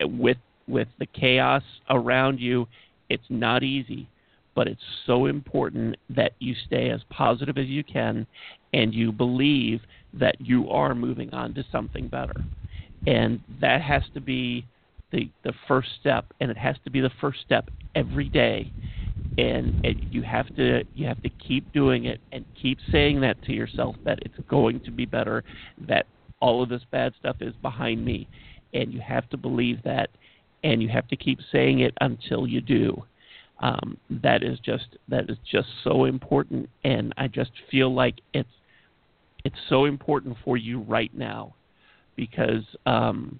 with 0.01 0.37
with 0.67 0.87
the 0.99 1.05
chaos 1.07 1.63
around 1.89 2.39
you, 2.39 2.67
it's 3.09 3.23
not 3.29 3.63
easy, 3.63 4.07
but 4.55 4.67
it's 4.67 4.81
so 5.05 5.25
important 5.25 5.95
that 6.09 6.33
you 6.39 6.55
stay 6.67 6.89
as 6.89 7.01
positive 7.09 7.57
as 7.57 7.67
you 7.67 7.83
can, 7.83 8.25
and 8.73 8.93
you 8.93 9.11
believe 9.11 9.81
that 10.13 10.35
you 10.39 10.69
are 10.69 10.95
moving 10.95 11.33
on 11.33 11.53
to 11.53 11.63
something 11.71 12.07
better, 12.07 12.43
and 13.07 13.39
that 13.61 13.81
has 13.81 14.03
to 14.13 14.21
be 14.21 14.65
the 15.11 15.29
the 15.43 15.53
first 15.67 15.89
step, 15.99 16.25
and 16.39 16.49
it 16.49 16.57
has 16.57 16.75
to 16.83 16.91
be 16.91 17.01
the 17.01 17.11
first 17.21 17.39
step 17.41 17.69
every 17.95 18.29
day 18.29 18.71
and 19.37 19.73
it, 19.83 19.97
you 20.11 20.21
have 20.21 20.53
to 20.55 20.83
you 20.95 21.07
have 21.07 21.21
to 21.21 21.29
keep 21.45 21.71
doing 21.73 22.05
it 22.05 22.19
and 22.31 22.45
keep 22.61 22.77
saying 22.91 23.21
that 23.21 23.41
to 23.43 23.53
yourself 23.53 23.95
that 24.03 24.19
it's 24.23 24.35
going 24.49 24.79
to 24.81 24.91
be 24.91 25.05
better 25.05 25.43
that 25.87 26.05
all 26.41 26.63
of 26.63 26.69
this 26.69 26.81
bad 26.91 27.13
stuff 27.19 27.37
is 27.39 27.53
behind 27.61 28.03
me. 28.03 28.27
And 28.73 28.93
you 28.93 29.01
have 29.01 29.29
to 29.29 29.37
believe 29.37 29.81
that 29.83 30.09
and 30.63 30.81
you 30.81 30.89
have 30.89 31.07
to 31.07 31.15
keep 31.15 31.39
saying 31.51 31.79
it 31.79 31.93
until 32.01 32.47
you 32.47 32.61
do. 32.61 33.03
Um, 33.61 33.97
that 34.09 34.43
is 34.43 34.59
just 34.59 34.97
that 35.09 35.29
is 35.29 35.37
just 35.49 35.67
so 35.83 36.05
important. 36.05 36.69
And 36.83 37.13
i 37.17 37.27
just 37.27 37.51
feel 37.69 37.93
like 37.93 38.15
it's 38.33 38.49
it's 39.45 39.55
so 39.69 39.85
important 39.85 40.37
for 40.43 40.57
you 40.57 40.81
right 40.81 41.13
now 41.13 41.55
because 42.15 42.63
um, 42.85 43.39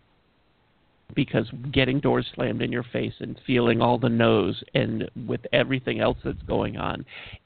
because 1.16 1.50
getting 1.72 2.00
doors 2.00 2.28
slammed 2.36 2.62
in 2.62 2.72
your 2.72 2.84
face 2.84 3.14
and 3.20 3.40
feeling 3.46 3.82
all 3.82 3.98
the 3.98 4.10
no's 4.10 4.64
and 4.74 5.10
with 5.28 5.42
everything 5.54 6.00
else 6.00 6.18
that's 6.24 6.42
going 6.44 6.78
on, 6.78 7.06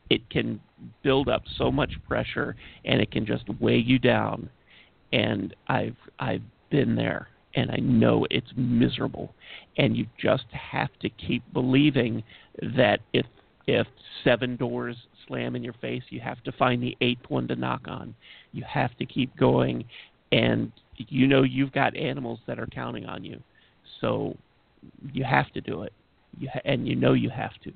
it 0.09 0.29
can 0.29 0.59
build 1.01 1.29
up 1.29 1.43
so 1.57 1.71
much 1.71 1.93
pressure 2.07 2.55
and 2.85 3.01
it 3.01 3.11
can 3.11 3.25
just 3.25 3.45
weigh 3.59 3.77
you 3.77 3.99
down. 3.99 4.49
And 5.11 5.55
I've 5.67 5.95
I've 6.19 6.41
been 6.69 6.95
there 6.95 7.29
and 7.55 7.71
I 7.71 7.77
know 7.77 8.25
it's 8.29 8.51
miserable. 8.55 9.33
And 9.77 9.95
you 9.95 10.07
just 10.19 10.45
have 10.51 10.89
to 11.01 11.09
keep 11.09 11.43
believing 11.53 12.23
that 12.75 12.99
if 13.13 13.25
if 13.65 13.87
seven 14.23 14.57
doors 14.57 14.97
slam 15.25 15.55
in 15.55 15.63
your 15.63 15.73
face, 15.73 16.03
you 16.09 16.19
have 16.19 16.43
to 16.43 16.51
find 16.51 16.83
the 16.83 16.97
eighth 16.99 17.29
one 17.29 17.47
to 17.47 17.55
knock 17.55 17.83
on. 17.87 18.13
You 18.51 18.63
have 18.67 18.97
to 18.97 19.05
keep 19.05 19.35
going 19.37 19.85
and 20.33 20.71
you 20.97 21.27
know 21.27 21.43
you've 21.43 21.71
got 21.71 21.95
animals 21.95 22.39
that 22.47 22.59
are 22.59 22.67
counting 22.67 23.05
on 23.05 23.23
you 23.23 23.41
so 24.03 24.35
you 25.13 25.23
have 25.23 25.49
to 25.53 25.61
do 25.61 25.83
it, 25.83 25.93
you 26.37 26.49
ha- 26.53 26.59
and 26.65 26.85
you 26.87 26.95
know 26.95 27.13
you 27.13 27.29
have 27.29 27.53
to. 27.63 27.71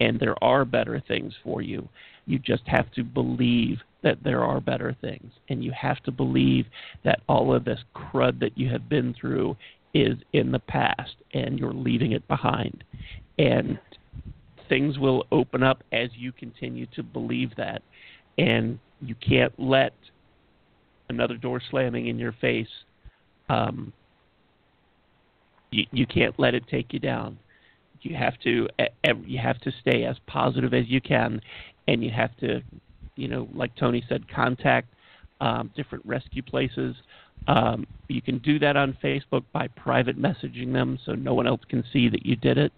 And 0.00 0.18
there 0.18 0.42
are 0.42 0.64
better 0.64 1.00
things 1.06 1.32
for 1.44 1.62
you. 1.62 1.88
You 2.26 2.38
just 2.40 2.66
have 2.66 2.90
to 2.92 3.04
believe 3.04 3.78
that 4.02 4.18
there 4.24 4.42
are 4.42 4.60
better 4.60 4.96
things, 5.00 5.30
and 5.48 5.62
you 5.62 5.72
have 5.72 6.02
to 6.04 6.10
believe 6.10 6.66
that 7.04 7.20
all 7.28 7.54
of 7.54 7.64
this 7.64 7.78
crud 7.94 8.40
that 8.40 8.58
you 8.58 8.68
have 8.70 8.88
been 8.88 9.14
through 9.18 9.56
is 9.94 10.16
in 10.32 10.50
the 10.50 10.58
past, 10.58 11.14
and 11.34 11.58
you're 11.58 11.72
leaving 11.72 12.12
it 12.12 12.26
behind. 12.26 12.82
And 13.38 13.78
things 14.68 14.98
will 14.98 15.26
open 15.30 15.62
up 15.62 15.84
as 15.92 16.08
you 16.16 16.32
continue 16.32 16.86
to 16.96 17.02
believe 17.02 17.54
that, 17.56 17.82
and 18.38 18.78
you 19.00 19.14
can't 19.16 19.52
let 19.58 19.92
another 21.10 21.36
door 21.36 21.60
slamming 21.70 22.08
in 22.08 22.18
your 22.18 22.32
face 22.40 22.68
um, 23.48 23.92
you, 25.70 25.84
you 25.92 26.06
can't 26.06 26.38
let 26.38 26.54
it 26.54 26.64
take 26.68 26.92
you 26.92 26.98
down. 26.98 27.38
You 28.02 28.16
have 28.16 28.38
to 28.44 28.68
you 29.26 29.38
have 29.38 29.60
to 29.60 29.72
stay 29.80 30.04
as 30.04 30.16
positive 30.26 30.72
as 30.72 30.88
you 30.88 31.00
can, 31.00 31.40
and 31.86 32.02
you 32.02 32.10
have 32.10 32.34
to, 32.38 32.62
you 33.16 33.28
know, 33.28 33.46
like 33.52 33.74
Toni 33.76 34.02
said, 34.08 34.24
contact 34.34 34.88
um, 35.40 35.70
different 35.76 36.04
rescue 36.06 36.42
places. 36.42 36.96
Um, 37.46 37.86
you 38.08 38.22
can 38.22 38.38
do 38.38 38.58
that 38.58 38.76
on 38.76 38.96
Facebook 39.02 39.44
by 39.52 39.68
private 39.68 40.20
messaging 40.20 40.72
them, 40.72 40.98
so 41.04 41.12
no 41.12 41.34
one 41.34 41.46
else 41.46 41.60
can 41.68 41.84
see 41.92 42.08
that 42.08 42.24
you 42.24 42.36
did 42.36 42.56
it, 42.56 42.72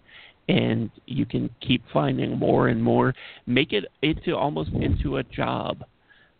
and 0.49 0.89
you 1.05 1.25
can 1.25 1.49
keep 1.61 1.83
finding 1.91 2.37
more 2.37 2.67
and 2.67 2.83
more. 2.83 3.13
Make 3.45 3.71
it 3.71 3.85
into 4.01 4.35
almost 4.35 4.71
into 4.71 5.17
a 5.17 5.23
job 5.23 5.85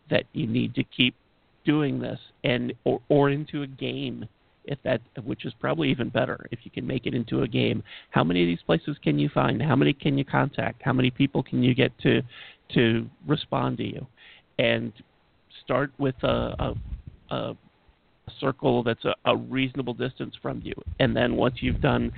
that 0.10 0.26
you 0.34 0.46
need 0.46 0.76
to 0.76 0.84
keep 0.84 1.16
doing 1.66 2.00
this, 2.00 2.20
and 2.44 2.74
or, 2.84 3.00
or 3.08 3.30
into 3.30 3.64
a 3.64 3.68
game 3.68 4.28
if 4.66 4.78
that 4.84 5.02
which 5.24 5.46
is 5.46 5.54
probably 5.60 5.90
even 5.90 6.10
better 6.10 6.48
if 6.52 6.60
you 6.64 6.72
can 6.72 6.86
make 6.86 7.06
it 7.06 7.14
into 7.14 7.42
a 7.42 7.48
game. 7.48 7.84
How 8.12 8.24
many 8.24 8.42
of 8.42 8.48
these 8.48 8.62
places 8.66 8.98
can 9.04 9.20
you 9.20 9.30
find? 9.30 9.62
How 9.62 9.76
many 9.76 9.94
can 9.94 10.18
you 10.18 10.26
contact? 10.26 10.82
How 10.84 10.94
many 10.94 11.12
people 11.12 11.44
can 11.44 11.64
you 11.64 11.74
get 11.74 11.92
to 12.00 12.22
to 12.74 13.10
respond 13.28 13.78
to 13.78 13.84
you? 13.84 14.08
And 14.60 14.94
start 15.64 15.92
with 15.98 16.16
a 16.24 16.76
a, 17.30 17.36
a 17.36 17.56
circle 18.40 18.84
that's 18.84 19.06
a, 19.06 19.16
a 19.26 19.36
reasonable 19.36 19.94
distance 19.94 20.36
from 20.42 20.62
you. 20.64 20.74
And 21.00 21.16
then 21.16 21.36
once 21.36 21.56
you've 21.60 21.82
done 21.82 22.12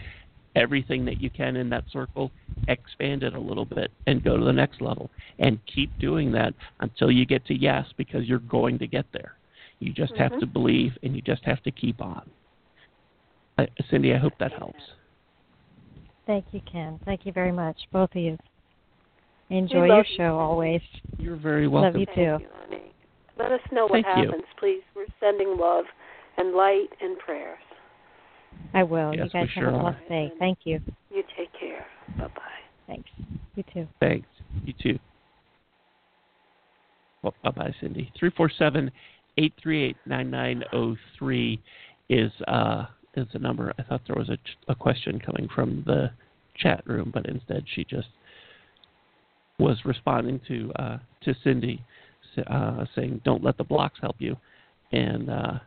everything 0.56 1.04
that 1.06 1.22
you 1.22 1.30
can 1.30 1.58
in 1.58 1.70
that 1.70 1.84
circle 1.92 2.32
expand 2.70 3.24
it 3.24 3.34
a 3.34 3.40
little 3.40 3.66
bit 3.66 3.92
and 4.08 4.24
go 4.24 4.38
to 4.38 4.46
the 4.46 4.54
next 4.54 4.82
level. 4.82 5.10
And 5.40 5.60
keep 5.66 5.98
doing 6.00 6.32
that 6.32 6.54
until 6.80 7.12
you 7.12 7.26
get 7.26 7.46
to 7.48 7.54
yes 7.54 7.86
because 7.98 8.26
you're 8.26 8.40
going 8.40 8.80
to 8.80 8.88
get 8.88 9.06
there 9.12 9.36
you 9.80 9.94
just 9.94 10.14
mm-hmm. 10.14 10.24
have 10.24 10.40
to 10.40 10.46
believe 10.46 10.94
and 11.04 11.16
you 11.16 11.22
just 11.22 11.44
have 11.44 11.62
to 11.64 11.72
keep 11.72 12.02
on. 12.02 12.30
Uh, 13.58 13.66
Cindy, 13.90 14.14
I 14.14 14.18
hope 14.18 14.34
that 14.40 14.54
helps. 14.54 14.82
Thank 16.28 16.46
you, 16.52 16.62
Ken. 16.72 17.00
Thank 17.06 17.26
you 17.26 17.32
very 17.32 17.52
much, 17.52 17.78
both 17.92 18.10
of 18.12 18.22
you. 18.22 18.38
Enjoy 19.50 19.86
your 19.86 20.06
show 20.18 20.40
always. 20.40 20.82
You're 21.20 21.36
very 21.36 21.68
welcome. 21.68 22.00
Love 22.00 22.00
you 22.00 22.16
too. 22.16 22.44
You, 22.72 22.80
Let 23.38 23.52
us 23.52 23.60
know 23.72 23.84
what 23.84 23.92
Thank 23.92 24.06
happens, 24.08 24.34
you. 24.38 24.60
please. 24.60 24.82
We're 24.96 25.06
sending 25.20 25.56
love 25.58 25.86
and 26.38 26.56
light 26.56 26.88
and 27.00 27.18
prayers. 27.20 27.60
I 28.74 28.84
will. 28.84 29.14
Yes, 29.14 29.26
you 29.26 29.40
guys 29.40 29.50
have 29.54 29.64
sure 29.64 29.70
a 29.70 29.76
are. 29.76 29.82
blessed 29.92 30.10
day. 30.10 30.32
Thank 30.40 30.60
you. 30.64 30.82
You 31.12 31.24
take 31.38 31.50
care. 31.60 31.86
Bye 32.18 32.28
bye. 32.28 32.42
Thanks. 32.88 33.10
You 33.56 33.64
too. 33.74 33.88
Thanks. 34.00 34.28
You 34.66 34.74
too. 34.82 35.00
Well, 37.22 37.34
bye 37.44 37.52
bye, 37.52 37.76
Cindy. 37.80 38.12
347 38.20 38.92
838 39.38 39.98
9903 40.06 41.62
is 42.10 42.32
uh, 42.48 42.86
is 43.16 43.28
the 43.34 43.40
number. 43.40 43.74
I 43.78 43.84
thought 43.84 44.02
there 44.08 44.16
was 44.16 44.30
a, 44.30 44.38
ch- 44.38 44.58
a 44.68 44.76
question 44.76 45.20
coming 45.20 45.48
from 45.54 45.84
the 45.86 46.12
chat 46.58 46.84
room, 46.86 47.12
but 47.14 47.26
instead 47.28 47.64
she 47.74 47.84
just 47.86 48.08
was 49.60 49.78
responding 49.86 50.40
to 50.48 50.72
uh, 50.78 50.98
to 51.24 51.36
Cindy, 51.44 51.84
uh, 52.48 52.86
saying, 52.96 53.22
"Don't 53.26 53.44
let 53.44 53.58
the 53.58 53.64
blocks 53.64 54.00
help 54.02 54.16
you," 54.20 54.38
and 54.92 55.30
uh, 55.30 55.60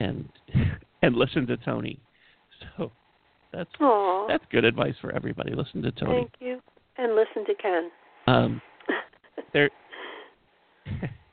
and 0.00 0.28
and 1.02 1.14
listen 1.14 1.46
to 1.46 1.56
Toni. 1.58 1.98
So 2.78 2.90
that's 3.52 3.70
Aww. 3.80 4.28
that's 4.28 4.44
good 4.50 4.64
advice 4.64 4.94
for 5.00 5.12
everybody. 5.12 5.54
Listen 5.54 5.82
to 5.82 5.90
Toni. 5.92 6.22
Thank 6.22 6.32
you. 6.40 6.60
And 6.98 7.14
listen 7.14 7.44
to 7.44 7.54
Ken. 7.60 7.90
Um, 8.26 8.62
there. 9.52 9.70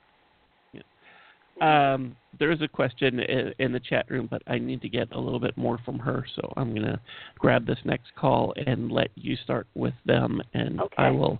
Um, 1.61 2.15
there 2.39 2.51
is 2.51 2.61
a 2.61 2.67
question 2.67 3.19
in, 3.19 3.53
in 3.59 3.71
the 3.71 3.79
chat 3.79 4.09
room, 4.09 4.27
but 4.29 4.41
I 4.47 4.57
need 4.57 4.81
to 4.81 4.89
get 4.89 5.11
a 5.11 5.19
little 5.19 5.39
bit 5.39 5.55
more 5.55 5.77
from 5.85 5.99
her, 5.99 6.25
so 6.35 6.51
I'm 6.57 6.71
going 6.71 6.85
to 6.85 6.99
grab 7.37 7.65
this 7.65 7.77
next 7.85 8.13
call 8.15 8.53
and 8.65 8.91
let 8.91 9.09
you 9.15 9.35
start 9.43 9.67
with 9.75 9.93
them, 10.05 10.41
and 10.53 10.81
Okay. 10.81 10.95
I 10.97 11.11
will 11.11 11.39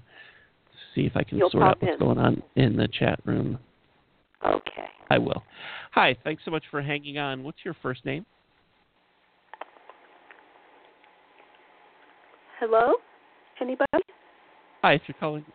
see 0.94 1.02
if 1.02 1.18
I 1.18 1.24
can 1.24 1.40
You'll 1.40 1.50
sort 1.50 1.64
out 1.64 1.82
what's 1.82 1.94
in. 1.94 2.00
going 2.00 2.20
on 2.20 2.44
in 2.56 2.78
the 2.78 2.88
chat 2.88 3.20
room. 3.26 3.58
Okay. 4.46 4.88
I 5.10 5.18
will. 5.18 5.44
Hi, 5.92 6.16
thanks 6.24 6.44
so 6.46 6.52
much 6.52 6.64
for 6.70 6.82
hanging 6.82 7.18
on. 7.18 7.44
What's 7.44 7.60
your 7.66 7.76
first 7.82 8.06
name? 8.06 8.26
Hello? 12.60 12.94
Anybody? 13.60 14.04
Hi, 14.84 14.94
if 14.94 15.02
you're 15.08 15.18
calling, 15.20 15.46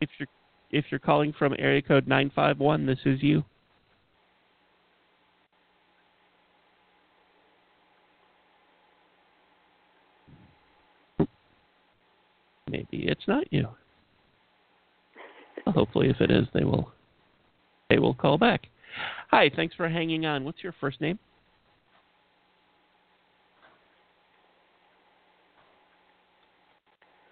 if 0.00 0.08
you're 0.18 0.28
if 0.70 0.84
you're 0.90 1.00
calling 1.00 1.32
from 1.38 1.54
area 1.58 1.82
code 1.82 2.06
nine 2.08 2.30
five 2.34 2.58
one, 2.58 2.86
this 2.86 2.98
is 3.04 3.22
you. 3.22 3.44
Maybe 12.74 13.04
it's 13.06 13.28
not 13.28 13.44
you. 13.52 13.68
Well, 15.64 15.74
hopefully, 15.74 16.08
if 16.10 16.20
it 16.20 16.32
is, 16.32 16.46
they 16.52 16.64
will 16.64 16.90
they 17.88 17.98
will 17.98 18.14
call 18.14 18.36
back. 18.36 18.66
Hi, 19.30 19.48
thanks 19.54 19.76
for 19.76 19.88
hanging 19.88 20.26
on. 20.26 20.42
What's 20.42 20.60
your 20.64 20.74
first 20.80 21.00
name? 21.00 21.16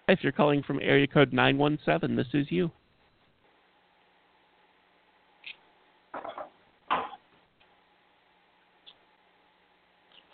If 0.07 0.19
you're 0.21 0.31
calling 0.31 0.63
from 0.63 0.79
area 0.81 1.07
code 1.07 1.33
917, 1.33 2.15
this 2.15 2.27
is 2.33 2.49
you. 2.49 2.71
I 6.13 7.03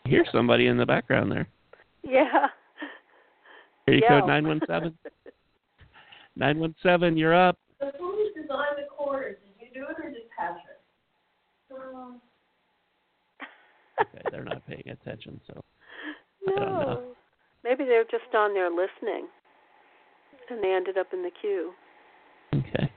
hear 0.06 0.26
somebody 0.32 0.68
in 0.68 0.78
the 0.78 0.86
background 0.86 1.32
there. 1.32 1.48
Yeah. 2.04 2.50
Area 3.90 4.02
Yell. 4.08 4.22
code 4.22 4.28
nine 4.28 4.48
one 4.48 4.62
seven. 4.68 4.98
Nine 6.36 6.60
one 6.60 6.76
seven. 6.82 7.18
You're 7.18 7.36
up. 7.36 7.58
So 7.82 7.92
who 7.98 8.30
designed 8.34 8.78
the 8.78 8.88
quarters? 8.96 9.36
Did 9.44 9.68
you 9.68 9.82
do 9.82 9.88
it 9.90 10.06
or 10.06 10.10
did 10.10 10.22
Patrick? 10.38 10.78
Okay, 14.02 14.26
they're 14.32 14.46
not 14.46 14.66
paying 14.66 14.88
attention, 14.90 15.42
so 15.46 15.62
I 16.48 16.52
don't 16.52 16.80
know. 16.80 16.80
no. 16.80 17.04
Maybe 17.64 17.84
they're 17.84 18.06
just 18.06 18.34
on 18.34 18.54
there 18.54 18.70
listening, 18.70 19.28
and 20.50 20.64
they 20.64 20.72
ended 20.74 20.98
up 20.98 21.08
in 21.12 21.24
the 21.24 21.32
queue. 21.42 21.74
Okay. 22.56 22.92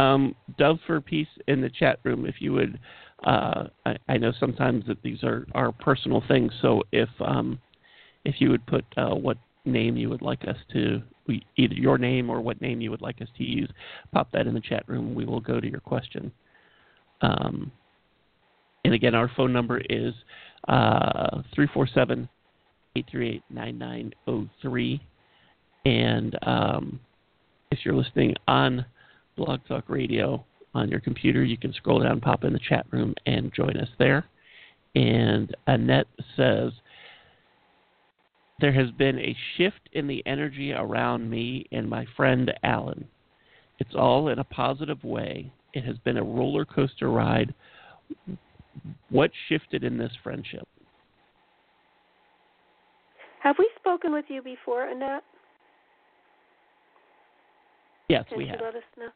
Um, 0.00 0.34
Dove 0.56 0.78
for 0.86 1.00
Peace 1.00 1.28
in 1.48 1.60
the 1.60 1.68
chat 1.68 1.98
room, 2.02 2.24
if 2.24 2.36
you 2.38 2.52
would, 2.54 2.80
uh, 3.24 3.64
I, 3.84 3.96
I 4.08 4.16
know 4.16 4.32
sometimes 4.40 4.86
that 4.86 5.02
these 5.02 5.22
are, 5.22 5.46
are 5.54 5.70
personal 5.70 6.22
things, 6.26 6.52
so 6.62 6.82
if 6.92 7.10
um, 7.20 7.60
if 8.24 8.36
you 8.38 8.50
would 8.50 8.64
put 8.66 8.84
uh, 8.96 9.14
what 9.14 9.38
name 9.64 9.96
you 9.96 10.08
would 10.10 10.22
like 10.22 10.42
us 10.46 10.56
to, 10.72 11.02
either 11.56 11.74
your 11.74 11.98
name 11.98 12.28
or 12.30 12.40
what 12.40 12.60
name 12.60 12.80
you 12.80 12.90
would 12.90 13.00
like 13.02 13.20
us 13.22 13.28
to 13.38 13.44
use, 13.44 13.70
pop 14.12 14.30
that 14.32 14.46
in 14.46 14.54
the 14.54 14.60
chat 14.60 14.84
room. 14.88 15.14
We 15.14 15.24
will 15.24 15.40
go 15.40 15.60
to 15.60 15.70
your 15.70 15.80
question. 15.80 16.30
Um, 17.22 17.72
and 18.84 18.92
again, 18.92 19.14
our 19.14 19.30
phone 19.36 19.52
number 19.52 19.78
is 19.88 20.12
uh, 20.68 21.42
347 21.54 22.28
838 22.96 23.42
9903. 23.50 25.00
And 25.86 26.38
um, 26.42 27.00
if 27.70 27.80
you're 27.84 27.94
listening 27.94 28.34
on 28.46 28.84
Blog 29.36 29.60
Talk 29.66 29.88
Radio 29.88 30.44
on 30.74 30.88
your 30.88 31.00
computer, 31.00 31.44
you 31.44 31.56
can 31.56 31.72
scroll 31.72 32.02
down, 32.02 32.20
pop 32.20 32.44
in 32.44 32.52
the 32.52 32.60
chat 32.68 32.86
room, 32.90 33.14
and 33.26 33.52
join 33.54 33.76
us 33.76 33.88
there. 33.98 34.26
And 34.94 35.54
Annette 35.66 36.06
says, 36.36 36.72
There 38.60 38.72
has 38.72 38.90
been 38.92 39.18
a 39.18 39.36
shift 39.56 39.88
in 39.92 40.06
the 40.06 40.22
energy 40.26 40.72
around 40.72 41.28
me 41.28 41.66
and 41.72 41.88
my 41.88 42.06
friend 42.16 42.52
Alan. 42.62 43.06
It's 43.78 43.94
all 43.94 44.28
in 44.28 44.38
a 44.38 44.44
positive 44.44 45.02
way. 45.02 45.50
It 45.72 45.84
has 45.84 45.98
been 45.98 46.18
a 46.18 46.22
roller 46.22 46.64
coaster 46.64 47.10
ride. 47.10 47.52
What 49.10 49.30
shifted 49.48 49.82
in 49.82 49.98
this 49.98 50.12
friendship? 50.22 50.66
Have 53.42 53.56
we 53.58 53.68
spoken 53.76 54.12
with 54.12 54.24
you 54.28 54.40
before, 54.40 54.88
Annette? 54.88 55.24
Yes, 58.08 58.24
Can 58.28 58.38
we 58.38 58.44
you 58.44 58.50
have. 58.50 58.60
let 58.60 58.76
us 58.76 58.82
know? 58.98 59.08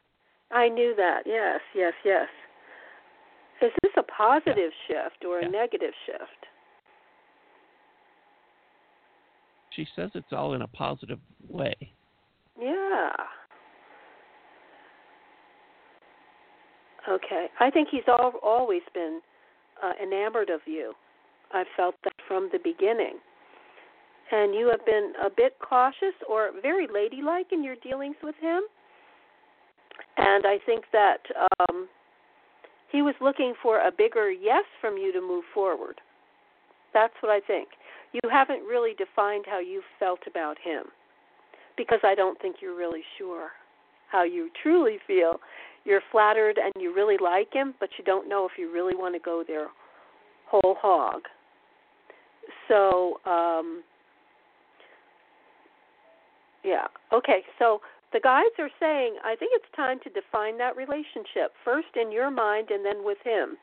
I 0.51 0.67
knew 0.67 0.93
that. 0.97 1.23
Yes, 1.25 1.61
yes, 1.73 1.93
yes. 2.03 2.27
Is 3.61 3.71
this 3.81 3.91
a 3.97 4.03
positive 4.03 4.71
shift 4.87 5.25
or 5.25 5.39
a 5.39 5.43
Yeah. 5.43 5.49
negative 5.49 5.93
shift? 6.05 6.48
She 9.79 9.87
says 9.95 10.09
it's 10.13 10.33
all 10.33 10.55
in 10.55 10.61
a 10.63 10.67
positive 10.67 11.19
way. 11.47 11.73
Yeah. 12.61 13.11
Okay. 17.07 17.47
I 17.61 17.69
think 17.69 17.87
he's 17.89 18.03
al- 18.09 18.33
always 18.43 18.81
been 18.93 19.21
uh, 19.81 19.93
enamored 20.03 20.49
of 20.49 20.59
you. 20.65 20.91
I 21.53 21.63
felt 21.77 21.95
that 22.03 22.11
from 22.27 22.49
the 22.51 22.59
beginning. 22.61 23.19
And 24.33 24.53
you 24.53 24.67
have 24.69 24.85
been 24.85 25.13
a 25.25 25.29
bit 25.29 25.55
cautious 25.65 26.13
or 26.27 26.51
very 26.61 26.85
ladylike 26.85 27.47
in 27.53 27.63
your 27.63 27.77
dealings 27.81 28.17
with 28.21 28.35
him. 28.41 28.63
And 30.17 30.45
I 30.45 30.57
think 30.65 30.83
that 30.91 31.19
um, 31.69 31.87
he 32.91 33.01
was 33.01 33.15
looking 33.21 33.53
for 33.63 33.79
a 33.79 33.91
bigger 33.97 34.29
yes 34.29 34.65
from 34.81 34.97
you 34.97 35.13
to 35.13 35.21
move 35.21 35.45
forward. 35.53 36.01
That's 36.93 37.13
what 37.21 37.31
I 37.31 37.39
think. 37.39 37.69
You 38.13 38.29
haven't 38.31 38.63
really 38.63 38.93
defined 38.97 39.45
how 39.47 39.59
you 39.59 39.81
felt 39.99 40.19
about 40.27 40.57
him 40.63 40.85
because 41.77 41.99
I 42.03 42.15
don't 42.15 42.39
think 42.41 42.57
you're 42.61 42.75
really 42.75 43.03
sure 43.17 43.49
how 44.11 44.23
you 44.23 44.49
truly 44.61 44.97
feel. 45.05 45.39
You're 45.85 46.01
flattered 46.11 46.57
and 46.57 46.73
you 46.81 46.93
really 46.93 47.17
like 47.21 47.53
him, 47.53 47.73
but 47.79 47.89
you 47.97 48.03
don't 48.03 48.27
know 48.27 48.45
if 48.45 48.53
you 48.57 48.71
really 48.71 48.95
want 48.95 49.15
to 49.15 49.19
go 49.19 49.43
there 49.47 49.67
whole 50.49 50.75
hog. 50.79 51.21
So, 52.67 53.19
um, 53.25 53.83
yeah. 56.63 56.87
Okay, 57.13 57.41
so 57.57 57.81
the 58.13 58.19
guides 58.19 58.55
are 58.57 58.69
saying 58.79 59.15
I 59.23 59.35
think 59.35 59.51
it's 59.53 59.75
time 59.75 59.99
to 60.03 60.09
define 60.09 60.57
that 60.57 60.75
relationship 60.75 61.53
first 61.63 61.89
in 61.95 62.11
your 62.11 62.31
mind 62.31 62.69
and 62.71 62.83
then 62.83 63.03
with 63.05 63.19
him. 63.23 63.57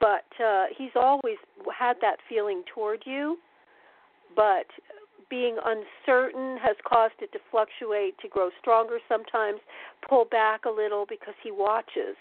But 0.00 0.26
uh, 0.44 0.66
he's 0.76 0.90
always 0.94 1.36
had 1.76 1.96
that 2.00 2.16
feeling 2.28 2.62
toward 2.74 3.02
you, 3.06 3.38
but 4.36 4.66
being 5.30 5.56
uncertain 5.64 6.58
has 6.62 6.76
caused 6.86 7.14
it 7.20 7.32
to 7.32 7.38
fluctuate, 7.50 8.18
to 8.18 8.28
grow 8.28 8.50
stronger 8.60 8.98
sometimes, 9.08 9.60
pull 10.08 10.26
back 10.26 10.64
a 10.64 10.70
little 10.70 11.06
because 11.08 11.34
he 11.42 11.50
watches. 11.50 12.16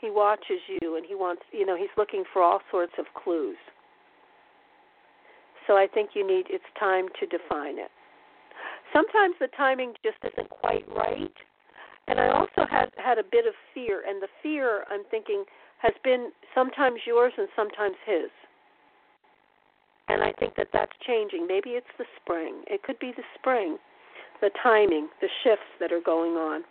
He 0.00 0.10
watches 0.10 0.60
you 0.80 0.96
and 0.96 1.04
he 1.06 1.14
wants, 1.14 1.42
you 1.52 1.66
know, 1.66 1.76
he's 1.76 1.92
looking 1.96 2.24
for 2.32 2.42
all 2.42 2.60
sorts 2.70 2.92
of 2.98 3.06
clues. 3.20 3.56
So 5.66 5.76
I 5.76 5.86
think 5.92 6.10
you 6.14 6.26
need, 6.26 6.46
it's 6.48 6.64
time 6.78 7.06
to 7.18 7.26
define 7.26 7.78
it. 7.78 7.90
Sometimes 8.92 9.34
the 9.40 9.48
timing 9.56 9.94
just 10.04 10.18
isn't 10.32 10.48
quite 10.48 10.86
right. 10.88 11.32
And 12.08 12.20
I 12.20 12.28
also 12.28 12.70
had 12.70 12.90
had 12.96 13.18
a 13.18 13.24
bit 13.24 13.46
of 13.46 13.54
fear, 13.74 14.04
and 14.08 14.22
the 14.22 14.28
fear 14.42 14.84
I'm 14.88 15.02
thinking 15.10 15.44
has 15.82 15.92
been 16.02 16.30
sometimes 16.54 17.00
yours 17.06 17.32
and 17.36 17.48
sometimes 17.54 17.96
his. 18.06 18.30
And 20.08 20.22
I 20.22 20.32
think 20.38 20.54
that 20.56 20.68
that's 20.72 20.92
changing. 21.06 21.46
Maybe 21.46 21.70
it's 21.70 21.86
the 21.98 22.04
spring. 22.20 22.62
It 22.66 22.82
could 22.82 22.98
be 22.98 23.12
the 23.16 23.24
spring, 23.38 23.76
the 24.40 24.50
timing, 24.62 25.08
the 25.20 25.28
shifts 25.42 25.66
that 25.80 25.92
are 25.92 26.00
going 26.00 26.32
on. 26.32 26.62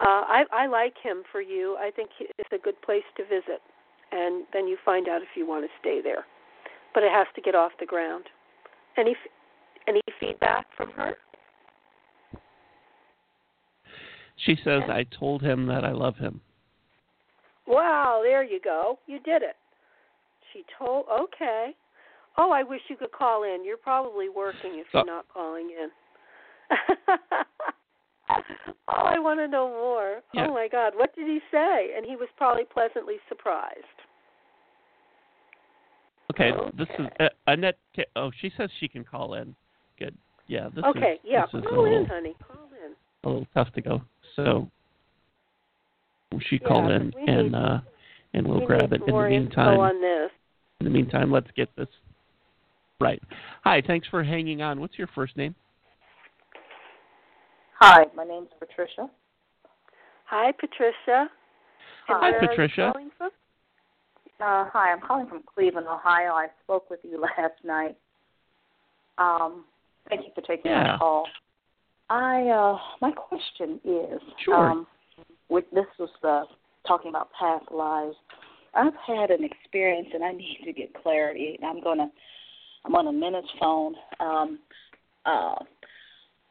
Uh, 0.00 0.24
I, 0.26 0.44
I 0.52 0.66
like 0.66 0.94
him 1.00 1.22
for 1.30 1.40
you. 1.40 1.76
I 1.78 1.90
think 1.94 2.10
it's 2.18 2.48
a 2.52 2.58
good 2.58 2.80
place 2.82 3.04
to 3.16 3.22
visit, 3.22 3.62
and 4.10 4.44
then 4.52 4.66
you 4.66 4.76
find 4.84 5.08
out 5.08 5.22
if 5.22 5.28
you 5.36 5.46
want 5.46 5.64
to 5.64 5.70
stay 5.80 6.00
there. 6.02 6.24
But 6.92 7.04
it 7.04 7.12
has 7.12 7.28
to 7.36 7.40
get 7.40 7.54
off 7.54 7.72
the 7.78 7.86
ground. 7.86 8.24
Any 8.98 9.12
f- 9.12 9.86
any 9.86 10.00
feedback 10.18 10.66
from 10.76 10.90
her? 10.92 11.16
She 14.36 14.56
says, 14.64 14.82
I 14.88 15.06
told 15.18 15.42
him 15.42 15.66
that 15.66 15.84
I 15.84 15.92
love 15.92 16.16
him. 16.16 16.40
Wow, 17.66 18.20
there 18.22 18.42
you 18.42 18.60
go. 18.62 18.98
You 19.06 19.20
did 19.20 19.42
it. 19.42 19.56
She 20.52 20.64
told. 20.78 21.06
Okay. 21.10 21.74
Oh, 22.38 22.50
I 22.50 22.62
wish 22.62 22.80
you 22.88 22.96
could 22.96 23.12
call 23.12 23.42
in. 23.44 23.64
You're 23.64 23.76
probably 23.76 24.28
working 24.28 24.78
if 24.78 24.86
you're 24.92 25.02
Oh. 25.02 25.06
not 25.06 25.26
calling 25.32 25.70
in. 25.70 25.90
oh, 28.30 28.36
I 28.88 29.18
want 29.18 29.40
to 29.40 29.48
know 29.48 29.68
more. 29.68 30.22
Yeah. 30.32 30.46
Oh 30.48 30.54
my 30.54 30.68
God, 30.70 30.94
what 30.96 31.14
did 31.14 31.26
he 31.26 31.40
say? 31.50 31.90
And 31.96 32.06
he 32.06 32.16
was 32.16 32.28
probably 32.36 32.64
pleasantly 32.64 33.16
surprised. 33.28 33.76
Okay, 36.30 36.52
this 36.76 36.88
is 36.98 37.06
Okay. 37.06 37.24
uh, 37.26 37.28
Annette. 37.46 37.78
Oh, 38.16 38.30
she 38.40 38.50
says 38.56 38.70
she 38.80 38.88
can 38.88 39.04
call 39.04 39.34
in. 39.34 39.54
Good. 39.98 40.16
Yeah, 40.46 40.68
this 40.74 40.84
okay, 40.84 41.14
is 41.14 41.20
yeah. 41.24 41.42
this 41.52 41.62
Call 41.64 41.82
little, 41.82 41.98
in, 41.98 42.06
honey. 42.06 42.34
Call 42.46 42.68
in. 42.84 42.94
a 43.24 43.28
little 43.28 43.46
tough 43.54 43.72
to 43.74 43.80
go. 43.82 44.00
So 44.36 44.70
she 46.40 46.58
Yeah, 46.60 46.68
call 46.68 46.90
in 46.90 47.12
we 47.16 47.24
and 47.26 47.52
need- 47.52 47.54
uh 47.54 47.80
and 48.34 48.46
we'll 48.48 48.60
we 48.60 48.66
grab 48.66 48.92
it. 48.92 49.02
In 49.06 49.14
the 49.14 49.26
info 49.28 49.28
meantime, 49.28 49.80
on 49.80 50.00
this. 50.00 50.30
in 50.80 50.84
the 50.84 50.90
meantime, 50.90 51.30
let's 51.30 51.50
get 51.54 51.74
this 51.76 51.88
right. 53.00 53.22
Hi, 53.64 53.82
thanks 53.86 54.08
for 54.08 54.22
hanging 54.24 54.62
on. 54.62 54.80
What's 54.80 54.96
your 54.98 55.08
first 55.08 55.36
name? 55.36 55.54
Hi, 57.80 58.04
my 58.14 58.24
name's 58.24 58.48
Patricia. 58.58 59.10
Hi, 60.26 60.52
Patricia. 60.52 61.28
And 62.08 62.18
Hi, 62.20 62.30
where 62.30 62.38
are 62.38 62.42
you 62.42 62.48
Patricia. 62.48 62.92
Uh, 64.40 64.64
hi, 64.72 64.92
I'm 64.92 65.00
calling 65.00 65.26
from 65.28 65.42
Cleveland, 65.52 65.86
Ohio. 65.88 66.32
I 66.32 66.46
spoke 66.64 66.90
with 66.90 67.00
you 67.02 67.20
last 67.38 67.54
night. 67.64 67.96
Um, 69.18 69.64
thank 70.08 70.22
you 70.22 70.30
for 70.34 70.40
taking 70.40 70.70
Yeah. 70.70 70.92
my 70.92 70.98
call. 70.98 71.28
I 72.08 72.48
uh, 72.48 72.78
my 73.00 73.10
question 73.12 73.80
is, 73.84 74.20
Sure. 74.44 74.70
um, 74.70 74.86
with 75.52 75.64
this 75.72 75.86
was 75.98 76.08
uh, 76.24 76.44
talking 76.88 77.10
about 77.10 77.28
past 77.38 77.70
lives. 77.70 78.16
I've 78.74 78.94
had 79.06 79.30
an 79.30 79.44
experience, 79.44 80.08
and 80.14 80.24
I 80.24 80.32
need 80.32 80.60
to 80.64 80.72
get 80.72 80.94
clarity. 81.02 81.58
I'm 81.62 81.82
gonna, 81.82 82.10
I'm 82.86 82.94
on 82.94 83.06
a 83.06 83.12
minute's 83.12 83.48
phone. 83.60 83.94
Um, 84.18 84.58
uh, 85.26 85.56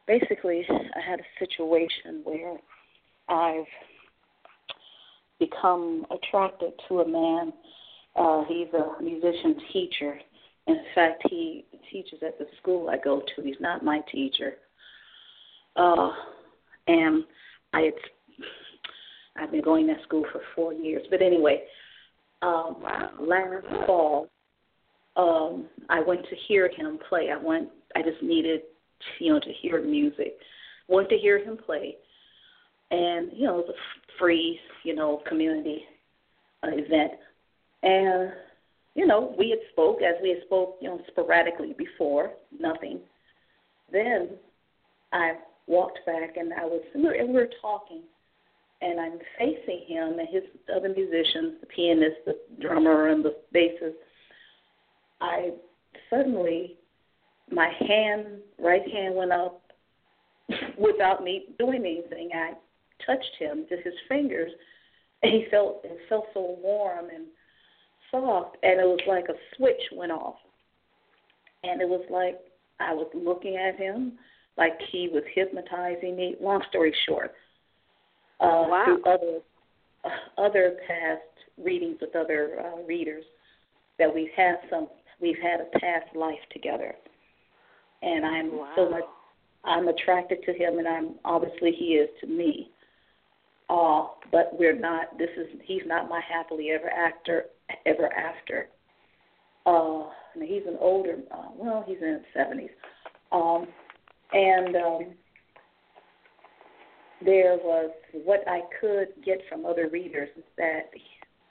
basically, 0.06 0.64
I 0.70 1.00
had 1.04 1.18
a 1.18 1.44
situation 1.44 2.22
where 2.22 2.56
I've 3.28 3.66
become 5.40 6.06
attracted 6.12 6.72
to 6.88 7.00
a 7.00 7.08
man. 7.08 7.52
Uh, 8.14 8.44
he's 8.46 8.68
a 8.72 9.02
musician 9.02 9.56
teacher. 9.72 10.20
In 10.68 10.80
fact, 10.94 11.24
he 11.28 11.64
teaches 11.90 12.20
at 12.24 12.38
the 12.38 12.46
school 12.60 12.88
I 12.88 12.98
go 13.02 13.20
to. 13.34 13.42
He's 13.42 13.56
not 13.58 13.84
my 13.84 14.00
teacher. 14.12 14.54
Uh, 15.74 16.10
and 16.86 17.24
I 17.72 17.80
had, 17.80 17.94
I've 19.36 19.50
been 19.50 19.62
going 19.62 19.86
to 19.86 19.94
school 20.04 20.24
for 20.32 20.40
four 20.54 20.72
years. 20.72 21.02
But 21.10 21.22
anyway, 21.22 21.62
um, 22.42 22.76
last 23.20 23.66
fall, 23.86 24.28
um, 25.16 25.66
I 25.88 26.00
went 26.00 26.22
to 26.22 26.36
hear 26.48 26.68
him 26.68 26.98
play. 27.08 27.30
I 27.32 27.36
went. 27.36 27.68
I 27.94 28.02
just 28.02 28.22
needed, 28.22 28.62
you 29.18 29.32
know, 29.32 29.40
to 29.40 29.52
hear 29.60 29.82
music. 29.82 30.36
Went 30.88 31.08
to 31.10 31.16
hear 31.16 31.38
him 31.38 31.56
play, 31.56 31.96
and 32.90 33.30
you 33.32 33.46
know, 33.46 33.60
it 33.60 33.66
was 33.66 33.74
a 33.74 34.18
free, 34.18 34.58
you 34.84 34.94
know, 34.94 35.22
community 35.28 35.84
uh, 36.62 36.68
event, 36.70 37.12
and 37.82 38.32
you 38.94 39.06
know, 39.06 39.34
we 39.38 39.50
had 39.50 39.58
spoke 39.72 39.98
as 40.02 40.16
we 40.22 40.30
had 40.30 40.42
spoke, 40.44 40.76
you 40.80 40.88
know, 40.88 41.00
sporadically 41.08 41.74
before. 41.76 42.32
Nothing. 42.58 43.00
Then 43.90 44.30
I 45.12 45.34
walked 45.66 46.00
back, 46.06 46.36
and 46.36 46.52
I 46.52 46.64
was, 46.64 46.82
and 46.94 47.02
we 47.02 47.34
were 47.34 47.48
talking, 47.60 48.02
and 48.82 49.00
I'm 49.00 49.18
facing 49.38 49.84
him 49.86 50.18
and 50.18 50.28
his 50.28 50.42
other 50.74 50.88
musicians, 50.88 51.60
the 51.60 51.66
pianist, 51.74 52.16
the 52.26 52.36
drummer, 52.60 53.08
and 53.08 53.24
the 53.24 53.36
bassist. 53.54 53.94
I 55.20 55.50
suddenly, 56.10 56.76
my 57.50 57.70
hand, 57.88 58.26
right 58.58 58.86
hand 58.90 59.14
went 59.14 59.32
up 59.32 59.62
without 60.78 61.22
me 61.22 61.46
doing 61.58 61.80
anything. 61.80 62.30
I 62.34 62.54
touched 63.06 63.36
him, 63.38 63.66
just 63.68 63.84
his 63.84 63.94
fingers, 64.08 64.50
and 65.22 65.32
he 65.32 65.46
felt 65.50 65.82
it 65.84 65.98
felt 66.08 66.26
so 66.34 66.58
warm 66.60 67.06
and 67.14 67.26
soft, 68.10 68.56
and 68.62 68.80
it 68.80 68.84
was 68.84 69.00
like 69.06 69.24
a 69.28 69.56
switch 69.56 69.80
went 69.92 70.12
off, 70.12 70.36
and 71.62 71.80
it 71.80 71.88
was 71.88 72.04
like 72.10 72.40
I 72.80 72.92
was 72.94 73.08
looking 73.14 73.56
at 73.56 73.76
him 73.76 74.18
like 74.58 74.78
he 74.90 75.08
was 75.08 75.22
hypnotizing 75.34 76.16
me. 76.16 76.34
Long 76.40 76.62
story 76.68 76.94
short, 77.06 77.32
uh, 78.42 78.66
wow. 78.68 78.84
through 78.84 79.02
other 79.04 79.38
uh, 80.04 80.40
other 80.40 80.76
past 80.86 81.22
readings 81.62 81.98
with 82.00 82.14
other 82.16 82.56
uh, 82.60 82.82
readers 82.82 83.24
that 83.98 84.12
we've 84.12 84.32
had 84.36 84.56
some 84.68 84.88
we've 85.20 85.38
had 85.42 85.60
a 85.60 85.78
past 85.78 86.14
life 86.14 86.40
together, 86.52 86.94
and 88.02 88.26
I'm 88.26 88.58
wow. 88.58 88.72
so 88.76 88.90
much 88.90 89.04
I'm 89.64 89.88
attracted 89.88 90.42
to 90.44 90.52
him, 90.52 90.78
and 90.78 90.88
I'm 90.88 91.14
obviously 91.24 91.72
he 91.72 91.94
is 91.94 92.08
to 92.20 92.26
me. 92.26 92.70
Uh, 93.70 94.08
but 94.30 94.50
we're 94.58 94.78
not. 94.78 95.16
This 95.18 95.30
is 95.36 95.46
he's 95.64 95.82
not 95.86 96.08
my 96.08 96.20
happily 96.20 96.70
ever 96.72 96.90
actor 96.90 97.44
ever 97.86 98.12
after. 98.12 98.68
Uh, 99.64 100.10
he's 100.34 100.66
an 100.66 100.76
older. 100.80 101.18
Uh, 101.30 101.48
well, 101.56 101.84
he's 101.86 101.98
in 102.02 102.14
his 102.14 102.22
seventies. 102.34 102.70
Um, 103.30 103.66
and 104.32 104.76
um, 104.76 105.00
there 107.24 107.56
was 107.56 107.90
what 108.12 108.46
I 108.48 108.60
could 108.80 109.08
get 109.24 109.40
from 109.48 109.66
other 109.66 109.88
readers 109.88 110.28
is 110.36 110.44
that 110.56 110.90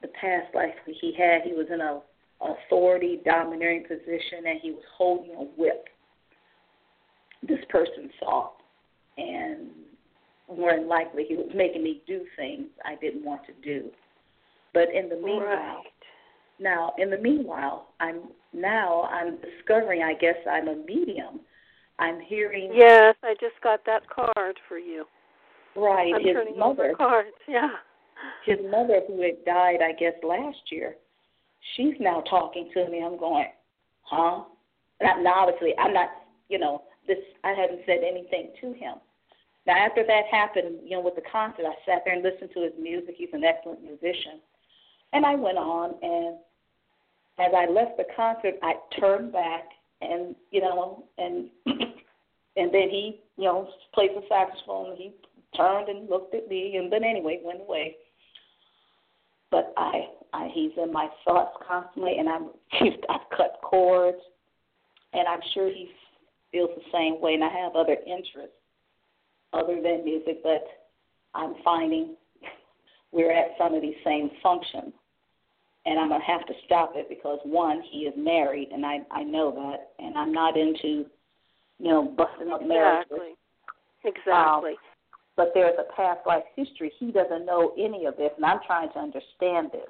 the 0.02 0.08
past 0.10 0.54
life 0.54 0.74
he 0.86 1.14
had, 1.18 1.42
he 1.44 1.54
was 1.54 1.68
in 1.72 1.82
a 1.82 2.02
authority, 2.42 3.20
domineering 3.24 3.84
position, 3.84 4.48
and 4.48 4.60
he 4.62 4.72
was 4.72 4.84
holding 4.98 5.32
a 5.36 5.44
whip. 5.62 5.86
This 7.48 7.60
person 7.70 8.10
saw, 8.20 8.50
and 9.18 9.70
more 10.56 10.76
than 10.76 10.88
likely, 10.88 11.26
he 11.28 11.36
was 11.36 11.50
making 11.56 11.84
me 11.84 12.02
do 12.08 12.22
things 12.36 12.68
I 12.86 12.96
didn't 12.96 13.24
want 13.24 13.42
to 13.46 13.54
do. 13.64 13.90
But 14.74 14.94
in 14.94 15.10
the 15.10 15.16
meanwhile, 15.16 15.46
right. 15.46 15.84
now 16.60 16.94
in 16.98 17.10
the 17.10 17.18
meanwhile, 17.18 17.90
I'm 18.00 18.22
now 18.54 19.04
I'm 19.04 19.38
discovering. 19.38 20.04
I 20.04 20.14
guess 20.14 20.36
I'm 20.50 20.68
a 20.68 20.76
medium. 20.76 21.42
I'm 22.00 22.20
hearing. 22.20 22.72
Yes, 22.74 23.16
I 23.24 23.34
just 23.40 23.62
got 23.64 23.86
that 23.86 24.04
card 24.10 24.60
for 24.68 24.78
you. 24.78 25.06
Right, 25.76 26.14
I'm 26.14 26.26
his 26.26 26.34
turning 26.34 26.58
mother. 26.58 26.86
over 26.86 26.96
cards. 26.96 27.30
Yeah. 27.48 27.70
His 28.46 28.58
mother, 28.70 29.02
who 29.08 29.22
had 29.22 29.44
died, 29.46 29.80
I 29.82 29.94
guess 29.94 30.14
last 30.24 30.60
year, 30.72 30.96
she's 31.76 31.96
now 32.00 32.22
talking 32.30 32.70
to 32.74 32.90
me. 32.90 33.04
I'm 33.04 33.18
going, 33.18 33.46
huh? 34.04 34.44
Now 35.02 35.34
obviously, 35.34 35.74
I'm 35.78 35.94
not. 35.94 36.10
You 36.50 36.60
know, 36.60 36.84
this. 37.08 37.18
I 37.44 37.50
hadn't 37.50 37.82
said 37.86 38.00
anything 38.08 38.52
to 38.62 38.74
him. 38.74 38.96
Now, 39.66 39.78
after 39.78 40.04
that 40.06 40.24
happened, 40.30 40.80
you 40.84 40.92
know, 40.92 41.02
with 41.02 41.16
the 41.16 41.22
concert, 41.32 41.66
I 41.66 41.76
sat 41.86 42.02
there 42.04 42.16
and 42.16 42.24
listened 42.24 42.50
to 42.56 42.64
his 42.64 42.74
music. 42.80 43.16
He's 43.18 43.30
an 43.34 43.44
excellent 43.44 43.84
musician. 43.84 44.42
And 45.14 45.26
I 45.26 45.36
went 45.36 45.58
on, 45.58 45.96
and 46.02 46.38
as 47.40 47.54
I 47.56 47.70
left 47.72 47.98
the 47.98 48.06
concert, 48.16 48.56
I 48.64 48.74
turned 49.00 49.32
back, 49.32 49.66
and 50.02 50.36
you 50.52 50.62
know, 50.62 51.04
and 51.18 51.50
and 51.66 52.74
then 52.74 52.90
he, 52.90 53.22
you 53.38 53.46
know, 53.46 53.68
plays 53.94 54.10
the 54.16 54.24
saxophone. 54.28 54.96
He 54.96 55.12
turned 55.56 55.90
and 55.90 56.10
looked 56.10 56.36
at 56.36 56.48
me, 56.48 56.76
and 56.78 56.92
then 56.92 57.04
anyway, 57.04 57.40
went 57.44 57.62
away. 57.62 57.96
But 59.50 59.74
I, 59.78 60.08
I, 60.34 60.50
he's 60.54 60.72
in 60.82 60.92
my 60.94 61.10
thoughts 61.26 61.56
constantly, 61.68 62.18
and 62.18 62.30
I'm, 62.30 62.50
I've 63.10 63.38
cut 63.38 63.60
cords, 63.64 64.22
and 65.14 65.28
I'm 65.28 65.42
sure 65.54 65.68
he 65.68 65.90
feels 66.52 66.70
the 66.76 66.84
same 66.92 67.22
way. 67.22 67.34
And 67.34 67.44
I 67.44 67.50
have 67.50 67.76
other 67.76 67.98
interests 68.06 68.56
other 69.54 69.82
than 69.82 70.06
music, 70.06 70.42
but 70.44 70.64
I'm 71.36 71.56
finding 71.64 72.16
we're 73.12 73.32
at 73.32 73.52
some 73.58 73.74
of 73.74 73.82
these 73.82 73.96
same 74.06 74.32
functions 74.42 74.94
and 75.86 76.00
I'm 76.00 76.10
gonna 76.10 76.24
have 76.24 76.46
to 76.46 76.54
stop 76.66 76.94
it 76.96 77.10
because 77.10 77.40
one, 77.44 77.82
he 77.90 78.00
is 78.00 78.14
married, 78.18 78.70
and 78.72 78.86
I 78.86 79.00
I 79.12 79.24
know 79.24 79.52
that, 79.52 80.04
and 80.04 80.18
I'm 80.18 80.32
not 80.32 80.58
into, 80.58 81.06
you 81.80 81.88
know, 81.88 82.04
busting 82.04 82.52
up 82.52 82.66
marriages. 82.66 83.12
Exactly. 83.12 83.34
Exactly. 84.04 84.72
Um, 84.72 84.78
but 85.38 85.52
there's 85.54 85.76
a 85.80 85.94
past 85.96 86.20
life 86.26 86.44
history. 86.56 86.92
He 87.00 87.12
doesn't 87.12 87.46
know 87.46 87.74
any 87.78 88.06
of 88.06 88.18
this, 88.18 88.32
and 88.36 88.46
I'm 88.46 88.60
trying 88.66 88.92
to 88.94 89.00
understand 89.00 89.72
this. 89.72 89.90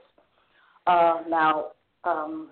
Uh, 0.88 1.22
now, 1.28 1.68
um, 2.04 2.50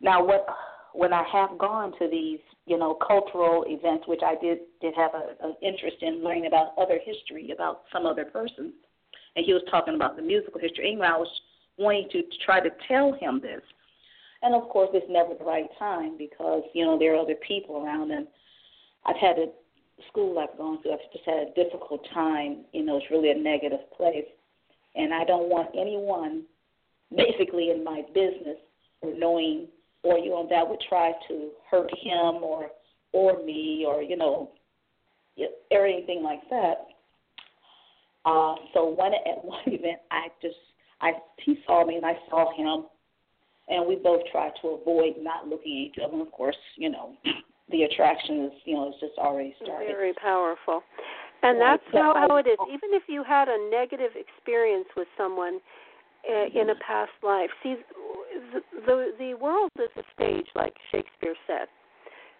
now 0.00 0.24
what? 0.24 0.46
When 0.92 1.12
I 1.12 1.22
have 1.32 1.56
gone 1.56 1.92
to 2.00 2.08
these, 2.10 2.40
you 2.66 2.76
know, 2.76 2.94
cultural 2.94 3.64
events, 3.68 4.08
which 4.08 4.22
I 4.24 4.34
did 4.42 4.58
did 4.80 4.94
have 4.96 5.12
an 5.14 5.54
interest 5.62 5.98
in 6.02 6.24
learning 6.24 6.46
about 6.46 6.72
other 6.78 6.98
history 7.04 7.52
about 7.52 7.82
some 7.92 8.06
other 8.06 8.24
person, 8.24 8.72
and 9.36 9.46
he 9.46 9.52
was 9.52 9.62
talking 9.70 9.94
about 9.94 10.16
the 10.16 10.22
musical 10.22 10.60
history. 10.60 10.88
Anyway, 10.88 11.06
I 11.06 11.16
was 11.16 11.28
wanting 11.78 12.08
to, 12.10 12.22
to 12.22 12.38
try 12.44 12.60
to 12.60 12.70
tell 12.88 13.12
him 13.12 13.40
this. 13.40 13.62
And 14.42 14.54
of 14.54 14.68
course, 14.68 14.90
it's 14.92 15.06
never 15.08 15.34
the 15.34 15.44
right 15.44 15.68
time 15.78 16.16
because 16.18 16.62
you 16.74 16.84
know 16.84 16.98
there 16.98 17.14
are 17.14 17.20
other 17.20 17.36
people 17.46 17.76
around, 17.76 18.10
and 18.10 18.26
I've 19.06 19.16
had 19.16 19.38
a 19.38 19.46
school 20.08 20.38
I've 20.38 20.56
gone 20.56 20.82
to. 20.82 20.92
I've 20.92 21.12
just 21.12 21.24
had 21.24 21.48
a 21.48 21.54
difficult 21.54 22.06
time. 22.12 22.64
You 22.72 22.84
know, 22.84 22.96
it's 22.96 23.10
really 23.10 23.30
a 23.30 23.34
negative 23.34 23.90
place, 23.96 24.26
and 24.94 25.12
I 25.12 25.24
don't 25.24 25.48
want 25.48 25.70
anyone, 25.74 26.44
basically 27.14 27.70
in 27.70 27.84
my 27.84 28.02
business, 28.14 28.58
or 29.02 29.12
knowing, 29.16 29.68
or 30.02 30.18
you 30.18 30.30
know, 30.30 30.46
that 30.50 30.68
would 30.68 30.80
try 30.88 31.12
to 31.28 31.50
hurt 31.70 31.90
him 32.02 32.42
or 32.42 32.70
or 33.12 33.42
me, 33.44 33.84
or 33.86 34.02
you 34.02 34.16
know, 34.16 34.50
or 35.70 35.86
anything 35.86 36.22
like 36.22 36.40
that. 36.50 36.86
Uh, 38.24 38.54
so 38.74 38.84
one 38.84 39.12
at 39.14 39.44
one 39.44 39.62
event, 39.66 39.98
I 40.10 40.28
just 40.42 40.56
I 41.00 41.12
he 41.44 41.58
saw 41.66 41.84
me 41.84 41.96
and 41.96 42.06
I 42.06 42.14
saw 42.28 42.54
him, 42.56 42.86
and 43.68 43.86
we 43.86 43.96
both 43.96 44.22
tried 44.30 44.52
to 44.62 44.68
avoid 44.68 45.14
not 45.20 45.48
looking 45.48 45.72
at 45.72 45.98
each 45.98 46.04
other. 46.04 46.14
And 46.14 46.22
of 46.22 46.32
course, 46.32 46.56
you 46.76 46.90
know, 46.90 47.14
the 47.70 47.82
attraction 47.84 48.46
is 48.46 48.52
you 48.64 48.74
know 48.74 48.88
is 48.88 48.94
just 49.00 49.18
already 49.18 49.54
started. 49.62 49.86
Very 49.86 50.12
powerful, 50.14 50.82
and 51.42 51.58
Right. 51.58 51.80
that's 51.80 51.94
how 51.94 52.14
how 52.14 52.36
it 52.36 52.46
is. 52.46 52.58
Even 52.68 52.90
if 52.92 53.04
you 53.08 53.22
had 53.24 53.48
a 53.48 53.58
negative 53.70 54.12
experience 54.16 54.88
with 54.96 55.08
someone 55.16 55.60
uh, 56.28 56.46
in 56.60 56.70
a 56.70 56.74
past 56.86 57.12
life, 57.22 57.50
see, 57.62 57.76
the, 58.52 58.60
the 58.86 59.12
the 59.18 59.34
world 59.34 59.70
is 59.78 59.90
a 59.96 60.04
stage, 60.14 60.46
like 60.54 60.74
Shakespeare 60.90 61.34
said, 61.46 61.68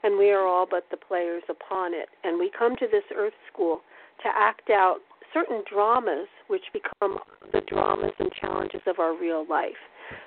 and 0.03 0.19
we 0.19 0.31
are 0.31 0.47
all 0.47 0.67
but 0.71 0.85
the 0.91 0.97
players 0.97 1.43
upon 1.49 1.95
it. 1.95 2.09
And 2.25 2.39
we 2.39 2.51
come 2.57 2.77
to 2.77 2.87
this 2.91 3.05
Earth 3.15 3.35
School 3.53 3.81
to 4.23 4.29
act 4.29 4.71
out 4.71 4.99
certain 5.33 5.63
dramas, 5.71 6.27
which 6.49 6.65
become 6.73 7.19
the 7.53 7.61
dramas 7.69 8.13
and 8.19 8.31
challenges 8.41 8.81
of 8.87 8.99
our 8.99 9.17
real 9.19 9.47
life. 9.49 9.79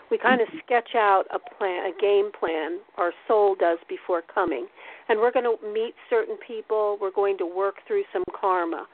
We 0.09 0.17
kind 0.17 0.41
of 0.41 0.47
sketch 0.63 0.95
out 0.95 1.23
a 1.33 1.39
plan, 1.39 1.91
a 1.91 2.01
game 2.01 2.31
plan. 2.37 2.79
Our 2.97 3.13
soul 3.27 3.55
does 3.55 3.79
before 3.89 4.21
coming, 4.21 4.67
and 5.09 5.19
we're 5.19 5.31
going 5.31 5.45
to 5.45 5.57
meet 5.73 5.95
certain 6.09 6.37
people. 6.45 6.97
We're 7.01 7.11
going 7.11 7.37
to 7.39 7.45
work 7.45 7.75
through 7.87 8.03
some 8.13 8.23
karma. 8.39 8.87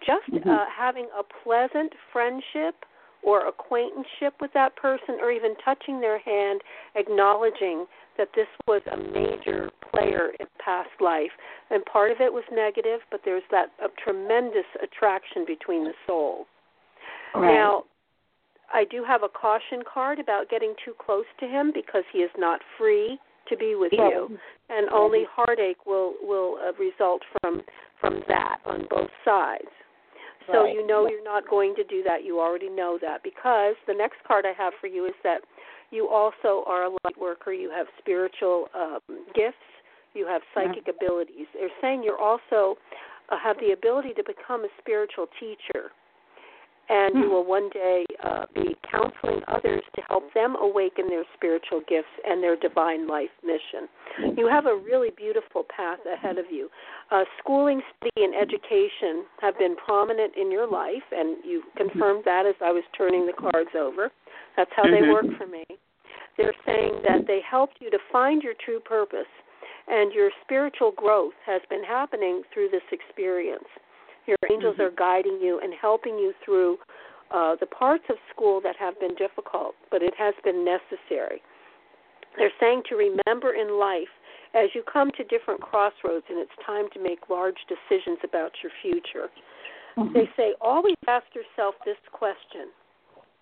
Just 0.00 0.28
Mhm. 0.30 0.46
uh, 0.46 0.66
having 0.66 1.08
a 1.16 1.22
pleasant 1.22 1.94
friendship 2.12 2.84
or 3.22 3.46
acquaintanceship 3.46 4.34
with 4.40 4.52
that 4.52 4.76
person, 4.76 5.18
or 5.20 5.30
even 5.30 5.56
touching 5.56 5.98
their 6.00 6.18
hand, 6.18 6.60
acknowledging 6.94 7.86
that 8.16 8.32
this 8.34 8.48
was 8.66 8.82
a 8.86 8.96
major 8.96 9.70
player 9.80 10.34
in 10.38 10.46
past 10.58 10.90
life. 11.00 11.32
And 11.70 11.84
part 11.86 12.10
of 12.10 12.20
it 12.20 12.32
was 12.32 12.44
negative, 12.52 13.00
but 13.10 13.22
there's 13.24 13.42
that 13.50 13.70
a 13.80 13.88
tremendous 13.88 14.66
attraction 14.82 15.44
between 15.46 15.84
the 15.84 15.94
souls. 16.06 16.46
Right. 17.34 17.54
Now, 17.54 17.84
I 18.74 18.84
do 18.84 19.04
have 19.04 19.22
a 19.22 19.28
caution 19.28 19.82
card 19.86 20.18
about 20.18 20.50
getting 20.50 20.74
too 20.84 20.94
close 20.98 21.24
to 21.40 21.46
him 21.46 21.70
because 21.72 22.02
he 22.12 22.18
is 22.18 22.30
not 22.36 22.60
free 22.76 23.18
to 23.48 23.56
be 23.56 23.74
with 23.76 23.92
Yeah. 23.92 24.08
you, 24.08 24.38
and 24.68 24.88
only 24.90 25.24
heartache 25.24 25.86
will 25.86 26.14
will 26.22 26.58
uh, 26.58 26.72
result 26.74 27.22
from 27.40 27.62
from 28.00 28.22
that 28.28 28.58
on 28.66 28.86
both 28.90 29.10
sides. 29.24 29.68
So 30.46 30.64
Right. 30.64 30.74
you 30.74 30.86
know 30.86 31.08
you're 31.08 31.22
not 31.24 31.48
going 31.48 31.74
to 31.76 31.84
do 31.84 32.02
that. 32.02 32.24
You 32.24 32.40
already 32.40 32.68
know 32.68 32.98
that 32.98 33.22
because 33.22 33.76
the 33.86 33.94
next 33.94 34.22
card 34.24 34.44
I 34.44 34.52
have 34.52 34.74
for 34.80 34.88
you 34.88 35.06
is 35.06 35.14
that 35.22 35.42
you 35.90 36.08
also 36.08 36.64
are 36.66 36.84
a 36.84 36.90
light 36.90 37.16
worker. 37.18 37.52
You 37.52 37.70
have 37.70 37.86
spiritual 37.98 38.68
um, 38.74 39.00
gifts. 39.34 39.56
You 40.14 40.26
have 40.26 40.42
psychic 40.52 40.86
abilities. 40.88 41.46
They're 41.54 41.68
saying 41.80 42.02
you're 42.02 42.20
also 42.20 42.76
uh, 43.30 43.38
have 43.38 43.58
the 43.58 43.72
ability 43.72 44.12
to 44.14 44.24
become 44.24 44.64
a 44.64 44.68
spiritual 44.78 45.26
teacher, 45.40 45.90
and 46.88 47.14
you 47.14 47.24
Hmm. 47.24 47.30
will 47.30 47.44
one 47.44 47.68
day 47.70 48.04
uh, 48.22 48.46
be 48.54 48.76
counseling 48.90 49.40
others 49.48 49.82
to 49.96 50.02
help 50.02 50.32
them 50.34 50.56
awaken 50.60 51.08
their 51.08 51.24
spiritual 51.34 51.80
gifts 51.88 52.12
and 52.26 52.42
their 52.42 52.56
divine 52.56 53.06
life 53.06 53.30
mission. 53.42 53.88
You 54.36 54.48
have 54.48 54.66
a 54.66 54.74
really 54.76 55.10
beautiful 55.16 55.64
path 55.64 56.00
ahead 56.06 56.38
of 56.38 56.46
you. 56.50 56.68
Uh, 57.10 57.24
schooling, 57.38 57.80
study, 57.96 58.24
and 58.24 58.34
education 58.34 59.24
have 59.40 59.58
been 59.58 59.76
prominent 59.76 60.34
in 60.36 60.50
your 60.50 60.66
life, 60.66 61.02
and 61.10 61.38
you 61.44 61.62
confirmed 61.76 62.24
that 62.24 62.46
as 62.46 62.54
I 62.60 62.70
was 62.70 62.84
turning 62.96 63.26
the 63.26 63.32
cards 63.32 63.70
over. 63.74 64.10
That's 64.56 64.70
how 64.76 64.84
they 64.84 65.02
Mhm. 65.02 65.12
work 65.12 65.26
for 65.38 65.46
me. 65.46 65.64
They're 66.36 66.54
saying 66.66 67.02
that 67.02 67.26
they 67.26 67.40
helped 67.40 67.80
you 67.80 67.90
to 67.90 67.98
find 68.10 68.42
your 68.42 68.54
true 68.54 68.80
purpose, 68.80 69.28
and 69.86 70.12
your 70.12 70.30
spiritual 70.42 70.92
growth 70.92 71.34
has 71.44 71.62
been 71.68 71.84
happening 71.84 72.42
through 72.52 72.68
this 72.70 72.84
experience. 72.90 73.68
Your 74.26 74.36
angels 74.50 74.76
are 74.78 74.90
guiding 74.90 75.38
you 75.40 75.60
and 75.62 75.72
helping 75.74 76.18
you 76.18 76.32
through 76.44 76.78
uh, 77.30 77.56
the 77.60 77.66
parts 77.66 78.04
of 78.10 78.16
school 78.34 78.60
that 78.62 78.76
have 78.76 78.98
been 79.00 79.14
difficult, 79.16 79.74
but 79.90 80.02
it 80.02 80.14
has 80.16 80.34
been 80.44 80.64
necessary. 80.64 81.42
They're 82.36 82.52
saying 82.60 82.82
to 82.88 82.96
remember 82.96 83.54
in 83.54 83.78
life 83.78 84.10
as 84.54 84.70
you 84.74 84.82
come 84.90 85.10
to 85.16 85.24
different 85.24 85.60
crossroads 85.60 86.24
and 86.28 86.38
it's 86.38 86.50
time 86.64 86.86
to 86.94 87.02
make 87.02 87.28
large 87.28 87.58
decisions 87.68 88.18
about 88.24 88.52
your 88.62 88.72
future. 88.82 89.28
They 90.12 90.28
say 90.36 90.54
always 90.60 90.96
ask 91.06 91.26
yourself 91.34 91.74
this 91.84 91.98
question 92.12 92.70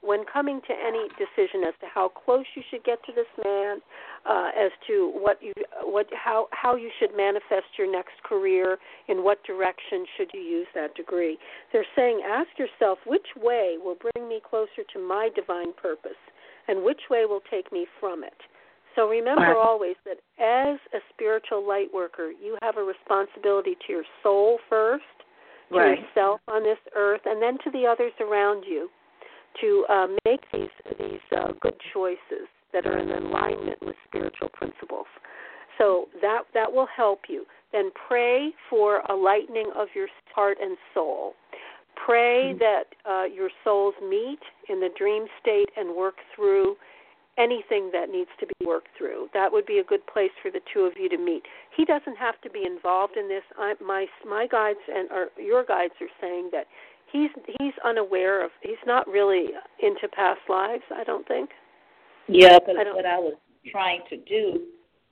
when 0.03 0.25
coming 0.31 0.61
to 0.67 0.75
any 0.75 1.09
decision 1.15 1.63
as 1.67 1.75
to 1.81 1.87
how 1.87 2.09
close 2.09 2.45
you 2.55 2.63
should 2.71 2.85
get 2.85 2.99
to 3.07 3.13
this 3.15 3.31
man, 3.45 3.79
uh, 4.29 4.51
as 4.59 4.73
to 4.87 5.13
what 5.15 5.39
you 5.41 5.53
what 5.83 6.07
how 6.13 6.49
how 6.51 6.75
you 6.75 6.91
should 6.99 7.17
manifest 7.17 7.79
your 7.79 7.91
next 7.91 8.21
career, 8.25 8.79
in 9.09 9.23
what 9.23 9.43
direction 9.45 10.05
should 10.17 10.31
you 10.35 10.41
use 10.41 10.67
that 10.75 10.95
degree. 10.95 11.39
They're 11.73 11.87
saying 11.97 12.23
ask 12.27 12.49
yourself 12.59 12.99
which 13.07 13.27
way 13.37 13.77
will 13.83 13.97
bring 13.97 14.29
me 14.29 14.41
closer 14.49 14.83
to 14.93 14.99
my 14.99 15.31
divine 15.35 15.73
purpose, 15.81 16.19
and 16.67 16.83
which 16.83 17.01
way 17.09 17.25
will 17.25 17.43
take 17.51 17.73
me 17.73 17.87
from 18.01 18.25
it. 18.25 18.37
So 18.97 19.09
remember 19.09 19.57
always 19.57 19.97
that 20.05 20.19
as 20.39 20.79
a 20.93 20.99
spiritual 21.15 21.67
light 21.67 21.89
worker, 21.95 22.31
you 22.31 22.59
have 22.61 22.77
a 22.77 22.83
responsibility 22.83 23.75
to 23.87 23.93
your 23.93 24.05
soul 24.23 24.59
first, 24.69 25.05
to 25.71 25.79
Right. 25.79 25.99
yourself 25.99 26.41
on 26.49 26.63
this 26.63 26.79
earth, 26.95 27.23
and 27.25 27.41
then 27.41 27.57
to 27.65 27.71
the 27.71 27.87
others 27.87 28.13
around 28.21 28.65
you 28.65 28.91
to 29.61 29.87
uh, 29.89 30.07
make 30.25 30.41
these 30.53 30.69
these 30.99 31.21
uh, 31.37 31.53
good 31.61 31.75
choices 31.93 32.49
that 32.73 32.87
are 32.87 32.99
in 32.99 33.11
alignment 33.11 33.79
with 33.83 33.97
spiritual 34.09 34.49
principles. 34.49 35.07
So 35.79 36.07
that 36.21 36.43
that 36.55 36.73
will 36.73 36.89
help 36.95 37.23
you. 37.29 37.45
Then 37.73 37.91
pray 38.09 38.51
for 38.69 39.01
a 39.09 39.15
lightening 39.15 39.71
of 39.75 39.89
your 39.95 40.09
heart 40.35 40.59
and 40.61 40.77
soul. 40.95 41.35
Pray 42.07 42.55
that 42.59 42.85
uh, 43.09 43.25
your 43.25 43.51
souls 43.65 43.95
meet 44.03 44.41
in 44.69 44.81
the 44.81 44.89
dream 44.99 45.27
state 45.41 45.69
and 45.77 45.95
work 45.95 46.17
through 46.35 46.77
anything 47.39 47.91
that 47.93 48.11
needs 48.11 48.29
to 48.41 48.47
be 48.47 48.67
worked 48.67 48.89
through. 48.99 49.29
That 49.33 49.51
would 49.51 49.65
be 49.65 49.79
a 49.79 49.85
good 49.85 50.07
place 50.07 50.31
for 50.43 50.51
the 50.51 50.61
two 50.73 50.81
of 50.81 50.93
you 50.99 51.09
to 51.09 51.19
meet. 51.19 51.43
He 51.75 51.85
doesn't 51.85 52.17
have 52.17 52.41
to 52.43 52.51
be 52.51 52.65
involved 52.67 53.17
in 53.17 53.29
this. 53.29 53.43
I, 53.59 53.75
my 53.85 54.07
my 54.29 54.47
guides 54.47 54.81
and 54.89 55.11
or 55.11 55.29
your 55.39 55.65
guides 55.65 55.95
are 56.01 56.13
saying 56.21 56.51
that 56.53 56.67
he's 57.13 57.31
he's 57.59 57.75
unaware 57.85 58.45
of. 58.45 58.51
He's 58.63 58.83
not 58.87 59.07
really 59.07 59.49
into 59.81 60.09
past 60.15 60.41
lives. 60.49 60.83
I 60.95 61.05
don't 61.05 61.27
think. 61.29 61.51
Yeah, 62.29 62.59
but 62.65 62.77
I 62.77 62.85
what 62.93 63.07
I 63.07 63.19
was 63.19 63.35
trying 63.71 64.01
to 64.11 64.17
do 64.17 64.63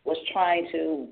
was 0.05 0.17
trying 0.33 0.69
to 0.73 1.09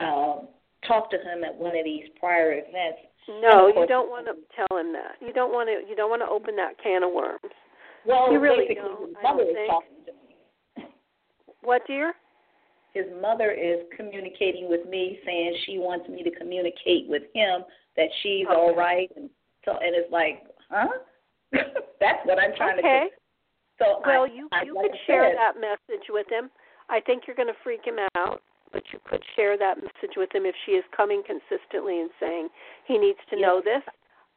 um, 0.00 0.48
talk 0.86 1.10
to 1.10 1.16
him 1.16 1.44
at 1.44 1.54
one 1.54 1.76
of 1.76 1.84
these 1.84 2.04
prior 2.20 2.52
events. 2.52 3.00
No, 3.28 3.68
you 3.68 3.86
don't 3.86 4.10
want 4.10 4.26
to 4.26 4.34
tell 4.54 4.78
him 4.78 4.92
that. 4.92 5.16
You 5.20 5.32
don't 5.32 5.52
want 5.52 5.68
to. 5.68 5.88
You 5.88 5.96
don't 5.96 6.10
want 6.10 6.22
to 6.22 6.28
open 6.28 6.56
that 6.56 6.74
can 6.82 7.02
of 7.02 7.12
worms. 7.12 7.40
Well, 8.06 8.30
You 8.30 8.38
really 8.38 8.66
basically, 8.68 8.90
don't, 8.90 9.08
his 9.08 9.16
mother 9.22 9.42
is 9.44 9.54
think. 9.54 9.70
talking 9.70 9.96
to 10.06 10.12
me. 10.12 10.88
What, 11.62 11.82
dear? 11.86 12.12
His 12.92 13.06
mother 13.20 13.50
is 13.50 13.78
communicating 13.96 14.68
with 14.68 14.86
me, 14.86 15.18
saying 15.24 15.56
she 15.64 15.78
wants 15.78 16.06
me 16.10 16.22
to 16.22 16.30
communicate 16.32 17.08
with 17.08 17.22
him 17.34 17.62
that 17.96 18.08
she's 18.22 18.46
Okay. 18.46 18.54
all 18.54 18.74
right, 18.76 19.10
and 19.16 19.30
so 19.64 19.72
and 19.72 19.94
it's 19.94 20.10
like, 20.12 20.44
huh? 20.70 20.88
That's 22.00 22.24
what 22.24 22.38
I'm 22.38 22.54
trying 22.56 22.78
Okay. 22.78 23.08
to. 23.10 23.14
So 23.78 24.02
Well, 24.06 24.22
I, 24.22 24.32
you 24.32 24.48
I, 24.52 24.64
you 24.64 24.74
like 24.74 24.90
could 24.90 25.00
share 25.06 25.30
said, 25.30 25.36
that 25.36 25.60
message 25.60 26.06
with 26.08 26.26
him. 26.30 26.50
I 26.88 27.00
think 27.00 27.24
you're 27.26 27.36
going 27.36 27.48
to 27.48 27.58
freak 27.64 27.84
him 27.84 27.98
out, 28.16 28.42
but 28.72 28.82
you 28.92 28.98
could 29.08 29.22
share 29.36 29.56
that 29.58 29.78
message 29.78 30.16
with 30.16 30.30
him 30.34 30.44
if 30.46 30.54
she 30.66 30.72
is 30.72 30.84
coming 30.96 31.22
consistently 31.26 32.00
and 32.00 32.10
saying 32.20 32.48
he 32.86 32.98
needs 32.98 33.18
to 33.30 33.40
know 33.40 33.60
this. 33.64 33.82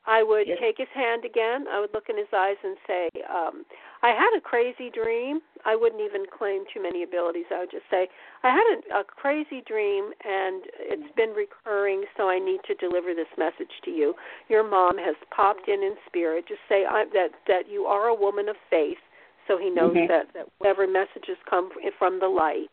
I 0.05 0.23
would 0.23 0.47
Yes. 0.47 0.57
take 0.61 0.77
his 0.77 0.87
hand 0.95 1.25
again. 1.25 1.67
I 1.69 1.79
would 1.81 1.93
look 1.93 2.07
in 2.09 2.17
his 2.17 2.31
eyes 2.33 2.55
and 2.63 2.77
say, 2.87 3.09
um, 3.29 3.65
"I 4.01 4.09
had 4.09 4.35
a 4.37 4.41
crazy 4.41 4.89
dream." 4.89 5.41
I 5.65 5.75
wouldn't 5.75 6.01
even 6.01 6.25
claim 6.27 6.63
too 6.73 6.81
many 6.81 7.03
abilities. 7.03 7.45
I 7.51 7.59
would 7.59 7.71
just 7.71 7.89
say, 7.89 8.07
"I 8.43 8.49
had 8.49 8.65
a, 8.77 8.99
a 8.99 9.03
crazy 9.03 9.61
dream, 9.61 10.13
and 10.23 10.63
it's 10.79 11.11
been 11.15 11.33
recurring. 11.33 12.05
So 12.15 12.29
I 12.29 12.39
need 12.39 12.61
to 12.67 12.75
deliver 12.75 13.13
this 13.13 13.27
message 13.37 13.71
to 13.83 13.91
you. 13.91 14.15
Your 14.49 14.63
mom 14.63 14.97
has 14.97 15.15
popped 15.31 15.67
in 15.67 15.83
in 15.83 15.95
spirit. 16.05 16.47
Just 16.47 16.61
say 16.69 16.85
I, 16.85 17.05
that 17.13 17.31
that 17.47 17.67
you 17.69 17.85
are 17.85 18.07
a 18.07 18.15
woman 18.15 18.49
of 18.49 18.55
faith." 18.69 18.99
So 19.47 19.57
he 19.57 19.69
knows 19.69 19.95
Mhm. 19.95 20.07
that 20.07 20.33
that 20.33 20.47
whatever 20.59 20.87
messages 20.87 21.37
come 21.45 21.71
from 21.97 22.19
the 22.19 22.27
light, 22.29 22.71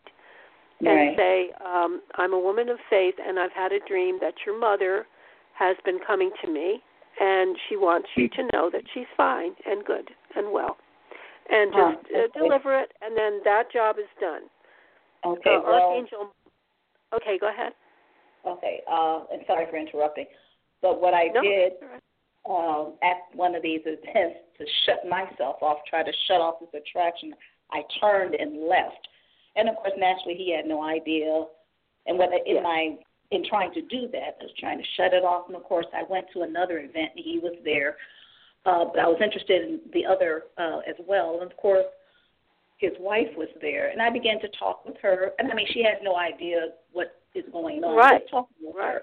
and 0.81 0.89
Right. 0.89 1.17
say, 1.17 1.53
um, 1.61 2.03
"I'm 2.17 2.33
a 2.33 2.39
woman 2.39 2.69
of 2.69 2.81
faith, 2.91 3.19
and 3.19 3.39
I've 3.39 3.53
had 3.53 3.73
a 3.73 3.81
dream 3.81 4.19
that 4.19 4.45
your 4.45 4.57
mother 4.57 5.07
has 5.55 5.77
been 5.85 6.01
coming 6.01 6.33
to 6.43 6.49
me, 6.49 6.83
and 7.19 7.59
she 7.69 7.77
wants 7.77 8.09
you 8.17 8.29
to 8.29 8.43
know 8.53 8.71
that 8.71 8.89
she's 8.89 9.07
fine 9.17 9.57
and 9.65 9.85
good 9.85 10.15
and 10.35 10.53
well." 10.53 10.77
And 11.51 11.73
Huh, 11.75 11.93
just 11.93 12.15
uh, 12.15 12.19
okay. 12.19 12.31
deliver 12.39 12.79
it, 12.81 12.93
and 13.03 13.17
then 13.17 13.41
that 13.45 13.71
job 13.73 13.97
is 13.99 14.09
done. 14.21 14.43
Okay, 15.25 15.55
uh, 15.57 15.61
well, 15.65 15.89
Archangel. 15.91 16.33
Okay, 17.15 17.39
go 17.39 17.49
ahead. 17.49 17.73
okay. 18.47 18.81
Uh, 18.91 19.25
and 19.33 19.43
sorry 19.47 19.67
for 19.71 19.77
interrupting, 19.77 20.27
but 20.83 21.01
what 21.01 21.15
I 21.15 21.25
No, 21.35 21.43
did 21.43 21.73
um, 22.49 22.95
at 23.03 23.35
one 23.37 23.55
of 23.55 23.63
these 23.63 23.81
events 23.85 24.39
to 24.59 24.65
shut 24.85 25.09
myself 25.09 25.57
off, 25.63 25.79
try 25.89 26.03
to 26.03 26.13
shut 26.27 26.41
off 26.41 26.61
this 26.61 26.81
attraction, 26.83 27.35
I 27.73 27.83
turned 28.01 28.35
and 28.35 28.67
left. 28.69 29.09
And 29.57 29.69
of 29.69 29.77
course, 29.77 29.93
naturally, 29.97 30.35
he 30.37 30.55
had 30.55 30.67
no 30.67 30.83
idea. 30.83 31.45
And 32.07 32.19
what 32.19 32.31
in 32.47 32.57
Yeah. 32.57 32.63
my 32.63 32.99
in 33.31 33.45
trying 33.45 33.73
to 33.73 33.83
do 33.83 34.07
that, 34.09 34.37
I 34.41 34.45
was 34.45 34.53
trying 34.59 34.79
to 34.79 34.85
shut 34.97 35.15
it 35.15 35.25
off. 35.25 35.47
And 35.49 35.57
of 35.57 35.65
course, 35.65 35.87
I 35.93 36.03
went 36.05 36.27
to 36.33 36.43
another 36.43 36.79
event, 36.81 37.13
and 37.17 37.25
he 37.25 37.39
was 37.39 37.55
there. 37.65 37.97
Uh, 38.67 38.87
but 38.87 38.99
I 38.99 39.07
was 39.07 39.21
interested 39.23 39.63
in 39.63 39.81
the 39.93 40.07
other 40.07 40.45
uh, 40.57 40.79
as 40.89 40.97
well. 41.07 41.39
And 41.41 41.51
of 41.51 41.57
course, 41.57 41.85
his 42.79 42.93
wife 42.99 43.29
was 43.37 43.49
there, 43.61 43.91
and 43.91 44.01
I 44.01 44.11
began 44.11 44.41
to 44.41 44.49
talk 44.59 44.85
with 44.85 44.97
her. 45.03 45.33
And 45.39 45.51
I 45.51 45.55
mean, 45.55 45.67
she 45.73 45.83
had 45.83 46.03
no 46.03 46.17
idea 46.17 46.69
what 46.93 47.21
is 47.35 47.45
going 47.53 47.85
on. 47.85 47.97
Right. 47.97 48.23
Talking 48.31 48.57
with 48.61 48.77
Right. 48.77 48.95
her. 48.95 49.03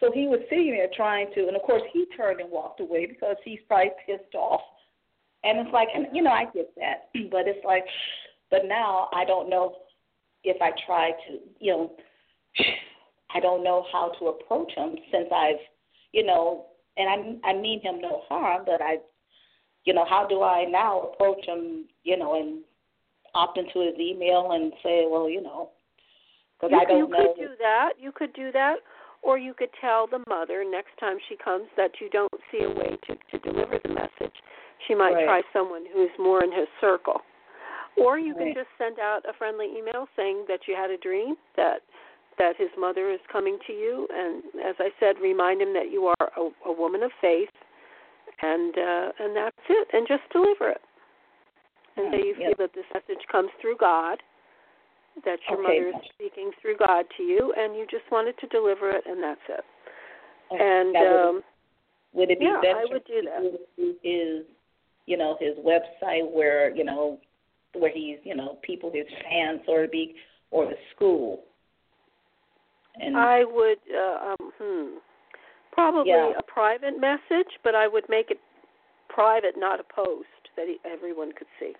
So 0.00 0.10
he 0.12 0.26
was 0.26 0.40
sitting 0.50 0.72
there 0.72 0.88
trying 0.94 1.32
to, 1.34 1.46
and 1.46 1.56
of 1.56 1.62
course 1.62 1.82
he 1.92 2.04
turned 2.16 2.40
and 2.40 2.50
walked 2.50 2.80
away 2.80 3.06
because 3.06 3.36
he's 3.44 3.60
probably 3.66 3.90
pissed 4.06 4.34
off. 4.34 4.60
And 5.44 5.58
it's 5.60 5.72
like, 5.72 5.88
and 5.94 6.06
you 6.12 6.22
know, 6.22 6.30
I 6.30 6.44
get 6.52 6.74
that, 6.76 7.08
but 7.30 7.46
it's 7.46 7.64
like, 7.64 7.84
but 8.50 8.66
now 8.66 9.08
I 9.14 9.24
don't 9.24 9.48
know 9.48 9.76
if 10.42 10.60
I 10.60 10.70
try 10.86 11.10
to, 11.10 11.38
you 11.60 11.72
know, 11.72 11.92
I 13.34 13.40
don't 13.40 13.64
know 13.64 13.84
how 13.92 14.12
to 14.18 14.26
approach 14.28 14.72
him 14.74 14.96
since 15.10 15.26
I've, 15.34 15.56
you 16.12 16.24
know, 16.24 16.66
and 16.96 17.40
I 17.44 17.50
I 17.50 17.52
mean 17.54 17.80
him 17.80 18.00
no 18.00 18.22
harm, 18.28 18.62
but 18.66 18.80
I, 18.80 18.98
you 19.84 19.94
know, 19.94 20.04
how 20.08 20.26
do 20.26 20.42
I 20.42 20.64
now 20.64 21.00
approach 21.00 21.44
him, 21.46 21.86
you 22.04 22.16
know, 22.16 22.40
and 22.40 22.62
opt 23.34 23.58
into 23.58 23.80
his 23.80 23.98
email 23.98 24.52
and 24.52 24.72
say, 24.82 25.06
well, 25.08 25.28
you 25.28 25.42
know, 25.42 25.70
because 26.56 26.70
you, 26.72 26.78
I 26.80 26.84
don't 26.84 26.98
you 26.98 27.08
know. 27.08 27.34
could 27.34 27.42
do 27.42 27.48
that. 27.58 27.90
You 27.98 28.12
could 28.12 28.32
do 28.34 28.52
that, 28.52 28.76
or 29.22 29.38
you 29.38 29.54
could 29.54 29.70
tell 29.80 30.06
the 30.06 30.22
mother 30.28 30.64
next 30.68 30.96
time 31.00 31.16
she 31.28 31.36
comes 31.36 31.66
that 31.76 31.90
you 32.00 32.08
don't 32.10 32.32
see 32.52 32.64
a 32.64 32.70
way 32.70 32.96
to 33.06 33.38
to 33.38 33.38
deliver 33.52 33.78
the 33.82 33.90
message. 33.92 34.34
She 34.86 34.94
might 34.94 35.14
Right. 35.14 35.24
try 35.24 35.42
someone 35.52 35.84
who's 35.92 36.10
more 36.18 36.44
in 36.44 36.52
his 36.52 36.68
circle, 36.80 37.22
or 37.96 38.18
you 38.18 38.34
Right. 38.34 38.54
can 38.54 38.54
just 38.54 38.70
send 38.78 38.98
out 38.98 39.24
a 39.28 39.32
friendly 39.32 39.66
email 39.76 40.08
saying 40.16 40.44
that 40.48 40.68
you 40.68 40.74
had 40.76 40.90
a 40.90 40.98
dream 40.98 41.36
that 41.56 41.82
that 42.38 42.56
his 42.56 42.70
mother 42.78 43.10
is 43.10 43.20
coming 43.30 43.58
to 43.66 43.72
you, 43.72 44.08
and 44.12 44.42
as 44.64 44.76
I 44.78 44.90
said, 45.00 45.16
remind 45.22 45.62
him 45.62 45.72
that 45.74 45.90
you 45.90 46.06
are 46.06 46.28
a, 46.36 46.50
a 46.68 46.72
woman 46.72 47.02
of 47.02 47.10
faith, 47.20 47.48
and 48.42 48.74
uh, 48.76 49.08
and 49.18 49.36
that's 49.36 49.56
it, 49.68 49.88
and 49.92 50.06
just 50.08 50.22
deliver 50.32 50.70
it. 50.70 50.80
And 51.96 52.12
say 52.12 52.26
you 52.26 52.34
Yeah. 52.38 52.48
feel 52.48 52.56
that 52.58 52.74
this 52.74 52.84
message 52.92 53.22
comes 53.30 53.50
through 53.60 53.76
God, 53.78 54.18
that 55.24 55.38
your 55.48 55.60
Okay. 55.60 55.78
mother 55.78 55.88
is 55.90 56.10
speaking 56.14 56.50
through 56.60 56.76
God 56.76 57.04
to 57.16 57.22
you, 57.22 57.54
and 57.56 57.76
you 57.76 57.86
just 57.90 58.04
wanted 58.10 58.36
to 58.38 58.46
deliver 58.48 58.90
it, 58.90 59.04
and 59.06 59.22
that's 59.22 59.40
it. 59.48 59.64
Okay, 60.52 60.64
And 60.64 60.94
that 60.94 61.02
would- 61.02 61.20
um, 61.20 61.44
Would 62.14 62.30
it 62.30 62.38
be 62.38 62.46
Yeah, 62.46 62.60
better 62.60 62.78
I 62.80 62.84
would 62.84 63.04
do 63.04 63.22
that. 63.22 63.42
to 63.76 63.96
his, 64.02 64.46
you 65.06 65.16
know, 65.16 65.36
his 65.40 65.56
website 65.58 66.28
where 66.30 66.74
you 66.74 66.84
know 66.84 67.20
where 67.74 67.90
he's, 67.90 68.18
you 68.24 68.36
know, 68.36 68.58
people 68.62 68.90
his 68.92 69.06
fans, 69.22 69.60
so 69.66 69.82
to 69.82 69.88
speak, 69.88 70.16
or 70.50 70.66
the 70.66 70.76
school? 70.94 71.44
And 73.00 73.16
I 73.16 73.44
would, 73.44 73.78
uh, 73.92 74.34
um, 74.40 74.52
hmm, 74.58 74.98
probably 75.72 76.12
Yeah. 76.12 76.38
a 76.38 76.42
private 76.42 76.98
message, 76.98 77.58
but 77.62 77.74
I 77.74 77.88
would 77.88 78.08
make 78.08 78.30
it 78.30 78.40
private, 79.08 79.56
not 79.56 79.80
a 79.80 79.84
post 79.84 80.28
that 80.56 80.68
he, 80.68 80.78
everyone 80.84 81.32
could 81.32 81.48
see. 81.58 81.74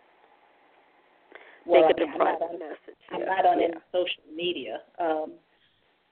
well, 1.67 1.81
make 1.81 1.97
it 1.97 2.01
I 2.01 2.03
a 2.03 2.07
mean, 2.07 2.13
I'm 2.15 2.21
private 2.21 2.43
on, 2.45 2.59
message. 2.59 3.01
I'm 3.11 3.21
yeah. 3.21 3.27
not 3.27 3.47
on 3.47 3.61
yeah. 3.61 3.67
any 3.67 3.81
social 3.93 4.23
media. 4.35 4.83
Um, 4.99 5.33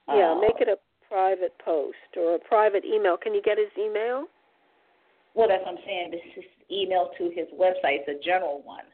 Yeah, 0.07 0.31
uh, 0.31 0.35
make 0.35 0.59
it 0.59 0.67
a 0.67 0.77
private 1.07 1.57
post 1.59 2.17
or 2.17 2.35
a 2.35 2.39
private 2.39 2.83
email. 2.85 3.17
Can 3.17 3.33
you 3.35 3.41
get 3.41 3.57
his 3.57 3.69
email? 3.77 4.25
Well, 5.35 5.47
that's 5.47 5.63
what 5.65 5.77
I'm 5.77 5.83
saying. 5.85 6.11
This 6.11 6.21
is 6.37 6.43
email 6.71 7.11
to 7.17 7.29
his 7.29 7.47
website. 7.53 8.01
It's 8.01 8.09
a 8.09 8.23
general 8.23 8.61
one. 8.63 8.85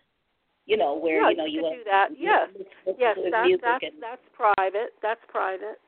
You 0.66 0.78
know 0.78 0.94
where 0.96 1.22
yeah, 1.24 1.30
you 1.32 1.38
know 1.38 1.46
you 1.46 1.62
you 1.62 1.70
could 1.70 1.78
do 1.78 1.84
that. 1.90 2.10
Yes, 2.16 2.50
yes, 3.00 3.16
to 3.16 3.24
his 3.24 3.32
that, 3.32 3.48
that's 3.64 3.84
and, 3.84 4.04
that's 4.04 4.22
private. 4.34 4.94
That's 5.02 5.20
private. 5.28 5.80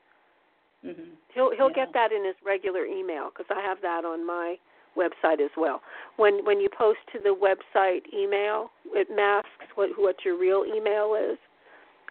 Hmm 0.84 1.16
He'll 1.34 1.52
he'll 1.56 1.70
Yeah. 1.70 1.86
get 1.86 1.94
that 1.94 2.12
in 2.12 2.26
his 2.26 2.36
regular 2.44 2.86
email 2.86 3.30
because 3.30 3.49
I 3.49 3.62
have 3.62 3.82
that 3.82 4.03
on 4.03 4.26
my 4.26 4.58
website 4.98 5.40
as 5.40 5.52
well. 5.56 5.82
When 6.18 6.44
when 6.45 6.60
you 6.60 6.70
post 6.70 6.99
to 7.14 7.20
the 7.20 7.34
website 7.34 8.02
email, 8.14 8.72
it 8.94 9.10
masks 9.10 9.68
what 9.76 9.90
what 9.98 10.26
your 10.26 10.38
real 10.38 10.66
email 10.66 11.16
is, 11.16 11.38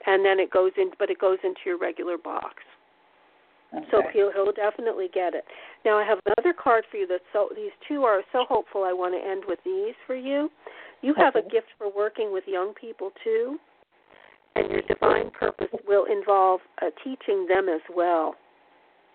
and 0.06 0.24
then 0.24 0.40
it 0.40 0.50
goes 0.50 0.72
in, 0.76 0.90
but 0.98 1.10
it 1.10 1.18
goes 1.18 1.38
into 1.44 1.60
your 1.66 1.78
regular 1.78 2.16
box. 2.16 2.62
Okay. 3.74 3.86
So 3.90 4.02
he'll 4.12 4.32
he'll 4.32 4.52
definitely 4.52 5.08
get 5.12 5.34
it. 5.34 5.44
Now 5.84 5.98
I 5.98 6.04
have 6.04 6.18
another 6.26 6.52
card 6.52 6.84
for 6.90 6.96
you. 6.96 7.06
That 7.06 7.20
so 7.32 7.50
these 7.54 7.72
two 7.86 8.04
are 8.04 8.22
so 8.32 8.44
hopeful. 8.48 8.84
I 8.84 8.92
want 8.92 9.14
to 9.14 9.20
end 9.20 9.44
with 9.46 9.58
these 9.64 9.94
for 10.06 10.16
you. 10.16 10.50
You 11.02 11.14
have 11.14 11.36
a 11.36 11.42
gift 11.42 11.68
for 11.78 11.90
working 11.94 12.32
with 12.32 12.44
young 12.46 12.74
people 12.74 13.10
too, 13.22 13.58
and 14.56 14.70
your 14.70 14.82
divine 14.82 15.30
purpose 15.30 15.68
will 15.86 16.06
involve 16.06 16.60
uh, 16.82 16.86
teaching 17.04 17.46
them 17.46 17.68
as 17.68 17.80
well. 17.94 18.34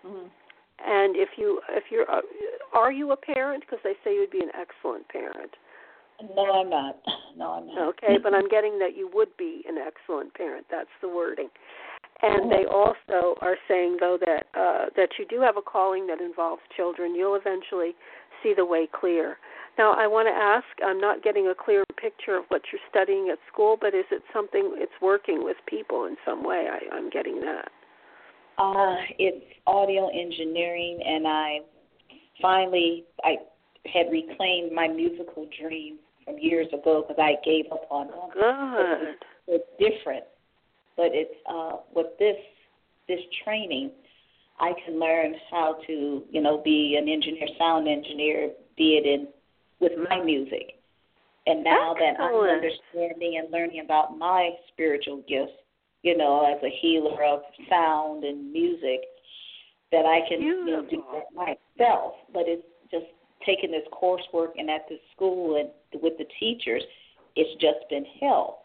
Mhm. 0.06 0.30
And 0.78 1.16
if 1.16 1.30
you 1.36 1.60
if 1.70 1.84
you're 1.90 2.10
uh, 2.10 2.22
are 2.72 2.92
you 2.92 3.12
a 3.12 3.16
parent? 3.16 3.64
Because 3.64 3.80
they 3.82 3.94
say 4.04 4.14
you'd 4.14 4.30
be 4.30 4.40
an 4.40 4.52
excellent 4.54 5.08
parent. 5.08 5.56
No, 6.34 6.60
I'm 6.60 6.70
not. 6.70 6.96
No, 7.36 7.50
I'm 7.52 7.66
not. 7.66 7.88
Okay, 7.88 8.16
but 8.22 8.32
I'm 8.32 8.48
getting 8.48 8.78
that 8.78 8.96
you 8.96 9.10
would 9.12 9.28
be 9.36 9.62
an 9.68 9.76
excellent 9.76 10.32
parent. 10.32 10.64
That's 10.70 10.88
the 11.02 11.08
wording. 11.08 11.50
And 12.22 12.50
they 12.50 12.64
also 12.64 13.36
are 13.42 13.56
saying 13.68 13.98
though 14.00 14.16
that 14.24 14.46
uh, 14.54 14.86
that 14.96 15.10
you 15.18 15.26
do 15.28 15.42
have 15.42 15.58
a 15.58 15.62
calling 15.62 16.06
that 16.06 16.18
involves 16.18 16.62
children. 16.74 17.14
You'll 17.14 17.34
eventually 17.34 17.94
see 18.42 18.54
the 18.56 18.64
way 18.64 18.88
clear. 18.90 19.36
Now, 19.76 19.92
I 19.92 20.06
want 20.06 20.28
to 20.28 20.32
ask. 20.32 20.64
I'm 20.82 20.98
not 20.98 21.22
getting 21.22 21.48
a 21.48 21.54
clear 21.54 21.84
picture 22.00 22.36
of 22.36 22.44
what 22.48 22.62
you're 22.72 22.80
studying 22.88 23.28
at 23.30 23.38
school, 23.52 23.76
but 23.78 23.94
is 23.94 24.06
it 24.10 24.22
something? 24.32 24.72
It's 24.76 24.96
working 25.02 25.44
with 25.44 25.58
people 25.68 26.06
in 26.06 26.16
some 26.24 26.42
way. 26.42 26.68
I, 26.72 26.96
I'm 26.96 27.10
getting 27.10 27.40
that. 27.40 27.68
Uh, 28.58 28.96
it's 29.18 29.44
audio 29.66 30.08
engineering, 30.08 30.98
and 31.04 31.26
I 31.26 31.58
finally 32.40 33.04
I 33.22 33.36
had 33.92 34.06
reclaimed 34.10 34.72
my 34.72 34.88
musical 34.88 35.48
dream 35.60 35.98
from 36.24 36.38
years 36.38 36.66
ago 36.72 37.04
because 37.06 37.20
I 37.22 37.34
gave 37.44 37.66
up 37.70 37.86
on 37.90 38.08
them. 38.08 38.30
Good. 38.34 39.14
It's 39.48 39.64
different, 39.78 40.24
but 40.96 41.10
it's 41.12 41.34
uh, 41.48 41.76
with 41.94 42.06
this 42.18 42.36
this 43.08 43.20
training, 43.44 43.90
I 44.58 44.72
can 44.84 44.98
learn 44.98 45.34
how 45.50 45.76
to 45.86 46.22
you 46.30 46.40
know 46.40 46.62
be 46.64 46.98
an 47.00 47.08
engineer, 47.08 47.48
sound 47.58 47.88
engineer, 47.88 48.50
be 48.76 48.96
it 48.96 49.06
in 49.06 49.28
with 49.80 49.92
my 50.08 50.22
music. 50.22 50.72
And 51.46 51.62
now 51.62 51.94
that 51.94 52.20
I'm 52.20 52.34
understanding 52.34 53.38
and 53.38 53.52
learning 53.52 53.82
about 53.84 54.18
my 54.18 54.50
spiritual 54.72 55.22
gifts, 55.28 55.52
you 56.06 56.16
know, 56.16 56.46
as 56.46 56.62
a 56.62 56.70
healer 56.80 57.24
of 57.24 57.40
sound 57.68 58.22
and 58.22 58.52
music, 58.52 59.00
that 59.90 60.06
I 60.06 60.20
can 60.28 60.40
you 60.40 60.64
know, 60.64 60.86
do 60.88 61.02
that 61.12 61.34
myself. 61.34 62.14
But 62.32 62.44
it's 62.46 62.62
just 62.92 63.06
taking 63.44 63.72
this 63.72 63.82
coursework 63.92 64.50
and 64.56 64.70
at 64.70 64.88
this 64.88 65.00
school 65.14 65.56
and 65.56 65.68
with 66.00 66.12
the 66.18 66.26
teachers, 66.38 66.82
it's 67.34 67.60
just 67.60 67.90
been 67.90 68.04
hell. 68.20 68.62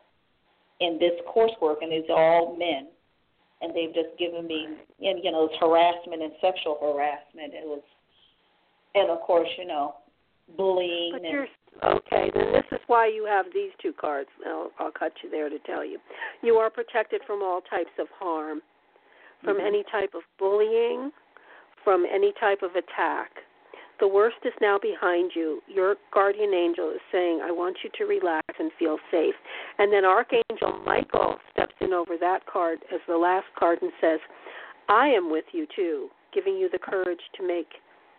In 0.82 1.00
this 1.00 1.14
coursework, 1.36 1.82
and 1.82 1.92
it's 1.92 2.10
all 2.10 2.56
men, 2.58 2.88
and 3.62 3.76
they've 3.76 3.94
just 3.94 4.18
given 4.20 4.46
me, 4.46 4.68
and 5.02 5.24
you 5.24 5.32
know, 5.32 5.46
it's 5.46 5.58
harassment 5.60 6.22
and 6.22 6.34
sexual 6.42 6.78
harassment. 6.82 7.54
It 7.54 7.66
was, 7.66 7.82
and 8.96 9.10
of 9.10 9.20
course, 9.22 9.50
you 9.58 9.66
know, 9.66 9.96
bullying 10.58 11.12
But 11.14 11.22
and 11.24 11.32
you're 11.34 11.48
okay. 11.84 12.32
Then 12.34 12.52
this 12.54 12.66
is 12.72 12.80
why 12.88 13.08
you 13.08 13.26
have 13.26 13.46
these 13.54 13.72
two 13.82 13.94
cards. 13.94 14.30
I'll, 14.46 14.72
I'll 14.80 14.92
cut 14.92 15.14
you 15.24 15.30
there 15.30 15.50
to 15.50 15.60
tell 15.60 15.86
you. 15.86 16.00
You 16.42 16.56
are 16.56 16.70
protected 16.70 17.22
from 17.26 17.42
all 17.42 17.62
types 17.62 17.92
of 18.00 18.08
harm, 18.18 18.62
from 19.44 19.58
Mhm. 19.58 19.68
any 19.68 19.84
type 19.92 20.14
of 20.14 20.22
bullying, 20.38 21.12
from 21.84 22.06
any 22.06 22.34
type 22.40 22.62
of 22.62 22.76
attack. 22.76 23.32
The 24.00 24.08
worst 24.08 24.38
is 24.44 24.54
now 24.62 24.80
behind 24.80 25.36
you. 25.36 25.62
Your 25.68 25.96
guardian 26.12 26.54
angel 26.54 26.90
is 26.90 27.02
saying, 27.12 27.42
I 27.42 27.52
want 27.52 27.78
you 27.84 27.90
to 28.00 28.06
relax 28.06 28.48
and 28.60 28.72
feel 28.74 28.98
safe. 29.12 29.36
And 29.78 29.94
then 29.94 30.06
Archangel 30.06 30.74
Michael 30.84 31.38
steps 31.52 31.76
in 31.82 31.94
over 31.94 32.18
that 32.18 32.46
card 32.48 32.80
as 32.92 33.00
the 33.08 33.18
last 33.18 33.46
card 33.56 33.80
and 33.84 33.92
says, 34.02 34.20
I 34.90 35.08
am 35.08 35.30
with 35.30 35.46
you 35.54 35.68
too, 35.76 36.10
giving 36.34 36.58
you 36.58 36.68
the 36.70 36.80
courage 36.80 37.22
to 37.34 37.44
make 37.48 37.70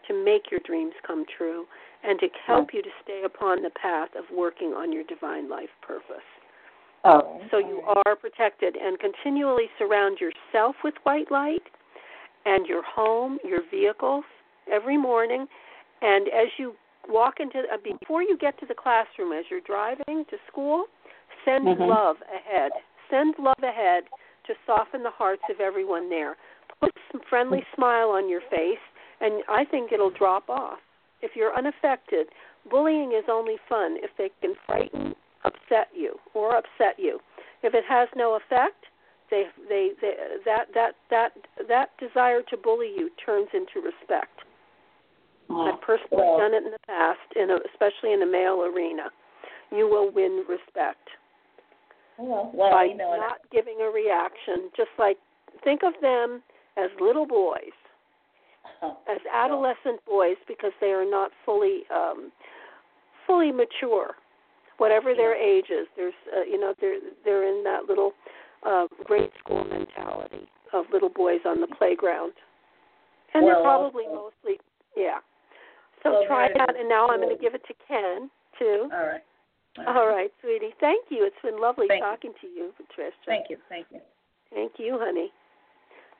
to 0.09 0.24
make 0.24 0.51
your 0.51 0.61
dreams 0.65 0.95
come 1.07 1.24
true 1.39 1.66
and 2.03 2.19
to 2.20 2.29
help 2.47 2.69
you 2.73 2.83
to 2.83 2.89
stay 3.03 3.23
upon 3.24 3.62
the 3.62 3.70
path 3.70 4.11
of 4.19 4.24
working 4.37 4.69
on 4.69 4.93
your 4.93 5.05
divine 5.05 5.49
life 5.49 5.70
purpose. 5.87 6.27
oh, 7.05 7.41
So 7.51 7.59
you 7.59 7.83
are 8.05 8.16
protected 8.16 8.77
and 8.77 8.99
continually 8.99 9.66
surround 9.79 10.19
yourself 10.20 10.77
with 10.83 10.95
white 11.05 11.31
light 11.31 11.62
and 12.45 12.66
your 12.66 12.83
home, 12.83 13.39
your 13.45 13.61
vehicles 13.70 14.24
every 14.70 14.97
morning. 14.97 15.47
And 16.01 16.27
as 16.29 16.49
you 16.59 16.74
walk 17.09 17.35
into, 17.39 17.61
uh, 17.73 17.77
before 17.83 18.23
you 18.23 18.37
get 18.37 18.59
to 18.61 18.66
the 18.66 18.74
classroom, 18.74 19.33
as 19.33 19.45
you're 19.51 19.61
driving 19.61 20.24
to 20.31 20.37
school, 20.49 20.87
send 21.45 21.66
Mhm. 21.66 21.89
love 21.89 22.23
ahead. 22.33 22.73
Send 23.11 23.39
love 23.39 23.62
ahead 23.62 24.09
to 24.45 24.57
soften 24.66 25.03
the 25.03 25.11
hearts 25.11 25.43
of 25.49 25.61
everyone 25.61 26.09
there. 26.09 26.37
Put 26.81 26.93
some 27.12 27.20
friendly 27.23 27.65
smile 27.74 28.11
on 28.11 28.29
your 28.29 28.41
face, 28.43 28.81
and 29.20 29.45
I 29.49 29.65
think 29.65 29.93
it'll 29.93 30.11
drop 30.11 30.51
off. 30.51 30.81
If 31.23 31.32
you're 31.35 31.57
unaffected, 31.57 32.28
bullying 32.70 33.12
is 33.12 33.24
only 33.31 33.57
fun 33.69 33.97
if 34.03 34.11
they 34.19 34.31
can 34.40 34.55
frighten, 34.66 35.15
upset 35.44 35.89
you, 35.94 36.16
or 36.35 36.57
upset 36.57 36.99
you. 36.99 37.20
If 37.62 37.74
it 37.74 37.85
has 37.89 38.09
no 38.16 38.35
effect, 38.35 38.86
they, 39.31 39.44
they, 39.69 39.90
they 40.01 40.12
that 40.44 40.66
that 40.74 40.93
that 41.11 41.32
that 41.69 41.89
desire 41.99 42.43
to 42.51 42.57
bully 42.57 42.93
you 42.94 43.11
turns 43.24 43.49
into 43.55 43.81
respect. 43.81 44.40
I've 45.49 45.81
personally 45.81 46.24
well, 46.24 46.39
done 46.39 46.55
it 46.55 46.65
in 46.65 46.70
the 46.70 46.78
past, 46.86 47.20
in 47.36 47.51
a, 47.51 47.57
especially 47.73 48.12
in 48.12 48.20
the 48.20 48.27
male 48.27 48.62
arena. 48.62 49.11
You 49.70 49.89
will 49.89 50.11
win 50.11 50.44
respect 50.49 51.09
well, 52.19 52.51
well, 52.55 52.70
by 52.70 52.85
you 52.85 52.97
know, 52.97 53.16
not 53.16 53.39
giving 53.51 53.78
a 53.81 53.90
reaction. 53.90 54.70
Just 54.77 54.90
like 54.99 55.19
think 55.65 55.82
of 55.82 55.94
them 56.01 56.43
as 56.77 56.90
little 57.01 57.27
boys, 57.27 57.77
as 59.10 59.18
adolescent 59.32 60.05
boys, 60.06 60.36
because 60.48 60.72
they 60.80 60.89
are 60.89 61.09
not 61.09 61.30
fully 61.44 61.82
um, 61.94 62.32
fully 63.26 63.52
mature. 63.52 64.12
Whatever 64.78 65.14
their 65.14 65.34
age 65.36 65.66
is, 65.70 65.86
there's 65.97 66.14
uh, 66.36 66.43
you 66.43 66.59
know 66.59 66.74
they're 66.80 66.98
they're 67.24 67.47
in 67.47 67.62
that 67.64 67.84
little 67.89 68.12
uh, 68.66 68.86
grade 69.05 69.30
school 69.39 69.64
mentality 69.64 70.48
of 70.72 70.86
little 70.93 71.10
boys 71.10 71.40
on 71.44 71.60
the 71.60 71.66
playground, 71.66 72.32
and 73.34 73.47
they're 73.47 73.62
probably 73.62 74.05
also- 74.05 74.32
mostly 74.44 74.59
yeah. 74.97 75.18
So 76.02 76.10
Well, 76.10 76.26
try 76.26 76.48
that, 76.48 76.74
and 76.76 76.89
now 76.89 77.06
I'm 77.06 77.20
going 77.20 77.36
to 77.36 77.40
give 77.40 77.55
it 77.55 77.62
to 77.68 77.74
Ken 77.86 78.28
too. 78.59 78.90
all 78.93 79.06
right. 79.06 79.20
All 79.86 80.06
right, 80.06 80.30
sweetie. 80.43 80.74
Thank 80.80 81.06
you. 81.09 81.24
It's 81.24 81.36
been 81.43 81.59
lovely 81.60 81.86
Thank 81.89 82.01
you. 82.02 82.06
talking 82.06 82.32
to 82.43 82.47
you, 82.47 82.72
Patricia. 82.76 83.16
Thank 83.24 83.48
you. 83.48 83.56
Thank 83.70 83.86
you. 83.90 84.01
Thank 84.52 84.72
you, 84.78 84.98
honey. 85.01 85.32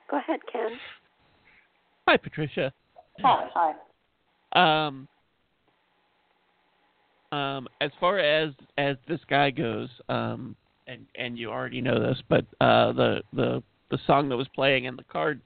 Go 0.09 0.17
ahead, 0.17 0.39
Ken. 0.51 0.71
Hi, 2.07 2.17
Patricia. 2.17 2.73
Hi. 3.21 3.47
Hi. 3.53 4.87
Um, 4.87 5.07
um, 7.31 7.67
as 7.81 7.91
far 7.99 8.19
as 8.19 8.53
as 8.77 8.97
this 9.07 9.19
guy 9.29 9.49
goes, 9.49 9.89
um, 10.09 10.55
and 10.87 11.05
and 11.15 11.37
you 11.37 11.49
already 11.49 11.81
know 11.81 11.99
this, 11.99 12.21
but 12.29 12.45
uh, 12.61 12.91
the 12.93 13.21
the 13.33 13.63
the 13.89 13.97
song 14.05 14.29
that 14.29 14.37
was 14.37 14.47
playing 14.53 14.87
and 14.87 14.97
the 14.97 15.03
card 15.03 15.41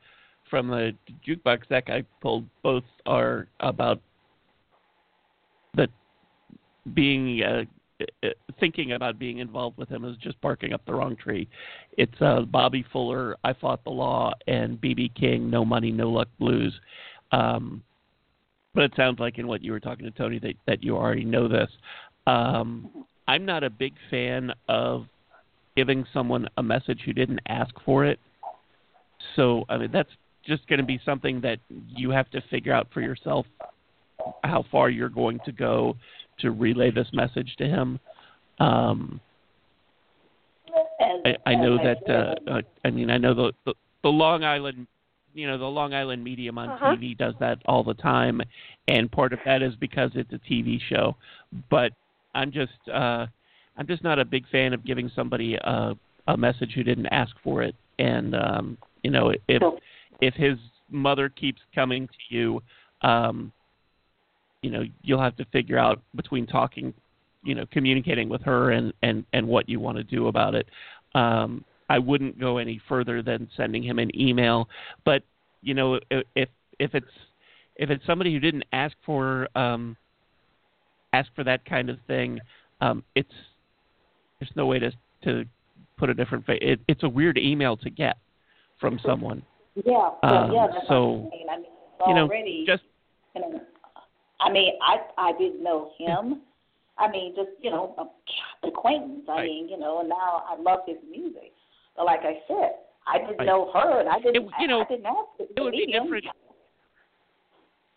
from 0.49 0.67
the 0.67 0.93
jukebox 1.27 1.61
that 1.69 1.83
I 1.87 2.03
pulled 2.21 2.45
both 2.63 2.83
are 3.05 3.47
about 3.59 4.01
the 5.75 5.87
being 6.93 7.41
uh, 7.43 7.47
uh, 7.57 7.63
thinking 8.59 8.93
about 8.93 9.19
being 9.19 9.39
involved 9.39 9.77
with 9.77 9.89
him 9.89 10.05
is 10.05 10.17
just 10.17 10.39
barking 10.41 10.73
up 10.73 10.81
the 10.85 10.93
wrong 10.93 11.15
tree. 11.15 11.47
It's 11.97 12.21
uh, 12.21 12.41
Bobby 12.41 12.85
Fuller, 12.91 13.37
I 13.43 13.53
Fought 13.53 13.83
the 13.83 13.89
Law, 13.89 14.33
and 14.47 14.79
BB 14.79 15.15
King, 15.15 15.49
No 15.49 15.65
Money, 15.65 15.91
No 15.91 16.09
Luck 16.09 16.27
Blues. 16.39 16.73
Um, 17.31 17.83
but 18.73 18.83
it 18.83 18.93
sounds 18.95 19.19
like 19.19 19.39
in 19.39 19.47
what 19.47 19.63
you 19.63 19.71
were 19.71 19.79
talking 19.79 20.05
to 20.05 20.11
Toni 20.11 20.39
that 20.39 20.53
that 20.67 20.83
you 20.83 20.95
already 20.95 21.25
know 21.25 21.47
this. 21.47 21.69
Um, 22.27 23.05
I'm 23.27 23.45
not 23.45 23.63
a 23.63 23.69
big 23.69 23.93
fan 24.11 24.51
of 24.69 25.07
giving 25.75 26.05
someone 26.13 26.47
a 26.57 26.63
message 26.63 27.01
who 27.05 27.13
didn't 27.13 27.39
ask 27.47 27.73
for 27.83 28.05
it. 28.05 28.19
So 29.35 29.65
I 29.69 29.77
mean 29.77 29.91
that's 29.91 30.09
just 30.45 30.67
going 30.67 30.79
to 30.79 30.85
be 30.85 30.99
something 31.03 31.41
that 31.41 31.59
you 31.87 32.11
have 32.11 32.29
to 32.31 32.41
figure 32.49 32.73
out 32.73 32.87
for 32.93 33.01
yourself 33.01 33.45
how 34.43 34.63
far 34.71 34.89
you're 34.89 35.09
going 35.09 35.39
to 35.45 35.51
go 35.51 35.95
to 36.39 36.51
relay 36.51 36.91
this 36.91 37.07
message 37.13 37.55
to 37.57 37.65
him. 37.65 37.99
Um, 38.59 39.19
I, 41.25 41.35
I 41.45 41.55
know 41.55 41.77
that. 41.77 42.09
Uh, 42.09 42.51
uh, 42.51 42.61
I 42.85 42.89
mean, 42.89 43.09
I 43.09 43.17
know 43.17 43.33
the, 43.33 43.51
the 43.65 43.73
the 44.03 44.09
Long 44.09 44.43
Island, 44.43 44.87
you 45.33 45.47
know, 45.47 45.57
the 45.57 45.65
Long 45.65 45.93
Island 45.93 46.23
medium 46.23 46.57
on 46.57 46.69
Uh-huh. 46.69 46.95
TV 46.95 47.17
does 47.17 47.33
that 47.39 47.59
all 47.65 47.83
the 47.83 47.93
time, 47.95 48.41
and 48.87 49.11
part 49.11 49.33
of 49.33 49.39
that 49.45 49.61
is 49.61 49.73
because 49.75 50.11
it's 50.15 50.31
a 50.33 50.39
TV 50.39 50.79
show. 50.89 51.15
But 51.69 51.91
I'm 52.35 52.51
just, 52.51 52.71
uh, 52.93 53.25
I'm 53.77 53.87
just 53.87 54.03
not 54.03 54.19
a 54.19 54.25
big 54.25 54.47
fan 54.49 54.73
of 54.73 54.85
giving 54.85 55.09
somebody 55.15 55.55
a 55.55 55.93
a 56.27 56.35
message 56.37 56.73
who 56.75 56.83
didn't 56.83 57.07
ask 57.07 57.33
for 57.43 57.63
it. 57.63 57.73
And 57.99 58.35
um, 58.35 58.77
you 59.03 59.11
know, 59.11 59.33
if 59.47 59.61
if 60.21 60.33
his 60.35 60.57
mother 60.89 61.29
keeps 61.29 61.61
coming 61.75 62.07
to 62.07 62.35
you, 62.35 62.61
um, 63.01 63.51
you 64.67 64.73
know, 64.73 64.83
you'll 65.01 65.21
have 65.21 65.37
to 65.37 65.45
figure 65.45 65.77
out 65.77 66.01
between 66.13 66.45
talking, 66.45 66.93
you 67.41 67.55
know, 67.55 67.65
communicating 67.71 68.27
with 68.27 68.41
her 68.41 68.71
and 68.71 68.91
and 69.01 69.23
and 69.31 69.47
what 69.47 69.69
you 69.69 69.79
want 69.79 69.95
to 69.95 70.03
do 70.03 70.27
about 70.27 70.55
it. 70.55 70.67
Um, 71.15 71.63
I 71.89 71.99
wouldn't 71.99 72.37
go 72.37 72.57
any 72.57 72.81
further 72.89 73.21
than 73.21 73.47
sending 73.55 73.81
him 73.81 73.97
an 73.97 74.11
email, 74.19 74.67
but 75.05 75.23
you 75.61 75.73
know, 75.73 76.01
i- 76.11 76.23
if 76.35 76.49
if 76.79 76.93
it's 76.95 77.15
if 77.77 77.89
it's 77.89 78.05
somebody 78.05 78.33
who 78.33 78.41
didn't 78.41 78.65
ask 78.73 78.93
for 79.05 79.47
um, 79.55 79.95
ask 81.13 81.33
for 81.33 81.45
that 81.45 81.63
kind 81.63 81.89
of 81.89 81.97
thing, 82.07 82.37
um, 82.81 83.05
it's 83.15 83.31
there's 84.41 84.51
no 84.57 84.65
way 84.65 84.79
to 84.79 84.91
to 85.23 85.45
put 85.95 86.09
a 86.09 86.13
different 86.13 86.45
face. 86.45 86.59
It, 86.61 86.81
it's 86.89 87.03
a 87.03 87.09
weird 87.09 87.37
email 87.37 87.77
to 87.77 87.89
get 87.89 88.17
from 88.81 88.99
someone. 89.05 89.43
yeah, 89.75 90.09
yeah, 90.23 90.29
um, 90.29 90.51
yeah. 90.51 90.67
That's 90.73 90.87
so, 90.89 91.07
what 91.07 91.23
I'm 91.23 91.29
saying. 91.31 91.45
I 91.49 91.55
mean, 91.55 91.65
You 92.09 92.13
know, 92.15 92.25
already, 92.25 92.65
just 92.67 92.83
you 93.33 93.41
know, 93.41 93.61
I 94.39 94.51
mean, 94.51 94.73
I 94.81 94.97
I 95.17 95.31
didn't 95.37 95.63
know 95.63 95.91
him. 95.97 96.41
I 96.97 97.09
mean, 97.09 97.33
just 97.35 97.49
you 97.61 97.69
know, 97.71 97.95
a 97.97 98.67
acquaintance. 98.67 99.25
I 99.29 99.31
Right. 99.31 99.45
mean, 99.45 99.69
you 99.69 99.77
know, 99.77 99.99
and 99.99 100.09
now 100.09 100.43
I 100.47 100.55
love 100.59 100.79
his 100.87 100.97
music. 101.09 101.53
But 101.95 102.05
like 102.05 102.21
I 102.21 102.41
said, 102.47 102.75
I 103.05 103.19
didn't 103.19 103.37
Right. 103.37 103.45
know 103.45 103.71
her, 103.73 103.99
and 103.99 104.09
I 104.09 104.19
didn't. 104.19 104.35
It- 104.47 104.51
you 104.59 104.67
know, 104.67 104.79
I, 104.79 104.83
I 104.83 104.87
didn't 104.87 105.05
ask 105.05 105.37
to 105.37 105.43
it 105.55 105.61
would 105.61 105.71
be 105.71 105.91
him. 105.91 106.03
different. 106.03 106.25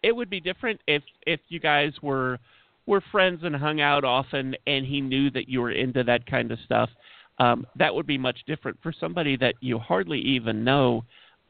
It 0.03 0.17
would 0.17 0.31
be 0.31 0.41
different 0.41 0.81
if 0.87 1.03
if 1.27 1.41
you 1.49 1.61
guys 1.61 1.93
were 2.03 2.39
were 2.87 3.03
friends 3.13 3.45
and 3.45 3.55
hung 3.55 3.81
out 3.81 4.05
often, 4.05 4.57
and 4.67 4.87
he 4.87 5.01
knew 5.01 5.31
that 5.31 5.49
you 5.49 5.61
were 5.61 5.71
into 5.73 6.03
that 6.05 6.27
kind 6.27 6.51
of 6.51 6.59
stuff. 6.61 6.91
Um, 7.39 7.67
that 7.77 7.95
would 7.95 8.07
be 8.07 8.19
much 8.19 8.39
different 8.47 8.79
for 8.83 8.93
somebody 8.93 9.37
that 9.37 9.55
you 9.61 9.79
hardly 9.79 10.19
even 10.21 10.65
know. 10.65 11.05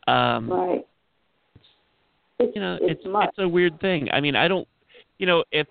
Um, 0.07 0.51
Right. 0.51 0.87
It's, 2.39 2.55
you 2.55 2.63
know, 2.63 2.79
it's, 2.81 3.01
it's 3.05 3.07
it's 3.07 3.39
a 3.39 3.49
weird 3.49 3.81
thing. 3.81 4.09
I 4.13 4.21
mean, 4.21 4.35
I 4.35 4.49
don't, 4.49 4.67
you 5.21 5.27
know, 5.27 5.45
if 5.53 5.67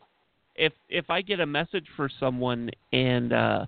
if 0.55 0.73
if 0.89 1.09
I 1.09 1.21
get 1.21 1.39
a 1.39 1.45
message 1.45 1.87
for 1.97 2.07
someone 2.19 2.69
and 2.93 3.33
uh, 3.33 3.65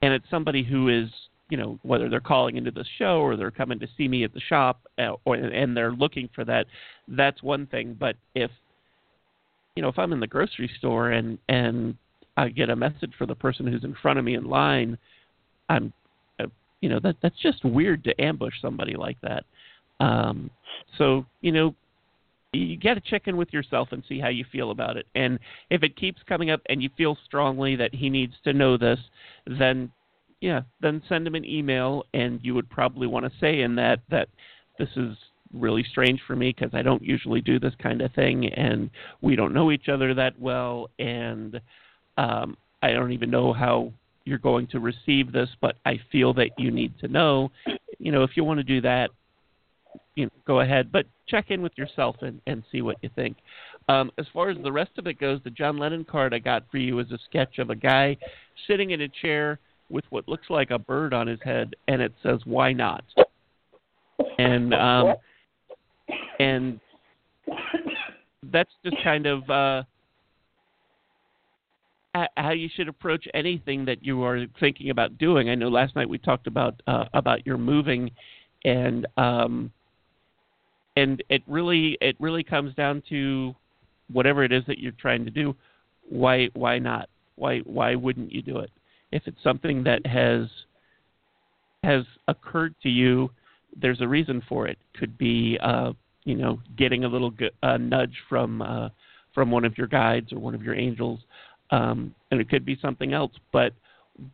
and 0.00 0.14
it's 0.14 0.24
somebody 0.30 0.64
who 0.64 0.88
is, 0.88 1.10
you 1.50 1.58
know, 1.58 1.78
whether 1.82 2.08
they're 2.08 2.18
calling 2.18 2.56
into 2.56 2.70
the 2.70 2.86
show 2.98 3.20
or 3.20 3.36
they're 3.36 3.50
coming 3.50 3.78
to 3.80 3.86
see 3.96 4.08
me 4.08 4.24
at 4.24 4.32
the 4.32 4.40
shop, 4.40 4.80
uh, 4.98 5.12
or 5.26 5.34
and 5.34 5.76
they're 5.76 5.92
looking 5.92 6.30
for 6.34 6.46
that, 6.46 6.64
that's 7.08 7.42
one 7.42 7.66
thing. 7.66 7.94
But 8.00 8.16
if 8.34 8.50
you 9.76 9.82
know, 9.82 9.88
if 9.88 9.98
I'm 9.98 10.14
in 10.14 10.20
the 10.20 10.26
grocery 10.26 10.70
store 10.78 11.10
and 11.10 11.36
and 11.46 11.94
I 12.38 12.48
get 12.48 12.70
a 12.70 12.76
message 12.76 13.12
for 13.18 13.26
the 13.26 13.34
person 13.34 13.66
who's 13.66 13.84
in 13.84 13.94
front 14.00 14.18
of 14.18 14.24
me 14.24 14.34
in 14.34 14.44
line, 14.44 14.96
I'm, 15.68 15.92
uh, 16.40 16.46
you 16.80 16.88
know, 16.88 17.00
that 17.00 17.16
that's 17.20 17.38
just 17.38 17.62
weird 17.66 18.02
to 18.04 18.18
ambush 18.18 18.54
somebody 18.62 18.94
like 18.94 19.18
that. 19.20 19.44
Um, 20.00 20.50
so 20.96 21.26
you 21.42 21.52
know, 21.52 21.74
you 22.52 22.76
got 22.76 22.94
to 22.94 23.00
check 23.00 23.28
in 23.28 23.36
with 23.36 23.52
yourself 23.52 23.88
and 23.92 24.02
see 24.08 24.20
how 24.20 24.28
you 24.28 24.44
feel 24.52 24.70
about 24.70 24.96
it. 24.96 25.06
And 25.14 25.38
if 25.70 25.82
it 25.82 25.96
keeps 25.96 26.22
coming 26.28 26.50
up 26.50 26.60
and 26.66 26.82
you 26.82 26.90
feel 26.96 27.16
strongly 27.24 27.76
that 27.76 27.94
he 27.94 28.10
needs 28.10 28.34
to 28.44 28.52
know 28.52 28.76
this, 28.76 28.98
then 29.46 29.90
yeah, 30.40 30.62
then 30.80 31.02
send 31.08 31.26
him 31.26 31.34
an 31.34 31.44
email 31.44 32.04
and 32.12 32.40
you 32.42 32.54
would 32.54 32.68
probably 32.68 33.06
want 33.06 33.24
to 33.24 33.38
say 33.40 33.62
in 33.62 33.76
that 33.76 34.00
that 34.10 34.28
this 34.78 34.88
is 34.96 35.16
really 35.52 35.84
strange 35.90 36.20
for 36.26 36.34
me 36.34 36.54
because 36.56 36.74
I 36.74 36.82
don't 36.82 37.02
usually 37.02 37.40
do 37.40 37.58
this 37.60 37.74
kind 37.80 38.02
of 38.02 38.12
thing 38.14 38.46
and 38.52 38.90
we 39.20 39.36
don't 39.36 39.54
know 39.54 39.70
each 39.70 39.88
other 39.88 40.14
that 40.14 40.38
well 40.40 40.88
and 40.98 41.60
um 42.16 42.56
I 42.82 42.92
don't 42.92 43.12
even 43.12 43.30
know 43.30 43.52
how 43.52 43.92
you're 44.24 44.38
going 44.38 44.66
to 44.68 44.80
receive 44.80 45.32
this, 45.32 45.48
but 45.60 45.76
I 45.84 46.00
feel 46.10 46.34
that 46.34 46.50
you 46.58 46.70
need 46.70 46.98
to 47.00 47.08
know. 47.08 47.50
You 47.98 48.12
know, 48.12 48.22
if 48.24 48.36
you 48.36 48.44
want 48.44 48.58
to 48.58 48.64
do 48.64 48.80
that, 48.80 49.10
you 50.14 50.26
know, 50.26 50.30
go 50.46 50.60
ahead, 50.60 50.92
but 50.92 51.06
check 51.28 51.50
in 51.50 51.62
with 51.62 51.72
yourself 51.76 52.16
and, 52.20 52.40
and 52.46 52.62
see 52.70 52.82
what 52.82 52.96
you 53.02 53.10
think. 53.14 53.36
Um, 53.88 54.10
as 54.18 54.26
far 54.32 54.50
as 54.50 54.58
the 54.62 54.72
rest 54.72 54.92
of 54.98 55.06
it 55.06 55.18
goes, 55.18 55.40
the 55.44 55.50
John 55.50 55.78
Lennon 55.78 56.04
card 56.04 56.34
I 56.34 56.38
got 56.38 56.64
for 56.70 56.78
you 56.78 56.98
is 56.98 57.10
a 57.10 57.18
sketch 57.28 57.58
of 57.58 57.70
a 57.70 57.74
guy 57.74 58.16
sitting 58.66 58.90
in 58.90 59.02
a 59.02 59.08
chair 59.08 59.58
with 59.90 60.04
what 60.10 60.28
looks 60.28 60.48
like 60.50 60.70
a 60.70 60.78
bird 60.78 61.12
on 61.12 61.26
his 61.26 61.40
head, 61.44 61.74
and 61.88 62.00
it 62.00 62.12
says 62.22 62.40
"Why 62.44 62.72
not?" 62.72 63.04
And 64.38 64.72
um, 64.74 65.14
and 66.38 66.80
that's 68.50 68.70
just 68.84 68.96
kind 69.02 69.26
of 69.26 69.50
uh, 69.50 69.82
how 72.36 72.50
you 72.50 72.68
should 72.74 72.88
approach 72.88 73.26
anything 73.34 73.84
that 73.86 74.04
you 74.04 74.22
are 74.22 74.46
thinking 74.60 74.90
about 74.90 75.18
doing. 75.18 75.50
I 75.50 75.54
know 75.54 75.68
last 75.68 75.96
night 75.96 76.08
we 76.08 76.18
talked 76.18 76.46
about 76.46 76.80
uh, 76.86 77.04
about 77.14 77.46
your 77.46 77.58
moving, 77.58 78.10
and 78.64 79.06
um, 79.16 79.72
and 80.96 81.22
it 81.28 81.42
really 81.46 81.96
it 82.00 82.16
really 82.20 82.42
comes 82.42 82.74
down 82.74 83.02
to 83.08 83.54
whatever 84.12 84.44
it 84.44 84.52
is 84.52 84.62
that 84.66 84.78
you're 84.78 84.92
trying 84.92 85.24
to 85.24 85.30
do. 85.30 85.54
Why 86.08 86.48
why 86.54 86.78
not? 86.78 87.08
Why 87.36 87.60
why 87.60 87.94
wouldn't 87.94 88.32
you 88.32 88.42
do 88.42 88.58
it? 88.58 88.70
If 89.10 89.22
it's 89.26 89.42
something 89.42 89.82
that 89.84 90.06
has 90.06 90.48
has 91.82 92.04
occurred 92.28 92.74
to 92.82 92.88
you, 92.88 93.30
there's 93.80 94.00
a 94.00 94.08
reason 94.08 94.42
for 94.48 94.66
it. 94.66 94.78
Could 94.98 95.16
be 95.18 95.58
uh, 95.62 95.92
you 96.24 96.36
know 96.36 96.60
getting 96.76 97.04
a 97.04 97.08
little 97.08 97.32
uh, 97.62 97.76
nudge 97.78 98.16
from 98.28 98.62
uh, 98.62 98.88
from 99.34 99.50
one 99.50 99.64
of 99.64 99.78
your 99.78 99.86
guides 99.86 100.32
or 100.32 100.38
one 100.38 100.54
of 100.54 100.62
your 100.62 100.74
angels, 100.74 101.20
um, 101.70 102.14
and 102.30 102.40
it 102.40 102.48
could 102.48 102.64
be 102.64 102.78
something 102.80 103.12
else. 103.12 103.32
But 103.52 103.72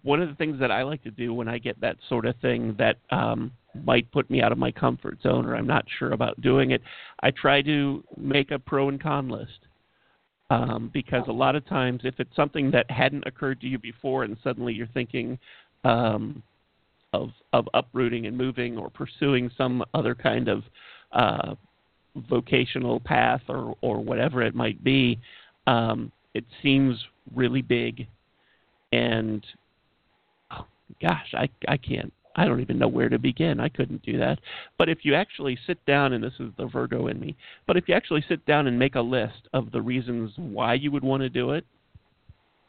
one 0.03 0.21
of 0.21 0.29
the 0.29 0.35
things 0.35 0.59
that 0.61 0.71
I 0.71 0.83
like 0.83 1.03
to 1.05 1.11
do 1.11 1.33
when 1.33 1.49
I 1.49 1.59
get 1.59 1.81
that 1.81 1.97
sort 2.09 2.27
of 2.27 2.37
thing 2.37 2.75
that 2.79 2.97
um, 3.11 3.53
might 3.85 4.11
put 4.13 4.29
me 4.31 4.43
out 4.43 4.53
of 4.53 4.59
my 4.59 4.71
comfort 4.71 5.19
zone 5.23 5.47
or 5.47 5.57
I'm 5.57 5.67
not 5.67 5.85
sure 5.99 6.13
about 6.13 6.41
doing 6.41 6.73
it, 6.73 6.83
I 7.23 7.31
try 7.31 7.63
to 7.63 8.03
make 8.17 8.51
a 8.51 8.59
pro 8.59 8.89
and 8.89 9.01
con 9.01 9.29
list. 9.29 9.61
Um, 10.51 10.91
because 10.95 11.25
a 11.29 11.33
lot 11.33 11.57
of 11.57 11.67
times, 11.67 12.01
if 12.05 12.19
it's 12.19 12.35
something 12.35 12.71
that 12.71 12.91
hadn't 12.91 13.27
occurred 13.27 13.61
to 13.61 13.67
you 13.67 13.79
before, 13.79 14.25
and 14.25 14.35
suddenly 14.43 14.73
you're 14.73 14.87
thinking 14.95 15.39
um, 15.85 16.43
of 17.13 17.33
of 17.53 17.69
uprooting 17.75 18.25
and 18.25 18.35
moving 18.35 18.79
or 18.79 18.89
pursuing 18.89 19.51
some 19.59 19.85
other 19.93 20.15
kind 20.15 20.49
of 20.49 20.63
uh, 21.13 21.55
vocational 22.31 22.99
path 22.99 23.43
or 23.49 23.77
or 23.83 24.03
whatever 24.03 24.41
it 24.41 24.55
might 24.55 24.83
be, 24.83 25.21
um, 25.67 26.11
it 26.33 26.47
seems 26.63 26.99
really 27.35 27.61
big, 27.61 28.07
and 28.93 29.45
gosh, 31.01 31.35
I 31.35 31.49
I 31.67 31.77
can't. 31.77 32.13
I 32.37 32.45
don't 32.45 32.61
even 32.61 32.79
know 32.79 32.89
where 32.89 33.09
to 33.09 33.19
begin. 33.19 33.59
I 33.59 33.69
couldn't 33.69 34.03
do 34.03 34.17
that. 34.19 34.39
But 34.77 34.89
if 34.89 34.99
you 35.05 35.15
actually 35.15 35.59
sit 35.67 35.85
down, 35.87 36.13
and 36.13 36.23
this 36.23 36.35
is 36.39 36.51
the 36.57 36.67
Virgo 36.67 37.09
in 37.09 37.19
me, 37.19 37.35
but 37.67 37.77
if 37.77 37.89
you 37.89 37.95
actually 37.95 38.25
sit 38.29 38.45
down 38.47 38.69
and 38.69 38.79
make 38.79 38.95
a 38.95 39.01
list 39.01 39.49
of 39.53 39.73
the 39.73 39.83
reasons 39.83 40.33
why 40.37 40.75
you 40.75 40.93
would 40.93 41.03
want 41.03 41.23
to 41.23 41.29
do 41.29 41.51
it 41.51 41.65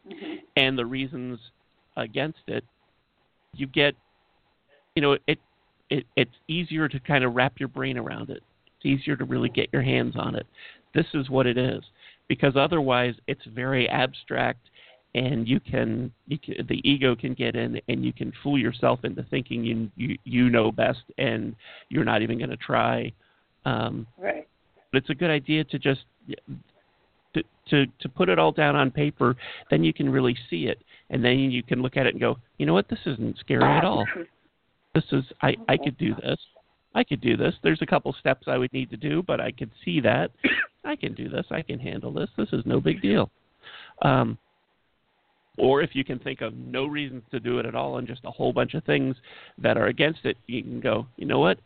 Mhm. 0.07 0.41
and 0.55 0.77
the 0.77 0.85
reasons 0.85 1.39
against 1.97 2.41
it, 2.47 2.63
you 3.53 3.67
get, 3.67 3.95
you 4.95 5.01
know, 5.01 5.17
it, 5.27 5.39
it 5.89 6.05
it's 6.15 6.35
easier 6.47 6.87
to 6.87 6.99
kind 6.99 7.23
of 7.23 7.35
wrap 7.35 7.59
your 7.59 7.69
brain 7.69 7.97
around 7.97 8.29
it. 8.29 8.41
It's 8.77 8.85
easier 8.85 9.15
to 9.17 9.25
really 9.25 9.49
get 9.49 9.69
your 9.71 9.81
hands 9.81 10.15
on 10.15 10.35
it. 10.35 10.47
This 10.93 11.13
is 11.13 11.29
what 11.29 11.45
it 11.45 11.57
is, 11.57 11.83
because 12.27 12.55
otherwise 12.55 13.15
it's 13.27 13.45
very 13.45 13.87
abstract, 13.89 14.68
and 15.15 15.47
you 15.47 15.59
can, 15.59 16.11
you 16.27 16.37
can 16.37 16.65
the 16.67 16.87
ego 16.89 17.15
can 17.15 17.33
get 17.33 17.55
in, 17.55 17.79
and 17.87 18.03
you 18.03 18.13
can 18.13 18.31
fool 18.43 18.57
yourself 18.57 18.99
into 19.03 19.23
thinking 19.23 19.63
you 19.63 19.89
you 19.95 20.17
you 20.23 20.49
know 20.49 20.71
best, 20.71 21.03
and 21.17 21.55
you're 21.89 22.03
not 22.05 22.21
even 22.21 22.37
going 22.37 22.49
to 22.49 22.57
try. 22.57 23.11
Um, 23.65 24.07
Right. 24.17 24.47
but 24.91 24.99
it's 24.99 25.09
a 25.09 25.15
good 25.15 25.29
idea 25.29 25.63
to 25.65 25.79
just 25.79 26.01
to 27.33 27.43
to 27.69 27.85
to 27.99 28.09
put 28.09 28.29
it 28.29 28.39
all 28.39 28.51
down 28.51 28.75
on 28.75 28.89
paper 28.89 29.35
then 29.69 29.83
you 29.83 29.93
can 29.93 30.09
really 30.09 30.35
see 30.49 30.65
it 30.67 30.81
and 31.09 31.23
then 31.23 31.37
you 31.37 31.61
can 31.61 31.81
look 31.81 31.97
at 31.97 32.07
it 32.07 32.13
and 32.13 32.21
go 32.21 32.37
you 32.57 32.65
know 32.65 32.73
what 32.73 32.87
this 32.87 32.99
isn't 33.05 33.37
scary 33.39 33.63
at 33.63 33.83
all 33.83 34.07
this 34.95 35.03
is 35.11 35.23
i 35.41 35.55
i 35.67 35.77
could 35.77 35.97
do 35.97 36.15
this 36.15 36.39
i 36.95 37.03
could 37.03 37.21
do 37.21 37.35
this 37.35 37.53
there's 37.61 37.81
a 37.81 37.85
couple 37.85 38.15
steps 38.19 38.47
i 38.47 38.57
would 38.57 38.71
need 38.73 38.89
to 38.89 38.97
do 38.97 39.21
but 39.21 39.39
i 39.41 39.51
could 39.51 39.69
see 39.83 39.99
that 39.99 40.31
I 40.85 40.95
can 40.95 41.13
do 41.13 41.29
this. 41.29 41.45
I 41.51 41.61
can 41.61 41.79
handle 41.79 42.11
this. 42.11 42.29
This 42.37 42.49
is 42.53 42.65
no 42.65 42.79
big 42.79 43.01
deal. 43.01 43.29
Um, 44.01 44.37
or 45.59 45.81
if 45.81 45.91
you 45.93 46.03
can 46.03 46.19
think 46.19 46.41
of 46.41 46.55
no 46.55 46.85
reasons 46.85 47.23
to 47.31 47.39
do 47.39 47.59
it 47.59 47.65
at 47.65 47.75
all 47.75 47.97
and 47.97 48.07
just 48.07 48.21
a 48.25 48.31
whole 48.31 48.53
bunch 48.53 48.73
of 48.73 48.83
things 48.83 49.15
that 49.57 49.77
are 49.77 49.87
against 49.87 50.25
it, 50.25 50.37
you 50.47 50.63
can 50.63 50.79
go, 50.79 51.05
you 51.17 51.25
know 51.25 51.39
what? 51.39 51.59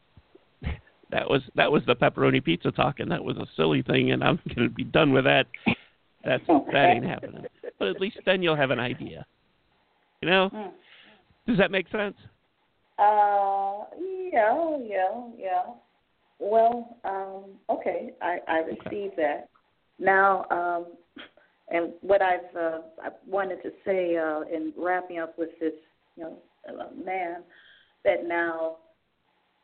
That 1.12 1.30
was 1.30 1.44
that 1.54 1.72
was 1.72 1.84
the 1.86 1.96
pepperoni 1.96 2.44
pizza 2.44 2.72
talk, 2.72 3.00
and 3.00 3.12
that 3.12 3.24
was 3.24 3.38
a 3.38 3.46
silly 3.56 3.84
thing, 3.84 4.14
and 4.14 4.24
I'm 4.24 4.40
going 4.56 4.68
to 4.68 4.74
be 4.74 4.84
done 4.84 5.14
with 5.14 5.26
that. 5.26 5.46
That's 6.26 6.44
that 6.48 6.92
ain't 6.96 7.06
happening. 7.06 7.46
But 7.78 7.90
at 7.90 8.02
least 8.02 8.18
then 8.26 8.42
you'll 8.42 8.56
have 8.56 8.72
an 8.72 8.80
idea. 8.80 9.24
You 10.24 10.30
know? 10.30 10.50
Mm. 10.52 10.72
Does 11.46 11.60
that 11.60 11.70
make 11.70 11.88
sense? 11.92 12.16
Uh, 12.98 13.84
yeah, 14.32 14.78
yeah, 14.82 15.28
yeah. 15.38 15.64
Well, 16.40 16.98
um, 17.06 17.44
okay, 17.70 18.14
I 18.20 18.40
I 18.48 18.58
received 18.60 19.16
that. 19.18 19.50
Now, 20.00 20.46
um, 20.50 20.86
and 21.74 21.92
what 22.02 22.22
I've 22.22 22.56
uh, 22.56 22.80
I 23.04 23.10
wanted 23.28 23.62
to 23.64 23.72
say 23.84 24.16
uh, 24.16 24.42
in 24.42 24.72
wrapping 24.78 25.20
up 25.20 25.38
with 25.38 25.50
this, 25.60 25.74
you 26.16 26.24
know, 26.24 26.38
uh, 26.70 27.04
man, 27.04 27.44
that 28.06 28.28
now 28.28 28.78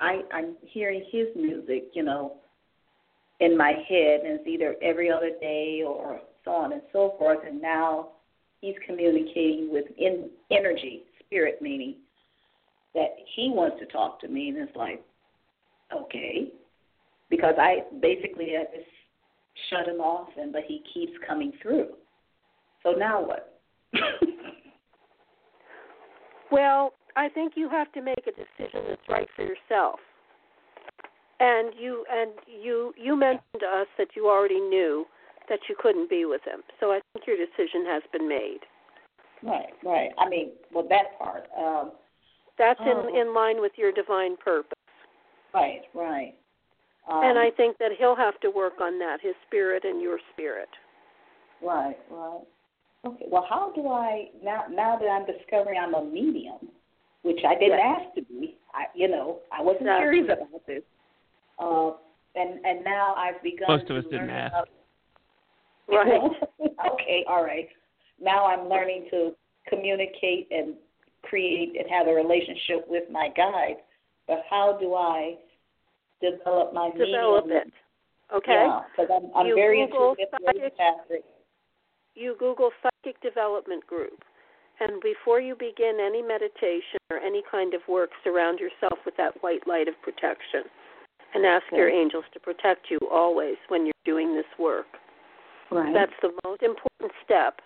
I 0.02 0.22
I'm 0.34 0.56
hearing 0.62 1.06
his 1.12 1.28
music, 1.36 1.92
you 1.94 2.04
know, 2.04 2.38
in 3.40 3.56
my 3.56 3.74
head, 3.88 4.22
and 4.26 4.40
it's 4.40 4.48
either 4.48 4.76
every 4.82 5.12
other 5.12 5.32
day 5.40 5.84
or 5.88 6.20
so 6.44 6.52
on 6.52 6.74
and 6.74 6.82
so 6.92 7.14
forth. 7.20 7.40
And 7.46 7.62
now 7.62 8.10
he's 8.60 8.76
communicating 8.88 9.70
with 9.72 9.86
in 9.98 10.32
energy, 10.52 11.04
spirit, 11.26 11.62
meaning 11.62 11.98
that 12.96 13.16
he 13.36 13.52
wants 13.54 13.78
to 13.82 13.86
talk 13.86 14.20
to 14.22 14.28
me, 14.28 14.50
and 14.50 14.58
it's 14.58 14.76
like, 14.76 15.04
okay, 15.96 16.48
because 17.30 17.54
I 17.60 17.84
basically 18.02 18.56
I 18.58 18.64
just 18.76 18.90
shut 19.70 19.88
him 19.88 20.00
off, 20.00 20.30
and 20.38 20.52
but 20.54 20.64
he 20.68 20.84
keeps 20.94 21.14
coming 21.28 21.52
through. 21.62 21.90
So 22.84 22.92
now 22.92 23.26
what? 23.26 23.60
Well, 26.52 26.94
I 27.16 27.30
think 27.30 27.54
you 27.56 27.70
have 27.70 27.92
to 27.94 28.02
make 28.02 28.26
a 28.28 28.32
decision 28.32 28.86
that's 28.88 29.08
right 29.08 29.28
for 29.36 29.44
yourself. 29.44 30.00
And 31.40 31.74
you 31.80 32.06
and 32.12 32.32
you 32.48 32.94
you 32.98 33.16
mentioned 33.16 33.62
to 33.62 33.66
us 33.66 33.88
that 33.98 34.10
you 34.16 34.28
already 34.28 34.60
knew 34.60 35.06
that 35.48 35.60
you 35.70 35.76
couldn't 35.80 36.10
be 36.10 36.26
with 36.26 36.42
him. 36.44 36.62
So 36.80 36.88
I 36.88 37.00
think 37.14 37.26
your 37.28 37.38
decision 37.38 37.86
has 37.88 38.04
been 38.12 38.28
made. 38.28 38.60
right, 39.42 39.70
right. 39.84 40.10
I 40.18 40.28
mean, 40.28 40.52
well, 40.74 40.86
that 40.90 41.18
part. 41.18 41.48
Um, 41.58 41.92
That's 42.58 42.80
in 42.82 43.16
in 43.16 43.34
line 43.34 43.62
with 43.62 43.72
your 43.78 43.94
divine 43.94 44.36
purpose. 44.38 44.74
right, 45.54 45.82
right. 45.94 46.34
Um, 47.10 47.24
and 47.24 47.40
I 47.40 47.50
think 47.52 47.78
that 47.80 47.92
he'll 47.98 48.16
have 48.16 48.40
to 48.42 48.52
work 48.52 48.82
on 48.82 49.00
that, 49.00 49.18
his 49.22 49.34
spirit 49.48 49.84
and 49.84 50.02
your 50.02 50.20
spirit. 50.34 50.70
Right, 51.62 51.98
right. 52.12 52.42
Okay. 53.06 53.26
Well, 53.30 53.46
how 53.50 53.72
do 53.76 53.88
I 53.88 54.30
now? 54.44 54.66
Now 54.70 54.98
that 55.00 55.08
I'm 55.08 55.26
discovering 55.26 55.80
I'm 55.80 55.96
a 55.96 56.04
medium, 56.04 56.70
which 57.24 57.40
I 57.48 57.56
didn't 57.56 57.80
Yes. 57.80 58.02
ask 58.02 58.16
to 58.16 58.22
be. 58.24 58.58
I, 58.74 58.86
you 58.94 59.08
know, 59.08 59.40
I 59.52 59.62
wasn't 59.62 59.84
Exactly. 59.84 60.04
curious 60.04 60.26
about 60.26 60.68
this. 60.68 60.84
Uh, 61.58 61.92
and 62.36 62.66
and 62.66 62.84
now 62.84 63.16
I've 63.16 63.42
begun. 63.42 63.68
Most 63.70 63.82
of 63.84 63.88
to 63.88 63.98
us 64.00 64.04
didn't 64.06 64.28
learn 64.28 64.30
ask. 64.30 64.54
About, 64.54 64.70
Right. 65.90 66.22
okay. 66.94 67.26
All 67.28 67.44
right. 67.44 67.70
Now 68.22 68.46
I'm 68.46 68.68
learning 68.70 69.08
to 69.12 69.36
communicate 69.68 70.48
and 70.52 70.76
create 71.24 71.76
and 71.80 71.90
have 71.90 72.08
a 72.08 72.14
relationship 72.14 72.86
with 72.88 73.10
my 73.10 73.30
guide. 73.36 73.78
But 74.28 74.44
how 74.50 74.78
do 74.80 74.94
I 74.94 75.38
develop 76.22 76.74
my 76.74 76.92
Develop 76.92 77.46
medium? 77.46 77.68
it. 77.68 77.74
Okay? 78.36 78.66
Yeah, 78.68 78.82
because 78.92 79.10
I'm 79.12 79.32
I'm 79.36 79.48
You 79.48 79.56
very 79.56 79.86
Google 79.88 80.16
psychic-. 80.20 81.24
You 82.16 82.36
Google 82.40 82.72
psychic 82.82 83.22
development 83.22 83.86
group. 83.88 84.24
And 84.80 85.02
before 85.02 85.42
you 85.42 85.56
begin 85.56 86.00
any 86.00 86.22
meditation 86.22 87.00
or 87.12 87.18
any 87.18 87.44
kind 87.52 87.74
of 87.74 87.82
work, 87.88 88.12
surround 88.24 88.60
yourself 88.60 89.00
with 89.06 89.16
that 89.18 89.34
white 89.42 89.68
light 89.68 89.88
of 89.88 89.96
protection. 90.02 90.64
And 91.34 91.46
ask 91.46 91.66
your 91.72 91.90
angels 91.90 92.24
to 92.34 92.40
protect 92.40 92.90
you 92.90 92.98
always 93.12 93.58
when 93.68 93.86
you're 93.86 93.94
doing 94.04 94.36
this 94.36 94.50
work. 94.58 94.88
Right. 95.70 95.94
That's 95.94 96.14
the 96.24 96.32
most 96.44 96.64
important 96.64 97.12
step. 97.24 97.60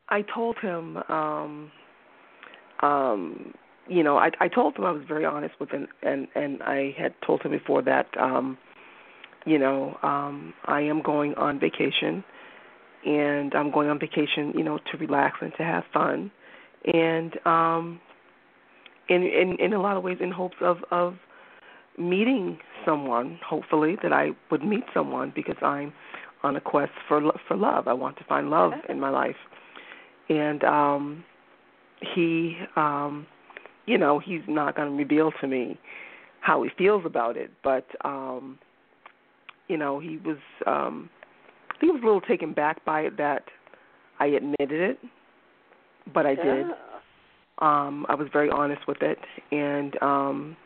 I 0.10 0.18
I 0.18 0.22
told 0.34 0.58
him 0.60 0.98
um 1.08 1.72
um 2.82 3.54
you 3.88 4.04
know, 4.04 4.18
I 4.18 4.30
I 4.40 4.48
told 4.48 4.76
him 4.76 4.86
I 4.86 4.92
was 4.92 5.04
very 5.08 5.26
honest 5.26 5.56
with 5.60 5.70
him 5.72 5.88
and 6.04 6.28
and 6.36 6.62
I 6.64 6.96
had 6.98 7.14
told 7.26 7.42
him 7.42 7.52
before 7.52 7.82
that 7.84 8.08
um 8.20 8.58
you 9.46 9.58
know, 9.58 9.98
um 10.04 10.54
I 10.66 10.82
am 10.82 11.02
going 11.02 11.34
on 11.36 11.60
vacation 11.60 12.24
and 13.06 13.54
I'm 13.56 13.72
going 13.72 13.90
on 13.90 14.00
vacation, 14.00 14.52
you 14.56 14.64
know, 14.64 14.80
to 14.92 14.98
relax 14.98 15.38
and 15.42 15.54
to 15.58 15.64
have 15.64 15.84
fun. 15.94 16.32
And 16.94 17.34
um 17.46 18.02
in 19.10 19.24
in 19.24 19.56
in 19.60 19.74
a 19.74 19.82
lot 19.82 19.98
of 19.98 20.04
ways 20.04 20.18
in 20.22 20.32
hopes 20.32 20.58
of 20.62 20.78
of 20.92 21.16
meeting 21.98 22.58
someone, 22.86 23.40
hopefully 23.46 23.98
that 24.02 24.14
I 24.14 24.30
would 24.50 24.64
meet 24.64 24.84
someone 24.94 25.34
because 25.36 25.58
I'm 25.62 25.92
on 26.44 26.56
a 26.56 26.62
quest 26.62 26.92
for 27.08 27.22
for 27.48 27.58
love. 27.58 27.88
I 27.88 27.94
want 27.94 28.18
to 28.18 28.24
find 28.24 28.50
love 28.50 28.74
in 28.88 29.00
my 29.00 29.10
life. 29.10 29.36
And 30.30 30.64
um 30.64 31.24
he 32.16 32.58
um 32.76 33.28
you 33.86 33.98
know, 33.98 34.20
he's 34.20 34.42
not 34.48 34.76
going 34.76 34.90
to 34.90 34.96
reveal 34.96 35.32
to 35.42 35.48
me 35.48 35.80
how 36.42 36.62
he 36.64 36.70
feels 36.78 37.06
about 37.06 37.36
it, 37.36 37.52
but 37.64 37.86
um 38.06 38.60
you 39.68 39.78
know, 39.78 40.00
he 40.00 40.18
was 40.18 40.38
um 40.66 41.10
he 41.82 41.88
was 41.88 42.02
a 42.02 42.06
little 42.06 42.22
taken 42.22 42.54
back 42.54 42.84
by 42.86 43.02
it 43.02 43.18
that 43.18 43.44
I 44.20 44.28
admitted 44.28 44.72
it, 44.72 45.00
but 46.14 46.26
I 46.26 46.36
did. 46.36 46.68
Yeah. 46.68 46.89
Um, 47.60 48.06
I 48.08 48.16
was 48.16 48.28
very 48.32 48.50
honest 48.50 48.88
with 48.88 49.02
it, 49.02 49.20
and 49.52 50.02
um, 50.02 50.58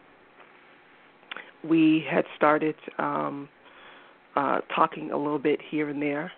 we 1.67 2.05
had 2.09 2.25
started 2.35 2.75
um, 2.99 3.49
uh, 4.35 4.59
talking 4.75 5.11
a 5.11 5.17
little 5.17 5.39
bit 5.39 5.59
here 5.71 5.89
and 5.89 6.01
there, 6.01 6.31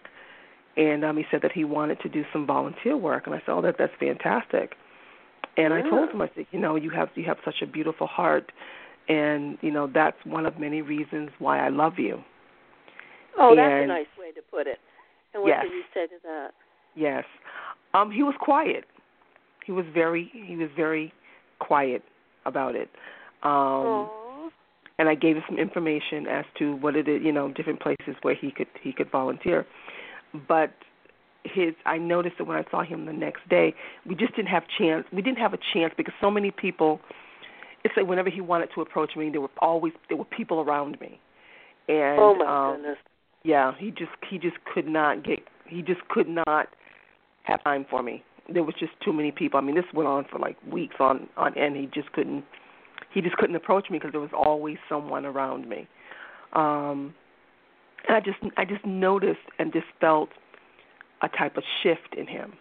and 0.78 1.04
um, 1.04 1.18
he 1.18 1.24
said 1.30 1.42
that 1.42 1.52
he 1.52 1.66
wanted 1.66 2.00
to 2.02 2.10
do 2.10 2.24
some 2.32 2.48
volunteer 2.48 2.96
work, 2.96 3.24
and 3.26 3.36
I 3.36 3.40
said, 3.40 3.50
"Oh, 3.50 3.62
that 3.62 3.76
that's 3.78 3.94
fantastic." 4.00 4.76
And 5.58 5.74
I 5.74 5.82
told 5.90 6.10
him, 6.10 6.22
I 6.22 6.30
said, 6.36 6.46
"You 6.52 6.60
know, 6.60 6.76
you 6.76 6.90
have 6.92 7.10
you 7.16 7.26
have 7.26 7.38
such 7.44 7.62
a 7.62 7.66
beautiful 7.66 8.08
heart, 8.08 8.52
and 9.10 9.58
you 9.62 9.72
know 9.72 9.90
that's 9.94 10.18
one 10.26 10.46
of 10.46 10.58
many 10.58 10.82
reasons 10.82 11.32
why 11.40 11.66
I 11.66 11.70
love 11.70 11.94
you." 11.98 12.24
Oh, 13.38 13.56
that's 13.56 13.84
a 13.84 13.88
nice 13.88 14.06
way 14.18 14.32
to 14.32 14.42
put 14.50 14.68
it. 14.68 14.80
And 15.34 15.44
what 15.44 15.50
Yes. 15.50 15.64
did 15.64 15.74
you 15.74 15.84
say 15.94 16.08
to 16.08 16.22
that? 16.24 16.52
Yes. 16.96 17.26
Um, 17.94 18.10
he 18.12 18.24
was 18.24 18.36
quiet. 18.40 18.86
He 19.66 19.72
was 19.72 19.86
very 19.94 20.32
he 20.34 20.56
was 20.56 20.70
very 20.76 21.14
quiet 21.60 22.04
about 22.46 22.76
it. 22.76 22.90
Um 23.44 23.52
Aw. 23.52 24.50
and 25.00 25.10
I 25.10 25.16
gave 25.16 25.36
him 25.36 25.44
some 25.48 25.58
information 25.58 26.28
as 26.28 26.46
to 26.60 26.76
what 26.78 26.96
it 26.96 27.08
is, 27.08 27.22
you 27.24 27.32
know, 27.32 27.52
different 27.52 27.82
places 27.82 28.16
where 28.22 28.36
he 28.36 28.52
could 28.52 28.68
he 28.82 28.94
could 28.94 29.12
volunteer. 29.12 29.66
But 30.48 30.72
his 31.46 31.74
I 31.86 31.98
noticed 31.98 32.38
that 32.40 32.46
when 32.46 32.58
I 32.58 32.64
saw 32.72 32.84
him 32.84 33.06
the 33.06 33.14
next 33.14 33.48
day, 33.50 33.74
we 34.06 34.16
just 34.16 34.36
didn't 34.36 34.50
have 34.50 34.64
chance. 34.78 35.06
We 35.14 35.22
didn't 35.22 35.38
have 35.38 35.54
a 35.54 35.60
chance 35.74 35.94
because 35.96 36.14
so 36.20 36.32
many 36.32 36.52
people. 36.52 37.00
It's 37.84 37.94
like 37.96 38.08
whenever 38.08 38.32
he 38.32 38.42
wanted 38.42 38.70
to 38.74 38.82
approach 38.82 39.12
me, 39.16 39.30
there 39.30 39.42
were 39.42 39.50
always 39.60 39.94
there 40.10 40.18
were 40.18 40.26
people 40.26 40.60
around 40.60 41.00
me, 41.00 41.20
and 41.88 42.20
oh 42.20 42.36
my 42.36 42.72
um, 42.72 42.78
goodness. 42.78 42.98
yeah, 43.44 43.74
he 43.78 43.92
just 43.92 44.12
he 44.28 44.40
just 44.40 44.58
could 44.74 44.88
not 44.88 45.24
get 45.24 45.40
he 45.68 45.84
just 45.84 46.02
could 46.10 46.28
not 46.28 46.68
have 47.44 47.64
time 47.64 47.86
for 47.90 48.02
me. 48.02 48.24
There 48.54 48.64
was 48.64 48.76
just 48.80 48.94
too 49.04 49.12
many 49.12 49.32
people. 49.32 49.58
I 49.58 49.62
mean, 49.62 49.76
this 49.76 49.86
went 49.94 50.08
on 50.08 50.26
for 50.32 50.40
like 50.40 50.58
weeks 50.72 50.96
on 51.00 51.28
on 51.38 51.58
end. 51.58 51.76
He 51.76 51.88
just 51.88 52.12
couldn't 52.14 52.44
he 53.14 53.22
just 53.22 53.38
couldn't 53.38 53.56
approach 53.56 53.90
me 53.90 53.98
because 53.98 54.12
there 54.12 54.22
was 54.22 54.32
always 54.38 54.78
someone 54.88 55.26
around 55.26 55.68
me. 55.68 55.88
Um 56.54 57.14
and 58.08 58.18
I 58.18 58.20
just 58.20 58.38
I 58.58 58.66
just 58.66 58.86
noticed 58.86 59.40
and 59.58 59.74
just 59.74 59.88
felt 60.00 60.30
a 61.22 61.30
type 61.30 61.58
of 61.58 61.64
shift 61.82 62.14
in 62.16 62.28
him. 62.28 62.54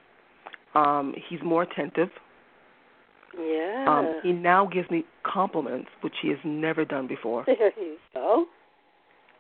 Um 0.75 1.15
he's 1.29 1.41
more 1.43 1.63
attentive. 1.65 2.09
Yeah. 3.39 3.85
Um 3.89 4.21
he 4.23 4.33
now 4.33 4.67
gives 4.67 4.91
me 4.91 5.05
compliments 5.25 5.91
which 6.01 6.15
he 6.23 6.29
has 6.29 6.39
never 6.45 6.85
done 6.85 7.07
before. 7.07 7.45
there 7.47 7.73
you 7.79 7.97
go. 8.15 8.47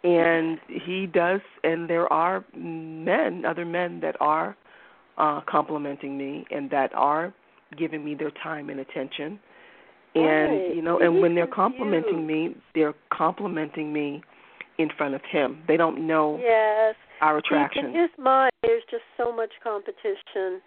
and 0.03 0.59
he 0.69 1.07
does 1.07 1.41
and 1.63 1.89
there 1.89 2.13
are 2.13 2.45
men 2.55 3.45
other 3.47 3.65
men 3.65 4.01
that 4.01 4.17
are 4.21 4.57
uh 5.19 5.41
complimenting 5.49 6.17
me 6.17 6.45
and 6.51 6.71
that 6.71 6.93
are 6.95 7.33
giving 7.79 8.05
me 8.05 8.15
their 8.15 8.31
time 8.43 8.71
and 8.71 8.81
attention 8.81 9.39
and 10.15 10.51
Right. 10.53 10.75
you 10.77 10.83
know 10.83 10.99
and 11.01 11.21
when 11.21 11.35
they're 11.35 11.47
complimenting 11.47 12.19
huge. 12.29 12.55
me 12.55 12.57
they're 12.75 12.95
complimenting 13.13 13.93
me 13.93 14.23
in 14.79 14.89
front 14.97 15.15
of 15.15 15.23
him 15.31 15.63
they 15.69 15.77
don't 15.77 16.07
know 16.07 16.39
Yes. 16.43 16.95
our 17.21 17.39
attraction 17.39 17.87
in 17.87 17.95
his 17.95 18.11
mind, 18.19 18.53
there's 18.63 18.83
just 18.91 19.05
so 19.17 19.33
much 19.33 19.51
competition 19.63 20.61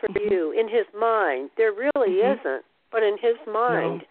for 0.00 0.08
Mhm. 0.08 0.30
you. 0.30 0.50
In 0.52 0.68
his 0.68 0.86
mind, 0.94 1.50
there 1.56 1.72
really 1.72 2.16
Mhm. 2.22 2.38
isn't. 2.38 2.64
But 2.90 3.02
in 3.02 3.16
his 3.18 3.36
mind, 3.46 4.04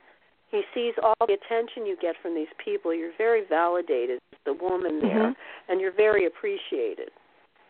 he 0.52 0.64
sees 0.74 0.94
all 1.02 1.16
the 1.26 1.34
attention 1.34 1.86
you 1.86 1.96
get 1.96 2.16
from 2.18 2.36
these 2.36 2.52
people. 2.58 2.94
You're 2.94 3.12
very 3.18 3.42
validated 3.42 4.20
as 4.34 4.40
the 4.44 4.54
woman 4.54 5.00
there, 5.00 5.30
Mhm. 5.30 5.36
and 5.70 5.82
you're 5.82 5.92
very 5.92 6.26
appreciated. 6.26 7.12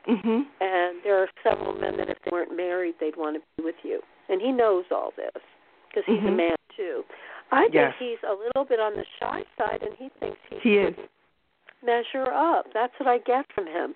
Mhm 0.07 0.45
And 0.59 0.99
there 1.03 1.17
are 1.21 1.27
several 1.43 1.73
men 1.73 1.97
that 1.97 2.09
if 2.09 2.17
they 2.23 2.31
weren't 2.31 2.55
married, 2.55 2.95
they'd 2.99 3.15
want 3.15 3.35
to 3.37 3.41
be 3.57 3.63
with 3.63 3.75
you. 3.83 4.01
And 4.29 4.41
he 4.41 4.51
knows 4.51 4.85
all 4.91 5.11
this 5.15 5.41
because 5.89 6.03
he's 6.05 6.23
a 6.23 6.31
Mhm. 6.31 6.35
man 6.37 6.55
too. 6.75 7.03
I 7.51 7.67
think 7.69 7.95
he's 7.99 8.21
a 8.23 8.33
little 8.33 8.65
bit 8.65 8.79
on 8.79 8.93
the 8.95 9.05
shy 9.19 9.45
side, 9.57 9.83
and 9.83 9.95
he 9.95 10.09
thinks 10.19 10.39
he, 10.49 10.57
he 10.59 10.77
is 10.77 10.95
measure 11.83 12.31
up. 12.31 12.71
That's 12.73 12.93
what 12.99 13.07
I 13.07 13.19
get 13.19 13.45
from 13.53 13.67
him. 13.67 13.95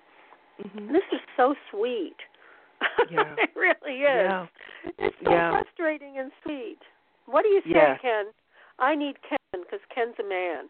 mhm 0.62 0.92
This 0.92 1.04
is 1.12 1.20
so 1.36 1.54
sweet. 1.70 2.16
Yeah. 3.10 3.34
it 3.38 3.50
really 3.56 4.02
is. 4.02 4.28
yeah 4.28 4.46
It's 4.98 5.16
so 5.24 5.30
Yeah. 5.32 5.50
frustrating 5.50 6.18
and 6.18 6.30
sweet. 6.42 6.78
What 7.26 7.42
do 7.42 7.48
you 7.48 7.60
say, 7.62 7.70
Yes. 7.72 8.00
Ken? 8.00 8.26
I 8.78 8.94
need 8.94 9.20
Ken 9.22 9.38
because 9.52 9.80
Ken's 9.94 10.18
a 10.18 10.24
man. 10.24 10.68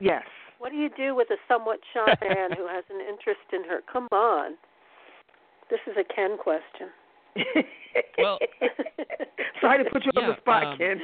yes 0.00 0.24
What 0.58 0.72
do 0.72 0.76
you 0.76 0.88
do 0.90 1.14
with 1.14 1.30
a 1.30 1.38
somewhat 1.48 1.80
shy 1.94 2.12
man 2.22 2.50
who 2.52 2.66
has 2.66 2.84
an 2.90 3.00
interest 3.00 3.46
in 3.52 3.64
her? 3.64 3.80
Come 3.90 4.08
on. 4.12 4.56
This 5.70 5.80
is 5.86 5.96
a 5.98 6.04
Ken 6.14 6.36
question. 6.38 6.88
Well- 8.18 8.38
sorry 9.60 9.82
to 9.82 9.90
put 9.90 10.04
you 10.04 10.10
on 10.16 10.28
the 10.28 10.36
spot 10.38 10.64
um, 10.66 10.78
ken 10.78 11.00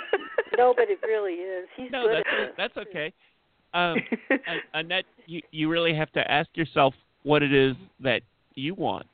no, 0.58 0.74
but 0.76 0.86
it 0.90 0.98
really 1.06 1.34
is. 1.34 1.68
He's 1.76 1.90
no, 1.92 2.02
good 2.08 2.16
that's 2.16 2.28
at 2.32 2.40
it. 2.40 2.54
that's 2.56 2.76
okay. 2.88 3.12
Um, 3.74 3.96
An- 4.46 4.60
Annette, 4.74 5.04
you 5.26 5.40
you 5.52 5.68
really 5.70 5.94
have 5.94 6.10
to 6.12 6.30
ask 6.30 6.48
yourself 6.54 6.94
what 7.22 7.42
it 7.42 7.52
is 7.52 7.76
that 8.00 8.22
you 8.54 8.74
want 8.74 9.06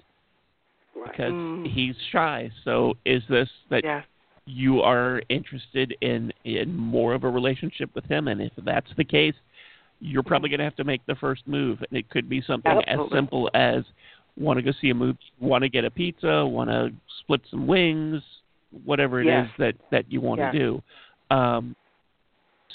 Right. 0.96 1.10
because 1.12 1.32
Mm. 1.32 1.70
he's 1.72 1.94
shy. 2.12 2.50
So 2.64 2.94
is 3.04 3.22
this 3.28 3.48
that 3.70 3.84
yes 3.84 4.04
you 4.46 4.80
are 4.80 5.20
interested 5.28 5.94
in 6.00 6.32
in 6.44 6.74
more 6.74 7.12
of 7.12 7.24
a 7.24 7.28
relationship 7.30 7.90
with 7.94 8.04
him? 8.06 8.28
And 8.28 8.40
if 8.40 8.52
that's 8.64 8.90
the 8.96 9.04
case, 9.04 9.34
you're 10.00 10.22
probably 10.22 10.48
going 10.48 10.58
to 10.60 10.64
have 10.64 10.76
to 10.76 10.84
make 10.84 11.04
the 11.06 11.14
first 11.16 11.46
move. 11.46 11.78
And 11.88 11.98
it 11.98 12.08
could 12.08 12.28
be 12.28 12.40
something 12.46 12.80
as 12.86 12.98
simple 13.12 13.50
as 13.54 13.84
want 14.38 14.58
to 14.58 14.62
go 14.62 14.72
see 14.80 14.90
a 14.90 14.94
movie, 14.94 15.18
want 15.40 15.62
to 15.62 15.68
get 15.68 15.84
a 15.84 15.90
pizza, 15.90 16.46
want 16.46 16.70
to 16.70 16.90
split 17.20 17.40
some 17.50 17.66
wings, 17.66 18.22
whatever 18.84 19.20
it 19.20 19.26
is 19.44 19.50
that 19.58 19.74
that 19.90 20.10
you 20.10 20.20
want 20.20 20.40
to 20.52 20.58
do. 20.58 20.82
Um, 21.34 21.74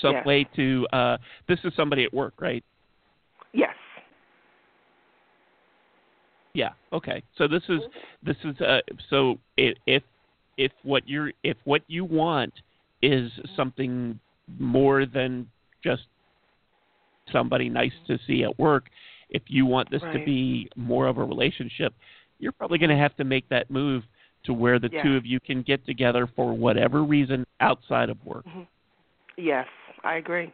some 0.01 0.13
way 0.25 0.43
to. 0.55 0.87
Uh, 0.91 1.17
this 1.47 1.59
is 1.63 1.73
somebody 1.75 2.03
at 2.03 2.13
work, 2.13 2.33
right? 2.39 2.63
yes 3.53 3.75
Yeah. 6.55 6.69
Okay. 6.91 7.23
So 7.37 7.47
this 7.47 7.63
is 7.69 7.79
this 8.23 8.37
is 8.43 8.59
uh 8.61 8.81
so 9.09 9.39
i- 9.59 9.75
if 9.87 10.03
if 10.57 10.71
what 10.83 11.07
you're 11.07 11.31
if 11.43 11.57
what 11.63 11.81
you 11.87 12.05
want 12.05 12.53
is 13.01 13.31
something 13.55 14.19
more 14.59 15.05
than 15.05 15.47
just 15.83 16.03
somebody 17.31 17.69
nice 17.69 17.93
to 18.07 18.17
see 18.27 18.43
at 18.43 18.57
work, 18.59 18.89
if 19.33 19.43
you 19.47 19.65
want 19.65 19.89
this 19.91 20.01
to 20.13 20.23
be 20.23 20.69
more 20.75 21.07
of 21.07 21.17
a 21.17 21.23
relationship, 21.23 21.93
you're 22.39 22.51
probably 22.51 22.77
going 22.77 22.89
to 22.89 22.97
have 22.97 23.15
to 23.17 23.23
make 23.23 23.49
that 23.49 23.69
move 23.69 24.03
to 24.45 24.53
where 24.53 24.79
the 24.79 24.89
Yeah. 24.91 25.03
two 25.03 25.15
of 25.15 25.25
you 25.25 25.39
can 25.39 25.61
get 25.61 25.85
together 25.85 26.27
for 26.27 26.53
whatever 26.53 27.03
reason 27.03 27.45
outside 27.59 28.09
of 28.09 28.23
work. 28.25 28.45
Mhm. 28.45 28.67
Yes, 29.37 29.67
I 30.03 30.15
agree. 30.15 30.51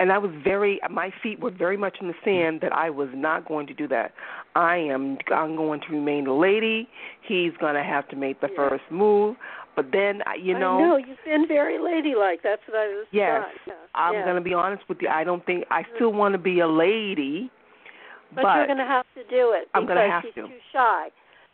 And 0.00 0.12
I 0.12 0.18
was 0.18 0.30
very 0.42 0.80
my 0.90 1.10
feet 1.22 1.38
were 1.40 1.50
very 1.50 1.76
much 1.76 2.00
in 2.00 2.08
the 2.08 2.14
sand 2.24 2.60
that 2.62 2.72
I 2.72 2.90
was 2.90 3.08
not 3.14 3.44
going 3.46 3.66
to 3.66 3.74
do 3.74 3.86
that. 3.88 4.12
I 4.54 4.76
am 4.76 5.18
I'm 5.32 5.56
going 5.56 5.80
to 5.80 5.92
remain 5.92 6.26
a 6.26 6.34
lady. 6.34 6.88
He's 7.20 7.52
going 7.58 7.74
to 7.74 7.82
have 7.82 8.08
to 8.08 8.16
make 8.16 8.40
the 8.40 8.48
Yeah. 8.48 8.68
first 8.68 8.90
move. 8.90 9.36
But 9.76 9.92
then 9.92 10.22
you 10.40 10.58
know, 10.58 10.78
I 10.78 10.80
know 10.80 10.96
you've 10.96 11.24
been 11.24 11.46
very 11.46 11.78
ladylike. 11.78 12.42
That's 12.42 12.66
what 12.66 12.76
I 12.76 12.88
was. 12.88 13.06
Yes. 13.12 13.46
Yeah. 13.66 13.74
I'm 13.94 14.14
yeah. 14.14 14.24
going 14.24 14.36
to 14.36 14.40
be 14.40 14.54
honest 14.54 14.88
with 14.88 15.00
you. 15.02 15.08
I 15.08 15.22
don't 15.22 15.44
think 15.46 15.64
I 15.70 15.84
still 15.94 16.12
want 16.12 16.32
to 16.32 16.38
be 16.38 16.60
a 16.60 16.68
lady. 16.68 17.50
But, 18.34 18.44
you're 18.56 18.66
going 18.66 18.78
to 18.78 18.84
have 18.84 19.06
to 19.14 19.22
do 19.30 19.52
it 19.56 19.68
I'm 19.74 19.82
because 19.84 19.96
gonna 19.96 20.10
have 20.10 20.22
he's 20.24 20.34
to. 20.34 20.48
too 20.48 20.60
shy. 20.72 21.08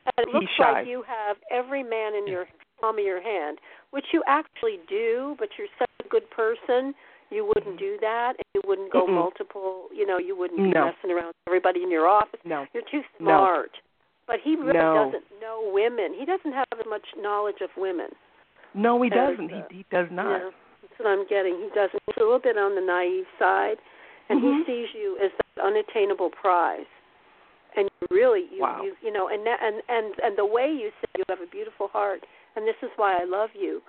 And 0.07 0.13
it 0.19 0.27
He's 0.27 0.35
looks 0.35 0.53
shy. 0.59 0.73
like 0.73 0.87
you 0.87 1.03
have 1.07 1.37
every 1.51 1.83
man 1.83 2.15
in 2.15 2.27
your 2.27 2.47
palm 2.81 2.99
of 2.99 3.05
your 3.05 3.23
hand, 3.23 3.59
which 3.91 4.05
you 4.13 4.23
actually 4.27 4.79
do. 4.89 5.35
But 5.39 5.49
you're 5.57 5.69
such 5.79 5.89
a 6.05 6.09
good 6.09 6.29
person, 6.31 6.95
you 7.31 7.47
wouldn't 7.47 7.79
do 7.79 7.97
that, 8.03 8.35
and 8.37 8.45
you 8.55 8.61
wouldn't 8.67 8.93
go 8.93 9.07
Mm-mm. 9.07 9.15
multiple. 9.15 9.89
You 9.95 10.07
know, 10.07 10.19
you 10.19 10.37
wouldn't 10.37 10.59
be 10.61 10.71
No. 10.71 10.93
messing 10.93 11.11
around 11.11 11.29
with 11.29 11.37
everybody 11.47 11.83
in 11.83 11.91
your 11.91 12.07
office. 12.07 12.41
no. 12.45 12.67
You're 12.75 12.83
too 12.91 13.03
smart. 13.19 13.71
No. 13.73 13.81
But 14.27 14.41
he 14.43 14.57
really 14.57 14.75
No. 14.79 15.05
doesn't 15.07 15.25
know 15.41 15.71
women. 15.73 16.13
He 16.15 16.25
doesn't 16.25 16.53
have 16.53 16.67
as 16.79 16.87
much 16.87 17.07
knowledge 17.17 17.61
of 17.63 17.71
women. 17.77 18.09
No, 18.75 19.01
he 19.01 19.09
doesn't. 19.09 19.49
He 19.49 19.63
he 19.71 19.85
does 19.91 20.09
not. 20.11 20.41
Yeah, 20.41 20.51
that's 20.83 20.99
what 20.99 21.09
I'm 21.09 21.27
getting. 21.29 21.55
He 21.61 21.69
doesn't. 21.75 22.01
He's 22.07 22.17
a 22.19 22.25
little 22.25 22.39
bit 22.41 22.59
on 22.59 22.75
the 22.75 22.81
naive 22.81 23.27
side, 23.39 23.77
and 24.29 24.41
Mhm. 24.41 24.59
he 24.59 24.65
sees 24.65 24.95
you 24.95 25.19
as 25.19 25.31
that 25.57 25.65
unattainable 25.65 26.31
prize. 26.31 26.87
And 27.77 27.91
really, 28.11 28.47
you, 28.53 28.61
Wow. 28.61 28.83
you, 28.83 28.97
you 29.03 29.11
know, 29.11 29.29
and 29.29 29.45
that, 29.47 29.61
and 29.63 29.83
and 29.89 30.19
and 30.21 30.37
the 30.39 30.47
way 30.47 30.71
you 30.71 30.91
say 31.01 31.07
you 31.19 31.25
have 31.29 31.41
a 31.41 31.47
beautiful 31.47 31.89
heart, 31.89 32.25
and 32.57 32.67
this 32.67 32.77
is 32.83 32.91
why 32.97 33.17
I 33.17 33.25
love 33.25 33.51
you. 33.55 33.83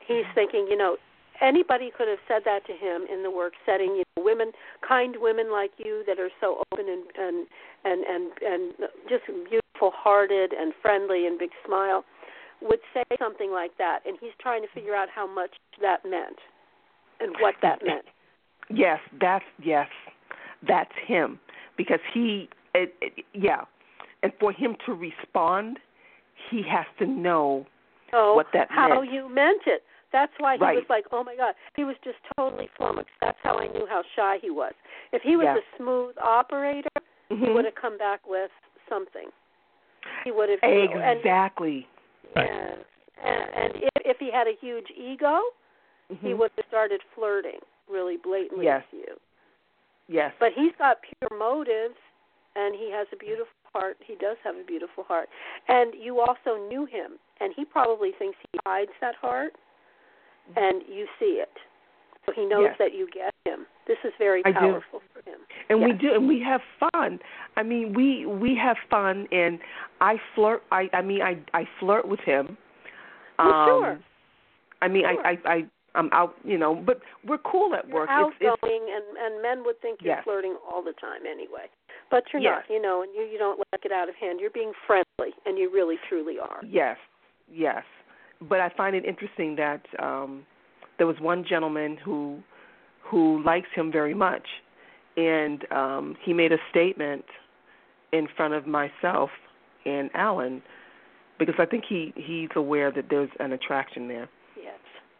He's 0.00 0.24
Mm-hmm. 0.24 0.34
thinking, 0.34 0.66
you 0.68 0.76
know, 0.76 0.96
anybody 1.40 1.90
could 1.90 2.06
have 2.08 2.20
said 2.28 2.44
that 2.44 2.64
to 2.66 2.72
him 2.72 3.06
in 3.10 3.22
the 3.22 3.30
work 3.30 3.54
setting. 3.66 3.96
You 3.96 4.04
know, 4.16 4.22
women, 4.22 4.52
kind 4.80 5.16
women 5.20 5.50
like 5.50 5.72
you 5.78 6.04
that 6.06 6.18
are 6.20 6.30
so 6.40 6.62
open 6.72 6.88
and 6.88 7.04
and 7.18 7.46
and 7.84 8.04
and 8.04 8.32
and 8.42 8.74
just 9.08 9.26
beautiful 9.26 9.90
hearted 9.90 10.52
and 10.52 10.72
friendly 10.80 11.26
and 11.26 11.38
big 11.38 11.50
smile 11.64 12.04
would 12.62 12.80
say 12.94 13.02
something 13.18 13.50
like 13.50 13.76
that 13.76 14.00
and 14.06 14.16
he's 14.20 14.32
trying 14.40 14.62
to 14.62 14.68
figure 14.68 14.94
out 14.94 15.08
how 15.10 15.26
much 15.26 15.50
that 15.82 16.02
meant 16.08 16.38
and 17.20 17.36
what 17.40 17.54
that 17.60 17.82
meant. 17.84 18.06
Yes, 18.68 18.98
that's 19.20 19.44
yes, 19.62 19.88
that's 20.66 20.90
him 21.06 21.38
because 21.76 22.00
he, 22.12 22.48
it, 22.74 22.94
it, 23.00 23.24
yeah, 23.32 23.62
and 24.22 24.32
for 24.40 24.50
him 24.52 24.76
to 24.86 24.92
respond, 24.92 25.78
he 26.50 26.62
has 26.68 26.86
to 26.98 27.06
know 27.06 27.66
Oh, 28.12 28.34
what 28.34 28.46
that 28.52 28.68
how 28.70 29.00
meant. 29.00 29.12
you 29.12 29.28
meant 29.28 29.62
it. 29.66 29.82
That's 30.12 30.32
why 30.38 30.56
he 30.56 30.62
Right. 30.62 30.76
was 30.76 30.84
like, 30.88 31.04
"Oh 31.12 31.22
my 31.24 31.36
God!" 31.36 31.54
He 31.76 31.84
was 31.84 31.96
just 32.02 32.18
totally 32.36 32.68
flummoxed. 32.76 33.10
That's 33.20 33.38
how 33.42 33.58
I 33.58 33.66
knew 33.68 33.86
how 33.88 34.02
shy 34.14 34.38
he 34.40 34.50
was. 34.50 34.72
If 35.12 35.22
he 35.22 35.36
was 35.36 35.44
Yeah. 35.44 35.58
a 35.58 35.76
smooth 35.76 36.16
operator, 36.22 36.88
he 37.28 37.34
Mhm. 37.34 37.54
would 37.54 37.64
have 37.64 37.74
come 37.74 37.98
back 37.98 38.26
with 38.26 38.50
something. 38.88 39.30
he 40.24 40.30
would 40.30 40.48
have 40.48 40.60
you 40.62 40.68
and- 41.00 41.18
Exactly. 41.18 41.86
Yes. 42.36 42.78
And, 43.22 43.50
and 43.54 43.76
if, 43.76 43.90
if 44.04 44.18
he 44.20 44.30
had 44.30 44.46
a 44.46 44.52
huge 44.52 44.88
ego, 44.92 45.40
he 46.20 46.28
Mhm. 46.32 46.38
would 46.38 46.52
have 46.56 46.64
started 46.66 47.02
flirting 47.14 47.60
really 47.90 48.16
blatantly 48.16 48.64
Yes. 48.66 48.84
with 48.92 49.02
you. 49.08 49.14
Yes. 50.08 50.32
But 50.38 50.52
he's 50.54 50.72
got 50.78 50.98
pure 51.02 51.38
motives, 51.38 51.96
and 52.54 52.74
he 52.74 52.90
has 52.92 53.06
a 53.12 53.16
beautiful 53.16 53.52
heart. 53.74 53.96
He 54.00 54.14
does 54.16 54.36
have 54.44 54.56
a 54.56 54.64
beautiful 54.64 55.04
heart. 55.04 55.28
And 55.68 55.94
you 55.94 56.20
also 56.20 56.56
knew 56.68 56.86
him, 56.86 57.18
and 57.40 57.52
he 57.54 57.64
probably 57.64 58.12
thinks 58.18 58.38
he 58.52 58.58
hides 58.66 58.92
that 59.00 59.14
heart, 59.16 59.54
and 60.56 60.82
you 60.88 61.06
see 61.18 61.40
it. 61.42 61.52
So 62.24 62.32
he 62.32 62.44
knows 62.46 62.64
Yes. 62.70 62.78
that 62.78 62.92
you 62.94 63.08
get 63.12 63.32
him. 63.44 63.66
This 63.86 63.98
is 64.04 64.12
very 64.18 64.42
powerful 64.42 65.00
for 65.12 65.20
him. 65.30 65.40
and 65.68 65.82
we 65.84 65.92
do 65.92 66.12
and 66.14 66.28
we 66.28 66.40
have 66.40 66.60
fun 66.92 67.18
i 67.56 67.62
mean 67.62 67.92
we 67.92 68.24
we 68.26 68.54
have 68.54 68.76
fun 68.90 69.26
and 69.32 69.58
i 70.00 70.16
flirt 70.34 70.62
i 70.70 70.88
i 70.92 71.02
mean 71.02 71.20
i 71.22 71.36
i 71.54 71.64
flirt 71.80 72.06
with 72.06 72.20
him 72.20 72.56
Well, 73.38 73.52
um 73.52 73.68
sure. 73.68 73.98
i 74.82 74.88
mean 74.88 75.02
Sure. 75.02 75.26
i 75.26 75.30
i 75.30 75.38
i 75.54 75.66
i'm 75.96 76.08
out 76.12 76.34
you 76.44 76.58
know 76.58 76.74
but 76.74 77.00
we're 77.26 77.38
cool 77.38 77.74
at 77.74 77.86
You're 77.88 77.96
work 78.00 78.08
outgoing, 78.10 78.32
it's, 78.40 78.62
it's 78.62 79.16
and 79.16 79.34
and 79.34 79.42
men 79.42 79.64
would 79.64 79.80
think 79.80 80.00
you're 80.02 80.14
Yes. 80.14 80.24
flirting 80.24 80.56
all 80.70 80.82
the 80.82 80.92
time 80.92 81.22
anyway. 81.28 81.66
But 82.10 82.24
you're 82.32 82.40
Yes. 82.42 82.62
not, 82.68 82.74
you 82.74 82.80
know, 82.80 83.02
and 83.02 83.12
you 83.14 83.22
you 83.22 83.38
don't 83.38 83.58
let 83.72 83.84
it 83.84 83.90
out 83.92 84.08
of 84.08 84.14
hand. 84.14 84.38
You're 84.40 84.50
being 84.50 84.72
friendly, 84.86 85.34
and 85.44 85.58
you 85.58 85.70
really 85.72 85.96
truly 86.08 86.38
are. 86.38 86.60
yes 86.64 86.96
yes 87.52 87.84
but 88.48 88.60
i 88.60 88.68
find 88.76 88.94
it 88.96 89.04
interesting 89.04 89.56
that 89.56 89.82
um 89.98 90.44
there 90.98 91.06
was 91.06 91.16
one 91.20 91.44
gentleman 91.48 91.96
who 92.04 92.38
who 93.02 93.42
likes 93.44 93.68
him 93.74 93.90
very 93.92 94.14
much 94.14 94.46
and 95.16 95.70
um 95.72 96.16
he 96.24 96.32
made 96.32 96.52
a 96.52 96.58
statement 96.70 97.24
in 98.12 98.26
front 98.36 98.54
of 98.54 98.66
myself 98.66 99.30
and 99.84 100.10
Alan 100.14 100.62
because 101.38 101.54
I 101.58 101.66
think 101.66 101.84
he 101.88 102.12
he's 102.16 102.48
aware 102.56 102.90
that 102.92 103.06
there's 103.10 103.30
an 103.40 103.52
attraction 103.52 104.08
there. 104.08 104.28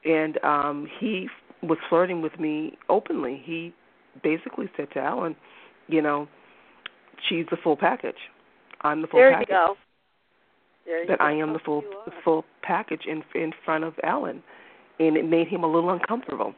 And 0.07 0.43
um 0.45 0.89
he 1.01 1.29
was 1.63 1.79
flirting 1.89 2.23
with 2.23 2.39
me 2.39 2.79
openly. 2.89 3.43
He 3.45 3.75
basically 4.23 4.71
said 4.77 4.89
to 4.93 5.01
Alan, 5.01 5.37
you 5.89 6.03
know, 6.03 6.29
she's 7.29 7.47
the 7.51 7.57
full 7.57 7.77
package. 7.77 8.17
I'm 8.83 9.03
the 9.03 9.09
full 9.09 9.21
there 9.21 9.33
package. 9.33 9.49
you 9.51 9.55
go. 9.55 9.77
There 10.85 11.03
you 11.03 11.09
That 11.09 11.19
go. 11.19 11.25
I 11.25 11.33
am 11.33 11.53
the 11.53 11.59
full 11.59 11.83
the 12.05 12.13
full 12.25 12.45
package 12.63 13.03
in 13.07 13.23
in 13.35 13.53
front 13.65 13.85
of 13.85 13.95
Alan. 14.03 14.43
And 14.99 15.17
it 15.17 15.29
made 15.29 15.49
him 15.49 15.63
a 15.63 15.71
little 15.71 15.91
uncomfortable. 15.91 16.55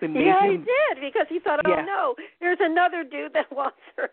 Yeah, 0.00 0.42
him 0.44 0.50
he 0.50 0.56
did 0.58 1.00
because 1.00 1.26
he 1.28 1.38
thought, 1.40 1.60
oh 1.64 1.70
Yeah. 1.70 1.82
no, 1.84 2.14
there's 2.40 2.58
another 2.60 3.04
dude 3.04 3.32
that 3.34 3.50
wants 3.52 3.78
her. 3.96 4.10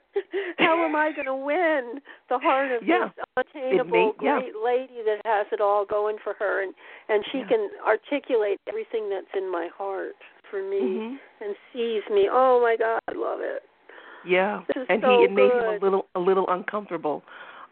How 0.57 0.83
am 0.85 0.95
I 0.95 1.11
going 1.13 1.25
to 1.27 1.35
win 1.35 2.01
the 2.29 2.37
heart 2.39 2.71
of 2.71 2.83
Yeah. 2.87 3.09
this 3.15 3.25
unattainable 3.55 3.83
It 3.83 3.91
made- 4.19 4.25
yeah. 4.25 4.39
great 4.39 4.55
lady 4.63 5.01
that 5.05 5.21
has 5.25 5.47
it 5.51 5.61
all 5.61 5.85
going 5.85 6.17
for 6.23 6.33
her, 6.39 6.61
and 6.63 6.73
and 7.09 7.23
she 7.31 7.43
can 7.47 7.69
articulate 7.85 8.59
everything 8.67 9.09
that's 9.09 9.31
in 9.35 9.49
my 9.51 9.69
heart 9.77 10.15
for 10.51 10.61
me 10.61 10.79
Mhm. 10.81 11.19
and 11.41 11.55
sees 11.73 12.03
me. 12.09 12.27
Oh 12.31 12.61
my 12.61 12.75
God, 12.77 12.99
I 13.07 13.11
love 13.13 13.39
it. 13.41 13.63
Yeah, 14.25 14.61
and 14.89 15.01
so 15.01 15.19
he 15.19 15.23
it 15.25 15.31
made 15.31 15.51
him 15.51 15.63
a 15.63 15.77
little 15.81 16.07
a 16.15 16.19
little 16.19 16.49
uncomfortable. 16.49 17.23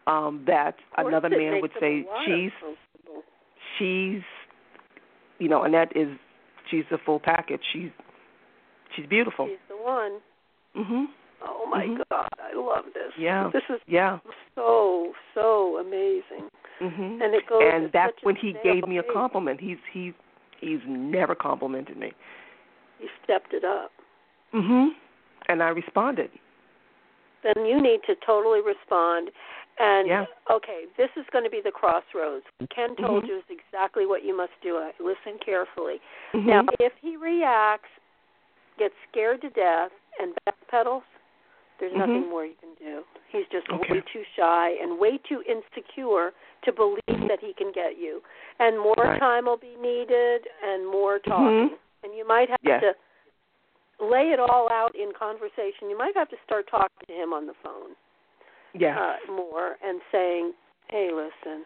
Um, 0.06 0.44
that 0.46 0.76
another 0.96 1.28
man 1.28 1.60
would 1.60 1.72
say 1.80 2.06
she's 2.24 2.52
she's 3.78 4.22
you 5.38 5.48
know, 5.48 5.64
Annette 5.64 5.94
is 5.94 6.08
she's 6.70 6.84
the 6.90 6.98
full 7.04 7.20
package. 7.20 7.60
She's 7.72 7.90
she's 8.96 9.06
beautiful. 9.06 9.46
She's 9.46 9.58
the 9.68 9.76
one. 9.76 10.20
Mhm. 10.74 11.06
Oh 11.42 11.66
my 11.66 11.86
Mhm. 11.86 12.02
God, 12.10 12.28
I 12.42 12.54
love 12.54 12.86
this. 12.94 13.12
Yeah. 13.16 13.48
This 13.52 13.62
is 13.68 13.80
Yeah. 13.86 14.18
so 14.54 15.14
so 15.34 15.78
amazing, 15.78 16.50
Mhm. 16.80 17.22
and 17.22 17.34
it 17.34 17.46
goes. 17.46 17.62
and 17.62 17.92
that's 17.92 18.20
when 18.22 18.36
he 18.36 18.54
gave 18.64 18.86
me 18.88 18.98
a 18.98 19.02
compliment. 19.04 19.60
He's 19.60 19.78
he's 19.92 20.14
he's 20.58 20.80
never 20.86 21.34
complimented 21.34 21.96
me. 21.96 22.12
He 22.98 23.08
stepped 23.22 23.52
it 23.52 23.64
up. 23.64 23.92
Mhm. 24.52 24.94
And 25.48 25.62
I 25.62 25.68
responded. 25.68 26.30
Then 27.42 27.66
you 27.66 27.80
need 27.80 28.02
to 28.04 28.16
totally 28.16 28.60
respond. 28.62 29.30
And 29.78 30.08
Yeah. 30.08 30.24
okay, 30.50 30.86
this 30.96 31.10
is 31.16 31.26
going 31.30 31.44
to 31.44 31.50
be 31.50 31.60
the 31.60 31.70
crossroads. 31.70 32.46
Ken 32.70 32.96
told 32.96 33.24
Mhm. 33.24 33.28
you 33.28 33.36
is 33.36 33.44
exactly 33.50 34.06
what 34.06 34.24
you 34.24 34.34
must 34.34 34.58
do. 34.62 34.78
Listen 34.98 35.38
carefully. 35.38 36.00
Mhm. 36.32 36.46
Now, 36.46 36.64
if 36.80 36.96
he 36.96 37.16
reacts, 37.16 37.90
gets 38.78 38.94
scared 39.10 39.40
to 39.42 39.50
death, 39.50 39.92
and 40.18 40.34
backpedals, 40.46 41.02
there's 41.78 41.92
Mhm. 41.92 41.98
nothing 41.98 42.28
more 42.30 42.44
you 42.44 42.54
can 42.54 42.74
do. 42.74 43.04
He's 43.28 43.46
just 43.48 43.68
Okay. 43.70 43.94
way 43.94 44.00
too 44.12 44.24
shy 44.34 44.70
and 44.80 44.98
way 44.98 45.18
too 45.18 45.42
insecure 45.42 46.32
to 46.62 46.72
believe 46.72 47.28
that 47.28 47.40
he 47.40 47.52
can 47.52 47.70
get 47.72 47.98
you. 47.98 48.22
And 48.58 48.78
more 48.80 48.94
Right. 48.96 49.20
time 49.20 49.44
will 49.46 49.58
be 49.58 49.76
needed 49.76 50.48
and 50.62 50.86
more 50.86 51.18
talking. 51.18 51.70
Mhm. 51.70 51.78
And 52.02 52.14
you 52.14 52.24
might 52.24 52.48
have 52.48 52.58
Yes. 52.62 52.80
to 52.80 52.96
lay 53.98 54.30
it 54.30 54.40
all 54.40 54.70
out 54.70 54.94
in 54.94 55.12
conversation. 55.12 55.90
You 55.90 55.96
might 55.98 56.16
have 56.16 56.28
to 56.30 56.36
start 56.44 56.66
talking 56.68 57.06
to 57.06 57.14
him 57.14 57.32
on 57.32 57.46
the 57.46 57.54
phone 57.54 57.96
Yes. 58.74 58.98
uh, 58.98 59.32
more 59.32 59.78
and 59.82 60.00
saying, 60.12 60.54
"Hey, 60.88 61.10
listen, 61.10 61.64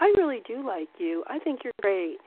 I 0.00 0.08
really 0.16 0.40
do 0.40 0.62
like 0.62 0.88
you. 0.98 1.24
I 1.26 1.38
think 1.38 1.64
you're 1.64 1.72
great." 1.80 2.20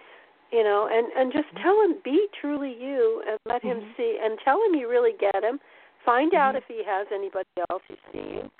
You 0.51 0.63
know, 0.63 0.89
and 0.91 1.07
and 1.15 1.31
just 1.31 1.47
tell 1.63 1.79
him 1.81 1.95
be 2.03 2.27
truly 2.39 2.75
you 2.77 3.23
and 3.27 3.39
let 3.45 3.63
him 3.63 3.79
Mhm. 3.79 3.95
see 3.95 4.19
and 4.21 4.37
tell 4.43 4.61
him 4.65 4.75
you 4.75 4.89
really 4.89 5.13
get 5.13 5.41
him. 5.43 5.59
Find 6.03 6.33
out 6.33 6.55
Mhm. 6.55 6.57
if 6.57 6.67
he 6.67 6.83
has 6.83 7.07
anybody 7.11 7.47
else 7.69 7.83
he's 7.87 7.97
seeing, 8.11 8.51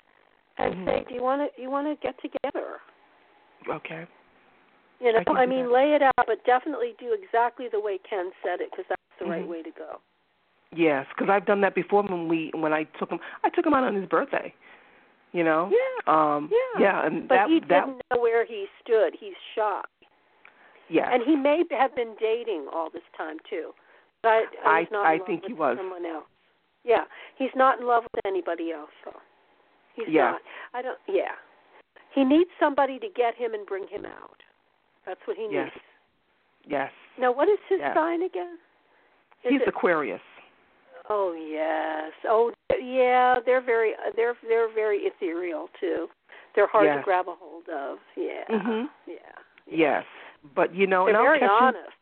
and 0.56 0.74
Mhm. 0.74 0.86
say, 0.86 1.04
"Do 1.08 1.14
you 1.14 1.22
want 1.22 1.54
to 1.54 1.60
you 1.60 1.70
want 1.70 1.86
to 1.88 1.96
get 1.96 2.16
together?" 2.18 2.80
okay. 3.68 4.06
You 5.00 5.12
know, 5.12 5.22
I 5.26 5.42
I 5.42 5.46
mean, 5.46 5.66
that. 5.66 5.72
lay 5.72 5.94
it 5.94 6.02
out, 6.02 6.26
but 6.26 6.42
definitely 6.44 6.94
do 6.98 7.12
exactly 7.12 7.68
the 7.68 7.80
way 7.80 7.98
Ken 7.98 8.32
said 8.42 8.60
it 8.60 8.70
because 8.70 8.86
that's 8.88 9.18
the 9.18 9.26
right 9.26 9.44
Mhm. 9.44 9.48
way 9.48 9.62
to 9.62 9.70
go. 9.72 10.00
Yes, 10.70 11.06
because 11.08 11.28
I've 11.28 11.44
done 11.44 11.60
that 11.60 11.74
before 11.74 12.02
when 12.02 12.28
we 12.28 12.50
when 12.54 12.72
I 12.72 12.84
took 12.84 13.10
him. 13.10 13.20
I 13.44 13.50
took 13.50 13.66
him 13.66 13.74
out 13.74 13.84
on 13.84 13.94
his 13.94 14.06
birthday. 14.06 14.54
You 15.32 15.44
know. 15.44 15.70
Yeah. 15.70 16.12
Um. 16.36 16.48
Yeah. 16.50 16.80
Yeah, 16.80 17.06
and 17.06 17.28
But 17.28 17.34
that 17.34 17.48
he 17.48 17.60
didn't 17.60 18.00
know 18.10 18.20
where 18.20 18.44
he 18.46 18.66
stood. 18.80 19.14
He's 19.14 19.36
shocked. 19.54 19.91
Yes. 20.88 21.08
And 21.12 21.22
he 21.24 21.36
may 21.36 21.62
have 21.70 21.94
been 21.94 22.14
dating 22.20 22.66
all 22.72 22.90
this 22.90 23.02
time 23.16 23.36
too. 23.48 23.70
But 24.22 24.44
I, 24.64 24.86
I- 24.94 25.12
I 25.14 25.18
think 25.26 25.44
he 25.46 25.52
was. 25.52 25.76
someone 25.78 26.06
else. 26.06 26.24
Yeah, 26.84 27.04
he's 27.36 27.50
not 27.54 27.80
in 27.80 27.86
love 27.86 28.04
with 28.14 28.24
anybody 28.26 28.72
else 28.72 28.90
though. 29.04 29.20
He's 29.94 30.08
Yeah. 30.08 30.32
not. 30.32 30.40
I 30.74 30.82
don't. 30.82 30.98
Yeah, 31.08 31.32
he 32.14 32.24
needs 32.24 32.50
somebody 32.58 32.98
to 32.98 33.08
get 33.14 33.34
him 33.36 33.54
and 33.54 33.66
bring 33.66 33.86
him 33.88 34.04
out. 34.06 34.42
That's 35.06 35.20
what 35.26 35.36
he 35.36 35.48
Yes. 35.50 35.70
needs. 35.74 35.84
yes. 36.66 36.92
Now, 37.18 37.32
what 37.32 37.48
is 37.48 37.58
his 37.68 37.80
Yeah. 37.80 37.94
sign 37.94 38.22
again? 38.22 38.58
Is 39.44 39.52
He's 39.52 39.62
it- 39.62 39.68
Aquarius. 39.68 40.20
Oh 41.08 41.32
yes. 41.34 42.12
Oh 42.28 42.52
yeah. 42.80 43.40
They're 43.44 43.60
very. 43.60 43.94
They're 44.16 44.36
they're 44.46 44.68
very 44.68 44.98
ethereal 45.06 45.68
too. 45.80 46.08
They're 46.54 46.68
hard 46.68 46.86
to 46.96 47.02
grab 47.02 47.28
a 47.28 47.34
hold 47.34 47.68
of. 47.68 47.98
Yeah. 48.16 48.44
Mhm. 48.48 48.88
Yeah. 49.06 49.16
Yes. 49.66 50.04
But 50.54 50.74
you 50.74 50.86
know, 50.86 51.06
They're 51.06 51.14
and 51.14 51.16
I'll 51.18 51.24
very 51.24 51.38
catch 51.40 51.48
him- 51.50 51.62
honest. 51.62 51.92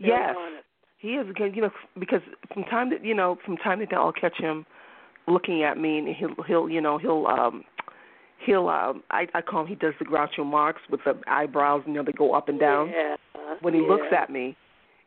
Very 0.00 0.10
Yes. 0.12 0.34
honest. 0.38 0.64
He 0.98 1.14
is 1.16 1.26
you 1.38 1.62
know, 1.62 1.70
because 1.98 2.20
from 2.52 2.64
time 2.64 2.90
to 2.90 2.96
you 3.04 3.14
know, 3.14 3.38
from 3.44 3.56
time 3.56 3.78
to 3.80 3.86
time 3.86 3.98
I'll 4.00 4.12
catch 4.12 4.36
him 4.38 4.64
looking 5.26 5.62
at 5.62 5.76
me 5.78 5.98
and 5.98 6.08
he'll 6.08 6.34
he'll 6.46 6.68
you 6.68 6.80
know, 6.80 6.98
he'll 6.98 7.26
um 7.26 7.64
he'll 8.38 8.68
um 8.68 9.02
I 9.10 9.26
I 9.34 9.42
call 9.42 9.62
him 9.62 9.66
he 9.66 9.74
does 9.74 9.94
the 9.98 10.04
Groucho 10.04 10.44
Marx 10.44 10.80
with 10.90 11.00
the 11.04 11.16
eyebrows, 11.26 11.82
you 11.86 11.92
know, 11.92 12.02
they 12.04 12.12
go 12.12 12.34
up 12.34 12.48
and 12.48 12.58
down 12.60 12.90
Yeah. 12.90 13.16
when 13.60 13.74
he 13.74 13.80
looks 13.80 14.12
at 14.12 14.30
me. 14.30 14.56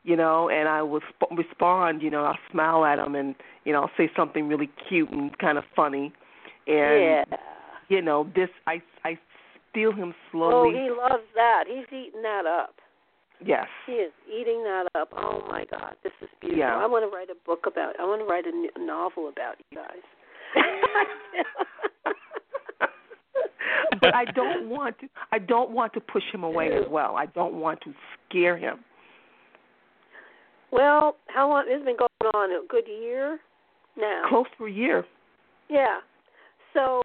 You 0.03 0.15
know, 0.15 0.49
and 0.49 0.69
I 0.69 0.83
will 0.83 1.01
sp- 1.09 1.33
respond, 1.35 2.03
you 2.03 2.11
know, 2.11 2.25
I'll 2.25 2.37
smile 2.51 2.85
at 2.85 2.99
him 2.99 3.15
and, 3.15 3.33
you 3.63 3.73
know, 3.73 3.81
I'll 3.81 3.91
say 3.97 4.07
something 4.15 4.47
really 4.47 4.69
cute 4.87 5.09
and 5.09 5.35
kind 5.39 5.57
of 5.57 5.63
funny. 5.75 6.13
And 6.67 7.01
yeah. 7.01 7.23
you 7.89 8.01
know, 8.03 8.29
this 8.35 8.49
I 8.67 8.81
Feel 9.75 9.91
him 9.91 10.15
Oh, 10.33 10.69
he 10.71 10.89
loves 10.89 11.23
that. 11.35 11.65
He's 11.67 11.85
eating 11.91 12.21
that 12.23 12.45
up. 12.47 12.75
yes. 13.45 13.67
He 13.85 13.91
is 13.93 14.11
eating 14.27 14.63
that 14.63 14.87
up. 14.95 15.09
Oh 15.15 15.43
my 15.47 15.65
God, 15.69 15.95
this 16.03 16.13
is 16.21 16.29
beautiful. 16.41 16.59
Yeah. 16.59 16.75
I 16.77 16.87
want 16.87 17.03
to 17.09 17.15
write 17.15 17.29
a 17.29 17.35
book 17.45 17.65
about. 17.67 17.99
I 17.99 18.05
want 18.05 18.21
to 18.21 18.25
write 18.25 18.45
a, 18.45 18.49
n- 18.49 18.69
a 18.75 18.79
novel 18.83 19.29
about 19.29 19.55
you 19.69 19.77
guys. 19.77 20.01
but 24.01 24.13
I 24.15 24.25
don't 24.25 24.69
want 24.69 24.97
to. 24.99 25.07
I 25.31 25.39
don't 25.39 25.71
want 25.71 25.93
to 25.93 25.99
push 25.99 26.23
him 26.33 26.43
away 26.43 26.67
as 26.67 26.83
well. 26.89 27.15
I 27.15 27.25
don't 27.27 27.55
want 27.55 27.81
to 27.81 27.93
scare 28.29 28.57
him. 28.57 28.79
Well, 30.71 31.15
how 31.27 31.49
long? 31.49 31.65
It's 31.67 31.85
been 31.85 31.97
going 31.97 32.09
on 32.33 32.51
a 32.51 32.65
good 32.67 32.87
year 32.87 33.39
now. 33.97 34.23
Close 34.29 34.45
to 34.57 34.65
a 34.65 34.69
year. 34.71 35.05
Yeah. 35.69 35.99
So 36.73 37.01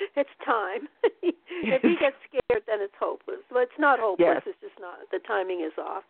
it's 0.16 0.30
time. 0.44 0.88
if 1.22 1.82
he 1.82 1.96
gets 2.00 2.16
scared, 2.28 2.62
then 2.66 2.78
it's 2.80 2.94
hopeless. 2.98 3.40
But 3.50 3.60
it's 3.70 3.78
not 3.78 3.98
hopeless. 4.00 4.42
Yes. 4.42 4.42
It's 4.46 4.60
just 4.60 4.80
not. 4.80 4.98
The 5.12 5.18
timing 5.26 5.60
is 5.60 5.72
off. 5.78 6.04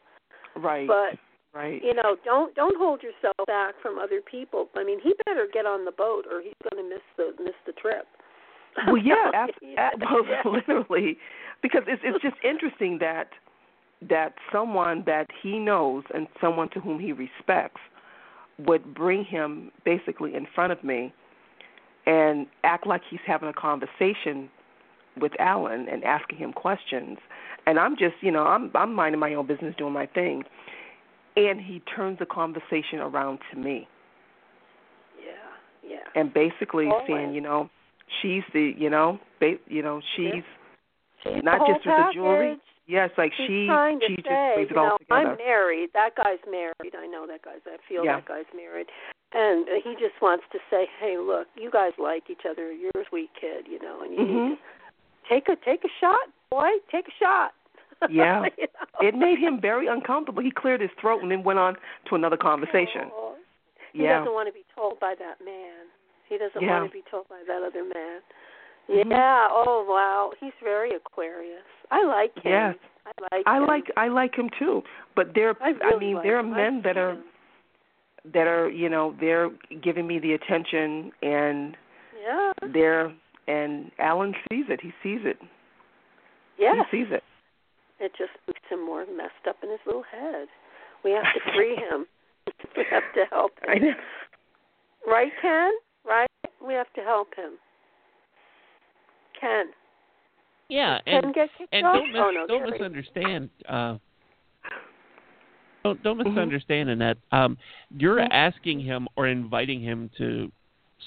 Right. 0.57 0.87
But 0.87 1.19
right. 1.55 1.83
you 1.83 1.95
know, 1.95 2.17
don't 2.25 2.55
don't 2.55 2.77
hold 2.79 3.03
yourself 3.03 3.37
back 3.47 3.75
from 3.83 3.99
other 3.99 4.21
people. 4.21 4.69
I 4.77 4.85
mean, 4.85 5.01
he 5.03 5.15
better 5.27 5.47
get 5.53 5.67
on 5.67 5.85
the 5.85 5.93
boat, 5.93 6.25
or 6.31 6.41
he's 6.43 6.55
going 6.71 6.83
to 6.83 6.89
miss 6.89 7.05
the 7.17 7.33
miss 7.43 7.55
the 7.67 7.73
trip. 7.73 8.07
Well, 8.87 8.99
yeah, 8.99 9.31
ab- 9.35 9.51
Yeah. 9.61 9.91
ab- 9.95 10.45
literally, 10.45 11.19
because 11.63 11.83
it's 11.87 12.03
it's 12.05 12.23
just 12.23 12.37
interesting 12.45 12.99
that 13.01 13.29
that 14.09 14.35
someone 14.53 15.03
that 15.07 15.27
he 15.43 15.59
knows 15.59 16.05
and 16.15 16.27
someone 16.41 16.71
to 16.71 16.81
whom 16.81 16.99
he 16.99 17.13
respects 17.13 17.81
would 18.59 18.95
bring 18.95 19.25
him 19.25 19.71
basically 19.85 20.35
in 20.35 20.47
front 20.55 20.73
of 20.73 20.83
me 20.83 21.13
and 22.07 22.47
act 22.65 22.87
like 22.87 23.03
he's 23.11 23.21
having 23.27 23.49
a 23.49 23.53
conversation 23.53 24.49
with 25.21 25.33
Alan 25.39 25.87
and 25.89 26.05
asking 26.05 26.39
him 26.39 26.53
questions. 26.53 27.19
And 27.67 27.79
I'm 27.79 27.97
just, 27.97 28.15
you 28.21 28.31
know, 28.31 28.45
I'm 28.45 28.71
I'm 28.75 28.95
minding 28.95 29.21
my 29.21 29.35
own 29.35 29.47
business, 29.47 29.75
doing 29.77 29.93
my 29.93 30.07
thing. 30.07 30.45
And 31.37 31.61
he 31.61 31.81
turns 31.95 32.19
the 32.19 32.27
conversation 32.27 32.99
around 32.99 33.39
to 33.53 33.59
me 33.59 33.87
Yeah, 35.25 35.91
yeah. 35.91 36.21
and 36.21 36.33
basically 36.35 36.87
Always. 36.87 37.07
saying, 37.07 37.35
you 37.35 37.41
know, 37.41 37.71
she's 38.21 38.43
the, 38.53 38.73
you 38.77 38.91
know, 38.91 39.19
ba- 39.39 39.59
you 39.69 39.83
know, 39.83 40.01
she's 40.17 40.43
She's 41.23 41.43
not 41.45 41.61
just 41.69 41.85
with 41.87 41.97
the 41.97 42.11
jewelry. 42.15 42.57
Yes, 42.91 43.11
like 43.17 43.31
She's 43.37 43.47
she 43.47 43.67
trying 43.71 44.01
to 44.01 44.07
she 44.11 44.17
just 44.17 44.27
say, 44.27 44.53
brings 44.59 44.71
it 44.73 44.77
all 44.77 44.87
know, 44.91 44.99
together. 44.99 45.31
I'm 45.31 45.39
married. 45.39 45.91
That 45.95 46.17
guy's 46.19 46.43
married. 46.51 46.95
I 46.99 47.07
know 47.07 47.23
that 47.31 47.43
guy's. 47.43 47.63
I 47.65 47.79
feel 47.89 48.05
Yeah. 48.05 48.17
that 48.19 48.27
guy's 48.27 48.51
married, 48.55 48.91
and 49.33 49.69
he 49.87 49.95
just 49.95 50.19
wants 50.21 50.43
to 50.51 50.59
say, 50.69 50.91
"Hey, 50.99 51.17
look, 51.17 51.47
you 51.55 51.71
guys 51.71 51.93
like 51.99 52.29
each 52.29 52.43
other. 52.51 52.73
You're 52.73 52.91
a 52.99 53.07
sweet 53.09 53.31
kid, 53.41 53.69
you 53.71 53.79
know, 53.79 54.03
and 54.03 54.11
you 54.13 54.19
Mhm. 54.21 54.49
need 54.51 54.59
to 54.59 55.29
take 55.29 55.49
a 55.49 55.55
take 55.55 55.85
a 55.85 55.89
shot, 56.01 56.27
boy. 56.51 56.69
Take 56.91 57.07
a 57.07 57.13
shot." 57.23 57.55
Yeah. 58.11 58.43
You 58.59 58.67
know? 58.67 59.09
It 59.09 59.15
made 59.15 59.39
him 59.39 59.61
very 59.61 59.87
uncomfortable. 59.87 60.43
He 60.43 60.51
cleared 60.51 60.81
his 60.81 60.91
throat 61.01 61.23
and 61.23 61.31
then 61.31 61.45
went 61.45 61.59
on 61.61 61.77
to 62.09 62.15
another 62.17 62.37
conversation. 62.37 63.11
Oh, 63.15 63.37
he 63.93 64.03
Yeah. 64.03 64.19
doesn't 64.19 64.33
want 64.35 64.49
to 64.49 64.53
be 64.53 64.65
told 64.75 64.99
by 64.99 65.15
that 65.15 65.41
man. 65.45 65.87
He 66.27 66.39
doesn't 66.39 66.61
Yeah. 66.63 66.81
want 66.81 66.91
to 66.91 66.97
be 66.97 67.03
told 67.11 67.29
by 67.29 67.43
that 67.47 67.63
other 67.63 67.85
man. 67.85 68.23
Mhm. 68.91 69.11
Yeah. 69.11 69.49
Oh 69.51 69.85
wow. 69.89 70.33
He's 70.41 70.53
very 70.63 70.91
Aquarius. 70.95 71.63
I 71.91 72.05
like 72.05 72.35
him. 72.37 72.53
Yes. 72.53 72.75
I 73.07 73.13
like. 73.37 73.43
I 73.47 73.57
him. 73.59 73.67
like 73.67 73.85
I 73.97 74.09
like 74.09 74.35
him 74.35 74.51
too. 74.59 74.83
But 75.17 75.29
there 75.35 75.55
I, 75.63 75.71
really 75.71 75.95
I 75.95 75.99
mean 75.99 76.15
like 76.17 76.25
there 76.25 76.37
are 76.37 76.41
him. 76.41 76.51
Men 76.53 76.81
that 76.85 76.97
are 76.97 77.17
that 78.35 78.47
are, 78.47 78.69
you 78.69 78.89
know, 78.89 79.15
they're 79.19 79.49
giving 79.83 80.07
me 80.07 80.19
the 80.19 80.33
attention 80.35 81.11
and 81.23 81.77
Yeah. 82.23 82.53
they're 82.73 83.13
and 83.49 83.91
Alan 83.99 84.35
sees 84.51 84.67
it. 84.69 84.81
He 84.83 84.93
sees 85.03 85.21
it. 85.25 85.39
Yeah. 86.59 86.75
He 86.91 86.99
sees 86.99 87.09
it. 87.11 87.23
It 87.99 88.13
just 88.19 88.31
makes 88.47 88.61
him 88.71 88.85
more 88.85 89.05
messed 89.17 89.47
up 89.49 89.57
in 89.63 89.71
his 89.71 89.81
little 89.87 90.05
head. 90.11 90.49
We 91.05 91.13
have 91.13 91.25
to 91.35 91.41
free 91.57 91.77
him. 91.91 92.07
we 92.77 92.85
have 92.91 93.03
to 93.15 93.25
help 93.31 93.53
I 93.69 93.77
him. 93.77 93.83
know. 93.83 93.95
Right, 95.07 95.33
Ken? 95.41 95.71
Right? 96.07 96.29
We 96.67 96.75
have 96.75 96.93
to 96.95 97.01
help 97.03 97.35
him. 97.35 97.53
Ken. 99.41 99.67
Yeah, 100.69 100.99
Ken 101.05 101.25
and 101.25 101.35
get 101.35 101.49
kicked 101.59 101.73
and 101.75 101.87
off? 101.87 101.95
don't 101.95 102.13
mis- 102.13 102.23
oh, 102.25 102.31
no, 102.31 102.47
don't 102.47 102.59
Terry. 102.61 102.71
misunderstand. 102.73 103.51
Uh, 103.69 103.97
don't 105.85 106.03
don't 106.03 106.19
Mhm. 106.19 106.25
misunderstand 106.27 106.91
in 106.91 106.99
that 106.99 107.17
um, 107.33 107.57
you're 107.91 108.17
Mm-hmm. 108.19 108.33
asking 108.33 108.81
him 108.81 109.09
or 109.17 109.27
inviting 109.27 109.81
him 109.81 110.11
to 110.19 110.53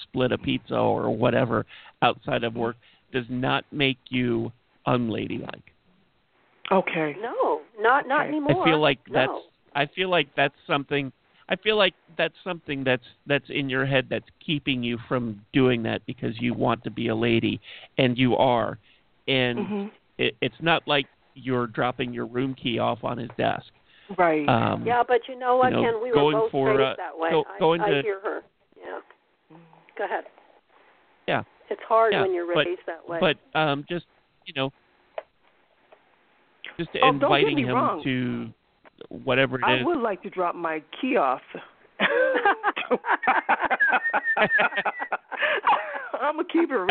split 0.02 0.32
a 0.32 0.38
pizza 0.38 0.76
or 0.76 1.10
whatever 1.10 1.64
outside 2.02 2.42
of 2.44 2.56
work 2.56 2.76
does 3.12 3.28
not 3.30 3.64
make 3.70 3.98
you 4.08 4.52
unladylike. 4.86 5.72
Okay. 6.72 7.16
No, 7.20 7.62
not 7.78 8.08
not 8.08 8.22
Okay. 8.22 8.28
anymore. 8.30 8.62
I 8.62 8.64
feel 8.64 8.80
like 8.80 8.98
that's 9.06 9.28
no. 9.30 9.42
I 9.76 9.86
feel 9.86 10.08
like 10.08 10.28
that's 10.34 10.54
something 10.66 11.12
I 11.48 11.56
feel 11.56 11.76
like 11.76 11.94
that's 12.16 12.34
something 12.42 12.84
that's 12.84 13.04
that's 13.26 13.44
in 13.50 13.68
your 13.68 13.84
head 13.84 14.06
that's 14.08 14.24
keeping 14.44 14.82
you 14.82 14.98
from 15.08 15.40
doing 15.52 15.82
that 15.84 16.04
because 16.06 16.32
you 16.40 16.54
want 16.54 16.82
to 16.84 16.90
be 16.90 17.08
a 17.08 17.14
lady 17.14 17.60
and 17.98 18.16
you 18.16 18.36
are 18.36 18.78
and 19.28 19.58
Mhm. 19.58 19.90
it, 20.18 20.36
it's 20.40 20.60
not 20.60 20.86
like 20.86 21.06
you're 21.34 21.66
dropping 21.66 22.12
your 22.14 22.26
room 22.26 22.54
key 22.54 22.78
off 22.78 23.02
on 23.04 23.18
his 23.18 23.30
desk. 23.36 23.66
Right. 24.16 24.48
Um, 24.48 24.86
Yeah, 24.86 25.02
but 25.06 25.20
you 25.28 25.36
know 25.38 25.56
what, 25.56 25.70
you 25.72 25.76
know, 25.78 25.82
Ken? 25.82 26.02
We 26.02 26.10
were 26.12 26.32
both 26.40 26.50
for, 26.52 26.68
raised 26.68 26.80
uh, 26.80 26.94
that 26.96 27.18
way. 27.18 27.30
go- 27.30 27.44
I, 27.52 27.58
going 27.58 27.80
I 27.80 27.90
to- 27.90 28.02
hear 28.02 28.20
her. 28.20 28.42
Yeah. 28.78 29.00
Go 29.98 30.04
ahead. 30.04 30.24
Yeah. 31.26 31.42
It's 31.70 31.80
hard 31.88 32.12
Yeah, 32.12 32.22
when 32.22 32.32
you're 32.34 32.46
but- 32.54 32.66
raised 32.66 32.82
that 32.86 33.06
way. 33.08 33.18
But 33.20 33.36
um, 33.58 33.84
just 33.88 34.06
you 34.46 34.52
know, 34.54 34.72
just 36.78 36.90
Oh, 36.96 37.00
don't 37.00 37.18
get 37.18 37.24
inviting 37.26 37.56
me 37.56 37.62
him 37.62 37.74
wrong. 37.74 38.02
to 38.04 38.52
whatever 39.08 39.56
it 39.58 39.64
I 39.64 39.76
is. 39.80 39.86
would 39.86 39.98
like 40.00 40.22
to 40.22 40.30
drop 40.30 40.54
my 40.54 40.82
key 41.00 41.16
off. 41.16 41.40
I'm 46.20 46.38
a 46.40 46.44
keeper. 46.44 46.86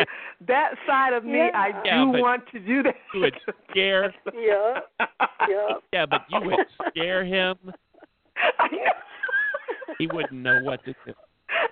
That 0.48 0.74
side 0.86 1.14
of 1.14 1.24
me, 1.26 1.40
I 1.54 1.72
do 1.72 1.90
Yeah, 1.90 2.06
want 2.06 2.44
to 2.52 2.60
do 2.60 2.84
that. 2.84 2.96
You 3.14 3.22
would 3.22 3.34
scare. 3.70 4.14
yeah. 4.36 4.80
Yeah. 5.50 5.68
Yeah, 5.92 6.06
but 6.06 6.22
you 6.30 6.40
would 6.42 6.60
scare 6.90 7.26
him. 7.26 7.56
He 9.98 10.08
wouldn't 10.08 10.34
know 10.34 10.60
what 10.64 10.84
to 10.86 10.94
do. 11.06 11.14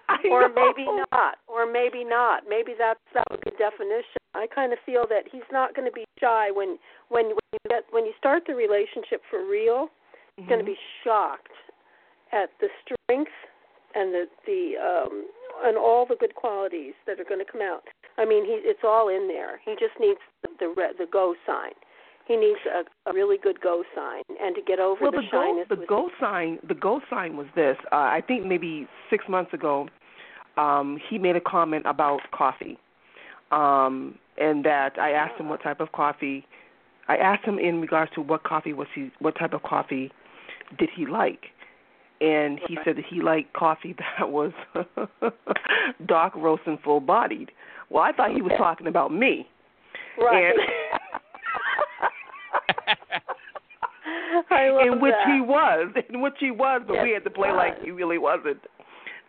I 0.10 0.18
or 0.30 0.48
know. 0.50 0.54
maybe 0.56 0.86
not, 1.12 1.36
or 1.48 1.72
maybe 1.72 2.04
not. 2.04 2.44
Maybe 2.48 2.74
that's 2.78 3.00
that 3.14 3.24
would 3.32 3.42
be 3.42 3.52
definition. 3.58 4.22
I 4.36 4.46
kind 4.54 4.72
of 4.74 4.80
feel 4.86 5.06
that 5.10 5.24
he's 5.32 5.48
not 5.52 5.76
going 5.76 5.88
to 5.88 5.92
be 5.92 6.06
shy 6.20 6.52
when 6.52 6.78
when 7.10 7.26
when 7.26 7.38
you 7.54 7.60
get 7.70 7.84
when 7.92 8.06
you 8.06 8.14
start 8.18 8.44
the 8.48 8.54
relationship 8.54 9.22
for 9.30 9.46
real. 9.50 9.90
He's 10.42 10.50
going 10.50 10.60
to 10.60 10.66
be 10.66 10.78
shocked 11.04 11.54
at 12.34 12.50
the 12.60 12.68
strength 12.82 13.32
and 13.94 14.14
the 14.14 14.26
the 14.46 14.74
um 14.82 15.28
and 15.64 15.78
all 15.78 16.06
the 16.08 16.16
good 16.16 16.34
qualities 16.36 16.94
that 17.06 17.20
are 17.20 17.24
going 17.24 17.44
to 17.44 17.52
come 17.52 17.62
out. 17.62 17.84
I 18.18 18.26
mean, 18.26 18.46
he 18.46 18.60
it's 18.64 18.82
all 18.84 19.10
in 19.10 19.28
there. 19.28 19.60
He 19.64 19.74
just 19.74 20.00
needs 20.00 20.20
the 20.42 20.50
the, 20.60 20.74
the 20.98 21.06
go 21.12 21.36
sign. 21.46 21.74
He 22.28 22.38
needs 22.38 22.60
a, 22.66 23.10
a 23.10 23.14
really 23.14 23.38
good 23.38 23.60
go 23.62 23.84
sign 23.96 24.24
and 24.42 24.56
to 24.56 24.62
get 24.62 24.80
over 24.80 25.02
well, 25.02 25.12
the, 25.12 25.18
the 25.18 25.28
go 25.32 25.44
shyness. 25.44 25.66
the 25.70 25.76
with 25.76 25.88
go 25.88 26.10
sign 26.20 26.60
the 26.68 26.74
go 26.74 27.02
sign 27.10 27.38
was 27.38 27.48
this. 27.56 27.78
Uh, 27.92 27.96
I 27.96 28.22
think 28.26 28.46
maybe 28.46 28.88
six 29.10 29.26
months 29.28 29.54
ago, 29.54 29.90
um, 30.58 31.00
he 31.10 31.18
made 31.18 31.36
a 31.36 31.42
comment 31.42 31.86
about 31.86 32.22
coffee, 32.34 32.78
um, 33.52 34.16
and 34.38 34.64
that 34.66 34.98
I 34.98 35.12
asked 35.12 35.40
him 35.40 35.50
what 35.50 35.62
type 35.62 35.80
of 35.80 35.92
coffee. 35.92 36.46
I 37.08 37.18
asked 37.18 37.44
him 37.44 37.60
in 37.60 37.82
regards 37.82 38.12
to 38.16 38.22
what 38.22 38.44
coffee 38.44 38.74
was 38.74 38.88
he, 38.96 39.12
what 39.20 39.36
type 39.38 39.54
of 39.54 39.64
coffee 39.64 40.12
did 40.78 40.90
he 40.96 41.06
like, 41.06 41.46
and 42.20 42.60
he 42.68 42.78
said 42.86 42.98
that 42.98 43.06
he 43.10 43.22
liked 43.22 43.54
coffee 43.54 43.96
that 44.20 44.30
was 44.30 44.52
dark 46.06 46.36
roast 46.36 46.64
and 46.66 46.80
full 46.82 47.00
bodied. 47.00 47.52
Well, 47.90 48.04
I 48.04 48.12
thought 48.12 48.32
he 48.32 48.42
was 48.42 48.54
talking 48.58 48.88
about 48.88 49.12
me. 49.14 49.48
right. 50.18 50.54
Love 54.52 54.88
in 54.88 55.02
which 55.02 55.14
that. 55.14 55.34
he 55.34 55.42
was, 55.42 55.94
in 56.10 56.22
which 56.22 56.36
he 56.40 56.52
was, 56.52 56.82
but 56.86 56.94
Yes, 56.94 57.04
we 57.04 57.12
had 57.12 57.24
to 57.24 57.30
play 57.30 57.50
he 57.50 57.56
like 57.56 57.82
he 57.82 57.92
really 57.92 58.18
wasn't. 58.18 58.60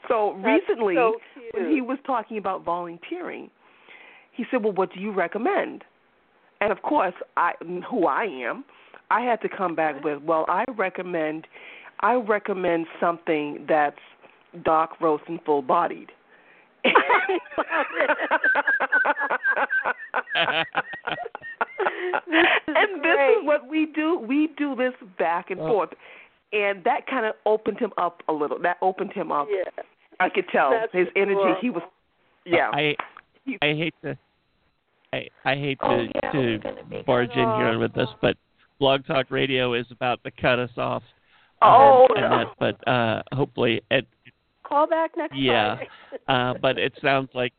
So 0.09 0.39
That's 0.43 0.63
recently, 0.69 0.95
so 0.95 1.17
when 1.55 1.71
he 1.71 1.81
was 1.81 1.99
talking 2.07 2.39
about 2.39 2.65
volunteering, 2.65 3.51
he 4.33 4.45
said, 4.51 4.63
"Well, 4.63 4.73
what 4.73 4.93
do 4.93 5.01
you 5.01 5.13
recommend?" 5.13 5.85
And 6.61 6.71
of 6.73 6.83
course, 6.83 7.15
I, 7.37 7.53
who 7.89 8.07
I 8.07 8.25
am, 8.25 8.65
I 9.13 9.21
had 9.21 9.41
to 9.43 9.49
come 9.49 9.75
back 9.75 10.03
with, 10.03 10.23
"Well, 10.23 10.45
I 10.49 10.65
recommend, 10.77 11.47
I 12.01 12.15
recommend 12.15 12.87
something 12.99 13.67
that's 13.69 13.99
dark 14.65 15.01
roast 15.01 15.25
and 15.29 15.41
full 15.45 15.63
bodied." 15.63 16.11
and 16.85 16.95
this 23.03 23.19
is 23.37 23.45
what 23.45 23.67
we 23.69 23.87
do. 23.87 24.19
We 24.19 24.49
do 24.57 24.75
this 24.75 24.93
back 25.19 25.51
and 25.51 25.61
Well- 25.61 25.73
forth, 25.73 25.91
and 26.53 26.83
that 26.85 27.07
kind 27.07 27.27
of 27.27 27.35
opened 27.47 27.79
him 27.79 27.93
up 27.99 28.23
a 28.29 28.33
little. 28.33 28.59
That 28.59 28.79
opened 28.83 29.13
him 29.13 29.33
up. 29.33 29.49
yeah. 29.51 29.65
I 30.21 30.29
could 30.29 30.49
tell 30.49 30.71
That's 30.71 30.93
his 30.93 31.09
energy. 31.17 31.59
He 31.61 31.71
was, 31.71 31.83
yeah. 32.45 32.71
I 32.73 32.97
I 33.61 33.75
hate 33.75 33.95
to 34.03 34.17
I 35.13 35.29
I 35.45 35.55
hate 35.57 35.79
to 35.81 35.87
Oh, 35.87 36.07
yeah, 36.23 36.31
to 36.33 37.03
barge 37.07 37.31
in 37.31 37.39
here 37.39 37.75
off. 37.75 37.81
with 37.81 37.93
this, 37.95 38.09
but 38.21 38.37
Blog 38.83 39.07
Talk 39.07 39.31
Radio 39.31 39.75
is 39.75 39.87
about 39.93 40.25
to 40.25 40.33
cut 40.33 40.59
us 40.59 40.73
off. 40.77 41.05
Oh, 41.63 42.09
and, 42.17 42.21
no. 42.21 42.29
that, 42.31 42.47
but 42.59 42.91
uh 42.91 43.23
hopefully 43.31 43.81
it 43.93 44.09
Call 44.65 44.89
back 44.89 45.13
next 45.17 45.37
Yeah, 45.37 45.77
uh 46.29 46.55
but 46.61 46.79
it 46.79 46.93
sounds 47.01 47.29
like 47.33 47.53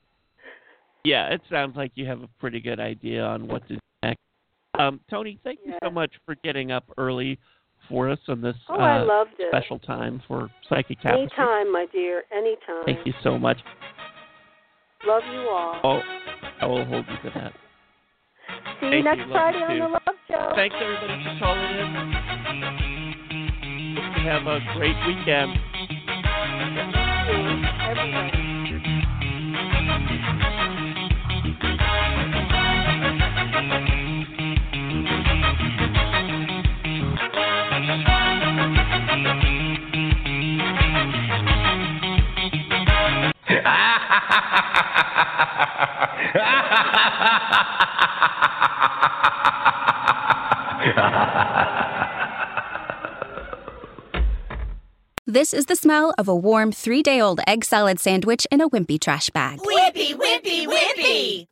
yeah, 1.05 1.29
it 1.29 1.39
sounds 1.49 1.77
like 1.77 1.93
you 1.95 2.05
have 2.07 2.23
a 2.23 2.29
pretty 2.41 2.59
good 2.59 2.81
idea 2.81 3.23
on 3.23 3.47
what 3.47 3.65
to 3.69 3.75
do 3.75 3.79
next. 4.03 4.19
Um 4.77 4.99
Toni, 5.09 5.39
thank 5.45 5.59
you 5.65 5.75
so 5.81 5.89
much 5.89 6.11
for 6.25 6.35
getting 6.43 6.73
up 6.73 6.83
early 6.97 7.39
for 7.87 8.09
us 8.09 8.19
on 8.27 8.41
this 8.41 8.57
oh, 8.67 8.75
uh 8.75 9.23
special 9.47 9.79
time 9.79 10.21
for 10.27 10.49
Psychic 10.67 10.99
Tapestry. 10.99 11.21
Anytime, 11.21 11.71
my 11.71 11.85
dear. 11.93 12.23
Anytime. 12.37 12.83
Thank 12.83 13.05
you 13.05 13.13
so 13.23 13.39
much. 13.39 13.59
Love 15.05 15.23
you 15.31 15.39
all. 15.39 15.79
Oh, 15.85 16.01
I 16.59 16.65
will 16.65 16.83
hold 16.83 17.05
you 17.07 17.29
to 17.29 17.39
that. 17.39 17.53
See 18.81 18.87
you 18.87 18.91
thank 18.91 19.05
next 19.05 19.19
you. 19.19 19.31
Friday 19.31 19.59
you 19.59 19.63
on 19.63 19.79
the 19.79 19.87
Love 19.87 20.12
show. 20.33 20.51
Thanks 20.55 20.75
everybody 20.81 21.23
for 21.23 21.35
calling 21.39 21.63
in. 21.63 22.13
Have 24.25 24.47
a 24.47 24.59
great 24.75 24.95
weekend. 25.05 25.57
Everybody. 27.85 28.43
ha 43.63 43.71
ha 46.33 46.81
ha 46.83 47.03
ha 47.03 47.39
ha 47.39 47.73
This 55.25 55.53
is 55.53 55.67
the 55.67 55.75
smell 55.75 56.13
of 56.17 56.27
a 56.27 56.35
warm 56.35 56.73
three 56.73 57.01
day 57.01 57.21
old 57.21 57.39
egg 57.47 57.63
salad 57.63 57.99
sandwich 57.99 58.45
in 58.51 58.59
a 58.59 58.69
wimpy 58.69 58.99
trash 58.99 59.29
bag. 59.29 59.59
Wimpy, 59.59 60.13
wimpy, 60.13 60.67
wimpy! 60.67 61.47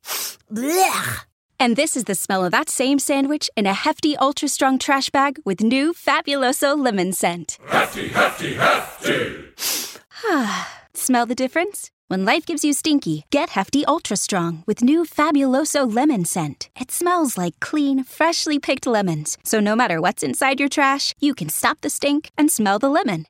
Blech! 0.54 1.26
And 1.58 1.78
this 1.78 1.96
is 1.96 2.04
the 2.04 2.14
smell 2.14 2.44
of 2.44 2.52
that 2.52 2.70
same 2.70 3.00
sandwich 3.00 3.50
in 3.56 3.66
a 3.66 3.74
hefty, 3.74 4.18
ultra 4.18 4.50
strong 4.50 4.78
trash 4.78 5.10
bag 5.10 5.40
with 5.46 5.62
new 5.62 5.94
Fabuloso 5.94 6.78
lemon 6.78 7.14
scent. 7.14 7.58
Hefty, 7.70 8.10
hefty, 8.10 8.56
hefty! 8.56 9.46
Smell 10.94 11.26
the 11.26 11.36
difference? 11.36 11.92
When 12.12 12.26
life 12.26 12.46
gives 12.46 12.66
you 12.66 12.74
stinky, 12.74 13.24
get 13.30 13.52
Hefty 13.52 13.86
Ultra 13.86 14.18
Strong 14.18 14.64
with 14.68 14.84
new 14.84 15.06
Fabuloso 15.06 15.90
lemon 15.90 16.26
scent. 16.26 16.68
It 16.78 16.92
smells 16.92 17.38
like 17.38 17.58
clean, 17.62 18.04
freshly 18.04 18.60
picked 18.60 18.86
lemons. 18.86 19.38
So 19.46 19.62
no 19.62 19.78
matter 19.78 20.02
what's 20.02 20.22
inside 20.22 20.60
your 20.60 20.68
trash, 20.68 21.14
you 21.22 21.34
can 21.34 21.48
stop 21.48 21.80
the 21.80 21.90
stink 21.90 22.30
and 22.38 22.52
smell 22.52 22.80
the 22.80 22.90
lemon. 22.90 23.28